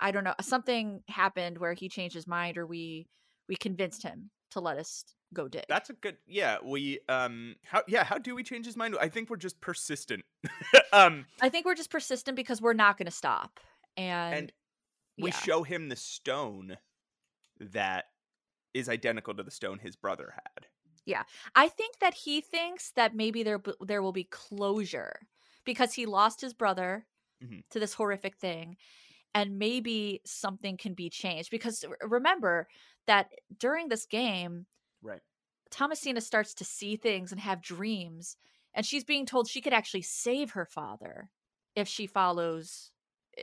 i 0.00 0.12
don't 0.12 0.22
know 0.22 0.34
something 0.40 1.02
happened 1.08 1.58
where 1.58 1.72
he 1.72 1.88
changed 1.88 2.14
his 2.14 2.28
mind 2.28 2.56
or 2.56 2.64
we 2.64 3.08
we 3.48 3.56
convinced 3.56 4.04
him 4.04 4.30
to 4.52 4.60
let 4.60 4.78
us 4.78 5.04
go 5.34 5.48
dig 5.48 5.64
That's 5.68 5.90
a 5.90 5.94
good 5.94 6.16
yeah, 6.28 6.58
we 6.64 7.00
um 7.08 7.56
how 7.64 7.82
yeah, 7.88 8.04
how 8.04 8.18
do 8.18 8.36
we 8.36 8.44
change 8.44 8.66
his 8.66 8.76
mind? 8.76 8.96
I 9.00 9.08
think 9.08 9.30
we're 9.30 9.36
just 9.36 9.60
persistent. 9.60 10.22
um 10.92 11.26
i 11.42 11.48
think 11.48 11.66
we're 11.66 11.74
just 11.74 11.90
persistent 11.90 12.36
because 12.36 12.60
we're 12.62 12.72
not 12.72 12.96
going 12.98 13.06
to 13.06 13.12
stop 13.12 13.58
and, 14.08 14.34
and 14.36 14.52
we 15.18 15.30
yeah. 15.30 15.32
show 15.32 15.62
him 15.62 15.88
the 15.88 15.96
stone 15.96 16.78
that 17.60 18.06
is 18.74 18.88
identical 18.88 19.34
to 19.36 19.42
the 19.44 19.50
stone 19.52 19.78
his 19.80 19.96
brother 19.96 20.34
had. 20.34 20.68
Yeah. 21.06 21.24
I 21.54 21.68
think 21.68 21.98
that 22.00 22.14
he 22.14 22.40
thinks 22.40 22.92
that 22.92 23.14
maybe 23.14 23.42
there 23.42 23.60
there 23.80 24.02
will 24.02 24.12
be 24.12 24.24
closure 24.24 25.28
because 25.64 25.92
he 25.94 26.06
lost 26.06 26.40
his 26.40 26.54
brother 26.54 27.06
Mhm. 27.42 27.62
to 27.70 27.80
this 27.80 27.94
horrific 27.94 28.36
thing 28.36 28.76
and 29.34 29.58
maybe 29.58 30.22
something 30.26 30.76
can 30.76 30.94
be 30.94 31.10
changed 31.10 31.50
because 31.50 31.84
remember 32.02 32.68
that 33.06 33.30
during 33.58 33.88
this 33.88 34.06
game 34.06 34.66
Right. 35.02 35.22
Thomasina 35.70 36.20
starts 36.20 36.54
to 36.54 36.64
see 36.64 36.96
things 36.96 37.32
and 37.32 37.40
have 37.40 37.62
dreams 37.62 38.36
and 38.74 38.84
she's 38.84 39.04
being 39.04 39.26
told 39.26 39.48
she 39.48 39.60
could 39.60 39.72
actually 39.72 40.02
save 40.02 40.52
her 40.52 40.66
father 40.66 41.30
if 41.74 41.88
she 41.88 42.06
follows 42.06 42.92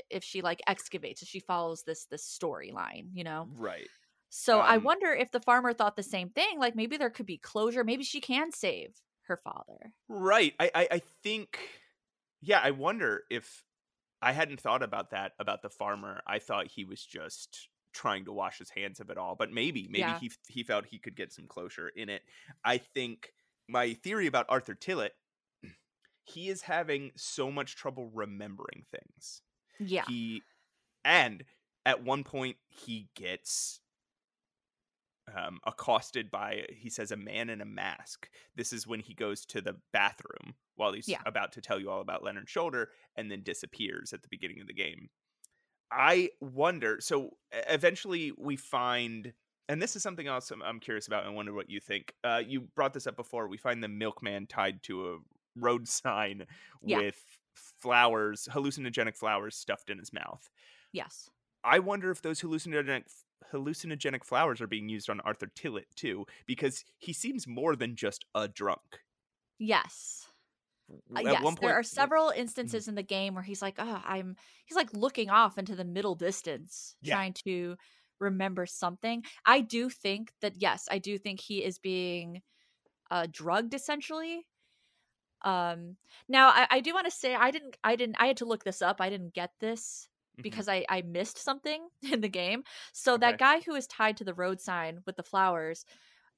if 0.10 0.24
she 0.24 0.42
like 0.42 0.62
excavates 0.68 1.22
if 1.22 1.28
she 1.28 1.40
follows 1.40 1.84
this 1.84 2.06
this 2.08 2.24
storyline 2.26 3.10
you 3.14 3.24
know 3.24 3.50
Right. 3.50 3.90
so 4.30 4.62
I 4.62 4.78
Um, 4.78 4.80
wonder 4.80 5.14
if 5.14 5.32
the 5.32 5.40
farmer 5.40 5.74
thought 5.74 5.96
the 5.96 6.04
same 6.04 6.30
thing. 6.32 6.60
Like 6.60 6.76
maybe 6.76 6.98
there 6.98 7.10
could 7.10 7.26
be 7.26 7.38
closure. 7.38 7.84
Maybe 7.84 8.04
she 8.04 8.22
can 8.22 8.52
save 8.52 8.96
her 9.24 9.38
father. 9.38 9.94
Right. 10.10 10.54
I, 10.60 10.72
I 10.74 10.88
I 10.92 11.00
think 11.00 11.60
yeah, 12.42 12.60
I 12.64 12.72
wonder 12.72 13.24
if 13.30 13.66
I 14.22 14.34
hadn't 14.34 14.62
thought 14.62 14.84
about 14.84 15.12
that 15.12 15.34
about 15.40 15.62
the 15.64 15.70
farmer. 15.70 16.22
I 16.28 16.40
thought 16.40 16.68
he 16.68 16.86
was 16.86 17.06
just 17.06 17.70
trying 17.94 18.26
to 18.26 18.34
wash 18.34 18.60
his 18.60 18.72
hands 18.72 19.00
of 19.02 19.10
it 19.10 19.18
all, 19.18 19.36
but 19.36 19.52
maybe 19.52 19.88
maybe 19.90 20.14
Yeah. 20.14 20.16
he 20.16 20.32
he 20.50 20.64
felt 20.64 20.88
he 20.88 21.00
could 21.00 21.16
get 21.16 21.34
some 21.34 21.48
closure 21.48 21.90
in 21.90 22.10
it. 22.10 22.24
I 22.64 22.78
think 22.80 23.34
my 23.68 23.94
theory 23.96 24.28
about 24.28 24.48
Arthur 24.50 24.76
Tillett 24.76 25.12
he 26.24 26.50
is 26.50 26.62
having 26.64 27.12
so 27.16 27.50
much 27.52 27.76
trouble 27.76 28.10
remembering 28.12 28.86
things. 28.92 29.42
Yeah. 29.80 30.04
He 30.08 30.42
and 31.06 31.44
at 31.86 32.04
one 32.04 32.24
point 32.24 32.58
he 32.68 33.08
gets 33.16 33.80
um, 35.36 35.60
accosted 35.66 36.32
by 36.32 36.66
he 36.70 36.90
says 36.90 37.12
a 37.12 37.18
man 37.18 37.50
in 37.50 37.62
a 37.62 37.66
mask. 37.66 38.30
This 38.56 38.72
is 38.72 38.88
when 38.88 39.02
he 39.02 39.14
goes 39.14 39.46
to 39.48 39.62
the 39.62 39.76
bathroom 39.92 40.56
while 40.76 40.94
he's 40.94 41.08
Yeah. 41.08 41.22
about 41.26 41.52
to 41.54 41.62
tell 41.62 41.80
you 41.80 41.90
all 41.90 42.02
about 42.02 42.24
Leonard 42.24 42.50
Shoulder 42.50 42.90
and 43.16 43.30
then 43.30 43.42
disappears 43.44 44.14
at 44.14 44.22
the 44.22 44.30
beginning 44.30 44.62
of 44.62 44.68
the 44.68 44.74
game. 44.74 45.10
I 45.92 46.30
wonder. 46.42 46.98
So 47.02 47.32
eventually 47.52 48.32
we 48.38 48.56
find, 48.58 49.34
and 49.70 49.82
this 49.82 49.96
is 49.96 50.04
something 50.04 50.28
else 50.28 50.52
I'm, 50.52 50.62
I'm 50.62 50.80
curious 50.80 51.08
about. 51.08 51.24
and 51.24 51.32
I 51.32 51.36
wonder 51.36 51.54
what 51.54 51.70
you 51.70 51.80
think. 51.80 52.14
Uh, 52.24 52.42
you 52.46 52.62
brought 52.76 52.94
this 52.94 53.08
up 53.08 53.16
before. 53.16 53.48
We 53.48 53.58
find 53.58 53.82
the 53.84 53.88
milkman 53.88 54.48
tied 54.48 54.84
to 54.84 55.14
a 55.14 55.18
road 55.58 55.88
sign 55.88 56.46
Yeah. 56.84 56.98
with 57.00 57.22
flowers, 57.58 58.48
hallucinogenic 58.52 59.16
flowers 59.18 59.56
stuffed 59.56 59.90
in 59.90 59.98
his 60.00 60.14
mouth. 60.14 60.50
yes. 60.94 61.30
I 61.64 61.80
wonder 61.80 62.12
if 62.12 62.22
those 62.22 62.40
hallucinogenic 62.42 63.04
hallucinogenic 63.52 64.24
flowers 64.24 64.62
are 64.62 64.68
being 64.68 64.88
used 64.90 65.10
on 65.10 65.20
Arthur 65.22 65.48
Tillett 65.48 65.90
too, 65.96 66.26
because 66.46 66.86
he 66.98 67.12
seems 67.14 67.46
more 67.48 67.76
than 67.76 67.96
just 67.96 68.26
a 68.36 68.48
drunk. 68.48 69.00
Yes. 69.60 70.28
Uh, 70.90 71.22
W- 71.22 71.30
yes. 71.32 71.56
there 71.60 71.74
are 71.74 71.84
several 71.84 72.30
instances 72.30 72.88
in 72.88 72.96
the 72.96 73.04
game 73.04 73.34
where 73.34 73.44
he's 73.44 73.62
like, 73.62 73.76
"Oh, 73.80 74.02
I'm." 74.06 74.36
He's 74.66 74.76
like 74.78 74.94
looking 74.94 75.30
off 75.30 75.58
into 75.58 75.76
the 75.76 75.84
middle 75.84 76.16
distance, 76.16 76.96
Yeah. 77.02 77.16
trying 77.16 77.34
to 77.46 77.76
remember 78.20 78.66
something. 78.66 79.24
I 79.46 79.60
do 79.62 79.90
think 79.90 80.32
that 80.42 80.62
yes, 80.62 80.88
I 80.90 81.00
do 81.00 81.18
think 81.18 81.42
he 81.42 81.64
is 81.66 81.80
being 81.80 82.42
uh, 83.12 83.28
drugged 83.30 83.74
essentially. 83.74 84.48
Um. 85.44 85.98
Now, 86.28 86.50
I, 86.50 86.68
I 86.72 86.80
do 86.82 86.94
want 86.94 87.06
to 87.06 87.12
say 87.12 87.36
I 87.36 87.52
didn't. 87.52 87.78
I 87.84 87.96
didn't. 87.96 88.18
I 88.20 88.28
had 88.28 88.38
to 88.38 88.46
look 88.46 88.64
this 88.64 88.82
up. 88.82 88.98
I 89.02 89.10
didn't 89.10 89.34
get 89.34 89.52
this 89.60 90.08
because 90.44 90.68
I, 90.68 90.86
I 90.90 91.02
missed 91.02 91.38
something 91.40 91.88
in 92.12 92.22
the 92.22 92.30
game. 92.30 92.64
So 92.94 93.18
Okay. 93.18 93.18
that 93.18 93.38
guy 93.38 93.62
who 93.62 93.76
is 93.76 93.88
tied 93.88 94.18
to 94.18 94.24
the 94.24 94.34
road 94.34 94.62
sign 94.62 95.00
with 95.06 95.16
the 95.18 95.24
flowers, 95.24 95.86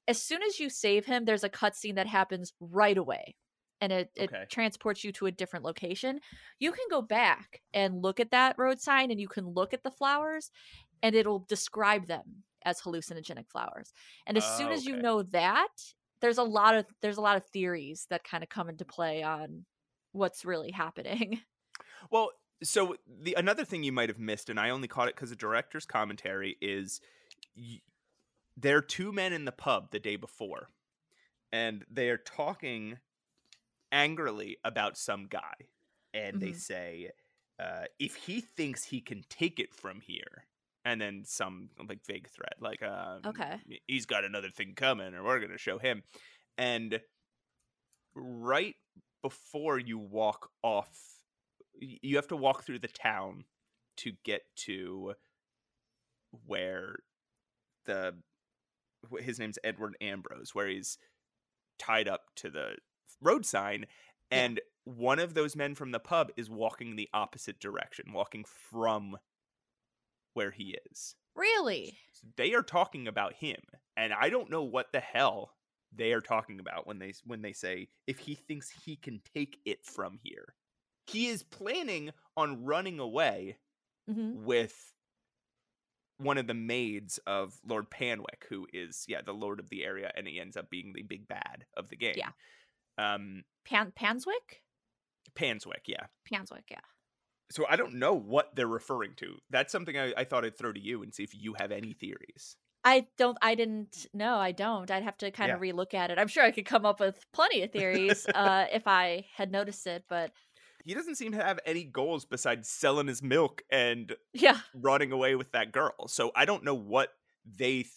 as 0.08 0.22
soon 0.22 0.42
as 0.42 0.58
you 0.58 0.70
save 0.70 1.06
him, 1.06 1.24
there's 1.24 1.44
a 1.44 1.50
cutscene 1.50 1.94
that 1.96 2.06
happens 2.06 2.52
right 2.60 2.96
away. 2.96 3.36
And 3.80 3.92
it, 3.92 4.10
it 4.16 4.32
transports 4.50 5.04
you 5.04 5.12
to 5.12 5.26
a 5.26 5.32
different 5.32 5.64
location. 5.64 6.20
You 6.58 6.72
can 6.72 6.84
go 6.90 7.00
back 7.00 7.62
and 7.72 8.02
look 8.02 8.20
at 8.20 8.30
that 8.32 8.56
road 8.58 8.80
sign 8.80 9.10
and 9.10 9.20
you 9.20 9.28
can 9.28 9.48
look 9.48 9.72
at 9.72 9.82
the 9.82 9.90
flowers 9.90 10.50
and 11.02 11.14
it'll 11.14 11.40
describe 11.40 12.06
them 12.06 12.44
as 12.64 12.80
hallucinogenic 12.80 13.48
flowers. 13.50 13.92
And 14.26 14.36
as 14.36 14.46
soon 14.46 14.70
Oh, 14.70 14.72
as 14.72 14.86
you 14.86 14.96
know 14.96 15.22
that, 15.22 15.68
there's 16.20 16.38
a 16.38 16.42
lot 16.44 16.74
of 16.76 16.86
there's 17.02 17.16
a 17.18 17.20
lot 17.22 17.36
of 17.36 17.44
theories 17.46 18.06
that 18.10 18.24
kind 18.24 18.42
of 18.42 18.48
come 18.50 18.68
into 18.68 18.84
play 18.84 19.22
on 19.22 19.66
what's 20.12 20.44
really 20.44 20.70
happening. 20.72 21.42
Well, 22.10 22.32
so 22.62 22.96
the 23.06 23.34
another 23.34 23.64
thing 23.64 23.82
you 23.82 23.92
might 23.92 24.08
have 24.08 24.18
missed, 24.18 24.48
and 24.50 24.58
I 24.60 24.70
only 24.70 24.88
caught 24.88 25.08
it 25.08 25.14
because 25.16 25.30
of 25.32 25.38
director's 25.38 25.86
commentary, 25.86 26.56
is 26.60 27.00
y- 27.56 27.82
there 28.56 28.78
are 28.78 28.82
two 28.82 29.12
men 29.12 29.32
in 29.34 29.44
the 29.46 29.52
pub 29.52 29.90
the 29.92 30.00
day 30.00 30.16
before, 30.16 30.70
and 31.52 31.86
they 31.90 32.10
are 32.10 32.18
talking 32.18 32.98
angrily 33.92 34.58
about 34.64 34.98
some 34.98 35.26
guy, 35.28 35.54
and 36.14 36.40
they 36.40 36.52
Mhm. 36.52 36.54
say, 36.54 37.12
uh, 37.58 37.86
"If 38.00 38.16
he 38.16 38.40
thinks 38.42 38.84
he 38.86 39.00
can 39.02 39.24
take 39.24 39.60
it 39.60 39.74
from 39.74 40.00
here." 40.02 40.46
And 40.84 41.00
then 41.00 41.22
some 41.26 41.68
like 41.88 42.00
vague 42.06 42.28
threat, 42.30 42.54
like 42.60 42.82
um, 42.82 43.20
Okay. 43.26 43.56
he's 43.86 44.06
got 44.06 44.24
another 44.24 44.48
thing 44.50 44.72
coming, 44.74 45.14
or 45.14 45.22
we're 45.22 45.40
gonna 45.40 45.58
show 45.58 45.78
him. 45.78 46.02
And 46.56 47.00
right 48.14 48.74
before 49.22 49.78
you 49.78 49.98
walk 49.98 50.50
off 50.62 50.88
you 51.80 52.16
have 52.16 52.26
to 52.28 52.36
walk 52.36 52.64
through 52.64 52.78
the 52.78 52.88
town 52.88 53.44
to 53.96 54.12
get 54.24 54.42
to 54.56 55.14
where 56.46 56.96
the 57.86 58.14
his 59.20 59.38
name's 59.38 59.58
Edward 59.64 59.96
Ambrose 60.00 60.54
where 60.54 60.68
he's 60.68 60.98
tied 61.78 62.08
up 62.08 62.22
to 62.36 62.50
the 62.50 62.76
road 63.20 63.46
sign 63.46 63.86
Yeah. 64.30 64.38
and 64.44 64.60
one 64.84 65.18
of 65.18 65.34
those 65.34 65.54
men 65.56 65.74
from 65.74 65.92
the 65.92 66.00
pub 66.00 66.30
is 66.36 66.50
walking 66.50 66.96
the 66.96 67.08
opposite 67.14 67.60
direction 67.60 68.12
walking 68.12 68.44
from 68.70 69.16
where 70.34 70.50
he 70.50 70.76
is 70.90 71.14
Really? 71.36 71.96
they 72.36 72.54
are 72.54 72.62
talking 72.62 73.08
about 73.08 73.34
him 73.34 73.56
and 73.96 74.12
i 74.12 74.28
don't 74.28 74.50
know 74.50 74.62
what 74.62 74.92
the 74.92 75.00
hell 75.00 75.52
they 75.94 76.12
are 76.12 76.20
talking 76.20 76.60
about 76.60 76.86
when 76.86 76.98
they 76.98 77.12
when 77.24 77.42
they 77.42 77.52
say 77.52 77.88
if 78.06 78.18
he 78.18 78.34
thinks 78.34 78.70
he 78.84 78.96
can 78.96 79.20
take 79.34 79.58
it 79.64 79.84
from 79.84 80.18
here 80.22 80.54
he 81.06 81.26
is 81.28 81.42
planning 81.42 82.10
on 82.36 82.64
running 82.64 82.98
away 83.00 83.56
hmm 84.08 84.44
with 84.44 84.92
one 86.18 86.36
of 86.36 86.46
the 86.46 86.54
maids 86.54 87.18
of 87.26 87.58
lord 87.66 87.90
panwick 87.90 88.44
who 88.48 88.66
is 88.72 89.04
yeah 89.08 89.20
the 89.24 89.32
lord 89.32 89.58
of 89.58 89.70
the 89.70 89.82
area 89.84 90.12
and 90.16 90.28
he 90.28 90.38
ends 90.38 90.56
up 90.56 90.68
being 90.70 90.92
the 90.92 91.02
big 91.02 91.26
bad 91.26 91.64
of 91.76 91.88
the 91.88 91.96
game 91.96 92.14
Yeah. 92.16 92.30
um 92.98 93.42
Pan 93.64 93.92
Panswick? 93.98 94.60
panswick 95.34 95.86
yeah 95.86 96.06
Panswick, 96.30 96.64
yeah. 96.70 96.78
So 97.50 97.66
i 97.68 97.76
don't 97.76 97.94
know 97.94 98.14
what 98.14 98.54
they're 98.54 98.66
referring 98.66 99.12
to 99.16 99.36
that's 99.50 99.72
something 99.72 99.98
i, 99.98 100.12
I 100.16 100.24
thought 100.24 100.44
i'd 100.44 100.56
throw 100.56 100.72
to 100.72 100.80
you 100.80 101.02
and 101.02 101.14
see 101.14 101.22
if 101.22 101.34
you 101.34 101.54
have 101.58 101.72
any 101.72 101.92
theories 101.92 102.56
I 102.82 103.08
don't 103.18 103.36
I 103.42 103.56
didn't 103.56 104.06
no, 104.14 104.36
I 104.36 104.52
don't. 104.52 104.90
I'd 104.90 105.02
have 105.02 105.18
to 105.18 105.30
kind 105.30 105.52
of 105.52 105.60
relook 105.60 105.92
at 105.92 106.10
it. 106.10 106.18
I'm 106.18 106.28
sure 106.28 106.42
I 106.42 106.50
could 106.50 106.64
come 106.64 106.86
up 106.86 106.98
with 106.98 107.26
plenty 107.30 107.62
of 107.62 107.72
theories 107.72 108.26
uh 108.34 108.64
if 108.72 108.86
I 108.86 109.26
had 109.36 109.52
noticed 109.52 109.86
it, 109.86 110.04
but 110.08 110.32
he 110.84 110.94
doesn't 110.94 111.16
seem 111.16 111.32
to 111.32 111.42
have 111.42 111.60
any 111.66 111.84
goals 111.84 112.24
besides 112.24 112.68
selling 112.68 113.06
his 113.06 113.22
milk 113.22 113.62
and 113.70 114.14
yeah. 114.32 114.58
running 114.74 115.12
away 115.12 115.34
with 115.34 115.52
that 115.52 115.72
girl. 115.72 116.08
So 116.08 116.32
I 116.34 116.44
don't 116.44 116.64
know 116.64 116.74
what 116.74 117.10
they 117.44 117.82
th- 117.82 117.88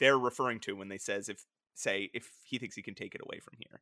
they're 0.00 0.18
referring 0.18 0.60
to 0.60 0.74
when 0.74 0.88
they 0.88 0.98
says 0.98 1.28
if 1.28 1.44
say 1.74 2.10
if 2.14 2.30
he 2.44 2.58
thinks 2.58 2.76
he 2.76 2.82
can 2.82 2.94
take 2.94 3.14
it 3.14 3.20
away 3.24 3.38
from 3.40 3.54
here. 3.58 3.80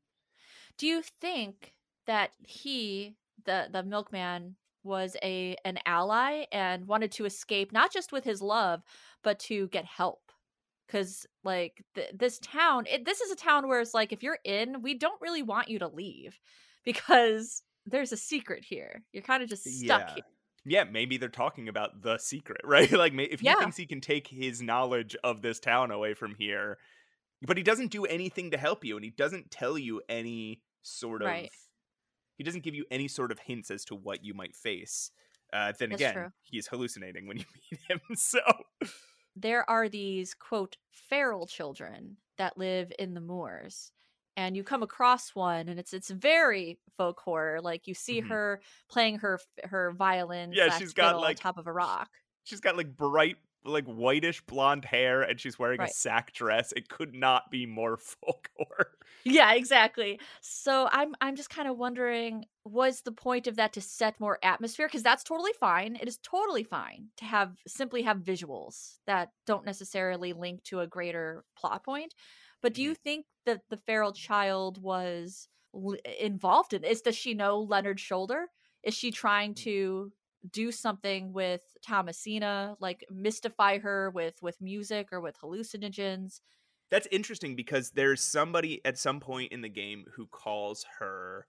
Do 0.79 0.87
you 0.87 1.03
think 1.03 1.75
that 2.07 2.33
he, 2.39 3.17
the 3.45 3.69
the 3.71 3.83
milkman, 3.83 4.57
was 4.85 5.17
a 5.23 5.57
an 5.65 5.79
ally 5.87 6.45
and 6.53 6.87
wanted 6.87 7.13
to 7.13 7.25
escape 7.25 7.73
not 7.73 7.93
just 7.93 8.13
with 8.13 8.25
his 8.25 8.43
love, 8.43 8.83
but 9.23 9.39
to 9.41 9.69
get 9.69 9.85
help? 9.85 10.33
Because 10.87 11.27
like 11.45 11.85
th- 11.95 12.13
this 12.15 12.39
town, 12.41 12.87
it, 12.87 13.05
this 13.05 13.21
is 13.21 13.31
a 13.31 13.37
town 13.37 13.69
where 13.69 13.81
it's 13.81 13.95
like 13.95 14.13
if 14.13 14.23
you're 14.23 14.39
in, 14.45 14.83
we 14.83 14.95
don't 14.95 15.21
really 15.23 15.43
want 15.43 15.69
you 15.69 15.79
to 15.81 15.89
leave 15.89 16.41
because 16.85 17.63
there's 17.87 18.13
a 18.13 18.17
secret 18.17 18.65
here. 18.65 19.05
You're 19.13 19.23
kind 19.23 19.43
of 19.43 19.49
just 19.49 19.65
stuck 19.81 20.05
Yeah. 20.05 20.15
here. 20.15 20.25
Yeah, 20.65 20.85
maybe 20.85 21.17
they're 21.17 21.29
talking 21.29 21.69
about 21.69 22.03
the 22.03 22.19
secret, 22.19 22.61
right? 22.65 22.91
like 22.93 23.13
if 23.15 23.41
he 23.41 23.55
Yeah. 23.55 23.55
thinks 23.55 23.77
he 23.77 23.87
can 23.87 24.01
take 24.01 24.29
his 24.29 24.63
knowledge 24.63 25.17
of 25.25 25.43
this 25.43 25.61
town 25.61 25.91
away 25.91 26.15
from 26.15 26.35
here, 26.35 26.79
but 27.47 27.57
he 27.59 27.63
doesn't 27.63 27.93
do 27.93 28.07
anything 28.07 28.53
to 28.53 28.59
help 28.59 28.85
you 28.85 28.97
and 28.97 29.05
he 29.05 29.11
doesn't 29.13 29.51
tell 29.51 29.79
you 29.79 30.03
any 30.09 30.63
sort 30.83 31.23
of 31.23 31.39
Right. 31.39 31.51
He 32.43 32.45
doesn't 32.45 32.65
give 32.65 32.75
you 32.75 32.85
any 32.91 33.07
sort 33.07 33.31
of 33.31 33.39
hints 33.39 33.71
as 33.71 33.85
to 33.85 33.95
what 33.95 34.25
you 34.25 34.35
might 34.35 34.57
face. 34.57 35.13
Uh, 35.53 35.73
then 35.79 35.91
That's 35.91 36.01
again, 36.03 36.15
true. 36.15 36.33
he's 36.43 36.67
hallucinating 36.67 37.29
when 37.29 37.37
you 37.37 37.45
meet 37.71 37.81
him. 37.89 38.01
So 38.17 38.41
there 39.37 39.69
are 39.71 39.89
these 39.89 40.35
quote 40.35 40.77
feral 40.91 41.47
children 41.47 42.17
that 42.39 42.59
live 42.59 42.93
in 42.99 43.15
the 43.15 43.21
moors 43.21 43.93
and 44.37 44.57
you 44.57 44.65
come 44.65 44.83
across 44.83 45.35
one 45.35 45.69
and 45.69 45.79
it's 45.79 45.93
it's 45.95 46.11
very 46.11 46.79
folk 46.97 47.21
horror 47.21 47.61
like 47.61 47.87
you 47.87 47.95
see 47.95 48.21
Mhm. 48.21 48.29
her 48.29 48.61
playing 48.91 49.19
her 49.21 49.39
her 49.65 49.93
violin 49.93 50.53
Yeah, 50.53 50.77
she's 50.79 50.93
got, 50.93 51.21
like- 51.21 51.37
on 51.39 51.43
top 51.43 51.59
of 51.59 51.67
a 51.67 51.73
rock 51.73 52.11
she's 52.45 52.61
got 52.61 52.77
like 52.77 52.97
bright 52.97 53.37
like 53.65 53.85
whitish 53.87 54.41
blonde 54.43 54.85
hair 54.85 55.23
and 55.23 55.41
she's 55.41 55.59
wearing 55.59 55.81
a 55.81 55.89
sack 55.89 56.33
dress 56.33 56.73
it 56.73 56.89
could 56.89 57.15
not 57.15 57.51
be 57.51 57.67
more 57.67 57.97
folk 58.25 58.51
yeah 59.25 59.55
exactly. 59.55 60.19
So 60.41 60.89
i'm 60.91 61.15
i'm 61.21 61.37
just 61.37 61.51
kind 61.51 61.69
of 61.69 61.79
wondering 61.79 62.45
was 62.65 63.03
the 63.03 63.13
point 63.13 63.47
of 63.47 63.57
that 63.57 63.73
to 63.73 63.81
set 63.81 64.21
more 64.21 64.39
atmosphere? 64.43 64.87
Because 64.87 65.03
that's 65.03 65.25
totally 65.25 65.53
fine 65.59 65.97
it 66.01 66.09
is 66.09 66.19
totally 66.19 66.65
fine 66.65 67.09
to 67.17 67.25
have 67.25 67.57
simply 67.67 68.03
have 68.03 68.19
visuals 68.19 68.99
that 69.07 69.31
don't 69.47 69.67
necessarily 69.67 70.33
link 70.33 70.63
to 70.65 70.81
a 70.81 70.87
greater 70.87 71.45
plot 71.57 71.85
point 71.85 72.15
but 72.63 72.75
do 72.75 72.83
you 72.83 72.93
mm-hmm. 72.93 73.03
think 73.03 73.27
that 73.45 73.63
the 73.69 73.77
feral 73.77 74.13
child 74.13 74.81
was 74.81 75.49
l- 75.75 75.97
involved 76.19 76.73
in 76.73 76.83
this 76.83 77.03
does 77.03 77.17
she 77.17 77.35
know 77.35 77.61
Leonard's 77.61 78.01
shoulder? 78.01 78.47
Is 78.83 78.95
she 78.95 79.11
trying 79.11 79.53
mm. 79.53 79.63
to 79.65 80.13
do 80.51 80.73
something 80.73 81.33
with 81.33 81.61
thomasina 81.85 82.77
like 82.81 83.05
mystify 83.11 83.79
her 83.79 84.11
with 84.11 84.41
with 84.43 84.61
music 84.61 85.09
or 85.13 85.21
with 85.21 85.39
hallucinogens. 85.41 86.41
That's 86.91 87.09
interesting 87.11 87.57
because 87.57 87.91
there's 87.91 88.23
somebody 88.23 88.81
at 88.85 88.99
some 88.99 89.21
point 89.21 89.53
in 89.53 89.63
the 89.63 89.69
game 89.69 90.05
who 90.17 90.27
calls 90.27 90.85
her 90.99 91.47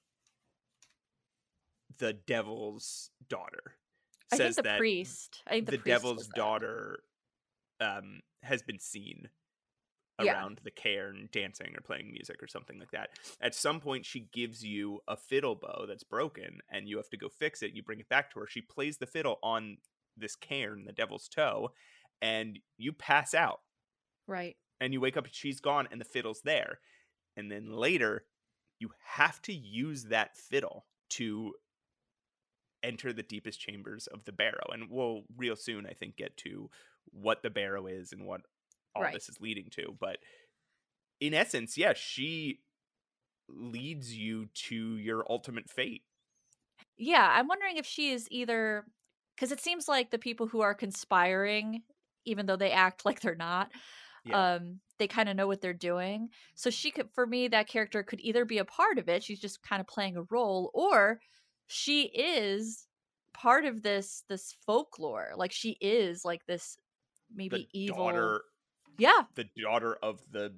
the 1.98 2.14
devil's 2.14 3.12
daughter 3.30 3.76
i 4.32 4.38
think 4.38 4.48
says 4.48 4.56
the 4.56 4.64
that 4.64 4.80
priest. 4.80 5.44
I 5.46 5.52
think 5.52 5.66
the, 5.66 5.78
the, 5.78 5.84
devil's 5.84 6.28
daughter 6.28 7.04
um 7.80 8.22
has 8.42 8.62
been 8.62 8.80
seen 8.80 9.30
Yeah. 10.22 10.34
around 10.34 10.62
the 10.64 10.72
cairn 10.72 11.28
dancing 11.32 11.74
or 11.76 11.82
playing 11.82 12.12
music 12.12 12.42
or 12.44 12.48
something 12.48 12.78
like 12.78 12.92
that. 12.92 13.10
At 13.42 13.56
some 13.56 13.80
point 13.80 14.06
she 14.06 14.28
gives 14.32 14.64
you 14.64 15.00
a 15.08 15.18
fiddle 15.18 15.56
bow 15.56 15.86
that's 15.88 16.04
broken 16.04 16.60
and 16.70 16.88
you 16.88 16.98
have 16.98 17.10
to 17.10 17.18
go 17.18 17.30
fix 17.30 17.64
it. 17.64 17.74
You 17.74 17.82
bring 17.82 18.00
it 18.00 18.10
back 18.10 18.32
to 18.32 18.40
her. 18.40 18.48
She 18.48 18.62
plays 18.62 18.98
the 18.98 19.08
fiddle 19.08 19.40
on 19.42 19.78
this 20.16 20.36
cairn, 20.36 20.86
the 20.86 20.94
devil's 20.94 21.28
toe, 21.28 21.72
and 22.22 22.60
you 22.78 22.94
pass 22.94 23.34
out 23.34 23.62
right 24.28 24.56
and 24.80 24.94
you 24.94 25.02
wake 25.02 25.18
up 25.18 25.26
and 25.26 25.34
she's 25.34 25.60
gone 25.60 25.88
and 25.92 26.00
the 26.00 26.06
fiddle's 26.06 26.42
there. 26.44 26.80
And 27.36 27.52
then 27.52 27.72
later 27.72 28.26
you 28.80 28.92
have 29.04 29.42
to 29.44 29.54
use 29.54 30.04
that 30.06 30.38
fiddle 30.38 30.86
to 31.10 31.54
enter 32.84 33.14
the 33.14 33.24
deepest 33.24 33.60
chambers 33.60 34.08
of 34.08 34.26
the 34.26 34.32
barrow 34.32 34.66
and 34.74 34.90
we'll 34.90 35.22
real 35.38 35.56
soon 35.56 35.86
i 35.86 35.94
think 35.94 36.18
get 36.18 36.36
to 36.36 36.70
what 37.12 37.42
the 37.42 37.50
barrow 37.50 37.88
is 37.88 38.12
and 38.12 38.26
what 38.26 38.42
all 38.96 39.04
Right. 39.04 39.14
this 39.14 39.30
is 39.30 39.40
leading 39.42 39.70
to 39.70 39.96
but 40.00 40.20
in 41.20 41.34
essence 41.34 41.78
yeah 41.78 41.94
she 41.94 42.60
leads 43.50 44.16
you 44.18 44.48
to 44.48 44.98
your 44.98 45.26
ultimate 45.30 45.70
fate 45.70 46.04
Yeah, 46.98 47.28
I'm 47.32 47.48
wondering 47.48 47.78
if 47.78 47.86
she 47.86 48.12
is 48.12 48.28
either 48.32 48.86
because 49.36 49.52
it 49.52 49.60
seems 49.60 49.88
like 49.88 50.12
the 50.12 50.20
people 50.20 50.48
who 50.48 50.62
are 50.62 50.76
conspiring, 50.76 51.84
even 52.26 52.46
though 52.46 52.56
they 52.56 52.72
act 52.72 53.06
like 53.06 53.22
they're 53.22 53.36
not, 53.36 53.72
Yeah. 54.24 54.44
um, 54.58 54.80
they 55.00 55.08
kind 55.08 55.30
of 55.30 55.36
know 55.36 55.48
what 55.48 55.62
they're 55.62 55.74
doing. 55.74 56.30
So 56.56 56.70
she 56.70 56.92
could, 56.92 57.10
for 57.14 57.26
me, 57.28 57.48
that 57.50 57.68
character 57.68 58.04
could 58.04 58.22
either 58.22 58.46
be 58.46 58.60
a 58.60 58.66
part 58.66 58.98
of 59.00 59.10
it, 59.10 59.24
she's 59.24 59.40
just 59.42 59.64
kind 59.64 59.80
of 59.82 59.88
playing 59.88 60.18
a 60.18 60.24
role, 60.30 60.72
or 60.74 61.20
she 61.68 62.04
is 62.06 62.88
part 63.34 63.66
of 63.66 63.82
this 63.84 64.24
this 64.30 64.54
folklore. 64.66 65.34
Like 65.36 65.52
she 65.52 65.78
is 65.82 66.24
like 66.26 66.46
this 66.46 66.78
maybe 67.34 67.58
the 67.58 67.68
evil. 67.74 67.96
daughter 67.96 68.44
Yeah, 68.98 69.24
the 69.36 69.46
daughter 69.62 69.98
of 70.02 70.22
the 70.32 70.54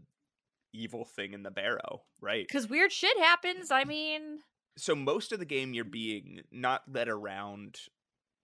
evil 0.74 1.06
thing 1.06 1.32
in 1.34 1.44
the 1.44 1.52
barrow 1.52 2.02
right 2.20 2.46
because 2.48 2.70
weird 2.70 2.92
shit 2.92 3.18
happens. 3.20 3.72
I 3.72 3.82
mm-hmm. 3.82 3.90
mean, 3.90 4.40
so 4.78 4.96
most 4.96 5.32
of 5.32 5.40
the 5.40 5.46
game 5.46 5.74
you're 5.74 5.86
being 5.86 6.42
not 6.52 6.84
led 6.92 7.08
around 7.08 7.80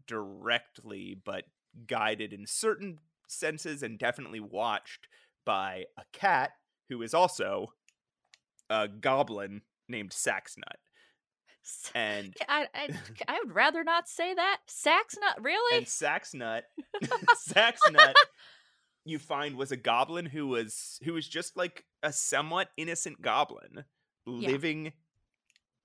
directly, 0.08 1.20
but 1.24 1.46
guided 1.88 2.34
in 2.34 2.46
certain 2.46 3.00
senses 3.28 3.84
and 3.84 3.98
definitely 3.98 4.40
watched 4.40 5.08
by 5.46 5.86
a 5.98 6.04
cat 6.14 6.52
who 6.90 7.02
is 7.02 7.14
also 7.14 7.74
a 8.70 8.88
goblin 8.88 9.62
named 9.88 10.12
Saxnut. 10.12 10.80
And 11.94 12.36
I, 12.50 12.68
I, 12.74 12.90
I 13.28 13.40
would 13.44 13.56
rather 13.56 13.84
not 13.84 14.08
say 14.08 14.34
that. 14.34 14.58
Saxnut, 14.68 15.44
really? 15.44 15.78
and 15.78 15.86
Saxnut, 15.86 16.64
Saxnut, 17.48 18.14
you 19.06 19.20
find 19.20 19.56
was 19.56 19.72
a 19.72 19.78
goblin 19.78 20.26
who 20.26 20.48
was 20.48 21.00
who 21.04 21.14
was 21.14 21.28
just 21.28 21.58
like 21.58 21.86
a 22.04 22.12
somewhat 22.14 22.70
innocent 22.78 23.22
goblin 23.22 23.86
Yeah. 24.26 24.50
living 24.50 24.94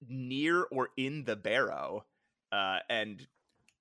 near 0.06 0.64
or 0.64 0.90
in 0.96 1.24
the 1.24 1.36
barrow, 1.36 2.04
uh, 2.52 2.78
and 2.88 3.26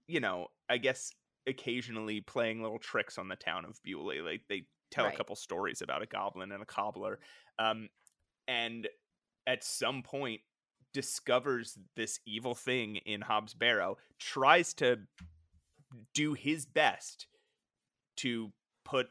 you 0.07 0.19
know, 0.19 0.47
I 0.69 0.77
guess 0.77 1.11
occasionally 1.47 2.21
playing 2.21 2.61
little 2.61 2.79
tricks 2.79 3.17
on 3.17 3.27
the 3.27 3.35
town 3.35 3.65
of 3.65 3.79
Bewlay. 3.83 4.21
Like 4.23 4.41
they 4.47 4.63
tell 4.91 5.05
Right. 5.05 5.13
a 5.13 5.17
couple 5.17 5.35
stories 5.35 5.81
about 5.81 6.01
a 6.01 6.05
goblin 6.05 6.51
and 6.51 6.63
a 6.63 6.65
cobbler, 6.65 7.19
um, 7.59 7.89
and 8.47 8.87
at 9.47 9.63
some 9.63 10.01
point 10.01 10.41
discovers 10.93 11.77
this 11.95 12.19
evil 12.25 12.55
thing 12.55 12.95
in 12.97 13.21
Hob's 13.21 13.53
Barrow, 13.53 13.97
tries 14.17 14.73
to 14.75 14.99
do 16.13 16.33
his 16.33 16.65
best 16.65 17.27
to 18.17 18.51
put 18.85 19.07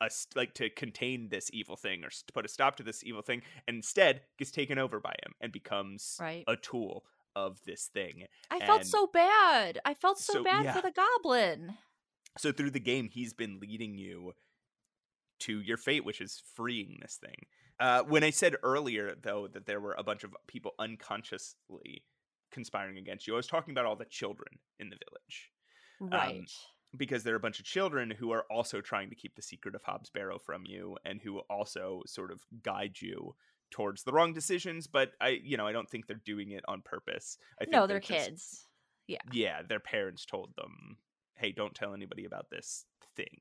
a 0.00 0.10
like 0.34 0.52
to 0.54 0.68
contain 0.70 1.28
this 1.30 1.50
evil 1.52 1.76
thing 1.76 2.04
or 2.04 2.10
to 2.10 2.32
put 2.34 2.44
a 2.44 2.48
stop 2.48 2.76
to 2.76 2.82
this 2.82 3.02
evil 3.04 3.22
thing 3.22 3.42
and 3.66 3.76
instead 3.76 4.20
gets 4.38 4.50
taken 4.50 4.78
over 4.78 5.00
by 5.00 5.14
him 5.24 5.32
and 5.40 5.52
becomes 5.52 6.16
Right. 6.20 6.44
a 6.46 6.56
tool 6.56 7.04
of 7.34 7.60
this 7.64 7.86
thing 7.92 8.24
I 8.50 8.60
felt 8.60 8.84
so 8.86 9.06
bad. 9.06 9.78
I 9.84 9.94
felt 9.94 10.18
so, 10.18 10.34
So, 10.34 10.44
bad 10.44 10.64
yeah. 10.64 10.72
for 10.74 10.82
the 10.82 10.92
goblin. 10.92 11.74
so 12.38 12.52
through 12.52 12.70
the 12.70 12.80
game 12.80 13.08
he's 13.12 13.32
been 13.34 13.58
leading 13.60 13.94
you 13.96 14.32
to 15.40 15.60
your 15.60 15.76
fate 15.76 16.04
which 16.04 16.20
is 16.20 16.42
freeing 16.54 16.98
this 17.02 17.16
thing 17.16 17.34
uh, 17.78 18.02
when 18.04 18.24
i 18.24 18.30
said 18.30 18.56
earlier 18.62 19.14
though 19.20 19.46
that 19.46 19.66
there 19.66 19.80
were 19.80 19.94
a 19.98 20.02
bunch 20.02 20.24
of 20.24 20.34
people 20.46 20.72
unconsciously 20.78 22.04
conspiring 22.50 22.96
against 22.98 23.26
you 23.26 23.34
i 23.34 23.36
was 23.36 23.46
talking 23.46 23.72
about 23.72 23.84
all 23.86 23.96
the 23.96 24.04
children 24.06 24.48
in 24.78 24.88
the 24.90 24.96
village 25.08 25.50
Right. 25.98 26.50
Because 26.96 27.22
there 27.24 27.34
are 27.34 27.36
a 27.36 27.40
bunch 27.40 27.58
of 27.58 27.64
children 27.64 28.10
who 28.10 28.30
are 28.32 28.44
also 28.50 28.80
trying 28.80 29.08
to 29.10 29.14
keep 29.16 29.34
the 29.34 29.42
secret 29.42 29.74
of 29.74 29.82
Hob's 29.84 30.10
Barrow 30.10 30.38
from 30.38 30.64
you 30.66 30.96
and 31.04 31.20
who 31.20 31.38
also 31.50 32.02
sort 32.06 32.30
of 32.30 32.40
guide 32.62 33.00
you 33.00 33.34
towards 33.72 34.04
the 34.04 34.12
wrong 34.12 34.32
decisions 34.32 34.86
but 34.86 35.10
I 35.20 35.40
you 35.42 35.56
know 35.56 35.66
I 35.66 35.72
don't 35.72 35.88
think 35.90 36.06
they're 36.06 36.20
doing 36.24 36.52
it 36.52 36.64
on 36.68 36.82
purpose. 36.82 37.36
I 37.60 37.64
think 37.64 37.72
no, 37.72 37.86
they're 37.86 37.98
just- 38.00 38.28
kids. 38.28 38.66
Yeah, 39.08 39.18
Yeah. 39.32 39.62
their 39.62 39.80
parents 39.80 40.24
told 40.26 40.54
them, 40.56 40.98
"Hey, 41.34 41.52
don't 41.52 41.74
tell 41.74 41.92
anybody 41.94 42.24
about 42.24 42.48
this 42.50 42.86
thing." 43.16 43.40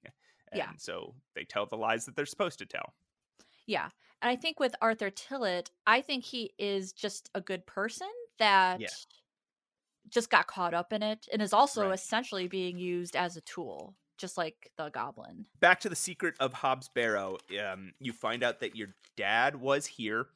And 0.52 0.58
Yeah. 0.60 0.72
so 0.78 1.16
they 1.36 1.44
tell 1.44 1.66
the 1.66 1.78
lies 1.78 2.06
that 2.06 2.16
they're 2.16 2.26
supposed 2.26 2.60
to 2.60 2.66
tell. 2.66 2.94
Yeah. 3.68 3.90
And 4.22 4.30
I 4.30 4.36
think 4.36 4.60
with 4.60 4.76
Arthur 4.82 5.10
Tillett, 5.12 5.70
I 5.88 6.02
think 6.02 6.24
he 6.24 6.54
is 6.58 6.94
just 6.94 7.30
a 7.36 7.42
good 7.42 7.66
person 7.66 8.10
that 8.38 8.80
Yeah. 8.82 8.88
Just 10.10 10.30
got 10.30 10.48
caught 10.48 10.74
up 10.74 10.94
in 10.94 11.04
it 11.04 11.28
and 11.32 11.42
is 11.42 11.54
also 11.54 11.88
Right. 11.88 11.94
essentially 11.96 12.48
being 12.48 12.78
used 12.78 13.16
as 13.16 13.36
a 13.38 13.42
tool, 13.42 13.96
just 14.18 14.38
like 14.38 14.72
the 14.78 14.90
goblin. 14.90 15.46
back 15.60 15.80
to 15.82 15.90
the 15.90 15.96
secret 15.96 16.36
of 16.40 16.54
Hob's 16.54 16.90
Barrow. 16.90 17.38
Um, 17.64 17.94
you 18.00 18.14
find 18.14 18.44
out 18.44 18.60
that 18.62 18.76
your 18.76 18.90
dad 19.18 19.56
was 19.56 19.86
here. 19.86 20.28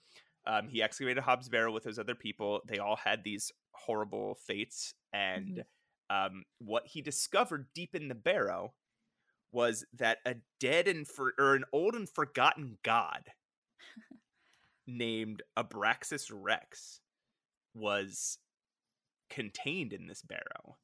Um, 0.45 0.67
he 0.70 0.82
excavated 0.82 1.24
Hob's 1.24 1.49
Barrow 1.49 1.72
with 1.72 1.84
those 1.84 1.99
other 1.99 2.15
people. 2.15 2.61
They 2.67 2.80
all 2.80 2.95
had 2.95 3.24
these 3.24 3.51
horrible 3.74 4.36
fates, 4.36 4.93
and 5.13 5.63
um, 6.09 6.43
what 6.57 6.88
he 6.88 7.01
discovered 7.01 7.67
deep 7.74 7.93
in 7.95 8.07
the 8.07 8.15
barrow 8.15 8.74
was 9.51 9.86
that 9.93 10.17
a 10.26 10.36
dead 10.59 10.88
and 10.88 11.07
for 11.07 11.34
or 11.39 11.55
an 11.55 11.63
old 11.72 11.93
and 11.95 12.09
forgotten 12.09 12.78
god 12.84 13.30
named 14.88 15.41
Abraxas 15.57 16.32
Rex 16.34 17.01
was 17.74 18.38
contained 19.30 19.93
in 19.93 20.07
this 20.07 20.21
barrow 20.21 20.77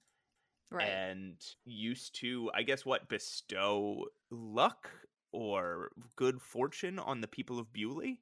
Right. 0.72 0.88
and 0.89 1.36
used 1.64 2.16
to 2.22 2.50
i 2.54 2.64
guess 2.64 2.86
what 2.86 3.08
bestow 3.08 4.06
luck 4.32 4.89
or 5.32 5.91
good 6.16 6.41
fortune 6.41 6.98
on 6.98 7.22
the 7.22 7.28
people 7.28 7.60
of 7.60 7.72
bewlay 7.72 8.18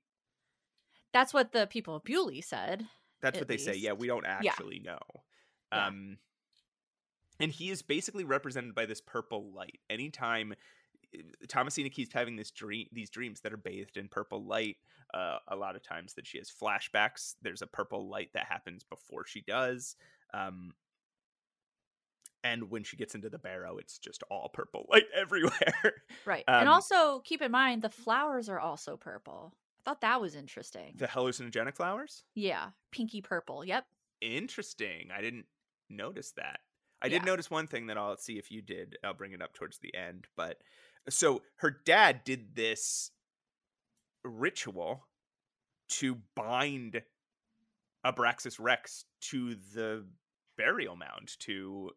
That's 1.13 1.34
what 1.34 1.51
the 1.51 1.67
people 1.67 1.95
of 1.95 2.03
Bewlay 2.03 2.43
said. 2.43 2.88
that's 3.21 3.39
what 3.39 3.47
they 3.47 3.57
say 3.57 3.76
yeah 3.76 3.93
we 3.93 4.07
don't 4.07 4.24
Yeah. 4.26 4.51
actually 4.51 4.80
know 4.80 4.99
Yeah. 5.71 5.88
um 5.88 6.17
and 7.39 7.51
he 7.51 7.69
is 7.71 7.82
basically 7.82 8.24
represented 8.26 8.76
by 8.76 8.86
this 8.86 9.01
purple 9.01 9.51
light 9.53 9.80
anytime 9.89 10.53
Thomasina 11.47 11.89
keeps 11.89 12.14
having 12.14 12.36
this 12.36 12.51
dream, 12.51 12.88
these 12.91 13.09
dreams 13.09 13.41
that 13.41 13.53
are 13.53 13.57
bathed 13.57 13.97
in 13.97 14.07
purple 14.07 14.43
light. 14.43 14.78
Uh, 15.14 15.38
a 15.47 15.55
lot 15.55 15.76
of 15.76 15.84
times 15.84 16.16
that 16.16 16.26
she 16.26 16.39
has 16.39 16.49
flashbacks. 16.51 17.36
There's 17.41 17.61
a 17.61 17.68
purple 17.68 18.09
light 18.09 18.30
that 18.34 18.45
happens 18.45 18.84
before 18.84 19.26
she 19.26 19.41
does. 19.41 19.95
Um, 20.34 20.74
and 22.43 22.70
when 22.70 22.84
she 22.84 22.97
gets 22.97 23.16
into 23.16 23.30
the 23.30 23.38
barrow, 23.38 23.78
it's 23.78 23.97
just 23.99 24.24
all 24.30 24.49
purple 24.51 24.88
light 24.89 25.05
everywhere. 25.16 26.03
Right. 26.26 26.43
Um, 26.47 26.61
and 26.61 26.70
also 26.70 27.20
keep 27.20 27.41
in 27.41 27.51
mind 27.51 27.82
the 27.82 27.89
flowers 27.89 28.49
are 28.49 28.59
also 28.59 28.97
purple. 28.97 29.53
I 29.86 29.89
thought 29.89 30.01
that 30.01 30.20
was 30.22 30.36
interesting. 30.36 30.93
the 30.97 31.07
hallucinogenic 31.07 31.76
flowers? 31.76 32.24
yeah. 32.36 32.70
Pinky 32.91 33.22
purple. 33.22 33.66
Yep. 33.66 33.86
Interesting. 34.22 35.09
I 35.16 35.22
didn't 35.22 35.45
notice 35.89 36.32
that. 36.38 36.59
I 37.01 37.09
did 37.09 37.26
notice 37.26 37.51
one 37.51 37.68
thing 37.68 37.88
that 37.88 37.97
I'll 37.97 38.16
see 38.16 38.38
if 38.38 38.49
you 38.49 38.61
did. 38.61 38.97
I'll 39.03 39.14
bring 39.14 39.34
it 39.34 39.41
up 39.41 39.53
towards 39.53 39.78
the 39.80 39.93
end. 39.93 40.28
But 40.38 40.61
so 41.10 41.41
her 41.58 41.72
dad 41.72 42.24
did 42.24 42.56
this 42.56 43.12
ritual 44.24 45.08
to 45.89 46.18
bind 46.36 47.01
Abraxas 48.06 48.58
Rex 48.60 49.06
to 49.22 49.56
the 49.74 50.06
burial 50.58 50.95
mound, 50.95 51.32
to 51.39 51.91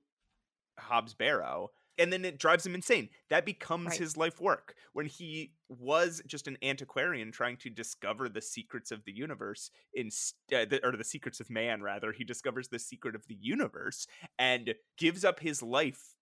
Hob's 0.79 1.15
Barrow. 1.15 1.71
And 1.99 2.13
then 2.13 2.27
it 2.27 2.39
drives 2.39 2.67
him 2.67 2.75
insane. 2.75 3.09
That 3.31 3.47
becomes 3.47 3.87
Right. 3.87 3.99
his 3.99 4.19
life 4.19 4.39
work. 4.39 4.75
When 4.93 5.07
he 5.07 5.55
was 5.69 6.21
just 6.27 6.47
an 6.47 6.59
antiquarian 6.63 7.33
trying 7.33 7.57
to 7.59 7.71
discover 7.71 8.29
the 8.29 8.43
secrets 8.43 8.91
of 8.91 9.05
the 9.05 9.13
universe, 9.13 9.71
instead, 9.95 10.75
uh, 10.75 10.81
or 10.83 10.95
the 10.95 11.05
secrets 11.05 11.41
of 11.41 11.49
man, 11.49 11.83
rather, 11.83 12.13
he 12.13 12.23
discovers 12.23 12.69
the 12.69 12.79
secret 12.79 13.15
of 13.15 13.27
the 13.29 13.35
universe 13.41 14.07
and 14.39 14.75
gives 14.99 15.25
up 15.25 15.41
his 15.41 15.63
life 15.63 16.17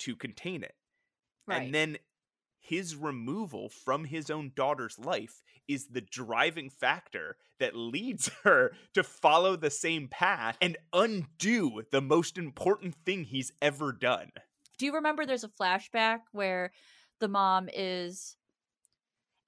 to 0.00 0.14
contain 0.14 0.62
it. 0.62 0.76
Right. 1.46 1.62
And 1.62 1.74
then 1.74 1.98
his 2.58 2.94
removal 2.96 3.68
from 3.68 4.04
his 4.04 4.30
own 4.30 4.52
daughter's 4.54 4.98
life 4.98 5.42
is 5.66 5.86
the 5.88 6.00
driving 6.00 6.70
factor 6.70 7.36
that 7.60 7.76
leads 7.76 8.28
her 8.44 8.72
to 8.94 9.02
follow 9.02 9.56
the 9.56 9.70
same 9.70 10.08
path 10.08 10.56
and 10.60 10.76
undo 10.92 11.82
the 11.90 12.00
most 12.00 12.38
important 12.38 12.94
thing 13.04 13.24
he's 13.24 13.52
ever 13.60 13.92
done. 13.92 14.32
Do 14.78 14.86
you 14.86 14.94
remember 14.94 15.26
there's 15.26 15.44
a 15.44 15.48
flashback 15.48 16.20
where 16.32 16.72
the 17.20 17.28
mom 17.28 17.68
is 17.72 18.36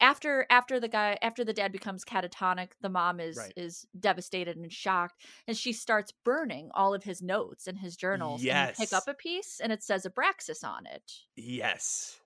after 0.00 0.46
after 0.48 0.80
the 0.80 0.88
guy 0.88 1.18
after 1.20 1.44
the 1.44 1.52
dad 1.52 1.72
becomes 1.72 2.04
catatonic, 2.04 2.70
the 2.80 2.88
mom 2.88 3.20
is 3.20 3.36
Right. 3.36 3.52
is 3.56 3.86
devastated 3.98 4.56
and 4.56 4.72
shocked 4.72 5.22
and 5.46 5.56
she 5.56 5.72
starts 5.72 6.12
burning 6.24 6.70
all 6.74 6.94
of 6.94 7.04
his 7.04 7.20
notes 7.22 7.66
and 7.66 7.78
his 7.78 7.96
journals 7.96 8.44
and 8.44 8.68
you 8.70 8.74
pick 8.76 8.92
up 8.92 9.04
a 9.06 9.14
piece 9.14 9.61
and 9.62 9.72
it 9.72 9.82
says 9.82 10.06
Abraxas 10.06 10.64
on 10.64 10.86
it. 10.86 11.12
Yes. 11.36 12.20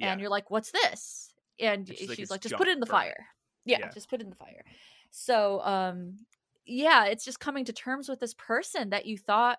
And 0.00 0.20
you're 0.20 0.30
like, 0.30 0.50
"What's 0.50 0.70
this?" 0.72 1.34
And, 1.58 1.88
And 1.88 1.98
she's 1.98 2.08
she's, 2.08 2.30
like, 2.30 2.30
like, 2.30 2.40
"Just 2.40 2.56
put 2.56 2.68
it 2.68 2.72
in 2.72 2.80
the 2.80 2.86
fire." 2.86 3.28
Yeah, 3.64 3.78
Yeah. 3.78 3.92
just 3.92 4.08
put 4.08 4.20
it 4.20 4.24
in 4.24 4.30
the 4.30 4.36
fire. 4.36 4.64
So, 5.10 5.60
um 5.62 6.26
yeah, 6.66 7.06
it's 7.06 7.24
just 7.24 7.40
coming 7.40 7.64
to 7.64 7.72
terms 7.72 8.08
with 8.08 8.20
this 8.20 8.34
person 8.34 8.90
that 8.90 9.06
you 9.06 9.18
thought 9.18 9.58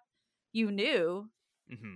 you 0.54 0.72
knew 0.72 1.30
hmm 1.70 1.96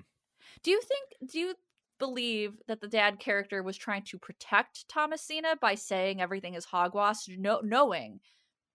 do 0.64 0.72
you 0.72 0.82
think 0.82 1.32
do 1.32 1.40
you 1.40 1.56
believe 1.98 2.62
that 2.68 2.82
the 2.82 2.88
dad 2.88 3.20
character 3.20 3.64
was 3.64 3.78
trying 3.78 4.04
to 4.04 4.20
protect 4.20 4.88
Thomasina 4.90 5.56
by 5.56 5.76
saying 5.76 6.20
everything 6.20 6.54
is 6.56 6.66
hogwash, 6.66 7.28
no, 7.30 7.62
knowing 7.62 8.20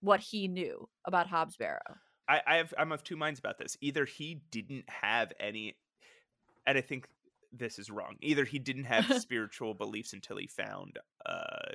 what 0.01 0.21
he 0.21 0.49
knew 0.49 0.89
about 1.07 1.29
Hob's 1.29 1.57
Barrow? 1.57 1.97
I, 2.29 2.43
I 2.47 2.57
have 2.57 2.73
I'm 2.79 2.93
of 2.93 3.03
two 3.03 3.17
minds 3.17 3.39
about 3.39 3.59
this. 3.59 3.77
Either 3.81 4.05
he 4.05 4.37
didn't 4.51 4.89
have 4.89 5.33
any 5.41 5.79
and 6.67 6.79
I 6.79 6.81
think 6.81 7.09
this 7.53 7.79
is 7.79 7.91
wrong. 7.91 8.17
Either 8.21 8.45
he 8.45 8.59
didn't 8.59 8.85
have 8.85 9.05
spiritual 9.21 9.75
beliefs 9.75 10.13
until 10.13 10.37
he 10.37 10.47
found 10.47 10.99
uh 11.27 11.73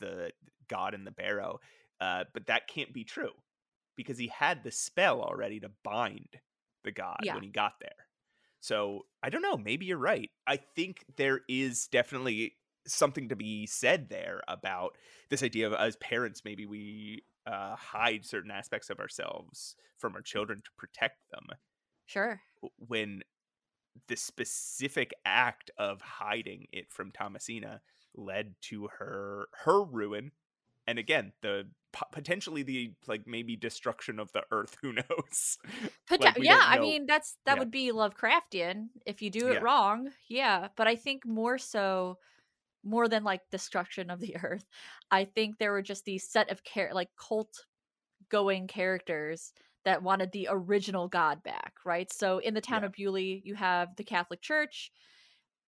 the 0.00 0.30
god 0.68 0.94
in 0.94 1.04
the 1.04 1.10
barrow. 1.10 1.58
Uh 2.00 2.24
but 2.34 2.46
that 2.46 2.68
can't 2.68 2.92
be 2.92 3.04
true 3.04 3.32
because 3.96 4.18
he 4.18 4.28
had 4.28 4.62
the 4.62 4.70
spell 4.70 5.22
already 5.22 5.60
to 5.60 5.70
bind 5.84 6.28
the 6.84 6.92
god 6.92 7.16
Yeah. 7.22 7.34
when 7.34 7.42
he 7.42 7.50
got 7.50 7.74
there. 7.80 7.90
So, 8.60 9.06
I 9.22 9.30
don't 9.30 9.42
know, 9.42 9.56
maybe 9.56 9.86
you're 9.86 9.96
right. 9.98 10.30
I 10.46 10.56
think 10.56 11.04
there 11.16 11.40
is 11.48 11.86
definitely 11.86 12.56
something 12.86 13.28
to 13.28 13.36
be 13.36 13.66
said 13.66 14.08
there 14.08 14.40
about 14.48 14.96
this 15.30 15.42
idea 15.42 15.66
of 15.68 15.72
as 15.74 15.96
parents 15.96 16.42
maybe 16.44 16.66
we 16.66 17.24
uh, 17.46 17.76
hide 17.76 18.24
certain 18.24 18.50
aspects 18.50 18.90
of 18.90 18.98
ourselves 18.98 19.76
from 19.98 20.14
our 20.16 20.22
children 20.22 20.60
to 20.64 20.70
protect 20.76 21.30
them 21.30 21.46
Sure. 22.06 22.40
when 22.78 23.22
the 24.08 24.16
specific 24.16 25.12
act 25.24 25.70
of 25.78 26.00
hiding 26.00 26.66
it 26.72 26.90
from 26.90 27.10
Thomasina 27.12 27.80
led 28.14 28.54
to 28.62 28.88
her 28.98 29.48
her 29.64 29.82
ruin 29.84 30.32
and 30.86 30.98
again 30.98 31.32
the 31.42 31.68
potentially 32.12 32.62
the 32.62 32.92
like 33.06 33.26
maybe 33.26 33.56
destruction 33.56 34.18
of 34.18 34.32
the 34.32 34.42
earth 34.50 34.76
who 34.82 34.92
knows 34.92 35.58
Pot- 36.08 36.20
Like, 36.20 36.36
yeah 36.38 36.56
don't 36.56 36.68
i 36.72 36.78
mean 36.78 37.06
that's 37.06 37.36
that 37.44 37.54
Yeah. 37.54 37.58
would 37.60 37.70
be 37.70 37.92
lovecraftian 37.92 38.88
if 39.04 39.22
you 39.22 39.30
do 39.30 39.48
it 39.48 39.54
Yeah. 39.54 39.58
wrong 39.60 40.10
yeah 40.28 40.68
but 40.76 40.86
i 40.86 40.96
think 40.96 41.26
more 41.26 41.58
so 41.58 42.18
more 42.84 43.08
than 43.08 43.24
like 43.24 43.42
destruction 43.50 44.10
of 44.10 44.20
the 44.20 44.36
earth 44.42 44.64
i 45.10 45.24
think 45.24 45.58
there 45.58 45.72
were 45.72 45.82
just 45.82 46.04
these 46.04 46.28
set 46.28 46.50
of 46.50 46.64
care 46.64 46.90
like 46.92 47.10
cult 47.16 47.66
going 48.28 48.66
characters 48.66 49.52
that 49.86 50.02
wanted 50.02 50.32
the 50.32 50.48
original 50.50 51.08
god 51.08 51.42
back 51.44 51.74
right? 51.86 52.12
So 52.12 52.38
in 52.38 52.54
the 52.54 52.60
town 52.60 52.82
Yeah. 52.82 52.86
of 52.86 52.92
bewlay 52.92 53.40
you 53.44 53.54
have 53.56 53.96
the 53.96 54.04
catholic 54.04 54.42
church 54.42 54.92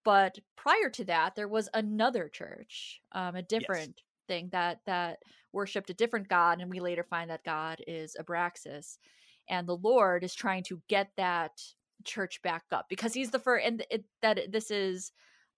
but 0.04 0.38
prior 0.56 0.90
to 0.90 1.04
that 1.04 1.34
there 1.36 1.48
was 1.48 1.68
another 1.74 2.28
church 2.28 3.00
um, 3.12 3.36
a 3.36 3.42
different 3.42 4.02
thing 4.28 4.50
that 4.52 4.80
that 4.86 5.18
worshipped 5.52 5.90
a 5.90 5.94
different 5.94 6.28
god 6.28 6.60
and 6.60 6.70
we 6.70 6.80
later 6.80 7.04
find 7.04 7.30
that 7.30 7.44
god 7.44 7.78
is 7.86 8.16
abraxas 8.20 8.98
and 9.48 9.68
the 9.68 9.76
lord 9.76 10.24
is 10.24 10.34
trying 10.34 10.62
to 10.64 10.82
get 10.88 11.10
that 11.16 11.52
church 12.04 12.42
back 12.42 12.64
up 12.72 12.86
because 12.88 13.14
he's 13.14 13.30
the 13.30 13.38
first 13.38 13.66
and 13.66 13.84
it, 13.90 14.04
that 14.22 14.52
this 14.52 14.70
is 14.70 15.12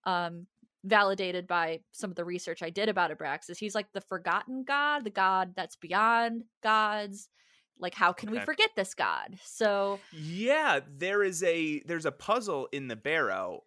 um 0.04 0.46
validated 0.84 1.46
by 1.46 1.80
some 1.92 2.11
of 2.11 2.16
the 2.16 2.24
research 2.24 2.62
i 2.62 2.70
did 2.70 2.88
about 2.88 3.11
abraxas. 3.16 3.58
He's 3.58 3.74
like 3.74 3.92
the 3.92 4.00
forgotten 4.00 4.64
god 4.64 5.04
the 5.04 5.11
god 5.11 5.52
that's 5.56 5.76
beyond 5.76 6.44
gods 6.62 7.28
like 7.81 7.95
how 7.95 8.12
can 8.12 8.31
we 8.31 8.39
forget 8.41 8.70
this 8.76 8.95
god 8.95 9.39
so 9.45 9.99
Yeah, 10.12 10.81
there 10.99 11.22
is 11.22 11.43
a 11.43 11.81
there's 11.87 12.07
a 12.07 12.12
puzzle 12.12 12.68
in 12.72 12.89
the 12.89 12.97
barrow. 12.97 13.62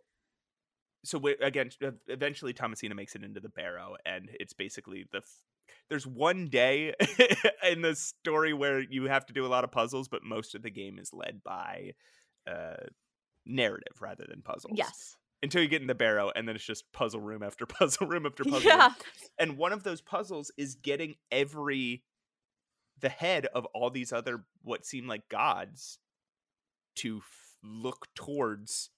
So 1.05 1.18
we, 1.18 1.36
again, 1.41 1.70
eventually 2.07 2.53
Thomasina 2.53 2.95
makes 2.95 3.16
it 3.16 3.24
into 3.24 3.41
the 3.41 3.49
barrow, 3.49 3.95
and 4.05 4.30
it's 4.39 4.53
basically 4.53 5.05
the. 5.11 5.18
f- 5.18 5.45
There's 5.89 6.07
one 6.07 6.47
day 6.47 6.93
in 7.70 7.82
the 7.82 7.95
story 7.95 8.53
where 8.53 8.80
you 8.80 9.05
have 9.05 9.26
to 9.26 9.34
do 9.34 9.45
a 9.45 9.47
lot 9.47 9.66
of 9.66 9.72
puzzles, 9.72 10.07
but 10.07 10.24
most 10.24 10.55
of 10.55 10.61
the 10.61 10.70
game 10.72 10.97
is 10.99 11.11
led 11.11 11.43
by 11.43 11.91
uh, 12.47 12.76
narrative 13.45 14.01
rather 14.01 14.26
than 14.30 14.41
puzzles. 14.43 14.78
yes 14.78 15.18
Until 15.41 15.61
you 15.61 15.68
get 15.68 15.82
in 15.82 15.88
the 15.88 15.95
barrow, 15.95 16.32
and 16.34 16.47
then 16.47 16.55
it's 16.55 16.64
just 16.66 16.89
puzzle 16.93 17.20
room 17.20 17.43
after 17.43 17.66
puzzle 17.66 18.07
room 18.07 18.26
after 18.26 18.43
puzzle. 18.49 18.61
yeah 18.72 18.84
room. 18.88 18.95
And 19.38 19.57
one 19.57 19.74
of 19.74 19.84
those 19.84 19.99
puzzles 19.99 20.51
is 20.57 20.76
getting 20.76 21.16
every 21.32 22.03
the 22.99 23.09
head 23.09 23.45
of 23.47 23.65
all 23.73 23.89
these 23.89 24.13
other 24.13 24.45
what 24.61 24.85
seem 24.85 25.07
like 25.07 25.27
gods 25.29 25.99
to 26.97 27.17
f- 27.17 27.57
look 27.63 28.07
towards 28.15 28.89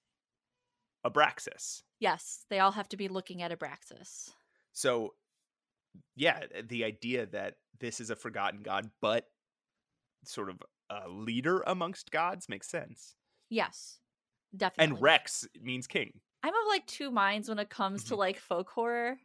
Abraxas. 1.05 1.83
yes 1.99 2.45
they 2.49 2.59
all 2.59 2.71
have 2.71 2.89
to 2.89 2.97
be 2.97 3.07
looking 3.07 3.41
at 3.43 3.51
abraxas 3.57 4.31
So 4.73 5.13
yeah, 6.15 6.41
the 6.67 6.83
idea 6.83 7.25
that 7.27 7.55
this 7.79 7.99
is 8.01 8.09
a 8.09 8.15
forgotten 8.15 8.61
god 8.63 8.89
but 9.01 9.27
sort 10.25 10.49
of 10.49 10.57
a 10.89 11.07
leader 11.07 11.63
amongst 11.67 12.11
gods 12.11 12.49
makes 12.49 12.67
sense. 12.69 13.15
yes 13.49 13.99
definitely 14.55 14.93
And 14.95 15.01
Rex 15.01 15.47
means 15.61 15.85
king. 15.87 16.19
i'm 16.43 16.53
of 16.53 16.67
like 16.69 16.85
two 16.87 17.11
minds 17.11 17.49
when 17.49 17.59
it 17.59 17.69
comes 17.69 18.03
to 18.05 18.15
Mhm. 18.15 18.17
like 18.17 18.39
folk 18.39 18.69
horror 18.71 19.17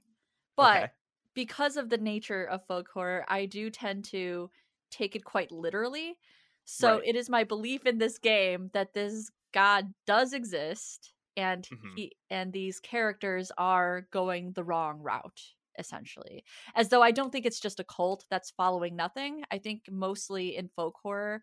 but 0.57 0.77
Okay. 0.77 0.93
Because 1.35 1.77
of 1.77 1.89
the 1.91 1.99
nature 1.99 2.45
of 2.45 2.67
folk 2.67 2.89
horror, 2.93 3.25
I 3.29 3.47
do 3.47 3.71
tend 3.71 4.05
to 4.07 4.51
take 4.91 5.17
it 5.17 5.25
quite 5.25 5.53
literally. 5.53 6.19
So 6.65 6.99
Right. 6.99 7.05
it 7.05 7.17
is 7.17 7.29
my 7.31 7.45
belief 7.45 7.87
in 7.87 7.99
this 7.99 8.19
game 8.19 8.71
that 8.75 8.95
this 8.95 9.31
god 9.53 9.95
does 10.07 10.33
exist 10.33 11.13
and 11.37 11.69
Mhm. 11.71 11.97
he 11.97 12.13
and 12.31 12.53
these 12.53 12.81
characters 12.81 13.51
are 13.59 14.03
going 14.13 14.53
the 14.53 14.65
wrong 14.65 15.01
route 15.01 15.55
essentially. 15.79 16.45
As 16.75 16.89
though 16.91 17.03
I 17.03 17.11
don't 17.13 17.31
think 17.31 17.47
it's 17.47 17.61
just 17.61 17.81
a 17.81 17.85
cult 17.85 18.27
that's 18.31 18.51
following 18.51 18.97
nothing. 18.97 19.45
I 19.51 19.59
think 19.59 19.85
mostly 19.91 20.57
in 20.57 20.69
folk 20.69 20.97
horror 21.03 21.43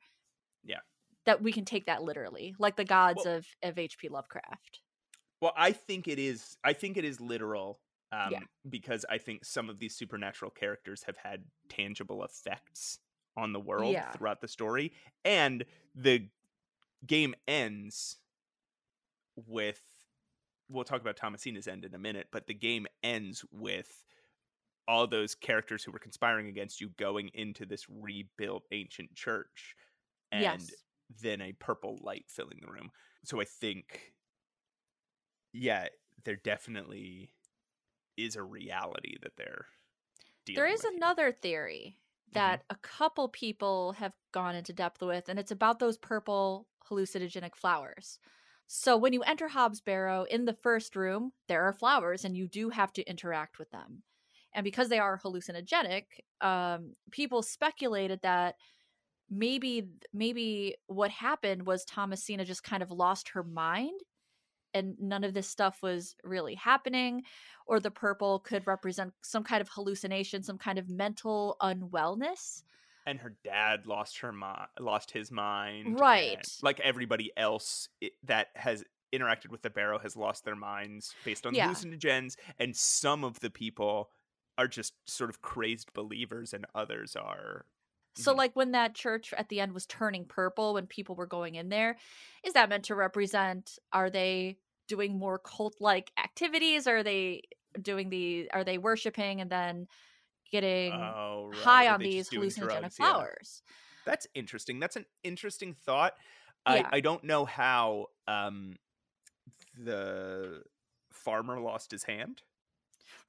Yeah. 0.63 0.81
that 1.25 1.41
we 1.43 1.51
can 1.51 1.65
take 1.65 1.85
that 1.85 2.03
literally, 2.03 2.55
like 2.59 2.75
the 2.77 2.85
gods 2.85 3.25
Well- 3.25 3.35
of 3.37 3.45
of 3.61 3.77
HP 3.77 4.09
Lovecraft. 4.09 4.81
Well, 5.41 5.53
I 5.55 5.71
think 5.71 6.07
it 6.07 6.17
is. 6.19 6.57
I 6.63 6.73
think 6.73 6.97
it 6.97 7.05
is 7.05 7.21
literal. 7.21 7.81
Um, 8.11 8.31
Yeah. 8.31 8.39
Because 8.69 9.05
I 9.09 9.17
think 9.17 9.43
some 9.45 9.69
of 9.69 9.79
these 9.79 9.95
supernatural 9.95 10.51
characters 10.51 11.03
have 11.03 11.17
had 11.17 11.45
tangible 11.69 12.23
effects 12.23 12.99
on 13.35 13.53
the 13.53 13.59
world 13.59 13.93
Yeah. 13.93 14.11
throughout 14.11 14.41
the 14.41 14.47
story, 14.47 14.93
and 15.23 15.65
the 15.93 16.29
game 17.05 17.35
ends 17.47 18.17
with. 19.35 19.81
We'll 20.69 20.83
talk 20.83 20.99
about 20.99 21.15
Thomasina's 21.15 21.67
end 21.67 21.85
in 21.85 21.93
a 21.93 21.99
minute, 21.99 22.27
but 22.31 22.47
the 22.47 22.53
game 22.53 22.87
ends 23.01 23.45
with 23.51 24.03
all 24.85 25.07
those 25.07 25.33
characters 25.35 25.83
who 25.83 25.91
were 25.91 25.99
conspiring 25.99 26.47
against 26.47 26.81
you 26.81 26.89
going 26.89 27.29
into 27.33 27.65
this 27.65 27.85
rebuilt 27.89 28.63
ancient 28.71 29.13
church, 29.15 29.75
and 30.31 30.41
yes. 30.41 30.71
then 31.21 31.41
a 31.41 31.53
purple 31.53 31.97
light 32.01 32.25
filling 32.27 32.59
the 32.61 32.71
room. 32.71 32.91
So 33.23 33.39
I 33.39 33.45
think, 33.45 34.13
yeah, 35.53 35.87
they're 36.23 36.35
definitely 36.35 37.31
is 38.17 38.35
a 38.35 38.43
reality 38.43 39.15
that 39.21 39.33
they're 39.37 39.67
dealing 40.45 40.57
There 40.57 40.67
is 40.67 40.83
with 40.83 40.91
here. 40.91 40.97
another 40.97 41.31
theory 41.31 41.97
that 42.33 42.63
a 42.69 42.75
couple 42.75 43.29
people 43.29 43.93
have 43.93 44.13
gone 44.33 44.55
into 44.55 44.73
depth 44.73 45.01
with, 45.01 45.29
and 45.29 45.39
it's 45.39 45.51
about 45.51 45.79
those 45.79 45.97
purple 45.97 46.67
hallucinogenic 46.89 47.55
flowers. 47.55 48.19
So 48.67 48.97
when 48.97 49.13
you 49.13 49.21
enter 49.23 49.47
Hob's 49.47 49.79
Barrow 49.79 50.25
in 50.29 50.43
the 50.45 50.53
first 50.53 50.95
room, 50.95 51.31
there 51.47 51.63
are 51.63 51.73
flowers, 51.73 52.25
and 52.25 52.35
you 52.35 52.47
do 52.47 52.69
have 52.69 52.91
to 52.93 53.09
interact 53.09 53.59
with 53.59 53.71
them. 53.71 54.03
And 54.53 54.63
because 54.63 54.89
they 54.89 54.99
are 54.99 55.19
hallucinogenic, 55.19 56.03
um, 56.41 56.95
people 57.11 57.41
speculated 57.43 58.19
that 58.23 58.55
maybe 59.29 59.87
maybe 60.13 60.75
what 60.87 61.11
happened 61.11 61.65
was 61.65 61.85
Thomasina 61.85 62.45
just 62.45 62.63
kind 62.63 62.83
of 62.83 62.91
lost 62.91 63.29
her 63.29 63.43
mind, 63.43 63.99
and 64.77 64.97
none 64.99 65.23
of 65.25 65.33
this 65.33 65.49
stuff 65.49 65.81
was 65.83 66.15
really 66.23 66.55
happening 66.55 67.23
or 67.67 67.79
the 67.81 67.91
purple 67.91 68.39
could 68.39 68.67
represent 68.67 69.13
some 69.23 69.43
kind 69.43 69.61
of 69.61 69.69
hallucination, 69.69 70.43
some 70.43 70.57
kind 70.57 70.79
of 70.79 70.89
mental 70.89 71.57
unwellness. 71.61 72.63
and 73.05 73.19
her 73.19 73.37
dad 73.43 73.85
lost 73.87 74.19
her 74.19 74.31
mind, 74.33 74.67
lost 74.79 75.11
his 75.11 75.31
mind, 75.31 76.01
Right. 76.01 76.47
like 76.61 76.79
everybody 76.81 77.31
else 77.37 77.89
that 78.23 78.49
has 78.55 78.83
interacted 79.13 79.49
with 79.49 79.61
the 79.61 79.69
barrow 79.69 79.97
has 79.97 80.17
lost 80.17 80.43
their 80.43 80.55
minds 80.55 81.15
based 81.23 81.45
on 81.45 81.55
Yeah. 81.55 81.57
hallucinogens, 81.57 82.35
and 82.59 82.75
some 82.75 83.23
of 83.23 83.39
the 83.39 83.49
people 83.49 84.11
are 84.57 84.67
just 84.67 84.93
sort 85.09 85.29
of 85.29 85.41
crazed 85.41 85.93
believers, 85.93 86.53
and 86.53 86.65
others 86.75 87.15
are 87.15 87.65
So, 88.15 88.33
Mhm. 88.33 88.35
like 88.35 88.55
when 88.55 88.71
that 88.71 88.95
church 88.95 89.31
at 89.33 89.49
the 89.49 89.59
end 89.59 89.73
was 89.73 89.85
turning 89.85 90.25
purple 90.25 90.73
when 90.73 90.87
people 90.87 91.15
were 91.15 91.27
going 91.27 91.55
in 91.55 91.69
there, 91.69 91.97
is 92.43 92.53
that 92.53 92.69
meant 92.69 92.85
to 92.85 92.95
represent? 92.95 93.77
Are 93.93 94.09
they 94.09 94.57
doing 94.87 95.17
more 95.17 95.39
cult 95.39 95.75
like 95.79 96.11
activities? 96.17 96.87
Are 96.87 97.03
they 97.03 97.43
doing 97.81 98.09
the, 98.09 98.49
are 98.53 98.63
they 98.63 98.77
worshiping 98.77 99.41
and 99.41 99.49
then 99.49 99.87
getting 100.51 100.93
oh, 100.93 101.49
right. 101.51 101.59
high 101.59 101.87
on 101.89 101.99
these 101.99 102.29
hallucinogenic 102.29 102.79
drugs? 102.79 102.97
Yeah. 102.99 103.11
flowers? 103.11 103.61
That's 104.05 104.27
interesting. 104.33 104.79
That's 104.79 104.95
an 104.95 105.05
interesting 105.23 105.73
thought. 105.73 106.13
Yeah. 106.67 106.87
I, 106.91 106.97
I 106.97 106.99
don't 107.01 107.23
know 107.23 107.45
how 107.45 108.07
um 108.27 108.75
the 109.77 110.63
farmer 111.11 111.59
lost 111.59 111.91
his 111.91 112.03
hand 112.03 112.41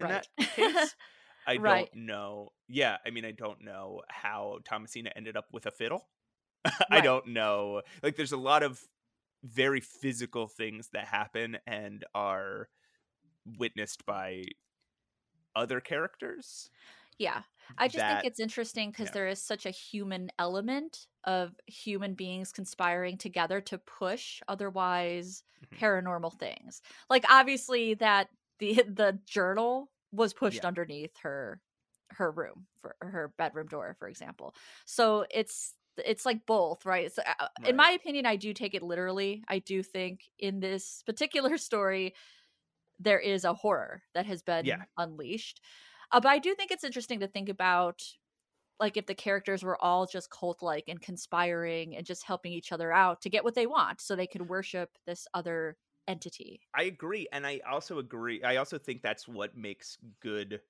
in 0.01 0.07
Right. 0.07 0.29
that 0.39 0.49
case. 0.55 0.95
I 1.47 1.57
Right. 1.57 1.89
don't 1.93 2.07
know. 2.07 2.53
Yeah, 2.69 2.99
I 3.07 3.11
mean, 3.11 3.25
I 3.25 3.33
don't 3.33 3.63
know 3.63 4.03
how 4.09 4.59
Thomasina 4.65 5.11
ended 5.17 5.37
up 5.37 5.47
with 5.53 5.67
a 5.67 5.71
fiddle. 5.71 6.07
I 6.91 7.01
don't 7.01 7.29
know. 7.29 7.83
Like, 8.03 8.17
there's 8.17 8.33
a 8.33 8.37
lot 8.37 8.63
of 8.63 8.83
very 9.45 9.81
physical 9.81 10.49
things 10.49 10.89
that 10.93 11.07
happen 11.07 11.59
and 11.67 12.05
are 12.15 12.69
witnessed 13.59 14.05
by 14.07 14.45
other 15.57 15.81
characters. 15.81 16.71
Yeah. 17.19 17.43
I 17.77 17.89
just 17.89 17.97
that- 17.99 18.23
think 18.23 18.31
it's 18.31 18.41
interesting 18.41 18.91
because 18.91 19.09
yeah. 19.09 19.13
there 19.13 19.29
is 19.29 19.43
such 19.43 19.67
a 19.67 19.71
human 19.71 20.31
element 20.39 21.07
of 21.25 21.55
human 21.67 22.15
beings 22.15 22.53
conspiring 22.53 23.19
together 23.19 23.61
to 23.63 23.79
push 23.79 24.41
otherwise 24.49 25.43
Mhm. 25.65 25.79
paranormal 25.79 26.39
things. 26.39 26.81
Like 27.11 27.25
obviously 27.29 27.95
that 27.95 28.29
the 28.59 28.75
the 28.89 29.21
journal 29.27 29.91
was 30.13 30.33
pushed 30.33 30.63
Yeah. 30.63 30.69
underneath 30.69 31.17
her 31.19 31.61
her 32.11 32.31
room 32.31 32.67
for 32.81 32.97
her 33.03 33.35
bedroom 33.37 33.67
door, 33.69 33.95
for 33.99 34.09
example. 34.09 34.55
So 34.87 35.27
it's 35.31 35.75
it's 36.05 36.27
like 36.27 36.47
both, 36.47 36.85
right? 36.87 37.13
So, 37.13 37.23
uh, 37.27 37.49
Right. 37.59 37.69
In 37.69 37.77
my 37.77 37.91
opinion, 37.91 38.27
I 38.27 38.37
do 38.37 38.53
take 38.55 38.75
it 38.75 38.83
literally. 38.83 39.45
I 39.49 39.59
do 39.59 39.83
think 39.83 40.31
in 40.39 40.61
this 40.61 41.03
particular 41.05 41.57
story, 41.59 42.15
there 42.99 43.21
is 43.21 43.45
a 43.45 43.55
horror 43.55 44.03
that 44.15 44.27
has 44.27 44.43
been 44.43 44.77
Yeah. 44.77 44.85
unleashed. 44.99 45.61
Uh, 46.13 46.21
but 46.21 46.31
I 46.31 46.39
do 46.39 46.55
think 46.55 46.71
it's 46.71 46.85
interesting 46.85 47.21
to 47.21 47.29
think 47.29 47.49
about, 47.49 48.03
like, 48.81 48.97
if 48.97 49.07
the 49.07 49.15
characters 49.15 49.63
were 49.65 49.83
all 49.83 50.07
just 50.07 50.31
cult 50.31 50.63
like 50.63 50.85
and 50.89 51.01
conspiring 51.03 51.97
and 51.97 52.07
just 52.07 52.25
helping 52.25 52.53
each 52.53 52.73
other 52.73 52.93
out 52.93 53.23
to 53.23 53.31
get 53.31 53.45
what 53.45 53.55
they 53.55 53.67
want 53.67 54.01
so 54.01 54.17
they 54.17 54.27
could 54.29 54.49
worship 54.49 54.99
this 55.07 55.27
other 55.35 55.79
entity. 56.09 56.63
I 56.75 56.85
agree, 56.85 57.27
and 57.33 57.47
I 57.47 57.59
also 57.61 57.99
agree. 57.99 58.43
I 58.43 58.57
also 58.57 58.79
think 58.79 59.03
that's 59.03 59.27
what 59.27 59.57
makes 59.57 59.97
good 60.21 60.61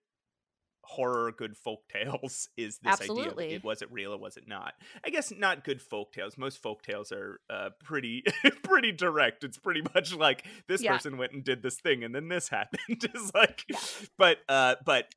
horror, 0.89 1.33
good 1.33 1.57
folk 1.57 1.81
tales 1.93 2.49
is 2.57 2.79
this 2.83 2.93
Absolutely. 3.01 3.45
idea 3.47 3.57
of 3.59 3.65
was 3.65 3.83
it 3.83 3.93
real 3.93 4.13
or 4.13 4.19
was 4.19 4.37
it 4.37 4.49
not? 4.49 4.75
I 5.05 5.11
guess 5.11 5.31
not 5.37 5.65
good 5.65 5.81
folk 5.83 6.13
tales. 6.13 6.39
Most 6.39 6.63
folk 6.63 6.83
tales 6.83 7.13
are 7.13 7.41
uh, 7.51 7.71
pretty 7.85 8.25
pretty 8.63 8.93
direct. 8.93 9.45
It's 9.45 9.59
pretty 9.59 9.83
much 9.95 10.15
like 10.15 10.47
this 10.67 10.83
Yeah. 10.83 10.95
person 10.97 11.17
went 11.19 11.33
and 11.33 11.45
did 11.45 11.63
this 11.63 11.77
thing 11.77 12.05
and 12.05 12.15
then 12.15 12.29
this 12.29 12.49
happened. 12.49 12.81
it's 12.89 13.33
like 13.35 13.65
Yeah. 13.69 13.79
but 14.17 14.39
uh 14.49 14.77
but 14.85 15.15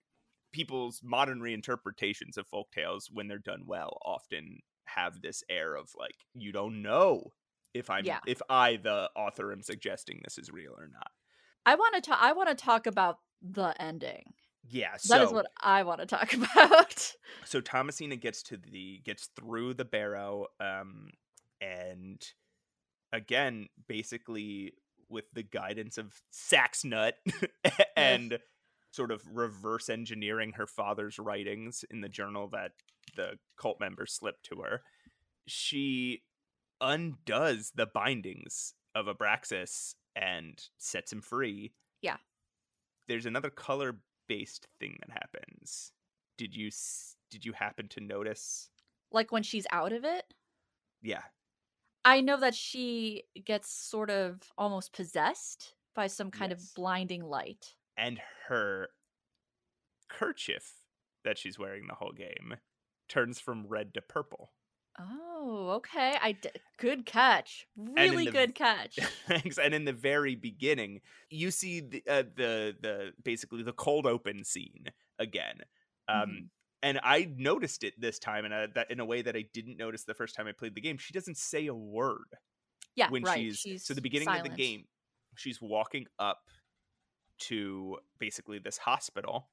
people's 0.54 1.00
modern 1.04 1.40
reinterpretations 1.40 2.38
of 2.38 2.46
folk 2.48 2.68
tales 2.72 3.10
when 3.12 3.28
they're 3.28 3.38
done 3.40 3.64
well 3.66 3.98
often 4.06 4.60
have 4.86 5.22
this 5.22 5.44
air 5.50 5.76
of 5.76 5.90
like 5.98 6.16
you 6.34 6.52
don't 6.52 6.82
know 6.82 7.32
if 7.74 7.90
I'm 7.90 8.04
Yeah. 8.04 8.20
if 8.28 8.42
I 8.50 8.76
the 8.76 9.10
author 9.16 9.54
am 9.54 9.62
suggesting 9.62 10.20
this 10.24 10.38
is 10.38 10.52
real 10.52 10.74
or 10.78 10.90
not. 10.92 11.12
I 11.66 11.76
want 11.76 11.96
to 11.96 12.02
talk. 12.02 12.20
I 12.22 12.34
want 12.34 12.50
to 12.50 12.56
talk 12.56 12.86
about 12.88 13.20
the 13.42 13.74
ending. 13.82 14.34
Yeah, 14.70 14.98
so 14.98 15.14
That 15.16 15.24
is 15.24 15.32
what 15.34 15.48
I 15.60 15.84
want 15.84 16.00
to 16.02 16.06
talk 16.06 16.34
about. 16.34 17.12
so 17.46 17.62
Thomasina 17.62 18.16
gets 18.16 18.44
to 18.44 18.58
the 18.58 19.02
gets 19.04 19.30
through 19.36 19.74
the 19.74 19.86
barrow 19.86 20.48
um 20.60 21.10
and 21.60 22.22
again 23.12 23.68
basically 23.88 24.74
with 25.10 25.26
the 25.34 25.44
guidance 25.44 25.98
of 25.98 26.14
Saxnut 26.34 27.14
and 27.98 28.40
sort 28.92 29.12
of 29.12 29.22
reverse 29.32 29.90
engineering 29.90 30.54
her 30.58 30.68
father's 30.68 31.18
writings 31.20 31.84
in 31.90 32.02
the 32.02 32.10
journal 32.10 32.48
that 32.52 32.72
the 33.16 33.34
cult 33.58 33.80
member 33.80 34.06
slipped 34.06 34.44
to 34.46 34.62
her 34.62 34.82
she 35.48 36.24
undoes 36.80 37.72
the 37.76 37.86
bindings 37.86 38.74
of 38.96 39.06
Abraxas 39.08 39.96
and 40.16 40.60
sets 40.78 41.12
him 41.12 41.22
free 41.22 41.74
Yeah. 42.02 42.18
there's 43.08 43.26
another 43.26 43.50
color 43.50 43.98
based 44.32 44.68
thing 44.80 44.98
that 45.02 45.12
happens. 45.12 45.92
Did 46.38 46.56
you 46.56 46.70
did 47.32 47.46
you 47.46 47.54
happen 47.54 47.88
to 47.90 48.00
notice? 48.02 48.70
Like 49.12 49.32
when 49.32 49.44
she's 49.44 49.68
out 49.72 49.92
of 49.94 50.06
it, 50.06 50.34
yeah. 51.02 51.24
I 52.04 52.22
know 52.22 52.38
that 52.38 52.56
she 52.56 53.24
gets 53.46 53.70
sort 53.70 54.10
of 54.10 54.52
almost 54.58 54.94
possessed 54.94 55.76
by 55.94 56.08
some 56.08 56.32
kind 56.32 56.52
Yes. 56.52 56.62
of 56.62 56.74
blinding 56.76 57.24
light. 57.24 57.76
and 57.98 58.20
her 58.48 58.90
kerchief 60.10 60.86
that 61.24 61.38
she's 61.38 61.60
wearing 61.60 61.88
the 61.88 61.96
whole 61.96 62.12
game 62.12 62.56
turns 63.08 63.40
from 63.40 63.68
red 63.68 63.94
to 63.94 64.02
purple 64.02 64.52
Oh, 65.00 65.70
okay. 65.78 66.18
I 66.22 66.34
d- 66.34 66.50
good 66.78 67.06
catch. 67.06 67.68
Really 67.76 68.26
the- 68.26 68.32
good 68.32 68.56
catch. 68.56 69.00
Thanks. 69.28 69.58
And 69.58 69.74
in 69.74 69.86
the 69.86 69.94
very 69.94 70.36
beginning, 70.36 71.02
you 71.30 71.50
see 71.52 71.80
the 71.80 72.04
uh, 72.08 72.24
the 72.36 72.76
the 72.80 73.14
basically 73.24 73.64
the 73.64 73.74
cold 73.74 74.06
open 74.06 74.44
scene 74.44 74.86
again. 75.18 75.62
Um, 76.08 76.30
Mhm. 76.30 76.50
and 76.84 77.00
I 77.04 77.32
noticed 77.38 77.84
it 77.84 78.00
this 78.00 78.20
time, 78.20 78.46
in 78.46 78.52
a 78.52 78.68
that 78.76 78.92
in 78.92 79.00
a 79.00 79.06
way 79.06 79.22
that 79.22 79.36
I 79.36 79.44
didn't 79.54 79.78
notice 79.78 80.04
the 80.04 80.14
first 80.14 80.36
time 80.36 80.48
I 80.48 80.52
played 80.52 80.76
the 80.76 80.82
game. 80.82 80.98
She 80.98 81.14
doesn't 81.14 81.38
say 81.38 81.68
a 81.68 81.74
word 81.76 82.26
Yeah, 82.96 83.10
when 83.10 83.24
right. 83.24 83.56
she's, 83.56 83.86
so 83.86 83.94
the 83.94 84.02
beginning 84.02 84.28
of 84.30 84.44
the 84.44 84.50
game. 84.50 84.88
She's 85.38 85.62
walking 85.62 86.08
up 86.20 86.42
to 87.40 87.98
basically 88.20 88.60
this 88.60 88.78
hospital. 88.78 89.50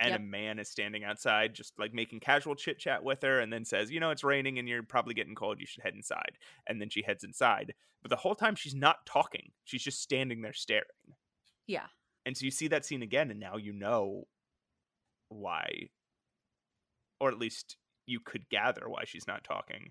And 0.00 0.10
Yep. 0.10 0.20
a 0.20 0.22
man 0.22 0.58
is 0.60 0.68
standing 0.70 1.02
outside, 1.04 1.54
just 1.54 1.76
like 1.78 1.92
making 1.92 2.20
casual 2.20 2.54
chit 2.54 2.78
chat 2.78 3.02
with 3.02 3.22
her, 3.22 3.40
and 3.40 3.52
then 3.52 3.64
says, 3.64 3.90
You 3.90 3.98
know, 4.00 4.10
it's 4.10 4.22
raining 4.24 4.58
and 4.58 4.68
you're 4.68 4.82
probably 4.84 5.14
getting 5.14 5.34
cold. 5.34 5.60
You 5.60 5.66
should 5.66 5.82
head 5.82 5.94
inside. 5.94 6.38
And 6.68 6.80
then 6.80 6.88
she 6.88 7.02
heads 7.02 7.24
inside. 7.24 7.74
But 8.02 8.10
the 8.10 8.16
whole 8.16 8.36
time 8.36 8.54
she's 8.54 8.76
not 8.76 9.04
talking. 9.06 9.50
She's 9.64 9.82
just 9.82 10.00
standing 10.00 10.40
there 10.42 10.52
staring. 10.52 10.84
Yeah. 11.66 11.86
And 12.24 12.36
so 12.36 12.44
you 12.44 12.50
see 12.52 12.68
that 12.68 12.84
scene 12.84 13.02
again, 13.02 13.30
and 13.30 13.40
now 13.40 13.56
you 13.56 13.72
know 13.72 14.24
why, 15.28 15.88
or 17.20 17.28
at 17.30 17.38
least 17.38 17.76
you 18.06 18.20
could 18.20 18.48
gather 18.48 18.88
why 18.88 19.04
she's 19.04 19.26
not 19.26 19.44
talking. 19.44 19.90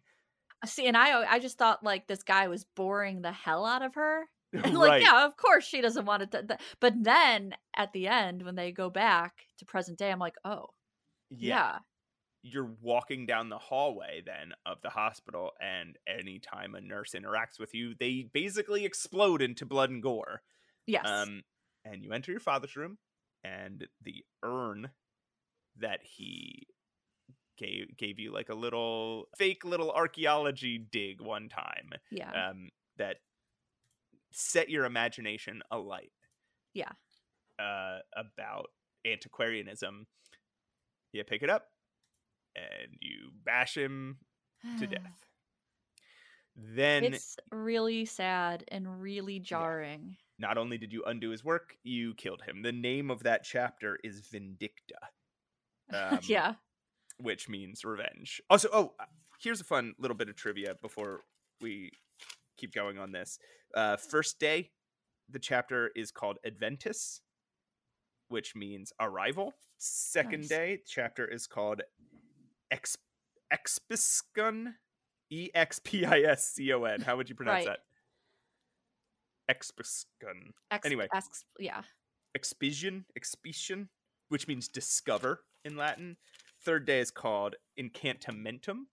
Uh, 0.63 0.67
see, 0.67 0.87
and 0.87 0.97
I 0.97 1.23
I 1.33 1.39
just 1.39 1.57
thought 1.57 1.83
like 1.83 2.07
this 2.07 2.23
guy 2.23 2.47
was 2.47 2.63
boring 2.63 3.21
the 3.21 3.31
hell 3.31 3.65
out 3.65 3.81
of 3.81 3.95
her. 3.95 4.23
Right. 4.53 4.73
like, 4.73 5.03
yeah, 5.03 5.25
of 5.25 5.35
course 5.35 5.65
she 5.65 5.81
doesn't 5.81 6.05
want 6.05 6.23
it 6.23 6.31
to. 6.31 6.43
th- 6.43 6.59
But 6.79 6.93
then 7.03 7.53
at 7.75 7.91
the 7.93 8.07
end, 8.07 8.43
when 8.43 8.55
they 8.55 8.71
go 8.71 8.89
back 8.89 9.33
to 9.59 9.65
present 9.65 9.97
day, 9.97 10.09
I'm 10.09 10.19
like, 10.19 10.35
oh, 10.45 10.67
yeah. 11.29 11.79
You're 12.43 12.71
walking 12.81 13.25
down 13.25 13.49
the 13.49 13.57
hallway 13.57 14.21
then 14.25 14.53
of 14.65 14.81
the 14.81 14.89
hospital, 14.89 15.51
and 15.59 15.97
anytime 16.07 16.75
a 16.75 16.81
nurse 16.81 17.13
interacts 17.13 17.59
with 17.59 17.73
you, 17.73 17.93
they 17.99 18.29
basically 18.31 18.85
explode 18.85 19.41
into 19.41 19.65
blood 19.65 19.89
and 19.89 20.01
gore. 20.01 20.41
Yes. 20.85 21.05
Um, 21.05 21.43
and 21.83 22.01
you 22.01 22.13
enter 22.13 22.31
your 22.31 22.39
father's 22.39 22.77
room, 22.77 22.99
and 23.43 23.85
the 24.01 24.23
urn 24.43 24.89
that 25.79 25.99
he 26.03 26.67
gave 27.57 27.97
gave 27.97 28.19
you 28.19 28.31
like 28.31 28.49
a 28.49 28.55
little 28.55 29.27
fake 29.37 29.65
little 29.65 29.91
archaeology 29.91 30.77
dig 30.77 31.19
one 31.21 31.49
time 31.49 31.89
yeah. 32.11 32.49
um, 32.49 32.69
that 32.97 33.17
set 34.31 34.69
your 34.69 34.85
imagination 34.85 35.61
alight. 35.71 36.11
Yeah. 36.73 36.91
Uh, 37.59 37.99
about 38.15 38.67
antiquarianism. 39.05 40.05
You 41.13 41.23
pick 41.23 41.41
it 41.41 41.49
up 41.49 41.65
and 42.55 42.93
you 42.99 43.31
bash 43.45 43.75
him 43.75 44.17
to 44.79 44.87
death. 44.87 45.25
Then 46.55 47.03
it's 47.03 47.37
really 47.51 48.05
sad 48.05 48.63
and 48.69 48.99
really 49.01 49.39
jarring. 49.39 50.17
not 50.39 50.57
only 50.57 50.77
did 50.77 50.91
you 50.91 51.03
undo 51.05 51.29
his 51.29 51.43
work, 51.43 51.75
you 51.83 52.13
killed 52.15 52.41
him. 52.47 52.63
The 52.63 52.71
name 52.71 53.11
of 53.11 53.23
that 53.23 53.43
chapter 53.43 53.97
is 54.03 54.21
Vindicta. 54.21 54.69
Um, 55.93 56.19
yeah. 56.23 56.55
which 57.17 57.47
means 57.47 57.85
revenge. 57.85 58.41
Also, 58.49 58.67
oh, 58.73 58.91
here's 59.39 59.61
a 59.61 59.63
fun 59.63 59.93
little 59.97 60.17
bit 60.17 60.27
of 60.27 60.35
trivia 60.35 60.75
before 60.81 61.21
we 61.61 61.91
keep 62.57 62.73
going 62.73 62.97
on 62.97 63.13
this. 63.13 63.39
Uh, 63.75 63.97
first 63.97 64.39
day, 64.39 64.71
the 65.29 65.39
chapter 65.39 65.91
is 65.95 66.11
called 66.11 66.37
Adventus, 66.45 67.21
which 68.29 68.55
means 68.55 68.93
arrival. 68.99 69.53
Second 69.77 70.41
Nice. 70.41 70.49
day, 70.49 70.79
chapter 70.87 71.25
is 71.25 71.47
called 71.47 71.81
Ex- 72.71 72.97
Expiscon, 73.53 74.73
E 75.29 75.49
X 75.53 75.79
P 75.83 76.05
I 76.05 76.21
S 76.21 76.53
C 76.53 76.71
O 76.73 76.83
N. 76.85 77.01
How 77.01 77.17
would 77.17 77.29
you 77.29 77.35
pronounce 77.35 77.65
Right. 77.67 77.77
that? 79.49 79.55
Expiscon. 79.55 80.53
Ex- 80.71 80.85
Anyway. 80.85 81.07
ex- 81.13 81.45
yeah. 81.59 81.83
Expision, 82.35 83.05
expedition, 83.15 83.89
which 84.29 84.47
means 84.47 84.67
discover 84.67 85.43
in 85.63 85.75
Latin. 85.75 86.17
Third 86.63 86.85
day 86.85 86.99
is 86.99 87.11
called 87.11 87.55
Incantamentum, 87.79 88.87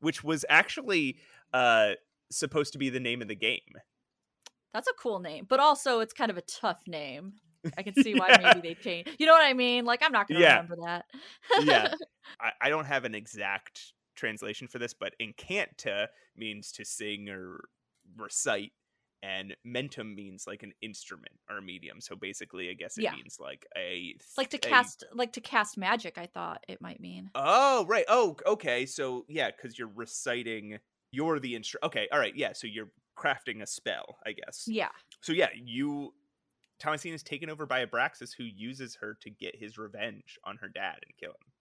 which 0.00 0.24
was 0.24 0.44
actually 0.48 1.18
uh, 1.52 1.94
supposed 2.30 2.72
to 2.72 2.78
be 2.78 2.88
the 2.90 3.00
name 3.00 3.20
of 3.20 3.28
the 3.28 3.34
game. 3.34 3.74
That's 4.72 4.88
a 4.88 4.92
cool 4.94 5.20
name, 5.20 5.46
but 5.48 5.60
also 5.60 6.00
it's 6.00 6.12
kind 6.12 6.30
of 6.30 6.36
a 6.36 6.42
tough 6.42 6.80
name. 6.86 7.34
I 7.76 7.82
can 7.82 7.94
see 7.94 8.14
why 8.18 8.28
Yeah. 8.30 8.54
maybe 8.54 8.68
they 8.68 8.74
changed. 8.74 9.16
You 9.18 9.26
know 9.26 9.32
what 9.32 9.44
I 9.44 9.52
mean? 9.52 9.84
Like 9.84 10.00
I'm 10.04 10.12
not 10.12 10.28
going 10.28 10.38
to 10.40 10.44
Yeah. 10.46 10.56
remember 10.60 10.76
that. 10.86 11.04
Yeah. 11.64 11.92
I, 12.40 12.50
I 12.60 12.68
don't 12.68 12.86
have 12.86 13.04
an 13.04 13.14
exact 13.14 13.92
translation 14.16 14.68
for 14.68 14.78
this, 14.78 14.94
but 14.94 15.14
incanta 15.20 16.06
means 16.36 16.72
to 16.72 16.84
sing 16.84 17.28
or 17.28 17.60
recite, 18.16 18.72
and 19.22 19.54
mentum 19.66 20.14
means 20.14 20.46
like 20.46 20.62
an 20.62 20.72
instrument 20.80 21.34
or 21.50 21.58
a 21.58 21.62
medium. 21.62 22.00
So 22.00 22.16
basically, 22.16 22.70
I 22.70 22.74
guess 22.74 22.96
it 22.96 23.02
Yeah. 23.02 23.12
means 23.12 23.36
like 23.40 23.66
a 23.76 24.14
like 24.38 24.50
to 24.50 24.56
a- 24.56 24.60
cast 24.60 25.04
like 25.12 25.32
to 25.32 25.40
cast 25.40 25.76
magic, 25.76 26.16
I 26.16 26.26
thought 26.26 26.64
it 26.68 26.80
might 26.80 27.00
mean. 27.00 27.30
Oh, 27.34 27.84
right. 27.86 28.04
Oh, 28.08 28.36
okay. 28.46 28.86
So 28.86 29.26
yeah, 29.28 29.50
because 29.50 29.78
you're 29.78 29.90
reciting. 29.94 30.78
You're 31.12 31.40
the 31.40 31.56
instrument. 31.56 31.86
Okay, 31.86 32.08
all 32.12 32.20
right. 32.20 32.34
Yeah, 32.36 32.52
so 32.52 32.68
you're 32.68 32.90
crafting 33.20 33.62
a 33.62 33.66
spell, 33.66 34.18
I 34.26 34.32
guess. 34.32 34.64
Yeah. 34.66 34.90
So 35.20 35.32
yeah, 35.32 35.50
you. 35.54 36.14
Thomasina 36.78 37.14
is 37.14 37.22
taken 37.22 37.50
over 37.50 37.66
by 37.66 37.84
Abraxas, 37.84 38.30
who 38.34 38.44
uses 38.44 38.96
her 38.96 39.14
to 39.20 39.28
get 39.30 39.54
his 39.54 39.76
revenge 39.76 40.38
on 40.44 40.56
her 40.56 40.68
dad 40.68 41.00
and 41.06 41.14
kill 41.18 41.32
him. 41.32 41.52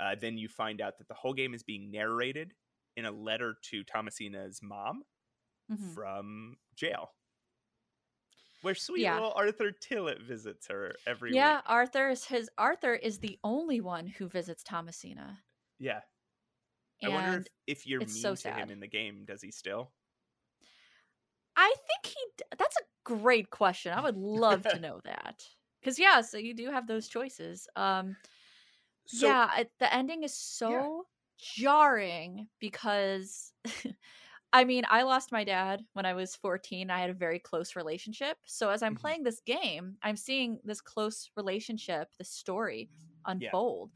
Uh, 0.00 0.14
then 0.18 0.38
you 0.38 0.48
find 0.48 0.80
out 0.80 0.96
that 0.98 1.08
the 1.08 1.14
whole 1.14 1.34
game 1.34 1.52
is 1.52 1.62
being 1.62 1.90
narrated 1.90 2.54
in 2.96 3.04
a 3.04 3.10
letter 3.10 3.56
to 3.70 3.84
Thomasina's 3.84 4.60
mom 4.62 5.02
Mhm. 5.70 5.92
from 5.94 6.56
jail, 6.74 7.10
where 8.62 8.74
sweet 8.74 9.02
Yeah. 9.02 9.14
little 9.14 9.32
Arthur 9.34 9.72
Tillett 9.72 10.22
visits 10.22 10.68
her 10.68 10.94
every 11.06 11.34
Yeah, 11.34 11.56
week. 11.56 11.64
Arthur 11.66 12.08
is 12.08 12.24
his 12.26 12.50
Arthur 12.56 12.94
is 12.94 13.18
the 13.18 13.38
only 13.44 13.80
one 13.82 14.06
who 14.06 14.28
visits 14.28 14.62
Thomasina. 14.62 15.44
Yeah. 15.78 16.00
I 17.02 17.08
wonder 17.10 17.40
if, 17.40 17.46
if 17.66 17.86
you're 17.86 18.00
mean 18.00 18.08
so 18.08 18.34
to 18.36 18.52
him 18.52 18.70
in 18.70 18.80
the 18.80 18.86
game, 18.86 19.26
does 19.26 19.42
he 19.42 19.50
still? 19.50 19.92
I 21.56 21.74
think 21.86 22.14
he 22.14 22.26
d- 22.36 22.44
that's 22.58 22.76
a 22.76 22.84
great 23.04 23.50
question. 23.50 23.92
I 23.92 24.00
would 24.02 24.16
love 24.16 24.66
to 24.68 24.78
know 24.80 25.00
that. 25.04 25.44
Cuz 25.82 25.98
yeah, 25.98 26.20
so 26.20 26.38
you 26.38 26.54
do 26.54 26.70
have 26.70 26.86
those 26.86 27.08
choices. 27.08 27.68
Um 27.76 28.16
So, 29.06 29.36
yeah, 29.36 29.64
the 29.78 29.92
ending 29.92 30.22
is 30.24 30.34
so 30.34 31.08
jarring 31.38 32.48
because 32.60 33.54
I 34.52 34.64
mean, 34.64 34.84
I 34.88 35.02
lost 35.02 35.32
my 35.32 35.44
dad 35.44 35.84
when 35.94 36.06
I 36.06 36.14
was 36.14 36.36
14. 36.36 36.90
I 36.90 37.00
had 37.00 37.10
a 37.10 37.14
very 37.14 37.38
close 37.40 37.76
relationship. 37.76 38.38
So 38.46 38.70
as 38.70 38.82
I'm 38.82 38.94
Mhm. 38.94 38.96
playing 38.96 39.24
this 39.24 39.40
game, 39.40 39.98
I'm 40.02 40.16
seeing 40.16 40.60
this 40.64 40.80
close 40.80 41.30
relationship, 41.36 42.10
this 42.18 42.30
story 42.30 42.90
unfold. 43.26 43.92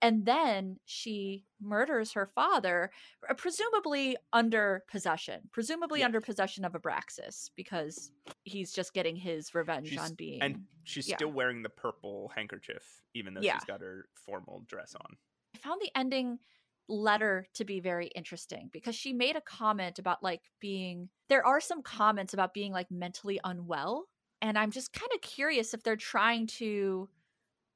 And 0.00 0.24
then 0.24 0.78
she 0.84 1.44
murders 1.60 2.12
her 2.12 2.24
father, 2.26 2.90
uh, 3.28 3.34
presumably 3.34 4.16
under 4.32 4.84
possession, 4.88 5.48
presumably 5.52 6.00
Yeah. 6.00 6.06
under 6.06 6.20
possession 6.20 6.64
of 6.64 6.72
Abraxas, 6.72 7.50
because 7.56 8.12
he's 8.44 8.72
just 8.72 8.92
getting 8.94 9.16
his 9.16 9.54
revenge 9.54 9.88
She's- 9.88 10.08
on 10.10 10.14
being. 10.14 10.40
and 10.40 10.66
she's 10.84 11.08
yeah. 11.08 11.16
still 11.16 11.32
wearing 11.32 11.62
the 11.62 11.68
purple 11.68 12.28
handkerchief, 12.36 13.02
even 13.14 13.34
though 13.34 13.40
Yeah. 13.40 13.54
she's 13.58 13.64
got 13.64 13.80
her 13.80 14.08
formal 14.14 14.60
dress 14.68 14.94
on. 14.94 15.16
I 15.54 15.58
found 15.58 15.80
the 15.80 15.90
ending 15.96 16.38
letter 16.86 17.46
to 17.54 17.64
be 17.64 17.80
very 17.80 18.06
interesting 18.08 18.68
because 18.72 18.94
she 18.94 19.12
made 19.12 19.36
a 19.36 19.40
comment 19.42 19.98
about 19.98 20.22
like 20.22 20.42
being 20.60 21.10
there 21.28 21.44
are 21.44 21.60
some 21.60 21.82
comments 21.82 22.32
about 22.32 22.54
being 22.54 22.72
like 22.72 22.90
mentally 22.90 23.38
unwell 23.44 24.08
and 24.40 24.56
i'm 24.58 24.70
just 24.70 24.90
kind 24.94 25.10
of 25.14 25.20
curious 25.20 25.74
if 25.74 25.82
they're 25.82 25.96
trying 25.96 26.46
to 26.46 27.06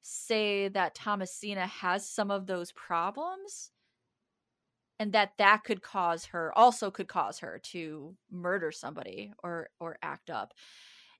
say 0.03 0.67
that 0.69 0.95
thomasina 0.95 1.67
has 1.67 2.07
some 2.09 2.31
of 2.31 2.45
those 2.47 2.71
problems 2.73 3.71
and 4.99 5.11
that 5.13 5.33
that 5.37 5.63
could 5.63 5.81
cause 5.81 6.25
her 6.25 6.57
also 6.57 6.91
could 6.91 7.07
cause 7.07 7.39
her 7.39 7.59
to 7.59 8.15
murder 8.31 8.71
somebody 8.71 9.33
or 9.43 9.69
or 9.79 9.97
act 10.01 10.29
up 10.29 10.53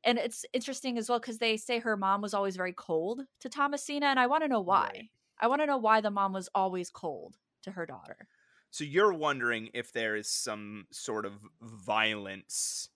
and 0.04 0.18
it's 0.18 0.46
interesting 0.54 0.98
as 0.98 1.10
well 1.10 1.20
because 1.20 1.40
they 1.40 1.58
say 1.58 1.80
her 1.80 1.98
mom 1.98 2.22
was 2.22 2.34
always 2.34 2.56
very 2.56 2.74
cold 2.74 3.22
to 3.40 3.50
thomasina 3.50 4.08
and 4.08 4.20
i 4.20 4.28
want 4.28 4.44
to 4.44 4.48
know 4.48 4.62
why 4.62 4.90
Right. 4.92 5.10
I 5.40 5.48
want 5.48 5.62
to 5.62 5.66
know 5.66 5.78
why 5.80 6.00
the 6.00 6.12
mom 6.12 6.32
was 6.34 6.48
always 6.56 6.92
cold 6.92 7.38
to 7.64 7.72
her 7.72 7.86
daughter. 7.88 8.30
So 8.72 8.84
you're 8.84 9.14
wondering 9.14 9.70
if 9.74 9.92
there 9.94 10.16
is 10.16 10.28
some 10.30 10.88
sort 10.92 11.26
of 11.26 11.40
violence 11.62 12.90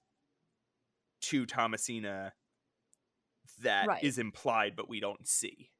to 1.21 1.45
Thomasina 1.45 2.33
that 3.59 3.91
is 3.99 4.17
Right. 4.17 4.17
implied 4.17 4.75
but 4.75 4.89
we 4.89 4.99
don't 4.99 5.27
see. 5.27 5.71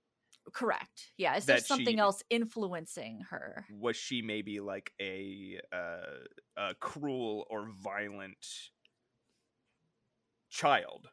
Correct. 0.54 1.12
Yeah. 1.18 1.36
Is 1.36 1.46
there 1.46 1.58
something 1.60 1.96
she- 1.96 2.00
else 2.00 2.24
influencing 2.30 3.22
her? 3.30 3.66
Was 3.70 3.96
she 3.98 4.22
maybe 4.22 4.60
like 4.60 4.92
a 5.02 5.60
uh, 5.74 6.24
a 6.56 6.76
cruel 6.76 7.46
or 7.50 7.68
violent 7.84 8.46
child? 10.50 11.08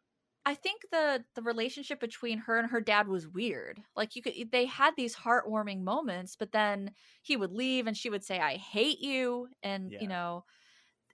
I 0.46 0.54
think 0.54 0.82
the 0.92 1.24
the 1.34 1.42
relationship 1.42 2.00
between 2.00 2.38
her 2.38 2.58
and 2.58 2.70
her 2.70 2.80
dad 2.80 3.08
was 3.08 3.26
weird. 3.26 3.80
Like 3.96 4.14
you 4.14 4.22
could 4.22 4.34
they 4.52 4.66
had 4.66 4.94
these 4.96 5.16
heartwarming 5.16 5.82
moments, 5.82 6.36
but 6.36 6.52
then 6.52 6.92
he 7.22 7.36
would 7.36 7.52
leave 7.52 7.86
and 7.86 7.96
she 7.96 8.10
would 8.10 8.22
say 8.24 8.38
I 8.38 8.56
hate 8.56 9.00
you 9.00 9.48
and 9.62 9.90
Yeah. 9.90 9.98
you 10.02 10.08
know 10.08 10.44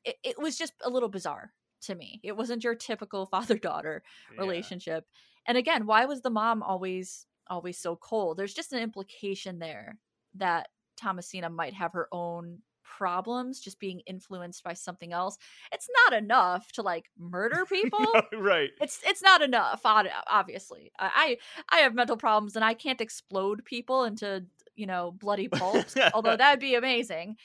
it, 0.04 0.16
it 0.24 0.38
was 0.38 0.58
just 0.58 0.72
a 0.82 0.90
little 0.90 1.08
bizarre 1.08 1.52
to 1.82 1.94
me. 1.94 2.20
It 2.24 2.36
wasn't 2.36 2.64
your 2.64 2.74
typical 2.74 3.26
father-daughter 3.26 4.02
Yeah. 4.34 4.40
relationship. 4.40 5.04
And 5.46 5.56
again, 5.56 5.86
why 5.86 6.06
was 6.06 6.22
the 6.22 6.30
mom 6.30 6.62
always 6.62 7.24
always 7.50 7.78
so 7.78 7.96
cold? 7.96 8.38
There's 8.38 8.54
just 8.54 8.72
an 8.72 8.80
implication 8.80 9.58
there 9.58 9.98
that 10.36 10.68
Thomasina 10.96 11.50
might 11.50 11.74
have 11.74 11.92
her 11.92 12.08
own 12.12 12.58
problems 12.82 13.60
just 13.60 13.78
being 13.78 14.00
influenced 14.06 14.62
by 14.64 14.72
something 14.74 15.12
else. 15.12 15.38
It's 15.72 15.88
not 16.06 16.18
enough 16.22 16.72
to 16.72 16.82
like 16.82 17.06
murder 17.18 17.64
people. 17.70 18.06
right. 18.32 18.70
it's 18.80 19.00
it's 19.04 19.22
not 19.22 19.42
enough 19.42 19.80
obviously 19.84 20.90
I, 20.98 21.36
I 21.70 21.76
i 21.78 21.80
have 21.82 21.94
mental 21.94 22.16
problems 22.16 22.56
and 22.56 22.64
i 22.64 22.74
can't 22.74 23.00
explode 23.00 23.64
people 23.64 24.04
into 24.04 24.44
you 24.74 24.86
know 24.86 25.12
bloody 25.12 25.48
pulps 25.60 25.96
although 26.14 26.36
that 26.40 26.50
would 26.50 26.60
be 26.60 26.74
amazing 26.74 27.36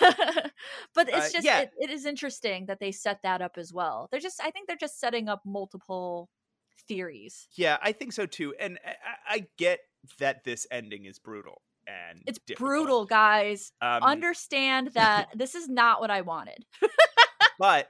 but 0.00 1.08
it's 1.08 1.28
Uh, 1.28 1.30
just 1.32 1.44
yeah. 1.44 1.60
it, 1.60 1.70
it 1.78 1.90
is 1.90 2.06
interesting 2.06 2.66
that 2.66 2.80
they 2.80 2.92
set 2.92 3.22
that 3.22 3.40
up 3.42 3.56
as 3.58 3.72
well 3.72 4.08
they're 4.10 4.20
just 4.20 4.40
i 4.42 4.50
think 4.50 4.66
they're 4.66 4.76
just 4.76 4.98
setting 5.00 5.28
up 5.28 5.42
multiple 5.44 6.28
theories 6.80 7.48
Yeah, 7.54 7.76
I 7.82 7.92
think 7.92 8.12
so 8.12 8.26
too. 8.26 8.54
And 8.58 8.78
I, 8.84 9.34
I- 9.36 9.46
get 9.58 9.80
that 10.18 10.44
this 10.44 10.66
ending 10.70 11.04
is 11.04 11.18
brutal 11.18 11.60
and 11.86 12.22
it's 12.26 12.38
difficult. 12.46 12.66
brutal 12.68 13.04
guys 13.06 13.72
Um, 13.82 14.02
understand 14.02 14.88
that 14.94 15.28
this 15.34 15.54
is 15.54 15.68
not 15.68 16.00
what 16.00 16.10
i 16.10 16.20
wanted 16.22 16.64
but 17.58 17.88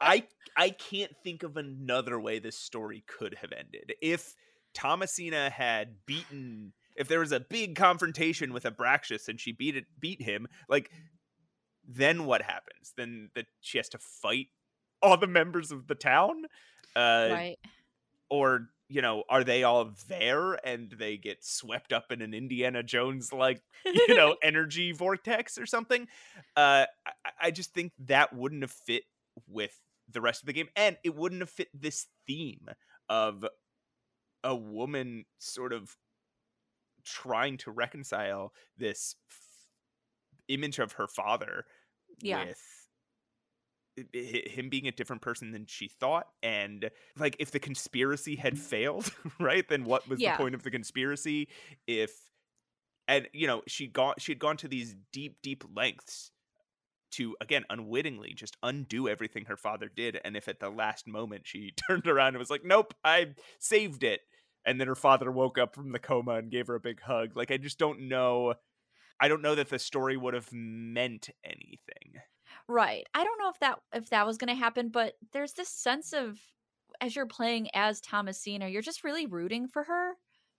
I 0.00 0.24
I 0.56 0.70
can't 0.70 1.12
think 1.24 1.42
of 1.42 1.56
another 1.56 2.18
way 2.20 2.38
this 2.38 2.56
story 2.58 3.04
could 3.06 3.34
have 3.40 3.52
ended. 3.52 3.94
If 4.00 4.34
Thomasina 4.74 5.50
had 5.50 5.96
beaten 6.06 6.72
if 6.96 7.08
there 7.08 7.20
was 7.20 7.32
a 7.32 7.40
big 7.40 7.74
confrontation 7.74 8.52
with 8.52 8.64
Abraxas 8.64 9.28
and 9.28 9.40
she 9.40 9.52
beat 9.52 9.76
it 9.76 9.84
beat 9.98 10.22
him, 10.22 10.46
like 10.68 10.90
then 11.86 12.24
what 12.26 12.42
happens? 12.42 12.92
Then 12.96 13.30
that 13.34 13.46
she 13.60 13.78
has 13.78 13.88
to 13.90 13.98
fight 13.98 14.46
all 15.02 15.16
the 15.16 15.26
members 15.26 15.72
of 15.72 15.86
the 15.88 15.94
town? 15.94 16.44
Uh 16.96 17.28
right 17.32 17.58
or 18.32 18.68
you 18.88 19.00
know, 19.00 19.24
are 19.30 19.42
they 19.44 19.62
all 19.62 19.90
there 20.08 20.54
and 20.66 20.90
they 20.98 21.16
get 21.16 21.42
swept 21.42 21.92
up 21.94 22.12
in 22.12 22.20
an 22.20 22.34
Indiana 22.34 22.82
Jones 22.82 23.32
like 23.32 23.62
you 23.86 24.14
know 24.14 24.36
energy 24.42 24.92
vortex 24.92 25.56
or 25.58 25.66
something 25.66 26.08
uh 26.56 26.84
I, 27.06 27.12
I 27.40 27.50
just 27.52 27.72
think 27.72 27.92
that 28.06 28.34
wouldn't 28.34 28.62
have 28.62 28.70
fit 28.72 29.04
with 29.48 29.78
the 30.10 30.20
rest 30.20 30.42
of 30.42 30.46
the 30.46 30.52
game 30.52 30.68
and 30.76 30.96
it 31.04 31.14
wouldn't 31.14 31.40
have 31.40 31.48
fit 31.50 31.68
this 31.72 32.06
theme 32.26 32.66
of 33.08 33.46
a 34.44 34.54
woman 34.54 35.24
sort 35.38 35.72
of 35.72 35.96
trying 37.04 37.56
to 37.58 37.70
reconcile 37.70 38.52
this 38.76 39.14
f- 39.30 39.38
image 40.48 40.78
of 40.78 40.92
her 40.92 41.06
father 41.06 41.64
Yeah. 42.20 42.44
with 42.44 42.60
him 44.12 44.68
being 44.70 44.88
a 44.88 44.92
different 44.92 45.20
person 45.22 45.50
than 45.52 45.66
she 45.66 45.86
thought 45.88 46.26
and 46.42 46.90
like 47.18 47.36
if 47.38 47.50
the 47.50 47.58
conspiracy 47.58 48.36
had 48.36 48.58
failed 48.58 49.12
right 49.40 49.68
then 49.68 49.84
what 49.84 50.08
was 50.08 50.20
Yeah. 50.20 50.32
the 50.32 50.38
point 50.42 50.54
of 50.54 50.62
the 50.62 50.70
conspiracy 50.70 51.48
if 51.86 52.10
and 53.08 53.28
you 53.32 53.46
know 53.46 53.62
she 53.68 53.86
got 53.86 54.20
she 54.20 54.32
had 54.32 54.38
gone 54.38 54.56
to 54.58 54.68
these 54.68 54.94
deep 55.12 55.36
deep 55.42 55.64
lengths 55.76 56.30
to 57.10 57.36
again 57.42 57.64
unwittingly 57.68 58.32
just 58.34 58.56
undo 58.62 59.08
everything 59.08 59.44
her 59.44 59.56
father 59.58 59.90
did 59.94 60.18
and 60.24 60.36
if 60.36 60.48
at 60.48 60.60
the 60.60 60.70
last 60.70 61.06
moment 61.06 61.42
she 61.46 61.72
turned 61.88 62.06
around 62.06 62.28
and 62.28 62.38
was 62.38 62.50
like 62.50 62.64
nope 62.64 62.94
i 63.04 63.26
saved 63.58 64.02
it 64.04 64.20
and 64.64 64.80
then 64.80 64.86
her 64.88 64.94
father 64.94 65.30
woke 65.30 65.58
up 65.58 65.74
from 65.74 65.92
the 65.92 65.98
coma 65.98 66.36
and 66.36 66.50
gave 66.50 66.66
her 66.68 66.76
a 66.76 66.80
big 66.80 67.00
hug 67.02 67.36
like 67.36 67.50
i 67.50 67.58
just 67.58 67.78
don't 67.78 68.00
know 68.00 68.54
i 69.20 69.28
don't 69.28 69.42
know 69.42 69.54
that 69.54 69.68
the 69.68 69.78
story 69.78 70.16
would 70.16 70.32
have 70.32 70.48
meant 70.52 71.28
anything 71.44 72.14
Right. 72.68 73.06
I 73.14 73.24
don't 73.24 73.38
know 73.38 73.48
if 73.50 73.58
that 73.60 73.78
if 73.94 74.10
that 74.10 74.26
was 74.26 74.38
going 74.38 74.48
to 74.48 74.54
happen, 74.60 74.88
but 74.88 75.14
there's 75.32 75.52
this 75.52 75.68
sense 75.68 76.12
of 76.12 76.38
as 77.00 77.16
you're 77.16 77.26
playing 77.26 77.68
as 77.74 78.00
Thomasina, 78.00 78.68
you're 78.68 78.82
just 78.82 79.04
really 79.04 79.26
rooting 79.26 79.68
for 79.68 79.84
her 79.84 80.12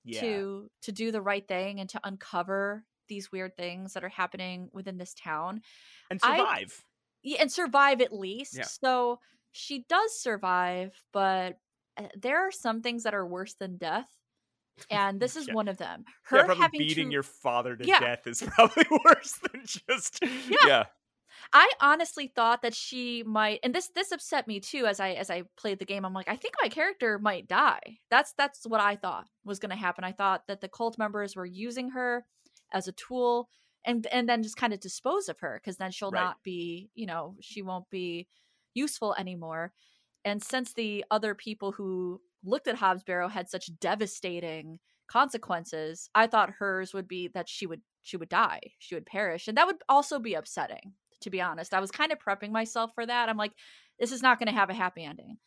yeah 0.05 0.19
to 0.19 0.69
to 0.81 0.91
do 0.91 1.11
the 1.11 1.21
right 1.21 1.47
thing 1.47 1.79
and 1.79 1.89
to 1.89 1.99
uncover 2.03 2.83
these 3.07 3.31
weird 3.31 3.55
things 3.55 3.93
that 3.93 4.03
are 4.03 4.09
happening 4.09 4.69
within 4.73 4.97
this 4.97 5.13
town 5.13 5.61
and 6.09 6.19
I- 6.23 6.37
survive 6.37 6.83
yeah, 7.21 7.37
and 7.41 7.49
survive 7.51 8.01
at 8.01 8.11
least. 8.11 8.57
Yeah. 8.57 8.63
So 8.65 9.19
she 9.53 9.85
does 9.87 10.19
survive, 10.19 10.91
but 11.13 11.57
uh, 11.95 12.07
there 12.19 12.39
are 12.45 12.51
some 12.51 12.81
things 12.81 13.03
that 13.03 13.13
are 13.13 13.25
worse 13.25 13.53
than 13.53 13.77
death, 13.77 14.09
and 14.89 15.19
this 15.21 15.37
is 15.37 15.47
Yeah. 15.47 15.53
one 15.53 15.67
of 15.69 15.77
them. 15.77 16.03
yeah, 16.07 16.13
Her 16.23 16.37
probably 16.45 16.61
having 16.61 16.77
beating 16.79 17.07
to 17.09 17.13
your 17.13 17.23
father 17.23 17.77
to 17.77 17.87
Yeah. 17.87 17.99
death 17.99 18.27
is 18.27 18.41
probably 18.55 18.85
worse 19.05 19.39
than 19.51 19.61
just 19.65 20.19
yeah 20.65 20.83
I 21.51 21.71
honestly 21.81 22.27
thought 22.27 22.61
that 22.61 22.73
she 22.75 23.23
might 23.23 23.59
and 23.63 23.73
this 23.73 23.89
this 23.89 24.11
upset 24.11 24.47
me 24.47 24.59
too 24.59 24.85
as 24.85 24.99
I 24.99 25.11
as 25.11 25.29
I 25.29 25.43
played 25.57 25.79
the 25.79 25.85
game. 25.85 26.05
I'm 26.05 26.13
like, 26.13 26.27
I 26.29 26.35
think 26.35 26.55
my 26.61 26.69
character 26.69 27.19
might 27.19 27.47
die. 27.47 27.99
That's 28.09 28.33
that's 28.33 28.65
what 28.65 28.79
I 28.81 28.95
thought 28.95 29.27
was 29.43 29.59
gonna 29.59 29.75
happen. 29.75 30.03
I 30.03 30.11
thought 30.11 30.47
that 30.47 30.61
the 30.61 30.69
cult 30.69 30.97
members 30.97 31.35
were 31.35 31.45
using 31.45 31.89
her 31.91 32.25
as 32.71 32.87
a 32.87 32.91
tool 32.93 33.49
and 33.85 34.05
and 34.07 34.27
then 34.29 34.43
just 34.43 34.57
kind 34.57 34.73
of 34.73 34.79
dispose 34.79 35.27
of 35.29 35.39
her 35.39 35.59
because 35.61 35.77
then 35.77 35.91
she'll 35.91 36.11
Right. 36.11 36.31
not 36.31 36.43
be, 36.43 36.89
you 36.95 37.05
know, 37.05 37.35
she 37.41 37.61
won't 37.61 37.89
be 37.89 38.27
useful 38.73 39.15
anymore. 39.15 39.73
And 40.25 40.41
since 40.41 40.73
the 40.73 41.03
other 41.11 41.35
people 41.35 41.71
who 41.73 42.21
looked 42.43 42.67
at 42.67 42.75
Hob's 42.75 43.03
Barrow 43.03 43.27
had 43.27 43.49
such 43.49 43.69
devastating 43.79 44.79
consequences, 45.07 46.09
I 46.15 46.27
thought 46.27 46.51
hers 46.51 46.93
would 46.93 47.07
be 47.07 47.27
that 47.29 47.49
she 47.49 47.65
would 47.67 47.81
she 48.01 48.17
would 48.17 48.29
die, 48.29 48.61
she 48.79 48.95
would 48.95 49.05
perish, 49.05 49.47
and 49.47 49.57
that 49.57 49.67
would 49.67 49.83
also 49.89 50.19
be 50.19 50.33
upsetting. 50.33 50.95
To 51.23 51.29
be 51.29 51.41
honest, 51.41 51.73
I 51.73 51.79
was 51.79 51.89
kind 51.89 52.11
of 52.11 52.19
prepping 52.19 52.51
myself 52.51 52.93
for 52.93 53.05
that. 53.05 53.29
I'm 53.29 53.37
like, 53.37 53.53
this 53.99 54.11
is 54.11 54.21
not 54.21 54.39
going 54.39 54.47
to 54.47 54.53
have 54.53 54.69
a 54.69 54.73
happy 54.73 55.03
ending. 55.03 55.37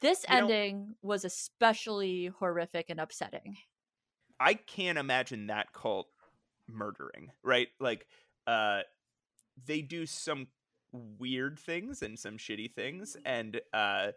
This 0.00 0.24
You 0.28 0.34
know- 0.34 0.40
ending 0.42 0.94
was 1.02 1.24
especially 1.24 2.26
horrific 2.38 2.90
and 2.90 3.00
upsetting. 3.00 3.56
I 4.38 4.54
can't 4.54 4.98
imagine 4.98 5.48
that 5.48 5.72
cult 5.72 6.08
murdering, 6.68 7.32
right? 7.42 7.68
Like, 7.80 8.06
uh, 8.46 8.82
they 9.66 9.80
do 9.80 10.06
some 10.06 10.46
weird 10.92 11.58
things 11.58 12.02
and 12.02 12.18
some 12.18 12.36
shitty 12.38 12.72
things, 12.74 13.16
and 13.24 13.60
uh, 13.72 14.12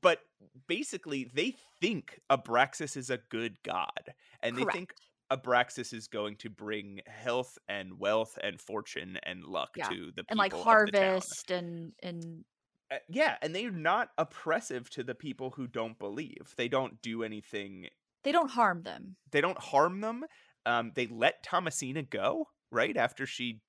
but 0.00 0.20
basically 0.66 1.24
they 1.34 1.54
think 1.80 2.20
Abraxas 2.30 2.96
is 2.96 3.10
a 3.10 3.18
good 3.28 3.62
god, 3.62 4.14
and 4.42 4.56
they 4.56 4.64
think 4.64 4.94
Abraxas 5.30 5.92
is 5.92 6.06
going 6.08 6.36
to 6.36 6.50
bring 6.50 7.00
health 7.06 7.58
and 7.68 7.98
wealth 7.98 8.38
and 8.42 8.60
fortune 8.60 9.18
and 9.24 9.44
luck 9.44 9.70
Yeah. 9.76 9.88
to 9.88 10.06
the 10.14 10.24
people 10.24 10.26
and 10.30 10.38
like 10.38 10.52
of 10.52 10.58
the 10.58 10.64
town. 10.64 10.74
harvest 10.74 11.50
and 11.50 11.92
and 12.02 12.44
Uh, 12.90 12.98
yeah, 13.08 13.38
and 13.40 13.54
they're 13.54 13.70
not 13.70 14.10
oppressive 14.18 14.90
to 14.90 15.02
the 15.02 15.14
people 15.14 15.50
who 15.52 15.66
don't 15.66 15.98
believe. 15.98 16.54
They 16.56 16.68
don't 16.68 17.00
do 17.02 17.22
anything. 17.22 17.88
they 18.22 18.32
don't 18.32 18.50
harm 18.50 18.82
them. 18.84 19.16
They 19.32 19.40
don't 19.42 19.58
harm 19.58 20.00
them. 20.00 20.24
Um, 20.64 20.92
they 20.94 21.06
let 21.06 21.42
Thomasina 21.42 22.02
go 22.04 22.48
right 22.70 22.96
after 22.96 23.26
she 23.26 23.60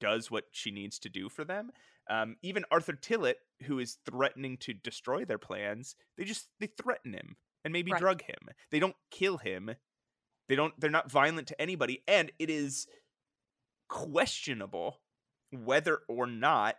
does 0.00 0.30
what 0.30 0.44
she 0.52 0.70
needs 0.70 0.98
to 1.00 1.08
do 1.08 1.28
for 1.28 1.44
them. 1.44 1.72
Um, 2.08 2.36
even 2.42 2.64
Arthur 2.70 2.92
Tillett, 2.92 3.36
who 3.64 3.78
is 3.80 3.98
threatening 4.08 4.56
to 4.58 4.72
destroy 4.74 5.24
their 5.24 5.38
plans, 5.38 5.96
they 6.16 6.24
just 6.24 6.48
they 6.60 6.68
threaten 6.68 7.12
him 7.12 7.36
and 7.64 7.72
maybe 7.72 7.90
Right. 7.92 8.00
drug 8.00 8.22
him. 8.22 8.50
They 8.70 8.78
don't 8.78 8.94
kill 9.10 9.38
him. 9.38 9.74
They 10.48 10.54
don't. 10.56 10.78
They're 10.78 10.90
not 10.90 11.10
violent 11.10 11.48
to 11.48 11.60
anybody, 11.60 12.02
and 12.06 12.30
it 12.38 12.50
is 12.50 12.86
questionable 13.88 15.00
whether 15.52 16.00
or 16.08 16.26
not 16.26 16.76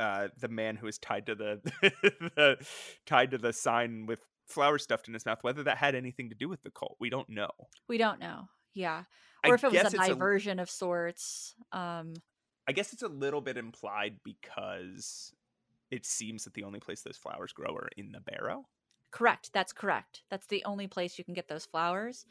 uh, 0.00 0.28
the 0.38 0.48
man 0.48 0.76
who 0.76 0.86
is 0.86 0.98
tied 0.98 1.26
to 1.26 1.34
the, 1.34 1.60
the 2.36 2.66
tied 3.06 3.30
to 3.30 3.38
the 3.38 3.52
sign 3.52 4.06
with 4.06 4.24
flowers 4.46 4.82
stuffed 4.82 5.08
in 5.08 5.14
his 5.14 5.24
mouth, 5.26 5.38
whether 5.42 5.62
that 5.62 5.78
had 5.78 5.94
anything 5.94 6.28
to 6.30 6.34
do 6.34 6.48
with 6.48 6.62
the 6.62 6.70
cult, 6.70 6.96
we 7.00 7.10
don't 7.10 7.28
know. 7.28 7.50
We 7.88 7.98
don't 7.98 8.20
know. 8.20 8.48
Yeah. 8.74 9.04
I 9.44 9.48
Or 9.48 9.54
if 9.54 9.64
it 9.64 9.72
was 9.72 9.76
a 9.82 9.86
it's 9.86 9.94
a- 9.94 10.08
diversion 10.08 10.58
of 10.58 10.68
sorts. 10.70 11.54
Um 11.72 12.14
I 12.66 12.72
guess 12.72 12.94
it's 12.94 13.02
a 13.02 13.08
little 13.08 13.42
bit 13.42 13.58
implied 13.58 14.20
because 14.24 15.32
it 15.90 16.06
seems 16.06 16.44
that 16.44 16.54
the 16.54 16.64
only 16.64 16.80
place 16.80 17.02
those 17.02 17.18
flowers 17.18 17.52
grow 17.52 17.74
are 17.74 17.90
in 17.96 18.10
the 18.10 18.20
barrow. 18.20 18.64
Correct. 19.14 19.50
That's 19.54 19.72
correct. 19.72 20.22
That's 20.28 20.46
the 20.48 20.64
only 20.64 20.88
place 20.88 21.16
you 21.18 21.24
can 21.24 21.34
get 21.34 21.46
those 21.46 21.64
flowers. 21.64 22.26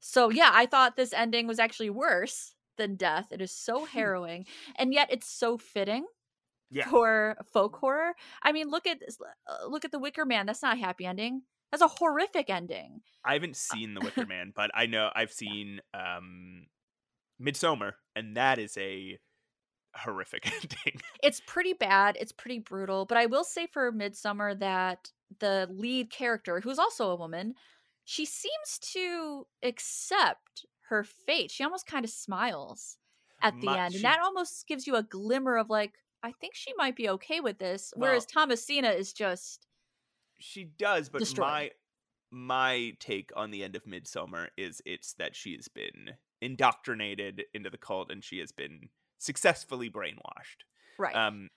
So 0.00 0.28
yeah, 0.30 0.50
I 0.52 0.66
thought 0.66 0.96
this 0.96 1.12
ending 1.12 1.46
was 1.46 1.60
actually 1.60 1.90
worse 1.90 2.54
than 2.76 2.96
death. 2.96 3.28
It 3.30 3.40
is 3.40 3.52
so 3.52 3.84
harrowing. 3.94 4.46
and 4.76 4.92
yet 4.92 5.08
it's 5.12 5.28
so 5.28 5.56
fitting 5.56 6.04
Yeah. 6.70 6.88
for 6.88 7.36
folk 7.52 7.76
horror. 7.76 8.14
I 8.42 8.50
mean, 8.50 8.70
look 8.70 8.86
at 8.88 8.98
uh, 9.02 9.66
look 9.68 9.84
at 9.84 9.92
the 9.92 10.00
Wicker 10.00 10.26
Man. 10.26 10.46
That's 10.46 10.62
not 10.62 10.76
a 10.76 10.80
happy 10.80 11.06
ending. 11.06 11.42
That's 11.70 11.82
a 11.82 11.88
horrific 11.88 12.50
ending. 12.50 13.02
I 13.24 13.34
haven't 13.34 13.54
seen 13.56 13.94
The 13.94 14.00
Wicker 14.00 14.26
Man, 14.34 14.52
but 14.56 14.72
I 14.74 14.86
know 14.86 15.10
I've 15.14 15.30
seen 15.32 15.80
um 15.94 16.66
Midsommar, 17.40 17.92
and 18.16 18.36
that 18.36 18.58
is 18.58 18.76
a 18.76 19.18
horrific 19.96 20.46
ending. 20.52 21.00
It's 21.22 21.40
pretty 21.46 21.72
bad. 21.72 22.16
It's 22.20 22.32
pretty 22.32 22.58
brutal. 22.58 23.04
But 23.06 23.18
I 23.18 23.26
will 23.26 23.44
say 23.44 23.66
for 23.66 23.92
Midsommar 23.92 24.58
that 24.60 25.10
the 25.38 25.68
lead 25.70 26.10
character, 26.10 26.60
who's 26.60 26.78
also 26.78 27.10
a 27.10 27.16
woman, 27.16 27.54
she 28.04 28.24
seems 28.24 28.78
to 28.92 29.46
accept 29.62 30.64
her 30.88 31.04
fate. 31.04 31.50
She 31.50 31.62
almost 31.64 31.86
kind 31.86 32.04
of 32.04 32.10
smiles 32.10 32.96
at 33.42 33.58
the 33.60 33.66
My- 33.66 33.84
end. 33.84 33.92
she- 33.92 33.98
And 33.98 34.04
that 34.04 34.20
almost 34.20 34.66
gives 34.66 34.86
you 34.86 34.96
a 34.96 35.02
glimmer 35.02 35.56
of 35.56 35.70
like, 35.70 35.92
I 36.22 36.32
think 36.32 36.54
she 36.54 36.72
might 36.76 36.96
be 36.96 37.08
okay 37.10 37.40
with 37.40 37.58
this. 37.58 37.92
Whereas 37.96 38.26
Thomasina 38.26 38.90
is 38.90 39.12
just 39.12 39.66
she 40.38 40.64
does, 40.64 41.08
but 41.08 41.18
Destroyed. 41.18 41.46
my 41.46 41.70
my 42.32 42.92
take 43.00 43.30
on 43.36 43.50
the 43.50 43.64
end 43.64 43.74
of 43.76 43.84
Midsommar 43.84 44.48
is 44.56 44.80
it's 44.86 45.14
that 45.14 45.34
she 45.34 45.54
has 45.56 45.66
been 45.68 46.10
indoctrinated 46.40 47.44
into 47.54 47.70
the 47.70 47.78
cult 47.78 48.10
and 48.10 48.22
she 48.22 48.38
has 48.38 48.52
been 48.52 48.88
successfully 49.20 49.90
brainwashed. 49.90 50.64
right. 50.98 51.20
Um 51.28 51.48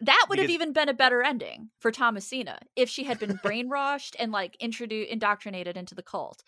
that 0.00 0.26
would 0.28 0.38
have 0.38 0.50
even 0.50 0.72
been 0.72 0.88
a 0.90 0.94
better 0.94 1.22
ending 1.22 1.70
for 1.80 1.90
Thomasina 1.90 2.60
if 2.76 2.90
she 2.90 3.04
had 3.04 3.18
been 3.18 3.38
brainwashed 3.38 4.16
and 4.18 4.32
like 4.32 4.56
introduced 4.60 5.10
indoctrinated 5.10 5.76
into 5.76 5.94
the 5.94 6.02
cult. 6.02 6.42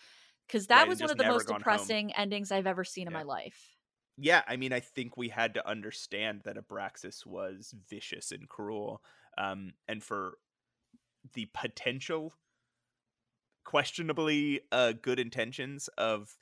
Because 0.46 0.68
that 0.68 0.86
Right, 0.86 0.88
was 0.88 1.00
one 1.02 1.10
of 1.10 1.18
the 1.18 1.24
most 1.24 1.46
gone 1.46 1.62
home. 1.62 1.98
depressing 1.98 2.14
endings 2.14 2.52
I've 2.52 2.66
ever 2.66 2.84
seen 2.84 3.06
in 3.06 3.12
my 3.12 3.22
life. 3.22 3.76
yeah, 4.16 4.42
I 4.48 4.56
mean, 4.56 4.72
I 4.72 4.80
think 4.80 5.16
we 5.16 5.28
had 5.28 5.54
to 5.54 5.66
understand 5.68 6.42
that 6.44 6.56
Abraxas 6.56 7.24
was 7.24 7.72
vicious 7.88 8.32
and 8.32 8.48
cruel, 8.48 9.02
um, 9.36 9.74
and 9.86 10.02
for 10.02 10.38
the 11.34 11.46
potential, 11.54 12.34
questionably 13.64 14.62
uh, 14.72 14.92
good 14.92 15.18
intentions 15.18 15.88
of 15.98 16.38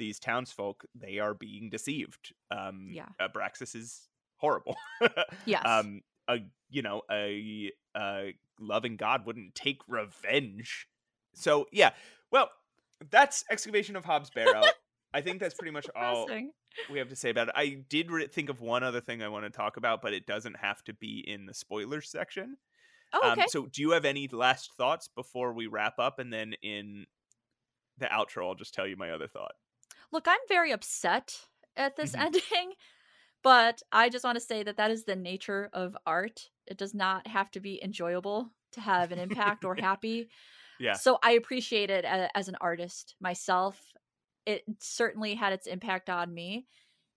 these 0.00 0.18
townsfolk, 0.18 0.84
they 0.94 1.20
are 1.20 1.34
being 1.34 1.70
deceived. 1.70 2.34
Um, 2.50 2.88
Yeah. 2.90 3.06
Abraxas 3.20 3.76
is 3.76 4.08
horrible. 4.36 4.76
Yes. 5.46 5.62
um, 5.64 6.00
a 6.28 6.38
you 6.68 6.82
know 6.82 7.02
a, 7.10 7.70
a 7.96 8.34
loving 8.58 8.96
God 8.96 9.26
wouldn't 9.26 9.54
take 9.54 9.78
revenge. 9.88 10.88
So 11.34 11.66
yeah, 11.70 11.90
well, 12.32 12.50
that's 13.10 13.44
excavation 13.50 13.94
of 13.96 14.04
Hob's 14.04 14.30
Barrow. 14.30 14.62
I 15.14 15.20
think 15.20 15.40
that's 15.40 15.54
pretty 15.54 15.72
much 15.72 15.86
all 15.96 16.26
we 16.88 16.98
have 16.98 17.08
to 17.08 17.16
say 17.16 17.30
about 17.30 17.48
it. 17.48 17.54
I 17.56 17.84
did 17.88 18.10
re- 18.12 18.28
think 18.28 18.48
of 18.48 18.60
one 18.60 18.84
other 18.84 19.00
thing 19.00 19.22
I 19.22 19.28
want 19.28 19.44
to 19.44 19.50
talk 19.50 19.76
about, 19.76 20.02
but 20.02 20.12
it 20.12 20.24
doesn't 20.26 20.56
have 20.56 20.84
to 20.84 20.94
be 20.94 21.24
in 21.26 21.46
the 21.46 21.54
spoilers 21.54 22.08
section. 22.08 22.56
Oh, 23.12 23.32
okay. 23.32 23.42
Um, 23.42 23.48
so, 23.48 23.66
do 23.66 23.82
you 23.82 23.90
have 23.90 24.04
any 24.04 24.28
last 24.28 24.70
thoughts 24.76 25.08
before 25.08 25.52
we 25.52 25.66
wrap 25.66 25.98
up? 25.98 26.20
And 26.20 26.32
then 26.32 26.54
in 26.62 27.06
the 27.98 28.06
outro, 28.06 28.46
I'll 28.46 28.54
just 28.54 28.72
tell 28.72 28.86
you 28.86 28.96
my 28.96 29.10
other 29.10 29.26
thought. 29.26 29.54
Look, 30.12 30.26
I'm 30.28 30.40
very 30.48 30.72
upset 30.72 31.48
at 31.76 31.96
this 31.96 32.14
Mhm. 32.14 32.14
ending, 32.14 32.74
but 33.42 33.82
I 33.92 34.08
just 34.08 34.24
want 34.24 34.36
to 34.36 34.40
say 34.44 34.62
that 34.62 34.76
that 34.76 34.90
is 34.90 35.04
the 35.04 35.16
nature 35.16 35.70
of 35.72 35.96
art. 36.06 36.50
It 36.66 36.78
does 36.78 36.94
not 36.94 37.26
have 37.26 37.50
to 37.52 37.60
be 37.60 37.82
enjoyable 37.82 38.52
to 38.72 38.80
have 38.80 39.12
an 39.12 39.18
impact 39.18 39.64
or 39.64 39.74
happy. 39.76 40.30
Yeah. 40.78 40.98
So 40.98 41.18
I 41.22 41.32
appreciate 41.32 41.90
it 41.90 42.04
as 42.06 42.48
an 42.48 42.56
artist 42.60 43.16
myself. 43.20 43.92
It 44.46 44.64
certainly 44.80 45.34
had 45.34 45.52
its 45.52 45.66
impact 45.66 46.10
on 46.10 46.34
me. 46.34 46.68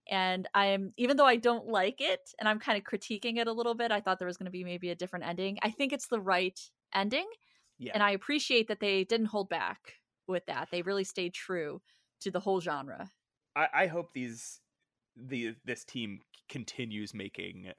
And 0.10 0.49
I'm, 0.53 0.94
even 0.98 1.18
though 1.18 1.26
I 1.26 1.38
don't 1.38 1.68
like 1.68 2.02
it 2.02 2.34
and 2.40 2.49
I'm 2.49 2.60
kind 2.60 2.78
of 2.78 2.84
critiquing 2.86 3.38
it 3.40 3.48
a 3.48 3.53
little 3.53 3.76
bit, 3.76 3.91
I 3.91 4.02
thought 4.02 4.20
there 4.20 4.28
was 4.28 4.38
going 4.38 4.45
to 4.45 4.52
be 4.52 4.64
maybe 4.65 4.90
a 4.90 4.95
different 4.95 5.26
ending. 5.26 5.60
I 5.64 5.72
think 5.72 5.94
it's 5.94 6.07
the 6.07 6.22
right 6.22 6.60
ending. 6.94 7.28
Yeah. 7.78 7.94
And 7.94 8.03
I 8.03 8.11
appreciate 8.11 8.68
that 8.68 8.80
they 8.80 9.03
didn't 9.03 9.28
hold 9.28 9.49
back 9.49 9.95
with 10.28 10.45
that. 10.48 10.70
They 10.72 10.82
really 10.82 11.03
stayed 11.03 11.34
true 11.34 11.82
to 12.24 12.32
the 12.32 12.40
whole 12.40 12.62
genre. 12.62 13.10
I, 13.56 13.68
I 13.74 13.88
hope 13.88 14.14
these 14.14 14.60
the 15.16 15.56
this 15.66 15.84
team 15.84 16.20
continues 16.50 17.14
making 17.14 17.72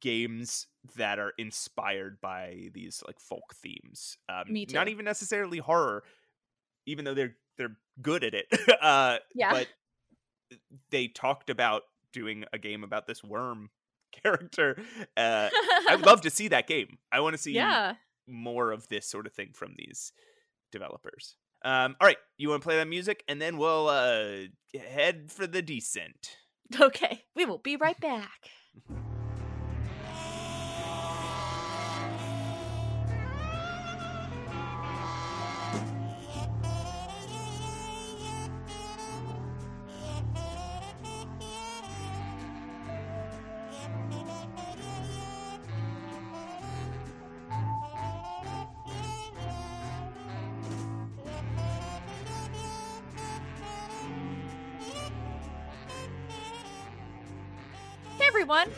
games 0.00 0.66
that 0.96 1.18
are 1.18 1.32
inspired 1.38 2.20
by 2.20 2.68
these 2.74 3.02
like 3.06 3.20
folk 3.20 3.54
themes. 3.54 4.18
Um, 4.28 4.52
Me 4.52 4.66
Not 4.70 4.88
even 4.88 5.04
necessarily 5.04 5.58
horror, 5.58 6.02
even 6.86 7.04
though 7.04 7.14
they're 7.14 7.36
they're 7.56 7.76
good 8.00 8.24
at 8.24 8.34
it. 8.34 8.46
uh, 8.82 9.18
Yeah. 9.34 9.52
But 9.52 9.68
they 10.90 11.08
talked 11.08 11.50
about 11.50 11.82
doing 12.12 12.44
a 12.52 12.58
game 12.58 12.84
about 12.84 13.06
this 13.06 13.22
worm 13.22 13.70
character. 14.22 14.76
Uh, 15.16 15.48
I 15.88 15.96
would 15.96 16.06
love 16.06 16.20
to 16.22 16.30
see 16.30 16.48
that 16.48 16.66
game. 16.66 16.98
I 17.10 17.20
want 17.20 17.34
to 17.34 17.42
see 17.42 17.52
yeah. 17.52 17.94
more 18.26 18.72
of 18.72 18.88
this 18.88 19.06
sort 19.06 19.26
of 19.26 19.32
thing 19.32 19.50
from 19.54 19.74
these 19.76 20.12
developers. 20.70 21.36
Um, 21.64 21.96
all 22.00 22.06
right, 22.06 22.18
you 22.38 22.48
want 22.48 22.62
to 22.62 22.66
play 22.66 22.76
that 22.76 22.88
music, 22.88 23.22
and 23.28 23.40
then 23.40 23.56
we'll 23.56 23.88
uh, 23.88 24.48
head 24.74 25.30
for 25.30 25.46
the 25.46 25.62
descent. 25.62 26.36
Okay. 26.80 27.24
We 27.34 27.44
will 27.44 27.58
be 27.58 27.76
right 27.76 28.00
back. 28.00 28.50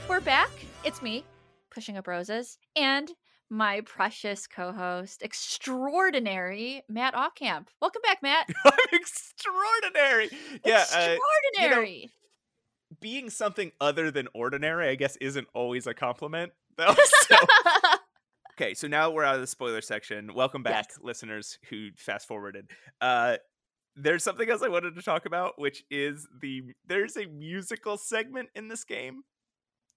we're 0.09 0.21
back. 0.21 0.51
It's 0.85 1.03
me, 1.03 1.25
Pushing 1.71 1.97
Up 1.97 2.07
Roses, 2.07 2.59
and 2.77 3.11
my 3.51 3.81
precious 3.83 4.47
co-host, 4.47 5.23
extraordinary 5.23 6.83
Matt 6.89 7.15
Aucamp. 7.15 7.69
Welcome 7.81 8.03
back, 8.03 8.23
Matt. 8.23 8.49
I'm 8.65 8.73
extraordinary. 8.93 10.31
Yeah, 10.65 10.85
uh, 10.95 11.17
extraordinary. 11.57 12.11
being 13.01 13.31
something 13.31 13.73
other 13.81 14.11
than 14.11 14.29
ordinary, 14.35 14.89
I 14.89 14.95
guess, 14.95 15.17
isn't 15.17 15.47
always 15.55 15.87
a 15.87 15.95
compliment. 15.95 16.53
Though. 16.77 16.95
So, 17.29 17.37
okay, 18.55 18.75
so 18.75 18.89
now 18.89 19.11
we're 19.11 19.23
out 19.25 19.37
of 19.37 19.41
the 19.41 19.47
spoiler 19.47 19.81
section. 19.81 20.35
Welcome 20.35 20.63
back, 20.65 20.87
Yes. 20.91 20.99
listeners 21.03 21.59
who 21.71 21.91
fast 21.97 22.27
forwarded. 22.27 22.69
Uh, 23.01 23.37
there's 23.95 24.25
something 24.25 24.51
else 24.51 24.61
I 24.63 24.69
wanted 24.69 24.97
to 24.97 25.03
talk 25.03 25.25
about, 25.25 25.53
which 25.57 25.85
is 25.89 26.27
the 26.43 26.63
there's 26.85 27.17
a 27.17 27.27
musical 27.27 27.97
segment 27.97 28.49
in 28.57 28.67
this 28.67 28.83
game. 28.83 29.23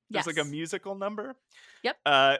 There's 0.09 0.27
like 0.27 0.37
a 0.37 0.43
musical 0.45 0.95
number. 0.95 1.35
Yep. 1.83 1.97
Uh, 2.05 2.37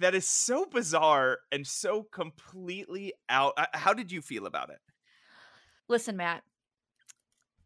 that 0.00 0.14
is 0.14 0.26
so 0.26 0.64
bizarre 0.66 1.38
and 1.50 1.66
so 1.66 2.02
completely 2.12 3.14
out. 3.28 3.54
uh, 3.56 3.66
How 3.72 3.92
did 3.94 4.12
you 4.12 4.22
feel 4.22 4.46
about 4.46 4.70
it? 4.70 4.78
Listen, 5.88 6.16
Matt, 6.16 6.42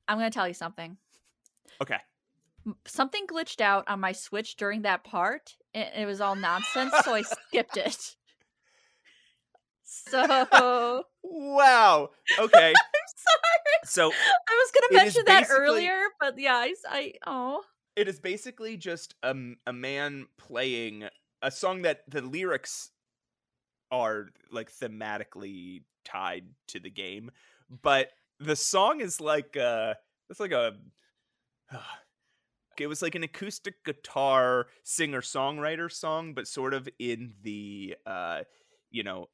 I'm 0.08 0.16
gonna 0.18 0.30
tell 0.30 0.48
you 0.48 0.54
something. 0.54 0.96
Okay. 1.82 1.98
Something 2.86 3.26
glitched 3.26 3.60
out 3.60 3.88
on 3.88 4.00
my 4.00 4.12
Switch 4.12 4.56
during 4.56 4.82
that 4.82 5.04
part. 5.04 5.54
and 5.74 5.88
It 5.94 6.06
was 6.06 6.20
all 6.20 6.34
nonsense, 6.34 6.92
so 7.04 7.14
I 7.14 7.22
skipped 7.22 7.76
it. 7.76 8.16
So 9.82 10.24
I'm 10.28 11.02
Wow. 11.22 12.10
Okay. 12.38 12.72
sorry. 13.16 13.78
So 13.84 14.10
I 14.10 14.54
was 14.54 14.70
gonna 14.72 15.02
mention 15.04 15.22
that 15.26 15.46
earlier, 15.50 15.98
but 16.20 16.38
yeah, 16.38 16.54
I, 16.56 16.74
I 16.88 17.12
oh 17.26 17.62
it 17.96 18.08
is 18.08 18.20
basically 18.20 18.76
just 18.76 19.14
a, 19.22 19.34
a 19.66 19.72
man 19.72 20.26
playing 20.36 21.04
a 21.42 21.50
song 21.50 21.82
that 21.82 22.02
the 22.08 22.20
lyrics 22.20 22.90
are 23.90 24.26
like 24.52 24.70
thematically 24.70 25.82
tied 26.04 26.44
to 26.68 26.78
the 26.78 26.90
game 26.90 27.30
but 27.82 28.10
the 28.38 28.56
song 28.56 29.00
is 29.00 29.20
like 29.20 29.56
uh 29.56 29.94
it's 30.30 30.40
like 30.40 30.52
a 30.52 30.74
it 32.78 32.88
was 32.88 33.00
like 33.00 33.14
an 33.14 33.22
acoustic 33.22 33.82
guitar 33.84 34.66
singer 34.84 35.22
songwriter 35.22 35.90
song 35.90 36.34
but 36.34 36.46
sort 36.46 36.74
of 36.74 36.88
in 36.98 37.32
the 37.42 37.96
uh 38.06 38.40
you 38.90 39.02
know 39.02 39.26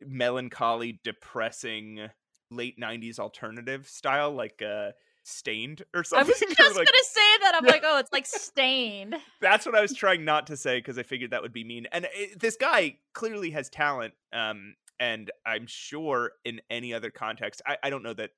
melancholy 0.00 1.00
depressing 1.02 2.08
late 2.50 2.78
90s 2.78 3.18
alternative 3.18 3.88
style 3.88 4.30
like 4.30 4.62
uh 4.62 4.90
Staind 5.28 5.82
or 5.92 6.04
something. 6.04 6.24
I 6.24 6.28
was 6.28 6.38
just 6.56 6.76
like, 6.76 6.86
gonna 6.86 6.98
say 7.02 7.38
that. 7.42 7.52
I'm 7.56 7.64
like, 7.64 7.82
oh, 7.84 7.98
it's 7.98 8.12
like 8.12 8.26
Staind. 8.26 9.16
that's 9.40 9.66
what 9.66 9.74
I 9.74 9.80
was 9.80 9.92
trying 9.96 10.24
not 10.24 10.46
to 10.46 10.56
say 10.56 10.78
because 10.78 10.98
I 10.98 11.02
figured 11.02 11.32
that 11.32 11.42
would 11.42 11.52
be 11.52 11.64
mean. 11.64 11.86
And 11.90 12.06
it, 12.14 12.38
this 12.38 12.56
guy 12.56 12.98
clearly 13.12 13.50
has 13.50 13.68
talent, 13.68 14.14
um, 14.32 14.76
and 15.00 15.30
I'm 15.44 15.66
sure 15.66 16.30
in 16.44 16.60
any 16.70 16.94
other 16.94 17.10
context, 17.10 17.60
I, 17.66 17.76
I 17.82 17.90
don't 17.90 18.04
know 18.04 18.14
that, 18.14 18.30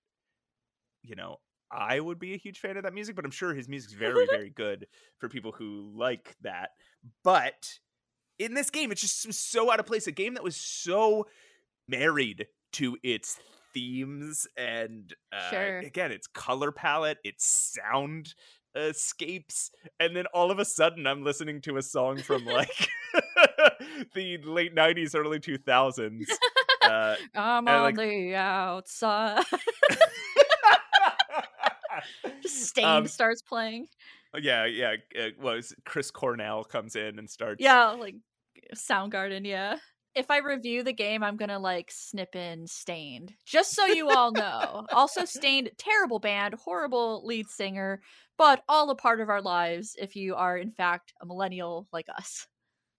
you 1.03 1.15
know, 1.15 1.37
I 1.71 2.01
would 2.01 2.19
be 2.19 2.33
a 2.33 2.39
huge 2.39 2.59
fan 2.59 2.79
of 2.79 2.85
that 2.85 2.95
music, 2.95 3.15
but 3.15 3.27
I'm 3.27 3.31
sure 3.31 3.53
his 3.53 3.69
music's 3.69 3.93
very, 3.93 4.27
very 4.27 4.49
good 4.49 4.87
for 5.19 5.29
people 5.29 5.53
who 5.53 5.93
like 5.95 6.37
that. 6.41 6.71
But 7.23 7.79
in 8.39 8.55
this 8.55 8.71
game, 8.71 8.91
it's 8.91 9.03
just 9.03 9.31
so 9.35 9.71
out 9.71 9.79
of 9.79 9.85
place. 9.85 10.07
A 10.07 10.13
game 10.13 10.35
that 10.35 10.43
was 10.43 10.57
so 10.57 11.27
married 11.87 12.47
to 12.73 12.97
its 13.03 13.39
themes 13.79 14.47
and 14.57 15.15
uh, 15.33 15.51
Sure. 15.51 15.79
again 15.79 16.11
its 16.13 16.27
color 16.27 16.73
palette 16.73 17.19
its 17.23 17.45
sound 17.47 18.35
escapes 18.75 19.71
and 20.01 20.15
then 20.17 20.27
all 20.35 20.51
of 20.51 20.59
a 20.59 20.65
sudden 20.65 21.07
i'm 21.07 21.23
listening 21.25 21.61
to 21.61 21.77
a 21.77 21.83
song 21.83 22.19
from 22.19 22.45
like 22.45 22.89
the 24.15 24.39
late 24.45 24.75
90s 24.75 25.15
early 25.15 25.39
2000s 25.39 26.25
uh, 26.83 27.15
I'm 27.35 27.67
And, 27.67 27.77
on 27.77 27.83
like- 27.83 27.97
the 27.97 28.35
outside. 28.35 29.45
Just 32.43 32.67
Stain 32.69 32.85
Um, 32.85 33.07
starts 33.07 33.43
playing. 33.43 33.87
yeah 34.41 34.65
yeah 34.67 34.95
uh, 35.19 35.29
was 35.41 35.75
chris 35.85 36.11
cornell 36.11 36.65
comes 36.65 36.97
in 36.97 37.19
and 37.19 37.29
starts 37.29 37.61
Yeah, 37.61 37.91
like 37.91 38.15
Soundgarden. 38.75 39.47
Yeah. 39.47 39.77
If 40.19 40.31
I 40.31 40.39
review 40.39 40.83
the 40.83 40.93
game, 40.93 41.23
I'm 41.23 41.37
gonna 41.37 41.59
like 41.61 41.91
snip 41.93 42.35
in 42.35 42.67
Staind, 42.67 43.33
just 43.47 43.75
so 43.75 43.87
you 43.87 44.11
all 44.11 44.33
know. 44.33 44.85
also, 44.93 45.25
Staind, 45.25 45.71
terrible 45.79 46.19
band, 46.19 46.55
horrible 46.55 47.25
lead 47.25 47.49
singer, 47.49 48.01
but 48.37 48.63
all 48.69 48.91
a 48.91 48.97
part 48.97 49.21
of 49.21 49.29
our 49.31 49.41
lives. 49.41 49.95
If 49.99 50.17
you 50.17 50.35
are 50.35 50.57
in 50.59 50.71
fact 50.71 51.13
a 51.23 51.27
millennial 51.27 51.87
like 51.93 52.07
us. 52.17 52.47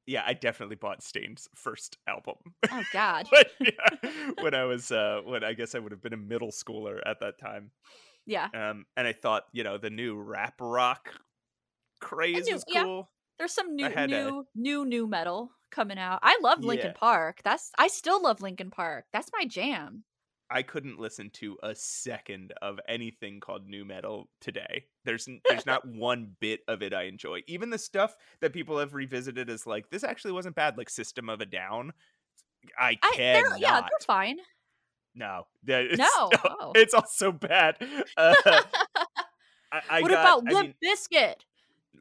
yeah 0.07 0.23
i 0.25 0.33
definitely 0.33 0.75
bought 0.77 1.03
Staind's 1.03 1.47
first 1.55 1.97
album 2.07 2.37
Oh 2.71 2.83
God. 2.93 3.27
But, 3.31 3.47
yeah, 3.59 4.31
when 4.41 4.53
i 4.55 4.63
was 4.63 4.91
uh 4.91 5.21
when 5.25 5.43
i 5.43 5.53
guess 5.53 5.75
i 5.75 5.79
would 5.79 5.91
have 5.91 6.01
been 6.01 6.13
a 6.13 6.17
middle 6.17 6.49
schooler 6.51 6.99
at 7.05 7.19
that 7.19 7.37
time 7.39 7.69
Yeah. 8.25 8.47
um 8.53 8.85
and 8.97 9.05
i 9.07 9.13
thought 9.13 9.43
you 9.51 9.63
know 9.63 9.77
the 9.77 9.89
new 9.91 10.15
rap 10.15 10.55
rock 10.61 11.13
craze 11.99 12.45
knew- 12.47 12.53
was 12.53 12.63
yeah. 12.67 12.83
cool 12.83 13.09
There's 13.39 13.53
some 13.53 13.75
new, 13.75 13.89
had 13.89 14.09
new, 14.09 14.45
new, 14.53 14.85
nu 14.85 15.07
metal 15.07 15.51
coming 15.71 15.97
out. 15.97 16.19
I 16.21 16.37
love 16.43 16.63
Linkin 16.63 16.87
Yeah. 16.87 16.93
Park. 16.99 17.39
That's 17.43 17.71
I 17.79 17.87
still 17.87 18.21
love 18.21 18.41
Linkin 18.41 18.69
Park. 18.69 19.05
That's 19.13 19.29
my 19.37 19.45
jam. 19.45 20.03
I 20.51 20.63
couldn't 20.63 20.99
listen 20.99 21.29
to 21.35 21.57
a 21.61 21.75
second 21.75 22.53
of 22.61 22.79
anything 22.87 23.39
called 23.39 23.67
nu 23.67 23.85
metal 23.85 24.29
today. 24.41 24.85
There's 25.05 25.27
there's 25.47 25.65
not 25.67 25.87
one 25.87 26.35
bit 26.39 26.61
of 26.67 26.81
it 26.81 26.93
I 26.93 27.03
enjoy. 27.03 27.41
Even 27.47 27.69
the 27.69 27.77
stuff 27.77 28.15
that 28.41 28.51
people 28.51 28.77
have 28.79 28.93
revisited 28.93 29.49
is 29.49 29.65
like 29.67 29.89
this 29.89 30.03
actually 30.03 30.31
wasn't 30.33 30.55
bad, 30.55 30.77
like 30.77 30.89
System 30.89 31.29
of 31.29 31.39
a 31.39 31.45
Down. 31.45 31.93
I 32.77 32.97
I 33.01 33.13
they're 33.15 33.57
yeah, 33.57 33.79
they're 33.81 33.89
fine. 34.05 34.37
no, 35.15 35.43
it's, 35.65 35.97
No, 35.97 36.29
oh. 36.43 36.71
it's 36.75 36.93
also 36.93 37.31
bad. 37.31 37.77
Uh, 38.17 38.35
I, 39.71 39.81
I 39.89 40.01
what 40.01 40.11
got- 40.11 40.43
about 40.43 40.57
I 40.57 40.61
mean, 40.63 40.73
Bizkit? 40.83 41.35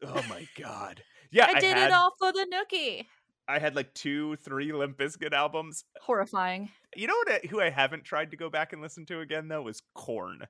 oh 0.02 0.24
my 0.28 0.48
god. 0.58 1.02
Yeah, 1.30 1.46
I 1.48 1.60
did 1.60 1.76
had, 1.76 1.88
it 1.88 1.92
all 1.92 2.14
for 2.18 2.32
the 2.32 2.46
nookie. 2.52 3.06
I 3.46 3.58
had 3.58 3.74
like 3.74 3.94
two, 3.94 4.36
three 4.36 4.72
Limp 4.72 4.98
Bizkit 4.98 5.32
albums. 5.32 5.84
Horrifying. 6.02 6.70
You 6.94 7.06
know 7.06 7.14
what? 7.14 7.32
I, 7.32 7.46
who 7.48 7.60
I 7.60 7.70
haven't 7.70 8.04
tried 8.04 8.30
to 8.30 8.36
go 8.36 8.50
back 8.50 8.72
and 8.72 8.82
listen 8.82 9.06
to 9.06 9.20
again 9.20 9.48
though 9.48 9.68
is 9.68 9.82
Korn. 9.94 10.46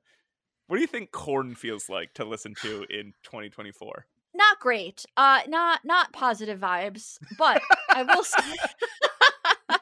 What 0.67 0.77
do 0.77 0.81
you 0.81 0.89
think 0.89 1.13
Korn 1.13 1.55
feels 1.55 1.89
like 1.89 2.13
to 2.15 2.25
listen 2.25 2.55
to 2.63 2.85
in 2.91 3.15
2024? 3.23 4.07
Not 4.35 4.61
great. 4.61 5.07
Uh 5.17 5.41
not 5.49 5.81
not 5.85 6.13
positive 6.13 6.61
vibes, 6.61 7.19
but 7.39 7.63
I 7.91 8.03
will 8.03 8.25
say 8.25 8.43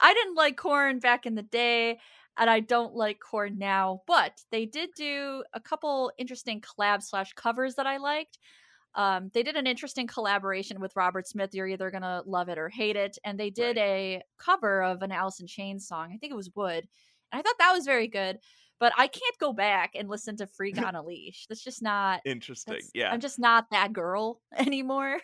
I 0.00 0.14
didn't 0.14 0.36
like 0.36 0.56
korn 0.56 0.98
back 0.98 1.26
in 1.26 1.34
the 1.34 1.42
day 1.42 1.98
and 2.36 2.50
I 2.50 2.60
don't 2.60 2.94
like 2.94 3.18
korn 3.20 3.58
now, 3.58 4.02
but 4.06 4.42
they 4.50 4.66
did 4.66 4.90
do 4.96 5.42
a 5.54 5.60
couple 5.60 6.12
interesting 6.18 6.60
collab 6.60 7.02
slash 7.02 7.32
covers 7.32 7.76
that 7.76 7.86
I 7.86 7.96
liked. 7.96 8.38
Um, 8.96 9.30
they 9.34 9.42
did 9.42 9.56
an 9.56 9.66
interesting 9.66 10.06
collaboration 10.06 10.80
with 10.80 10.96
Robert 10.96 11.28
Smith. 11.28 11.50
You're 11.52 11.68
either 11.68 11.90
gonna 11.90 12.22
love 12.26 12.48
it 12.48 12.58
or 12.58 12.68
hate 12.68 12.96
it, 12.96 13.18
and 13.24 13.38
they 13.38 13.50
did 13.50 13.76
a 13.76 14.22
cover 14.38 14.82
of 14.82 15.02
an 15.02 15.12
Alice 15.12 15.38
in 15.38 15.46
Chains 15.46 15.86
song. 15.86 16.10
I 16.12 16.16
think 16.16 16.32
it 16.32 16.36
was 16.36 16.50
Wood, 16.54 16.88
and 17.30 17.38
I 17.38 17.42
thought 17.42 17.58
that 17.58 17.72
was 17.72 17.84
very 17.84 18.08
good. 18.08 18.38
But 18.78 18.92
I 18.98 19.06
can't 19.06 19.38
go 19.38 19.54
back 19.54 19.92
and 19.94 20.08
listen 20.08 20.36
to 20.36 20.46
Freak 20.46 20.78
on 20.82 20.94
a 20.94 21.02
Leash. 21.02 21.46
That's 21.48 21.64
just 21.64 21.82
not. 21.82 22.20
Interesting. 22.24 22.80
Yeah. 22.94 23.10
I'm 23.10 23.20
just 23.20 23.38
not 23.38 23.70
that 23.70 23.92
girl 23.92 24.40
anymore. 24.56 25.20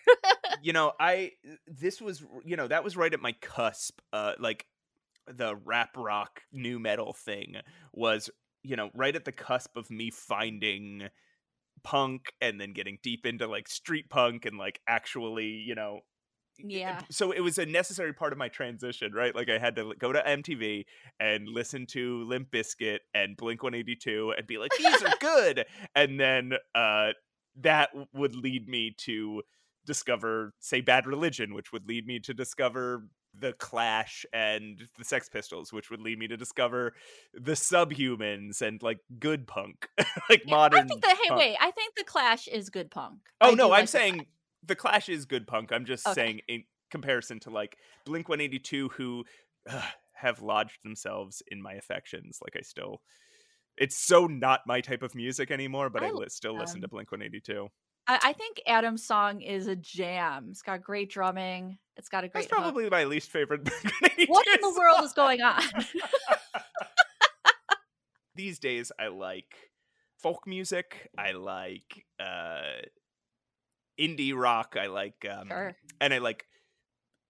you 0.63 0.73
know, 0.73 0.93
I 0.99 1.33
this 1.67 2.01
was 2.01 2.23
you 2.45 2.57
know, 2.57 2.69
that 2.69 2.85
was 2.85 2.97
right 2.97 3.13
at 3.13 3.21
my 3.21 3.33
cusp. 3.41 4.01
Uh 4.13 4.33
like 4.39 4.67
the 5.27 5.55
rap 5.65 5.91
rock 5.97 6.41
nu 6.53 6.79
metal 6.79 7.13
thing 7.13 7.57
was, 7.93 8.31
you 8.63 8.77
know, 8.77 8.91
right 8.95 9.15
at 9.15 9.25
the 9.25 9.33
cusp 9.33 9.77
of 9.77 9.91
me 9.91 10.11
finding 10.11 11.09
punk 11.85 12.33
and 12.41 12.61
then 12.61 12.73
getting 12.73 12.99
deep 13.03 13.27
into 13.27 13.47
like 13.47 13.69
street 13.69 14.09
punk 14.09 14.47
and 14.47 14.59
like 14.59 14.81
actually, 14.87 15.47
you 15.47 15.75
know, 15.75 16.01
yeah. 16.59 17.01
so 17.11 17.33
it 17.33 17.41
was 17.41 17.59
a 17.59 17.67
necessary 17.67 18.13
part 18.13 18.33
of 18.33 18.39
my 18.39 18.49
transition, 18.49 19.13
right? 19.13 19.35
Like 19.35 19.49
I 19.49 19.59
had 19.59 19.77
to 19.77 19.95
go 19.99 20.13
to 20.13 20.21
MTV 20.21 20.85
and 21.21 21.49
listen 21.49 21.87
to 21.89 22.25
Limp 22.25 22.51
Bizkit 22.51 22.99
and 23.15 23.37
Blink 23.37 23.63
182 23.63 24.35
and 24.37 24.47
be 24.47 24.59
like, 24.59 24.71
these 24.77 25.03
are 25.03 25.15
good. 25.21 25.65
And 25.95 26.21
then 26.21 26.53
uh, 26.75 27.11
that 27.61 27.91
would 28.13 28.35
lead 28.35 28.69
me 28.69 28.95
to 28.99 29.43
discover, 29.87 30.55
say, 30.61 30.81
Bad 30.81 31.07
Religion, 31.07 31.55
which 31.55 31.73
would 31.73 31.89
lead 31.89 32.07
me 32.07 32.21
to 32.21 32.35
discover 32.35 33.09
the 33.39 33.53
Clash 33.55 34.27
and 34.33 34.83
the 34.99 35.05
Sex 35.05 35.29
Pistols, 35.29 35.73
which 35.73 35.91
would 35.91 36.01
lead 36.01 36.19
me 36.19 36.29
to 36.29 36.37
discover 36.37 36.93
the 37.33 37.53
Subhumans 37.53 38.61
and 38.63 38.83
like 38.83 38.99
good 39.19 39.47
punk, 39.47 39.89
like 40.29 40.43
Yeah, 40.47 40.55
modern. 40.55 40.81
I 40.81 40.85
think 40.85 41.03
that. 41.03 41.17
Hey, 41.23 41.29
punk. 41.29 41.39
wait. 41.41 41.57
I 41.61 41.71
think 41.71 41.95
the 41.97 42.05
Clash 42.05 42.47
is 42.49 42.69
good 42.71 42.91
punk. 42.91 43.19
Oh 43.41 43.53
I 43.53 43.55
no, 43.55 43.73
I'm 43.73 43.85
The 43.85 43.89
saying 43.89 44.15
Clash. 44.17 44.27
the 44.67 44.77
Clash 44.77 45.09
is 45.09 45.25
good 45.25 45.47
punk. 45.47 45.73
I'm 45.73 45.85
just 45.85 46.07
Okay. 46.07 46.15
saying 46.15 46.41
in 46.49 46.65
comparison 46.91 47.41
to 47.41 47.51
like 47.51 47.79
Blink 48.05 48.29
182, 48.29 48.89
who 48.91 49.25
uh, 49.69 49.81
have 50.15 50.43
lodged 50.43 50.79
themselves 50.85 51.43
in 51.49 51.63
my 51.63 51.73
affections. 51.73 52.39
Like 52.43 52.55
I 52.57 52.63
still, 52.63 53.01
it's 53.79 53.97
so 53.97 54.27
not 54.27 54.61
my 54.67 54.81
type 54.83 55.03
of 55.03 55.15
music 55.15 55.51
anymore. 55.51 55.89
But 55.89 56.03
I, 56.03 56.09
I 56.09 56.11
li- 56.11 56.27
still 56.29 56.57
listen 56.57 56.83
to. 56.83 56.89
Blink 56.89 57.11
182. 57.11 57.69
I, 58.07 58.19
I 58.23 58.33
think 58.33 58.61
Adam's 58.67 59.05
song 59.05 59.41
is 59.41 59.67
a 59.69 59.77
jam. 59.77 60.49
It's 60.51 60.63
got 60.63 60.83
great 60.83 61.11
drumming. 61.11 61.79
It's 61.97 62.09
got 62.09 62.25
a 62.25 62.29
great. 62.29 62.49
That's 62.49 62.53
hook. 62.53 62.63
probably 62.63 62.91
my 62.91 63.05
least 63.05 63.31
favorite. 63.31 63.69
What 64.29 64.47
in 64.47 64.61
the 64.61 64.79
world 64.79 65.05
is 65.05 65.13
going 65.13 65.43
on? 65.43 65.61
These 68.35 68.61
days, 68.61 68.93
I 68.99 69.09
like 69.09 69.55
folk 70.19 70.47
music. 70.47 71.11
I 71.19 71.33
like 71.33 72.07
uh 72.21 72.83
indie 74.01 74.35
rock. 74.35 74.77
I 74.81 74.87
like 74.87 75.27
um, 75.31 75.49
sure. 75.49 75.77
and 76.01 76.15
I 76.15 76.19
like 76.19 76.47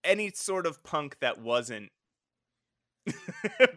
any 0.05 0.31
sort 0.35 0.67
of 0.67 0.85
punk 0.85 1.17
that 1.21 1.41
wasn't 1.41 1.91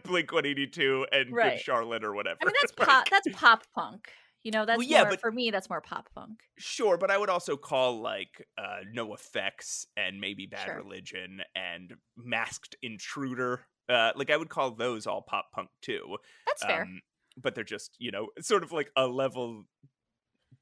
Blink 0.04 0.32
One 0.32 0.46
Eighty 0.46 0.66
Two 0.66 1.06
and 1.10 1.32
Right. 1.34 1.52
Good 1.54 1.60
Charlotte 1.62 2.04
or 2.04 2.14
whatever. 2.14 2.38
I 2.42 2.44
mean, 2.44 2.54
that's 2.60 2.78
Like, 2.78 2.88
pop. 2.88 3.08
That's 3.10 3.28
pop 3.32 3.62
punk. 3.74 4.08
You 4.46 4.52
know, 4.52 4.64
that's 4.64 4.84
yeah, 4.86 5.02
more, 5.02 5.10
but- 5.10 5.20
for 5.20 5.32
me. 5.32 5.50
That's 5.50 5.68
more 5.68 5.80
pop 5.80 6.08
punk. 6.14 6.38
sure, 6.56 6.96
but 6.96 7.10
I 7.10 7.18
would 7.18 7.28
also 7.28 7.56
call 7.56 8.00
like 8.00 8.46
uh, 8.56 8.78
NOFX 8.96 9.86
and 9.96 10.20
maybe 10.20 10.46
Bad 10.46 10.66
Sure. 10.66 10.76
Religion 10.76 11.40
and 11.56 11.94
Masked 12.16 12.76
Intruder. 12.80 13.66
Uh, 13.88 14.12
like 14.14 14.30
I 14.30 14.36
would 14.36 14.48
call 14.48 14.70
those 14.70 15.06
all 15.08 15.22
pop 15.22 15.46
punk 15.52 15.68
too. 15.82 16.18
That's 16.46 16.64
fair. 16.64 16.82
Um, 16.82 17.00
but 17.36 17.54
they're 17.56 17.64
just 17.64 17.96
you 17.98 18.12
know 18.12 18.28
sort 18.40 18.62
of 18.62 18.70
like 18.70 18.90
a 18.96 19.08
level 19.08 19.64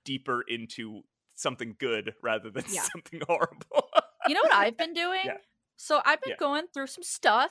deeper 0.04 0.42
into 0.48 1.02
something 1.34 1.76
good 1.78 2.14
rather 2.22 2.50
than 2.50 2.64
Yeah. 2.70 2.82
something 2.92 3.20
horrible. 3.26 3.88
You 4.26 4.34
know 4.34 4.40
what 4.44 4.54
I've 4.54 4.76
been 4.78 4.94
doing? 4.94 5.20
Yeah. 5.26 5.36
So 5.76 6.00
I've 6.04 6.22
been 6.22 6.30
Yeah. 6.30 6.36
going 6.40 6.64
through 6.72 6.86
some 6.86 7.02
stuff, 7.04 7.50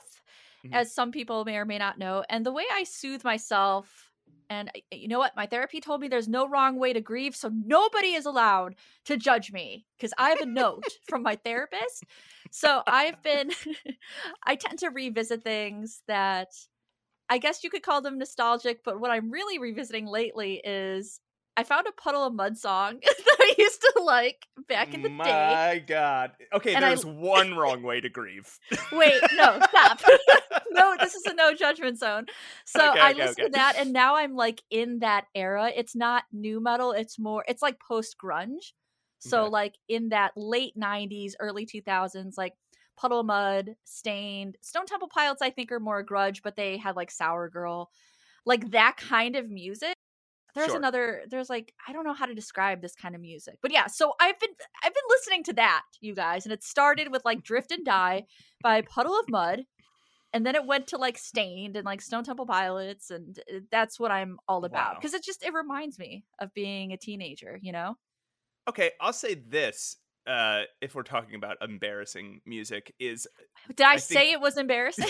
Mhm. 0.66 0.72
as 0.74 0.92
some 0.94 1.12
people 1.12 1.44
may 1.44 1.56
or 1.58 1.64
may 1.64 1.78
not 1.78 1.98
know. 1.98 2.24
And 2.28 2.44
the 2.44 2.52
way 2.52 2.64
I 2.72 2.84
soothe 2.84 3.22
myself, 3.22 4.10
and 4.50 4.70
eh, 4.74 4.96
you 4.96 5.08
know 5.08 5.18
what? 5.18 5.36
My 5.36 5.46
therapy 5.46 5.80
told 5.80 6.00
me 6.00 6.08
there's 6.08 6.28
no 6.28 6.48
wrong 6.48 6.78
way 6.78 6.92
to 6.92 7.00
grieve. 7.00 7.36
So 7.36 7.50
nobody 7.52 8.14
is 8.14 8.26
allowed 8.26 8.76
to 9.06 9.16
judge 9.16 9.52
me 9.52 9.86
because 9.96 10.12
I 10.18 10.30
have 10.30 10.40
a 10.40 10.46
note 10.46 10.84
from 11.08 11.22
my 11.22 11.36
therapist. 11.36 12.04
So 12.50 12.82
I've 12.86 13.22
been, 13.22 13.50
I 14.44 14.56
tend 14.56 14.78
to 14.80 14.90
revisit 14.90 15.42
things 15.42 16.02
that 16.08 16.48
I 17.28 17.38
guess 17.38 17.64
you 17.64 17.70
could 17.70 17.82
call 17.82 18.02
them 18.02 18.18
nostalgic. 18.18 18.84
But 18.84 19.00
what 19.00 19.10
I'm 19.10 19.30
really 19.30 19.58
revisiting 19.58 20.06
lately 20.06 20.60
is 20.64 21.20
I 21.56 21.62
found 21.64 21.86
a 21.86 21.92
Puddle 21.92 22.24
of 22.24 22.34
Mudd 22.34 22.58
song 22.58 22.98
that 23.02 23.36
I 23.40 23.54
used 23.58 23.80
to 23.80 24.02
like 24.02 24.46
back 24.68 24.92
in 24.92 25.02
the 25.02 25.08
My 25.08 25.24
day. 25.24 25.30
My 25.30 25.78
God. 25.86 26.32
Okay, 26.52 26.74
And 26.74 26.84
I- 26.84 26.88
there's 26.88 27.06
one 27.06 27.54
wrong 27.54 27.82
way 27.82 28.00
to 28.00 28.08
grieve. 28.08 28.58
Wait, 28.92 29.20
no, 29.36 29.60
stop. 29.68 30.00
no, 30.70 30.96
this 31.00 31.14
is 31.14 31.24
a 31.26 31.34
no 31.34 31.54
judgment 31.54 31.98
zone. 31.98 32.26
So 32.64 32.90
Okay, 32.90 33.00
I 33.00 33.10
okay, 33.12 33.20
listened 33.20 33.38
okay. 33.40 33.44
to 33.46 33.52
that 33.52 33.76
and 33.78 33.92
now 33.92 34.16
I'm 34.16 34.34
like 34.34 34.62
in 34.70 34.98
that 35.00 35.26
era. 35.34 35.70
It's 35.74 35.94
not 35.94 36.24
nu 36.32 36.60
metal, 36.60 36.92
it's 36.92 37.18
more 37.18 37.44
it's 37.46 37.62
like 37.62 37.78
post 37.80 38.16
grunge. 38.22 38.72
So 39.20 39.46
like 39.46 39.76
in 39.88 40.10
that 40.10 40.32
late 40.36 40.74
90s, 40.78 41.32
early 41.40 41.64
2000s 41.64 42.34
like 42.36 42.52
Puddle 42.96 43.20
of 43.20 43.26
Mudd, 43.26 43.74
Staind, 43.84 44.56
Stone 44.60 44.84
Temple 44.86 45.08
Pilots 45.08 45.40
I 45.40 45.48
think 45.50 45.72
are 45.72 45.80
more 45.80 46.04
grunge, 46.04 46.40
but 46.42 46.56
they 46.56 46.76
had 46.76 46.94
like 46.96 47.10
Sour 47.10 47.48
Girl. 47.48 47.90
Like 48.44 48.72
that 48.72 48.96
kind 48.98 49.34
of 49.36 49.48
music. 49.48 49.94
There's 50.54 50.68
Sure. 50.68 50.76
another 50.76 51.22
there's 51.28 51.50
like 51.50 51.72
I 51.88 51.92
don't 51.92 52.04
know 52.04 52.12
how 52.14 52.26
to 52.26 52.34
describe 52.34 52.80
this 52.80 52.94
kind 52.94 53.14
of 53.14 53.20
music. 53.20 53.56
But 53.60 53.72
yeah, 53.72 53.86
so 53.86 54.12
I've 54.20 54.38
been 54.38 54.50
I've 54.82 54.94
been 54.94 55.02
listening 55.08 55.42
to 55.44 55.52
that, 55.54 55.82
you 56.00 56.14
guys, 56.14 56.46
and 56.46 56.52
it 56.52 56.62
started 56.62 57.10
with 57.10 57.24
like 57.24 57.42
Drift 57.42 57.72
and 57.72 57.84
Die 57.84 58.24
by 58.62 58.82
Puddle 58.82 59.18
of 59.18 59.28
Mudd. 59.28 59.64
And 60.32 60.44
then 60.44 60.56
it 60.56 60.66
went 60.66 60.88
to 60.88 60.96
like 60.98 61.16
Staind 61.16 61.76
and 61.76 61.84
like 61.84 62.00
Stone 62.00 62.24
Temple 62.24 62.46
Pilots, 62.46 63.10
and 63.10 63.38
uh, 63.52 63.60
that's 63.70 64.00
what 64.00 64.10
I'm 64.10 64.38
all 64.48 64.64
about 64.64 64.94
Wow. 64.94 64.98
because 65.00 65.14
it 65.14 65.22
just 65.22 65.44
it 65.44 65.52
reminds 65.54 65.96
me 65.98 66.24
of 66.40 66.52
being 66.54 66.92
a 66.92 66.96
teenager, 66.96 67.56
you 67.62 67.70
know. 67.70 67.96
Okay, 68.68 68.90
I'll 69.00 69.12
say 69.12 69.34
this. 69.34 69.96
Uh, 70.26 70.62
if 70.80 70.94
we're 70.94 71.02
talking 71.02 71.34
about 71.34 71.58
embarrassing 71.60 72.40
music, 72.46 72.92
is 72.98 73.26
Did 73.76 73.82
I, 73.86 73.92
I 73.92 73.96
say 73.96 74.14
think- 74.14 74.32
it 74.34 74.40
was 74.40 74.56
embarrassing? 74.56 75.06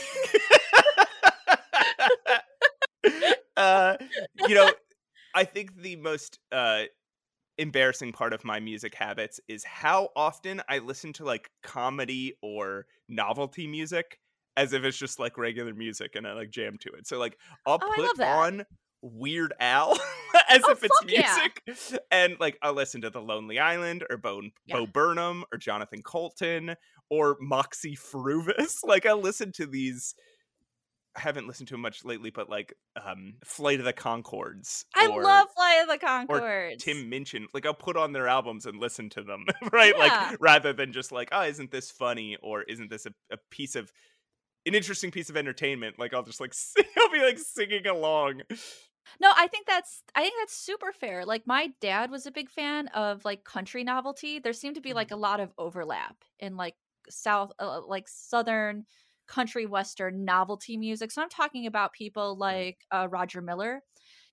uh, 3.57 3.97
you 4.49 4.55
know, 4.55 4.71
I 5.35 5.45
think 5.45 5.81
the 5.83 5.97
most 5.97 6.39
uh, 6.53 6.85
embarrassing 7.59 8.13
part 8.13 8.33
of 8.33 8.45
my 8.45 8.61
music 8.61 8.95
habits 8.95 9.41
is 9.49 9.65
how 9.65 10.11
often 10.17 10.63
I 10.69 10.79
listen 10.79 11.13
to 11.15 11.25
like 11.25 11.51
comedy 11.63 12.35
or 12.43 12.87
novelty 13.09 13.67
music 13.67 14.19
as 14.57 14.73
if 14.73 14.85
it's 14.85 14.97
just 14.99 15.19
like 15.19 15.37
regular 15.39 15.75
music 15.75 16.15
and 16.15 16.27
I 16.27 16.33
like 16.33 16.51
jam 16.51 16.77
to 16.81 16.91
it. 16.91 17.07
So 17.07 17.19
like 17.19 17.39
I'll 17.67 17.79
Oh, 17.83 17.93
put 17.97 18.21
on 18.21 18.65
Weird 19.03 19.53
Al 19.61 19.93
as 20.49 20.63
Oh, 20.65 20.71
if 20.73 20.83
it's 20.83 20.99
fuck 21.01 21.11
yeah. 21.11 21.49
music, 21.67 22.01
and 22.11 22.37
like 22.41 22.59
I'll 22.63 22.73
listen 22.73 23.03
to 23.03 23.11
The 23.11 23.21
Lonely 23.21 23.59
Island 23.59 24.05
or 24.11 24.17
Bo, 24.17 24.43
Yeah. 24.67 24.77
Bo 24.77 24.87
Burnham 24.87 25.45
or 25.53 25.59
Jonathan 25.59 26.03
Coulton 26.03 26.75
or 27.11 27.37
Moxy 27.41 27.97
Früvous. 27.97 28.77
Like 28.85 29.07
I 29.07 29.13
listen 29.13 29.53
to 29.53 29.67
these. 29.67 30.15
I 31.17 31.21
haven't 31.21 31.47
listened 31.47 31.69
to 31.69 31.79
much 31.79 32.05
lately, 32.05 32.31
but 32.31 32.49
like 32.49 32.75
um 33.03 33.35
Flight 33.45 33.79
of 33.79 33.85
the 33.85 33.93
Conchords. 33.93 34.85
I 34.95 35.09
or 35.09 35.23
love 35.23 35.49
Flight 35.55 35.83
of 35.83 35.89
the 35.89 36.07
Conchords. 36.07 36.79
Tim 36.79 37.09
Minchin. 37.09 37.47
Like 37.55 37.67
I'll 37.67 37.75
put 37.75 37.97
on 37.97 38.13
their 38.13 38.29
albums 38.29 38.67
and 38.67 38.79
listen 38.79 39.11
to 39.11 39.23
them, 39.23 39.45
right? 39.73 39.95
Yeah. 39.97 40.29
Like 40.31 40.37
rather 40.41 40.73
than 40.73 40.93
just 40.93 41.13
like, 41.13 41.29
oh, 41.33 41.43
isn't 41.43 41.71
this 41.71 41.91
funny 41.91 42.37
or 42.43 42.63
isn't 42.63 42.91
this 42.91 43.07
a, 43.07 43.11
a 43.33 43.37
piece 43.51 43.77
of 43.77 43.93
an 44.67 44.75
interesting 44.75 45.11
piece 45.11 45.31
of 45.31 45.37
entertainment? 45.37 45.99
Like 45.99 46.15
I'll 46.15 46.23
just 46.23 46.41
like 46.41 46.55
sing, 46.55 46.85
I'll 46.99 47.11
be 47.11 47.23
like 47.23 47.39
singing 47.39 47.87
along. 47.87 48.43
No, 49.21 49.31
I 49.37 49.47
think 49.49 49.67
that's 49.67 50.03
I 50.15 50.23
think 50.23 50.35
that's 50.41 50.57
super 50.57 50.93
fair. 50.93 51.25
Like 51.25 51.47
my 51.47 51.71
dad 51.81 52.11
was 52.11 52.27
a 52.27 52.33
big 52.33 52.51
fan 52.51 52.89
of 52.89 53.25
like 53.25 53.45
country 53.45 53.85
novelty. 53.85 54.39
There 54.39 54.53
seemed 54.53 54.77
to 54.77 54.81
be 54.81 54.95
like 54.95 55.11
a 55.11 55.17
lot 55.17 55.41
of 55.41 55.53
overlap 55.59 56.17
in 56.41 56.57
like 56.57 56.75
south 57.11 57.53
uh, 57.59 57.81
like 57.87 58.09
southern 58.09 58.85
country 59.27 59.67
western 59.67 60.25
novelty 60.25 60.77
music. 60.77 61.11
So 61.11 61.23
I'm 61.23 61.29
talking 61.29 61.67
about 61.67 61.93
people 61.93 62.37
like 62.37 62.79
uh, 62.91 63.09
Roger 63.11 63.41
Miller. 63.41 63.83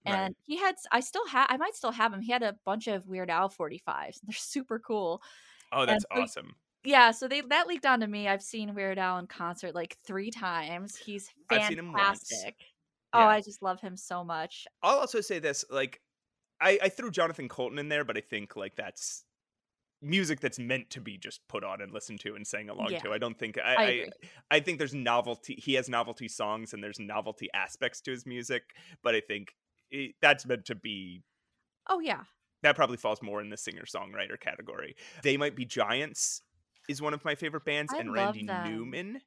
Right. 0.06 0.16
And 0.16 0.36
he 0.44 0.58
had 0.58 0.76
I 0.92 1.00
still 1.00 1.28
have 1.28 1.48
I 1.50 1.58
might 1.58 1.76
still 1.76 1.92
have 1.92 2.12
him. 2.14 2.22
He 2.22 2.32
had 2.32 2.44
a 2.44 2.56
bunch 2.66 2.88
of 2.88 3.08
Weird 3.08 3.30
Al 3.30 3.50
45s. 3.50 3.82
They're 4.24 4.34
super 4.34 4.80
cool. 4.80 5.22
Oh, 5.72 5.86
that's 5.86 6.06
so- 6.14 6.22
awesome. 6.22 6.56
Yeah, 6.84 7.12
so 7.12 7.28
they 7.28 7.42
that 7.42 7.68
leaked 7.68 7.86
onto 7.86 8.08
me. 8.08 8.28
I've 8.28 8.42
seen 8.42 8.74
Weird 8.74 8.98
Al 8.98 9.20
in 9.20 9.28
concert 9.28 9.76
like 9.76 9.98
3 10.08 10.32
times. 10.32 10.96
He's 10.96 11.30
I've 11.52 11.68
seen 11.68 11.78
him 11.78 11.94
once. 11.94 12.28
fantastic. 12.28 12.56
Oh, 13.14 13.20
Yeah. 13.20 13.28
I 13.28 13.42
just 13.42 13.62
love 13.62 13.80
him 13.80 13.96
so 13.96 14.24
much. 14.24 14.66
I'll 14.82 14.98
also 14.98 15.22
say 15.22 15.38
this: 15.38 15.64
like, 15.70 16.02
I, 16.60 16.80
I 16.82 16.90
threw 16.90 17.12
Jonathan 17.12 17.50
Coulton 17.50 17.78
in 17.78 17.88
there, 17.90 18.04
but 18.04 18.18
I 18.18 18.22
think 18.22 18.56
like 18.56 18.76
that's 18.76 19.26
music 20.02 20.40
that's 20.40 20.58
meant 20.60 20.90
to 20.92 21.02
be 21.02 21.18
just 21.18 21.48
put 21.48 21.64
on 21.64 21.82
and 21.82 21.92
listened 21.92 22.20
to 22.22 22.36
and 22.36 22.46
sang 22.46 22.70
along 22.70 22.92
Yeah. 22.92 23.00
to. 23.00 23.12
I 23.14 23.18
don't 23.18 23.38
think 23.38 23.58
I 23.58 23.74
I, 23.76 23.84
I. 23.86 24.10
I 24.52 24.60
think 24.60 24.78
there's 24.80 24.94
novelty. 24.94 25.56
He 25.56 25.74
has 25.76 25.88
novelty 25.90 26.28
songs 26.28 26.74
and 26.74 26.84
there's 26.84 27.00
novelty 27.00 27.50
aspects 27.54 28.02
to 28.02 28.12
his 28.12 28.26
music, 28.26 28.64
but 29.04 29.14
I 29.16 29.22
think 29.22 29.56
it, 29.92 30.16
that's 30.22 30.46
meant 30.46 30.66
to 30.66 30.76
be. 30.76 31.24
Oh 31.88 32.00
yeah. 32.00 32.22
That 32.64 32.76
probably 32.76 32.98
falls 32.98 33.22
more 33.22 33.42
in 33.42 33.50
the 33.50 33.58
singer 33.58 33.84
songwriter 33.86 34.40
category. 34.40 34.96
They 35.24 35.36
might 35.38 35.56
be 35.56 35.66
giants 35.66 36.42
is 36.90 37.02
one 37.02 37.14
of 37.14 37.24
my 37.26 37.36
favorite 37.36 37.66
bands, 37.66 37.94
I 37.94 38.00
and 38.00 38.14
Randy 38.14 38.46
them. 38.46 38.70
Newman. 38.70 39.22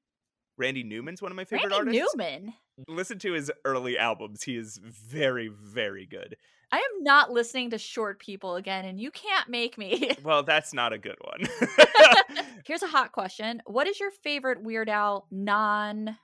Randy 0.56 0.82
Newman's 0.85 1.20
one 1.20 1.32
of 1.32 1.36
my 1.36 1.44
favorite 1.44 1.70
Randy 1.72 1.98
artists. 2.01 2.14
Newman. 2.16 2.55
Listen 2.89 3.18
to 3.20 3.32
his 3.32 3.51
early 3.64 3.98
albums. 3.98 4.43
He 4.43 4.56
is 4.56 4.78
very, 4.82 5.48
very 5.48 6.06
good. 6.06 6.36
I 6.72 6.78
am 6.78 7.02
not 7.02 7.31
listening 7.31 7.70
to 7.70 7.78
short 7.78 8.18
people 8.18 8.56
again, 8.56 8.85
and 8.85 8.98
you 9.01 9.10
can't 9.10 9.48
make 9.48 9.78
me. 9.78 10.10
Well, 10.24 10.43
that's 10.43 10.72
not 10.72 10.93
a 10.93 10.98
good 10.98 11.16
one. 11.20 11.44
Here's 12.66 12.82
a 12.82 12.89
hot 12.89 13.12
question: 13.12 13.62
What 13.66 13.86
is 13.86 14.01
your 14.01 14.10
favorite 14.10 14.62
Weird 14.62 14.89
Al 14.89 15.26
non 15.31 16.16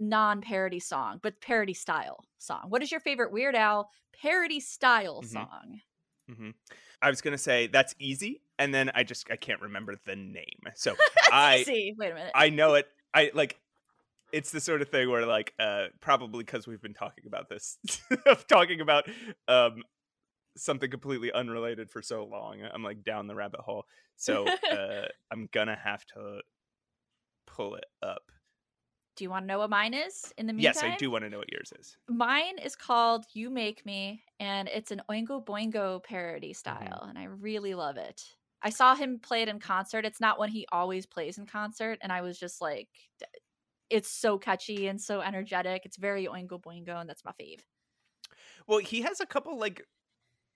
non 0.00 0.40
parody 0.40 0.80
song, 0.80 1.20
but 1.22 1.40
parody 1.40 1.74
style 1.74 2.24
song? 2.38 2.64
What 2.68 2.82
is 2.82 2.90
your 2.90 3.00
favorite 3.00 3.32
Weird 3.32 3.54
Al 3.54 3.88
parody 4.20 4.60
style 4.60 5.22
Mhm. 5.22 5.28
song? 5.32 5.80
hmm 6.28 6.50
I 7.00 7.08
was 7.10 7.20
gonna 7.20 7.38
say 7.38 7.66
that's 7.66 7.94
easy, 7.98 8.42
and 8.58 8.72
then 8.74 8.90
I 8.94 9.02
just 9.02 9.30
I 9.30 9.36
can't 9.36 9.60
remember 9.60 9.96
the 10.04 10.16
name. 10.16 10.60
So 10.74 10.94
I 11.32 11.58
easy. 11.58 11.94
Wait 11.98 12.10
a 12.12 12.14
minute. 12.14 12.32
I 12.34 12.50
know 12.50 12.74
it. 12.74 12.86
I 13.14 13.30
like. 13.34 13.58
It's 14.32 14.50
the 14.50 14.60
sort 14.60 14.82
of 14.82 14.88
thing 14.88 15.10
where 15.10 15.26
like 15.26 15.54
uh 15.58 15.88
probably 16.00 16.44
because 16.44 16.66
we've 16.66 16.82
been 16.82 16.94
talking 16.94 17.26
about 17.26 17.48
this, 17.48 17.78
of 18.26 18.46
talking 18.46 18.80
about 18.80 19.08
um 19.48 19.82
something 20.56 20.90
completely 20.90 21.32
unrelated 21.32 21.90
for 21.90 22.02
so 22.02 22.24
long. 22.24 22.62
I'm 22.62 22.82
like 22.82 23.04
down 23.04 23.26
the 23.26 23.34
rabbit 23.34 23.60
hole. 23.60 23.86
So 24.16 24.54
uh 24.70 25.06
I'm 25.32 25.48
gonna 25.52 25.76
have 25.76 26.04
to 26.14 26.40
pull 27.46 27.74
it 27.76 27.84
up. 28.02 28.32
do 29.16 29.24
you 29.24 29.30
want 29.30 29.44
to 29.44 29.46
know 29.46 29.58
what 29.58 29.70
mine 29.70 29.94
is? 29.94 30.32
In 30.38 30.46
the 30.46 30.52
meantime, 30.52 30.62
Yes, 30.62 30.82
I 30.82 30.90
do 30.90 31.10
want 31.10 31.24
to 31.24 31.30
know 31.30 31.38
what 31.38 31.50
yours 31.52 31.72
is. 31.78 31.96
Mine 32.08 32.58
is 32.60 32.76
called 32.76 33.26
"You 33.32 33.50
Make 33.50 33.84
Me," 33.84 34.22
and 34.38 34.68
it's 34.68 34.92
an 34.92 35.02
Oingo 35.10 35.44
Boingo 35.44 36.00
parody 36.02 36.52
Mm-hmm. 36.68 36.92
style, 36.92 37.02
and 37.08 37.18
I 37.18 37.24
really 37.24 37.74
love 37.74 37.96
it. 37.96 38.36
I 38.62 38.70
saw 38.70 38.94
him 38.94 39.18
play 39.18 39.42
it 39.42 39.48
in 39.48 39.58
concert. 39.58 40.04
It's 40.04 40.20
not 40.20 40.38
one 40.38 40.48
he 40.48 40.66
always 40.70 41.06
plays 41.06 41.38
in 41.38 41.46
concert, 41.46 41.98
and 42.00 42.12
I 42.12 42.20
was 42.22 42.38
just 42.38 42.60
like, 42.60 42.88
it's 43.90 44.08
so 44.08 44.38
catchy 44.38 44.86
and 44.86 45.00
so 45.00 45.20
energetic. 45.20 45.84
It's 45.84 45.96
very 45.96 46.26
Oingo 46.26 46.60
Boingo, 46.60 47.00
and 47.00 47.08
that's 47.08 47.24
my 47.24 47.32
fave. 47.32 47.60
Well, 48.66 48.78
he 48.78 49.02
has 49.02 49.20
a 49.20 49.26
couple 49.26 49.58
like 49.58 49.82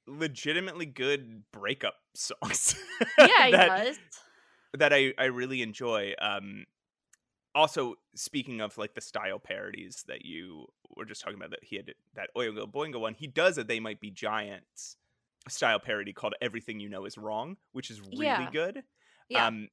legitimately 0.07 0.87
good 0.87 1.43
breakup 1.53 1.95
songs. 2.15 2.77
Yeah, 3.19 3.47
he 3.47 3.53
that, 3.53 3.85
does. 3.85 3.99
that 4.79 4.93
I 4.93 5.13
I 5.19 5.25
really 5.25 5.63
enjoy. 5.63 6.15
Um 6.21 6.67
also 7.55 7.95
speaking 8.15 8.61
of 8.61 8.77
like 8.79 8.95
the 8.95 9.01
style 9.01 9.39
parodies 9.39 10.05
that 10.07 10.25
you 10.25 10.67
were 10.95 11.07
just 11.07 11.23
talking 11.23 11.39
about 11.39 11.51
that 11.51 11.65
he 11.65 11.77
had 11.77 11.93
that 12.15 12.29
Oingo 12.37 12.71
Boingo 12.71 13.01
one, 13.01 13.15
he 13.15 13.27
does 13.27 13.59
a 13.59 13.65
They 13.65 13.81
Might 13.81 14.01
Be 14.01 14.11
Giants 14.11 14.97
style 15.49 15.79
parody 15.79 16.13
called 16.13 16.35
Everything 16.41 16.81
You 16.81 16.89
Know 16.89 17.05
Is 17.05 17.17
Wrong, 17.19 17.57
which 17.73 17.91
is 17.91 18.01
really 18.01 18.25
Yeah. 18.27 18.51
good. 18.51 18.83
Yeah, 19.29 19.47
Um 19.47 19.69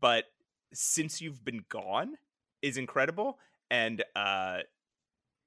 but 0.00 0.24
Since 0.72 1.20
You've 1.20 1.44
Been 1.44 1.64
Gone 1.68 2.16
is 2.62 2.76
incredible 2.76 3.38
and 3.70 4.02
uh 4.14 4.58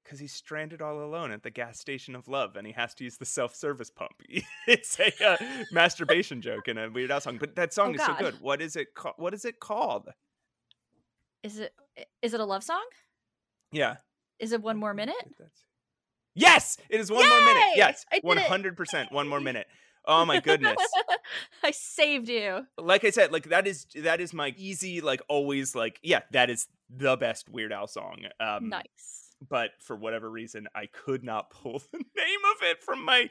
because 0.02 0.18
he's 0.18 0.32
stranded 0.32 0.80
all 0.82 1.04
alone 1.04 1.30
at 1.30 1.42
the 1.42 1.50
gas 1.50 1.78
station 1.78 2.16
of 2.16 2.26
love 2.26 2.56
and 2.56 2.66
he 2.66 2.72
has 2.72 2.94
to 2.94 3.04
use 3.04 3.16
the 3.18 3.24
self-service 3.24 3.90
pump 3.90 4.12
it's 4.66 4.98
a 4.98 5.12
uh, 5.24 5.36
masturbation 5.72 6.40
joke 6.40 6.66
in 6.68 6.78
a 6.78 6.90
weird 6.90 7.10
Al 7.10 7.20
song 7.20 7.36
but 7.38 7.54
that 7.56 7.72
song 7.72 7.90
Oh, 7.90 7.94
is 7.94 8.04
so 8.06 8.14
good 8.18 8.40
what 8.40 8.60
is 8.62 8.76
it 8.76 8.94
called 8.94 9.14
what 9.18 9.34
is 9.34 9.44
it 9.44 9.60
called 9.60 10.08
is 11.42 11.58
it 11.58 11.74
is 12.22 12.34
it 12.34 12.40
a 12.40 12.44
love 12.44 12.62
song? 12.64 12.84
yeah 13.72 13.96
Is 14.38 14.52
it 14.52 14.62
one 14.62 14.78
more 14.78 14.94
minute? 14.94 15.14
that's- 15.38 15.64
Yes, 16.34 16.76
it 16.88 17.00
is 17.00 17.10
one 17.10 17.28
more 17.28 17.40
minute. 17.40 17.72
Yes, 17.76 18.04
I 18.10 18.16
did 18.16 18.24
it. 18.24 18.26
one 18.26 18.36
hundred 18.38 18.76
percent. 18.76 19.12
One 19.12 19.28
more 19.28 19.40
minute. 19.40 19.66
Oh 20.06 20.24
my 20.24 20.40
goodness. 20.40 20.76
I 21.62 21.70
saved 21.72 22.28
you. 22.28 22.66
like 22.78 23.04
I 23.04 23.10
said, 23.10 23.32
like 23.32 23.48
that 23.50 23.66
is 23.66 23.86
that 23.96 24.20
is 24.20 24.32
my 24.32 24.54
easy, 24.56 25.00
like 25.00 25.20
always, 25.28 25.74
like 25.74 25.98
yeah, 26.02 26.20
that 26.32 26.48
is 26.50 26.66
the 26.88 27.16
best 27.16 27.48
Weird 27.48 27.72
Al 27.72 27.86
song. 27.86 28.18
Um, 28.40 28.68
nice. 28.70 29.34
But 29.48 29.70
for 29.80 29.96
whatever 29.96 30.30
reason, 30.30 30.66
I 30.74 30.86
could 30.86 31.22
not 31.24 31.50
pull 31.62 31.82
the 31.92 31.98
name 31.98 32.40
of 32.56 32.62
it 32.62 32.82
from 32.82 33.04
my 33.04 33.28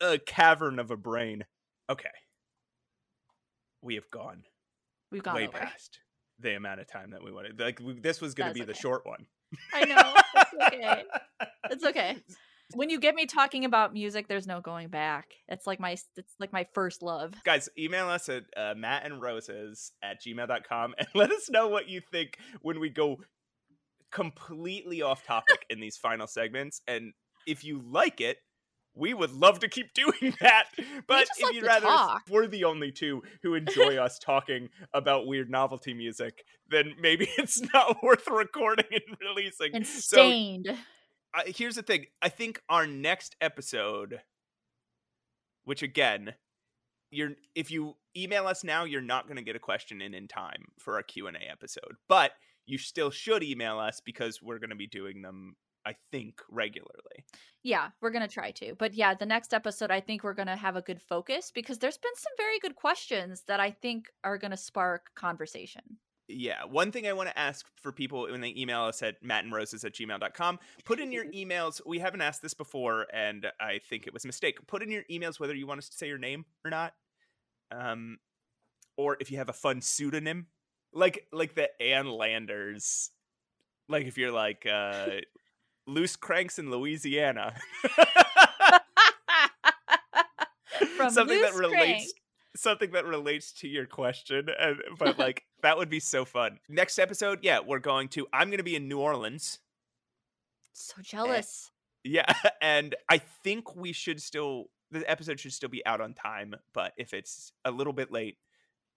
uh, 0.00 0.18
cavern 0.26 0.78
of 0.78 0.90
a 0.90 0.96
brain. 0.96 1.44
Okay, 1.88 2.08
we 3.82 3.94
have 3.96 4.10
gone 4.10 4.44
We've 5.10 5.22
gone 5.22 5.34
way 5.34 5.48
over. 5.48 5.58
past 5.58 6.00
the 6.38 6.54
amount 6.54 6.80
of 6.80 6.88
time 6.88 7.10
that 7.10 7.22
we 7.22 7.32
wanted. 7.32 7.58
Like 7.60 7.80
we, 7.80 7.94
this 8.00 8.20
was 8.20 8.34
going 8.34 8.52
to 8.52 8.58
be 8.58 8.64
the 8.64 8.74
short 8.74 9.04
one. 9.06 9.26
I 9.74 9.84
know. 9.84 10.14
It's 10.34 10.74
okay. 10.74 11.04
It's 11.70 11.84
okay. 11.84 12.16
When 12.74 12.88
you 12.88 13.00
get 13.00 13.16
me 13.16 13.26
talking 13.26 13.64
about 13.64 13.92
music, 13.92 14.28
there's 14.28 14.46
no 14.46 14.60
going 14.60 14.90
back. 14.90 15.26
It's 15.48 15.66
like 15.66 15.80
my 15.80 15.96
it's 16.16 16.34
like 16.38 16.52
my 16.52 16.68
first 16.72 17.02
love. 17.02 17.34
Guys, 17.44 17.68
email 17.76 18.08
us 18.08 18.28
at 18.28 18.44
uh, 18.56 18.74
Matt 18.76 19.04
and 19.04 19.20
Roses 19.20 19.90
at 20.04 20.22
gmail.com 20.22 20.94
and 20.98 21.08
let 21.16 21.32
us 21.32 21.50
know 21.50 21.66
what 21.66 21.88
you 21.88 22.00
think 22.12 22.38
when 22.62 22.78
we 22.78 22.88
go 22.88 23.16
completely 24.12 25.02
off 25.02 25.24
topic 25.24 25.66
in 25.68 25.80
these 25.80 25.96
final 25.96 26.28
segments. 26.28 26.80
And 26.86 27.12
if 27.46 27.64
you 27.64 27.82
like 27.84 28.20
it, 28.20 28.38
we 28.94 29.14
would 29.14 29.32
love 29.32 29.60
to 29.60 29.68
keep 29.68 29.92
doing 29.94 30.34
that. 30.40 30.64
But 31.06 31.28
if 31.36 31.42
like 31.42 31.54
you'd 31.54 31.64
rather 31.64 31.86
talk. 31.86 32.22
we're 32.30 32.46
the 32.46 32.64
only 32.64 32.90
two 32.92 33.22
who 33.42 33.54
enjoy 33.54 33.96
us 33.96 34.18
talking 34.18 34.68
about 34.92 35.26
weird 35.26 35.50
novelty 35.50 35.94
music, 35.94 36.44
then 36.68 36.94
maybe 37.00 37.28
it's 37.38 37.60
not 37.72 38.02
worth 38.02 38.26
recording 38.28 38.86
and 38.90 39.16
releasing. 39.20 39.74
And 39.74 39.86
So 39.86 40.16
Staind. 40.16 40.68
uh, 40.68 41.42
here's 41.46 41.76
the 41.76 41.82
thing 41.82 42.06
i 42.22 42.28
think 42.28 42.60
our 42.68 42.86
next 42.86 43.36
episode 43.40 44.20
which 45.64 45.82
again 45.82 46.34
you're 47.10 47.30
if 47.54 47.70
you 47.70 47.94
email 48.16 48.46
us 48.46 48.64
now 48.64 48.84
you're 48.84 49.00
not 49.00 49.26
going 49.26 49.36
to 49.36 49.42
get 49.42 49.56
a 49.56 49.60
question 49.60 50.00
in 50.02 50.14
in 50.14 50.26
time 50.26 50.64
for 50.78 50.94
our 50.96 51.02
q&a 51.02 51.30
episode 51.50 51.94
but 52.08 52.32
you 52.66 52.78
still 52.78 53.10
should 53.10 53.42
email 53.42 53.78
us 53.78 54.00
because 54.04 54.40
we're 54.42 54.58
going 54.58 54.70
to 54.70 54.76
be 54.76 54.86
doing 54.86 55.22
them 55.22 55.54
i 55.86 55.94
think 56.10 56.40
regularly 56.50 57.24
Yeah, 57.62 57.90
we're 58.00 58.10
gonna 58.10 58.26
try 58.26 58.52
to. 58.52 58.74
But 58.78 58.94
yeah, 58.94 59.12
the 59.14 59.26
next 59.26 59.52
episode 59.52 59.90
I 59.90 60.00
think 60.00 60.24
we're 60.24 60.32
gonna 60.40 60.56
have 60.56 60.76
a 60.76 60.80
good 60.82 60.98
focus 60.98 61.50
because 61.54 61.78
there's 61.78 61.98
been 61.98 62.16
some 62.16 62.32
very 62.38 62.58
good 62.58 62.74
questions 62.74 63.42
that 63.48 63.60
I 63.60 63.70
think 63.70 64.06
are 64.24 64.38
gonna 64.38 64.56
spark 64.56 65.10
conversation. 65.14 65.82
yeah 66.28 66.64
one 66.64 66.90
thing 66.92 67.06
i 67.08 67.12
want 67.12 67.28
to 67.28 67.36
ask 67.38 67.66
for 67.82 67.92
people 67.92 68.22
when 68.30 68.40
they 68.40 68.54
email 68.56 68.82
us 68.82 69.02
at 69.02 69.22
mattandroses 69.22 69.84
at 69.84 69.92
gmail.com 69.92 70.58
put 70.84 71.00
in 71.00 71.10
your 71.12 71.24
emails 71.40 71.80
we 71.84 71.98
haven't 71.98 72.20
asked 72.22 72.40
this 72.40 72.54
before 72.54 73.06
and 73.12 73.46
i 73.60 73.78
think 73.88 74.06
it 74.06 74.12
was 74.14 74.24
a 74.24 74.28
mistake 74.28 74.56
put 74.66 74.80
in 74.82 74.90
your 74.90 75.02
emails 75.10 75.38
whether 75.40 75.54
you 75.60 75.66
want 75.66 75.78
us 75.78 75.88
to 75.88 75.96
say 75.96 76.06
your 76.06 76.18
name 76.18 76.44
or 76.64 76.70
not 76.70 76.94
um 77.72 78.16
or 78.96 79.16
if 79.20 79.30
you 79.30 79.36
have 79.38 79.48
a 79.48 79.58
fun 79.66 79.80
pseudonym 79.80 80.46
like 80.92 81.26
like 81.32 81.54
the 81.54 81.68
ann 81.82 82.06
landers 82.08 83.10
like 83.88 84.06
if 84.06 84.16
you're 84.16 84.32
like 84.32 84.64
uh 84.66 85.18
loose 85.90 86.16
cranks 86.16 86.58
in 86.58 86.70
louisiana 86.70 87.54
From 90.96 91.10
something 91.10 91.40
that 91.42 91.54
relates 91.54 92.12
Crank. 92.12 92.22
something 92.56 92.90
that 92.92 93.04
relates 93.06 93.52
to 93.54 93.68
your 93.68 93.86
question 93.86 94.48
and 94.58 94.76
but 94.98 95.18
like 95.18 95.44
that 95.62 95.76
would 95.76 95.90
be 95.90 96.00
so 96.00 96.24
fun 96.24 96.58
next 96.68 96.98
episode 96.98 97.40
yeah 97.42 97.58
we're 97.64 97.78
going 97.78 98.08
to 98.08 98.26
i'm 98.32 98.50
gonna 98.50 98.62
be 98.62 98.76
in 98.76 98.88
new 98.88 98.98
orleans 98.98 99.58
So 100.72 101.00
jealous. 101.02 101.70
yeah 102.04 102.32
and 102.62 102.94
i 103.08 103.18
think 103.18 103.74
we 103.76 103.92
should 103.92 104.20
still 104.22 104.66
the 104.90 105.08
episode 105.10 105.40
should 105.40 105.52
still 105.52 105.68
be 105.68 105.84
out 105.86 106.00
on 106.00 106.14
time 106.14 106.54
but 106.72 106.92
if 106.96 107.12
it's 107.14 107.52
a 107.64 107.70
little 107.70 107.92
bit 107.92 108.12
late 108.12 108.36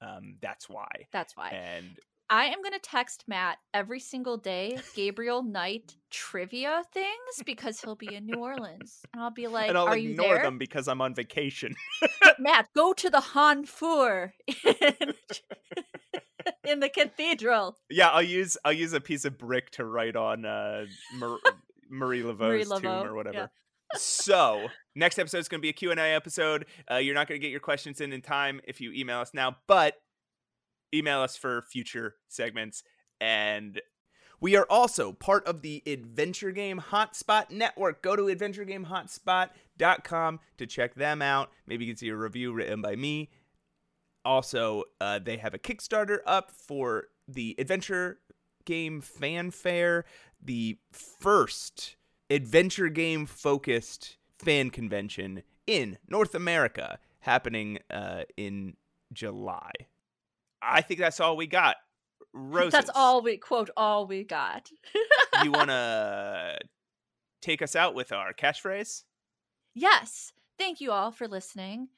um 0.01 0.35
that's 0.41 0.69
why 0.69 0.87
That's 1.11 1.35
why. 1.35 1.49
and 1.49 1.97
I 2.33 2.45
am 2.45 2.63
going 2.63 2.73
to 2.73 2.79
text 2.79 3.25
Matt 3.27 3.59
every 3.75 3.99
single 3.99 4.37
day 4.37 4.79
Gabriel 4.95 5.43
Knight 5.43 5.97
trivia 6.09 6.81
things 6.91 7.43
because 7.45 7.79
he'll 7.79 7.95
be 7.95 8.15
in 8.15 8.25
New 8.25 8.39
Orleans. 8.39 9.03
And 9.13 9.21
I'll 9.21 9.29
be 9.29 9.45
like, 9.45 9.69
and 9.69 9.77
i'll 9.77 9.85
Are 9.85 9.95
you 9.95 10.11
ignore 10.11 10.33
there? 10.33 10.43
them 10.43 10.57
because 10.57 10.87
i'm 10.87 10.99
on 10.99 11.13
vacation 11.13 11.75
Matt, 12.39 12.69
go 12.75 12.91
to 12.93 13.11
the 13.11 13.19
hounfour 13.19 14.31
in, 14.65 15.13
in 16.71 16.79
the 16.79 16.89
cathedral. 16.89 17.77
yeah 17.91 18.09
i'll 18.09 18.23
use 18.23 18.57
i'll 18.65 18.73
use 18.73 18.93
a 18.93 19.01
piece 19.01 19.25
of 19.25 19.37
brick 19.37 19.69
to 19.71 19.85
write 19.85 20.15
on 20.15 20.43
uh 20.43 20.85
Mar- 21.19 21.37
marie 21.91 22.23
laveau's 22.23 22.67
tomb 22.67 22.81
Laveau, 22.81 23.03
or 23.03 23.07
yeah. 23.07 23.11
whatever 23.11 23.51
so 23.95 24.69
next 24.95 25.19
episode 25.19 25.37
is 25.37 25.47
going 25.47 25.59
to 25.59 25.61
be 25.61 25.69
a 25.69 25.73
q&a 25.73 25.95
episode 25.95 26.65
uh, 26.91 26.95
you're 26.95 27.13
not 27.13 27.27
going 27.27 27.39
to 27.39 27.45
get 27.45 27.51
your 27.51 27.59
questions 27.59 28.01
in 28.01 28.11
in 28.11 28.21
time 28.21 28.59
if 28.63 28.81
you 28.81 28.91
email 28.91 29.19
us 29.19 29.35
now 29.35 29.55
but 29.67 29.97
email 30.93 31.21
us 31.21 31.35
for 31.35 31.61
future 31.61 32.15
segments. 32.27 32.83
And 33.19 33.81
we 34.39 34.55
are 34.55 34.67
also 34.69 35.13
part 35.13 35.47
of 35.47 35.61
the 35.61 35.81
adventure 35.87 36.51
game 36.51 36.81
hotspot 36.91 37.49
network. 37.49 38.01
Go 38.01 38.15
to 38.15 38.23
adventuregamehotspot.com 38.23 40.39
to 40.57 40.65
check 40.65 40.95
them 40.95 41.21
out. 41.21 41.51
Maybe 41.65 41.85
you 41.85 41.91
can 41.91 41.97
see 41.97 42.09
a 42.09 42.15
review 42.15 42.53
written 42.53 42.81
by 42.81 42.95
me. 42.95 43.29
Also 44.25 44.83
uh, 45.01 45.19
they 45.19 45.37
have 45.37 45.53
a 45.53 45.59
kickstarter 45.59 46.19
up 46.25 46.51
for 46.51 47.07
the 47.27 47.55
adventure 47.57 48.19
game 48.65 49.01
fanfare 49.01 50.05
the 50.41 50.77
first 50.91 51.95
adventure 52.29 52.89
game 52.89 53.25
focused 53.25 54.17
fan 54.39 54.69
convention 54.69 55.43
in 55.67 55.97
north 56.07 56.35
america 56.35 56.99
happening 57.19 57.79
uh, 57.89 58.23
in 58.37 58.75
july 59.11 59.71
i 60.63 60.81
think 60.81 60.99
that's 60.99 61.19
all 61.19 61.35
we 61.37 61.47
got 61.47 61.75
Roses, 62.35 62.71
That's 62.71 62.89
all 62.95 63.21
we 63.21 63.37
quote 63.37 63.69
all 63.77 64.07
we 64.07 64.23
got. 64.23 64.69
you 65.43 65.51
want 65.51 65.69
to 65.69 66.57
take 67.43 67.61
us 67.61 67.75
out 67.75 67.93
with 67.93 68.11
our 68.11 68.33
catchphrase 68.33 69.03
yes. 69.75 70.31
Thank 70.57 70.79
you 70.81 70.91
all 70.91 71.11
for 71.11 71.27
listening 71.27 71.89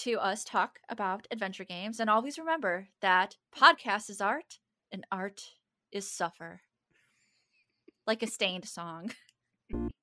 to 0.00 0.18
us 0.18 0.44
talk 0.44 0.78
about 0.88 1.26
adventure 1.30 1.64
games. 1.64 2.00
And 2.00 2.10
always 2.10 2.38
remember 2.38 2.88
that 3.00 3.36
podcast 3.56 4.10
is 4.10 4.20
art 4.20 4.58
and 4.90 5.04
art 5.12 5.42
is 5.92 6.10
suffer. 6.10 6.60
Like 8.06 8.22
a 8.22 8.26
Staind 8.26 8.66
song. 8.66 9.12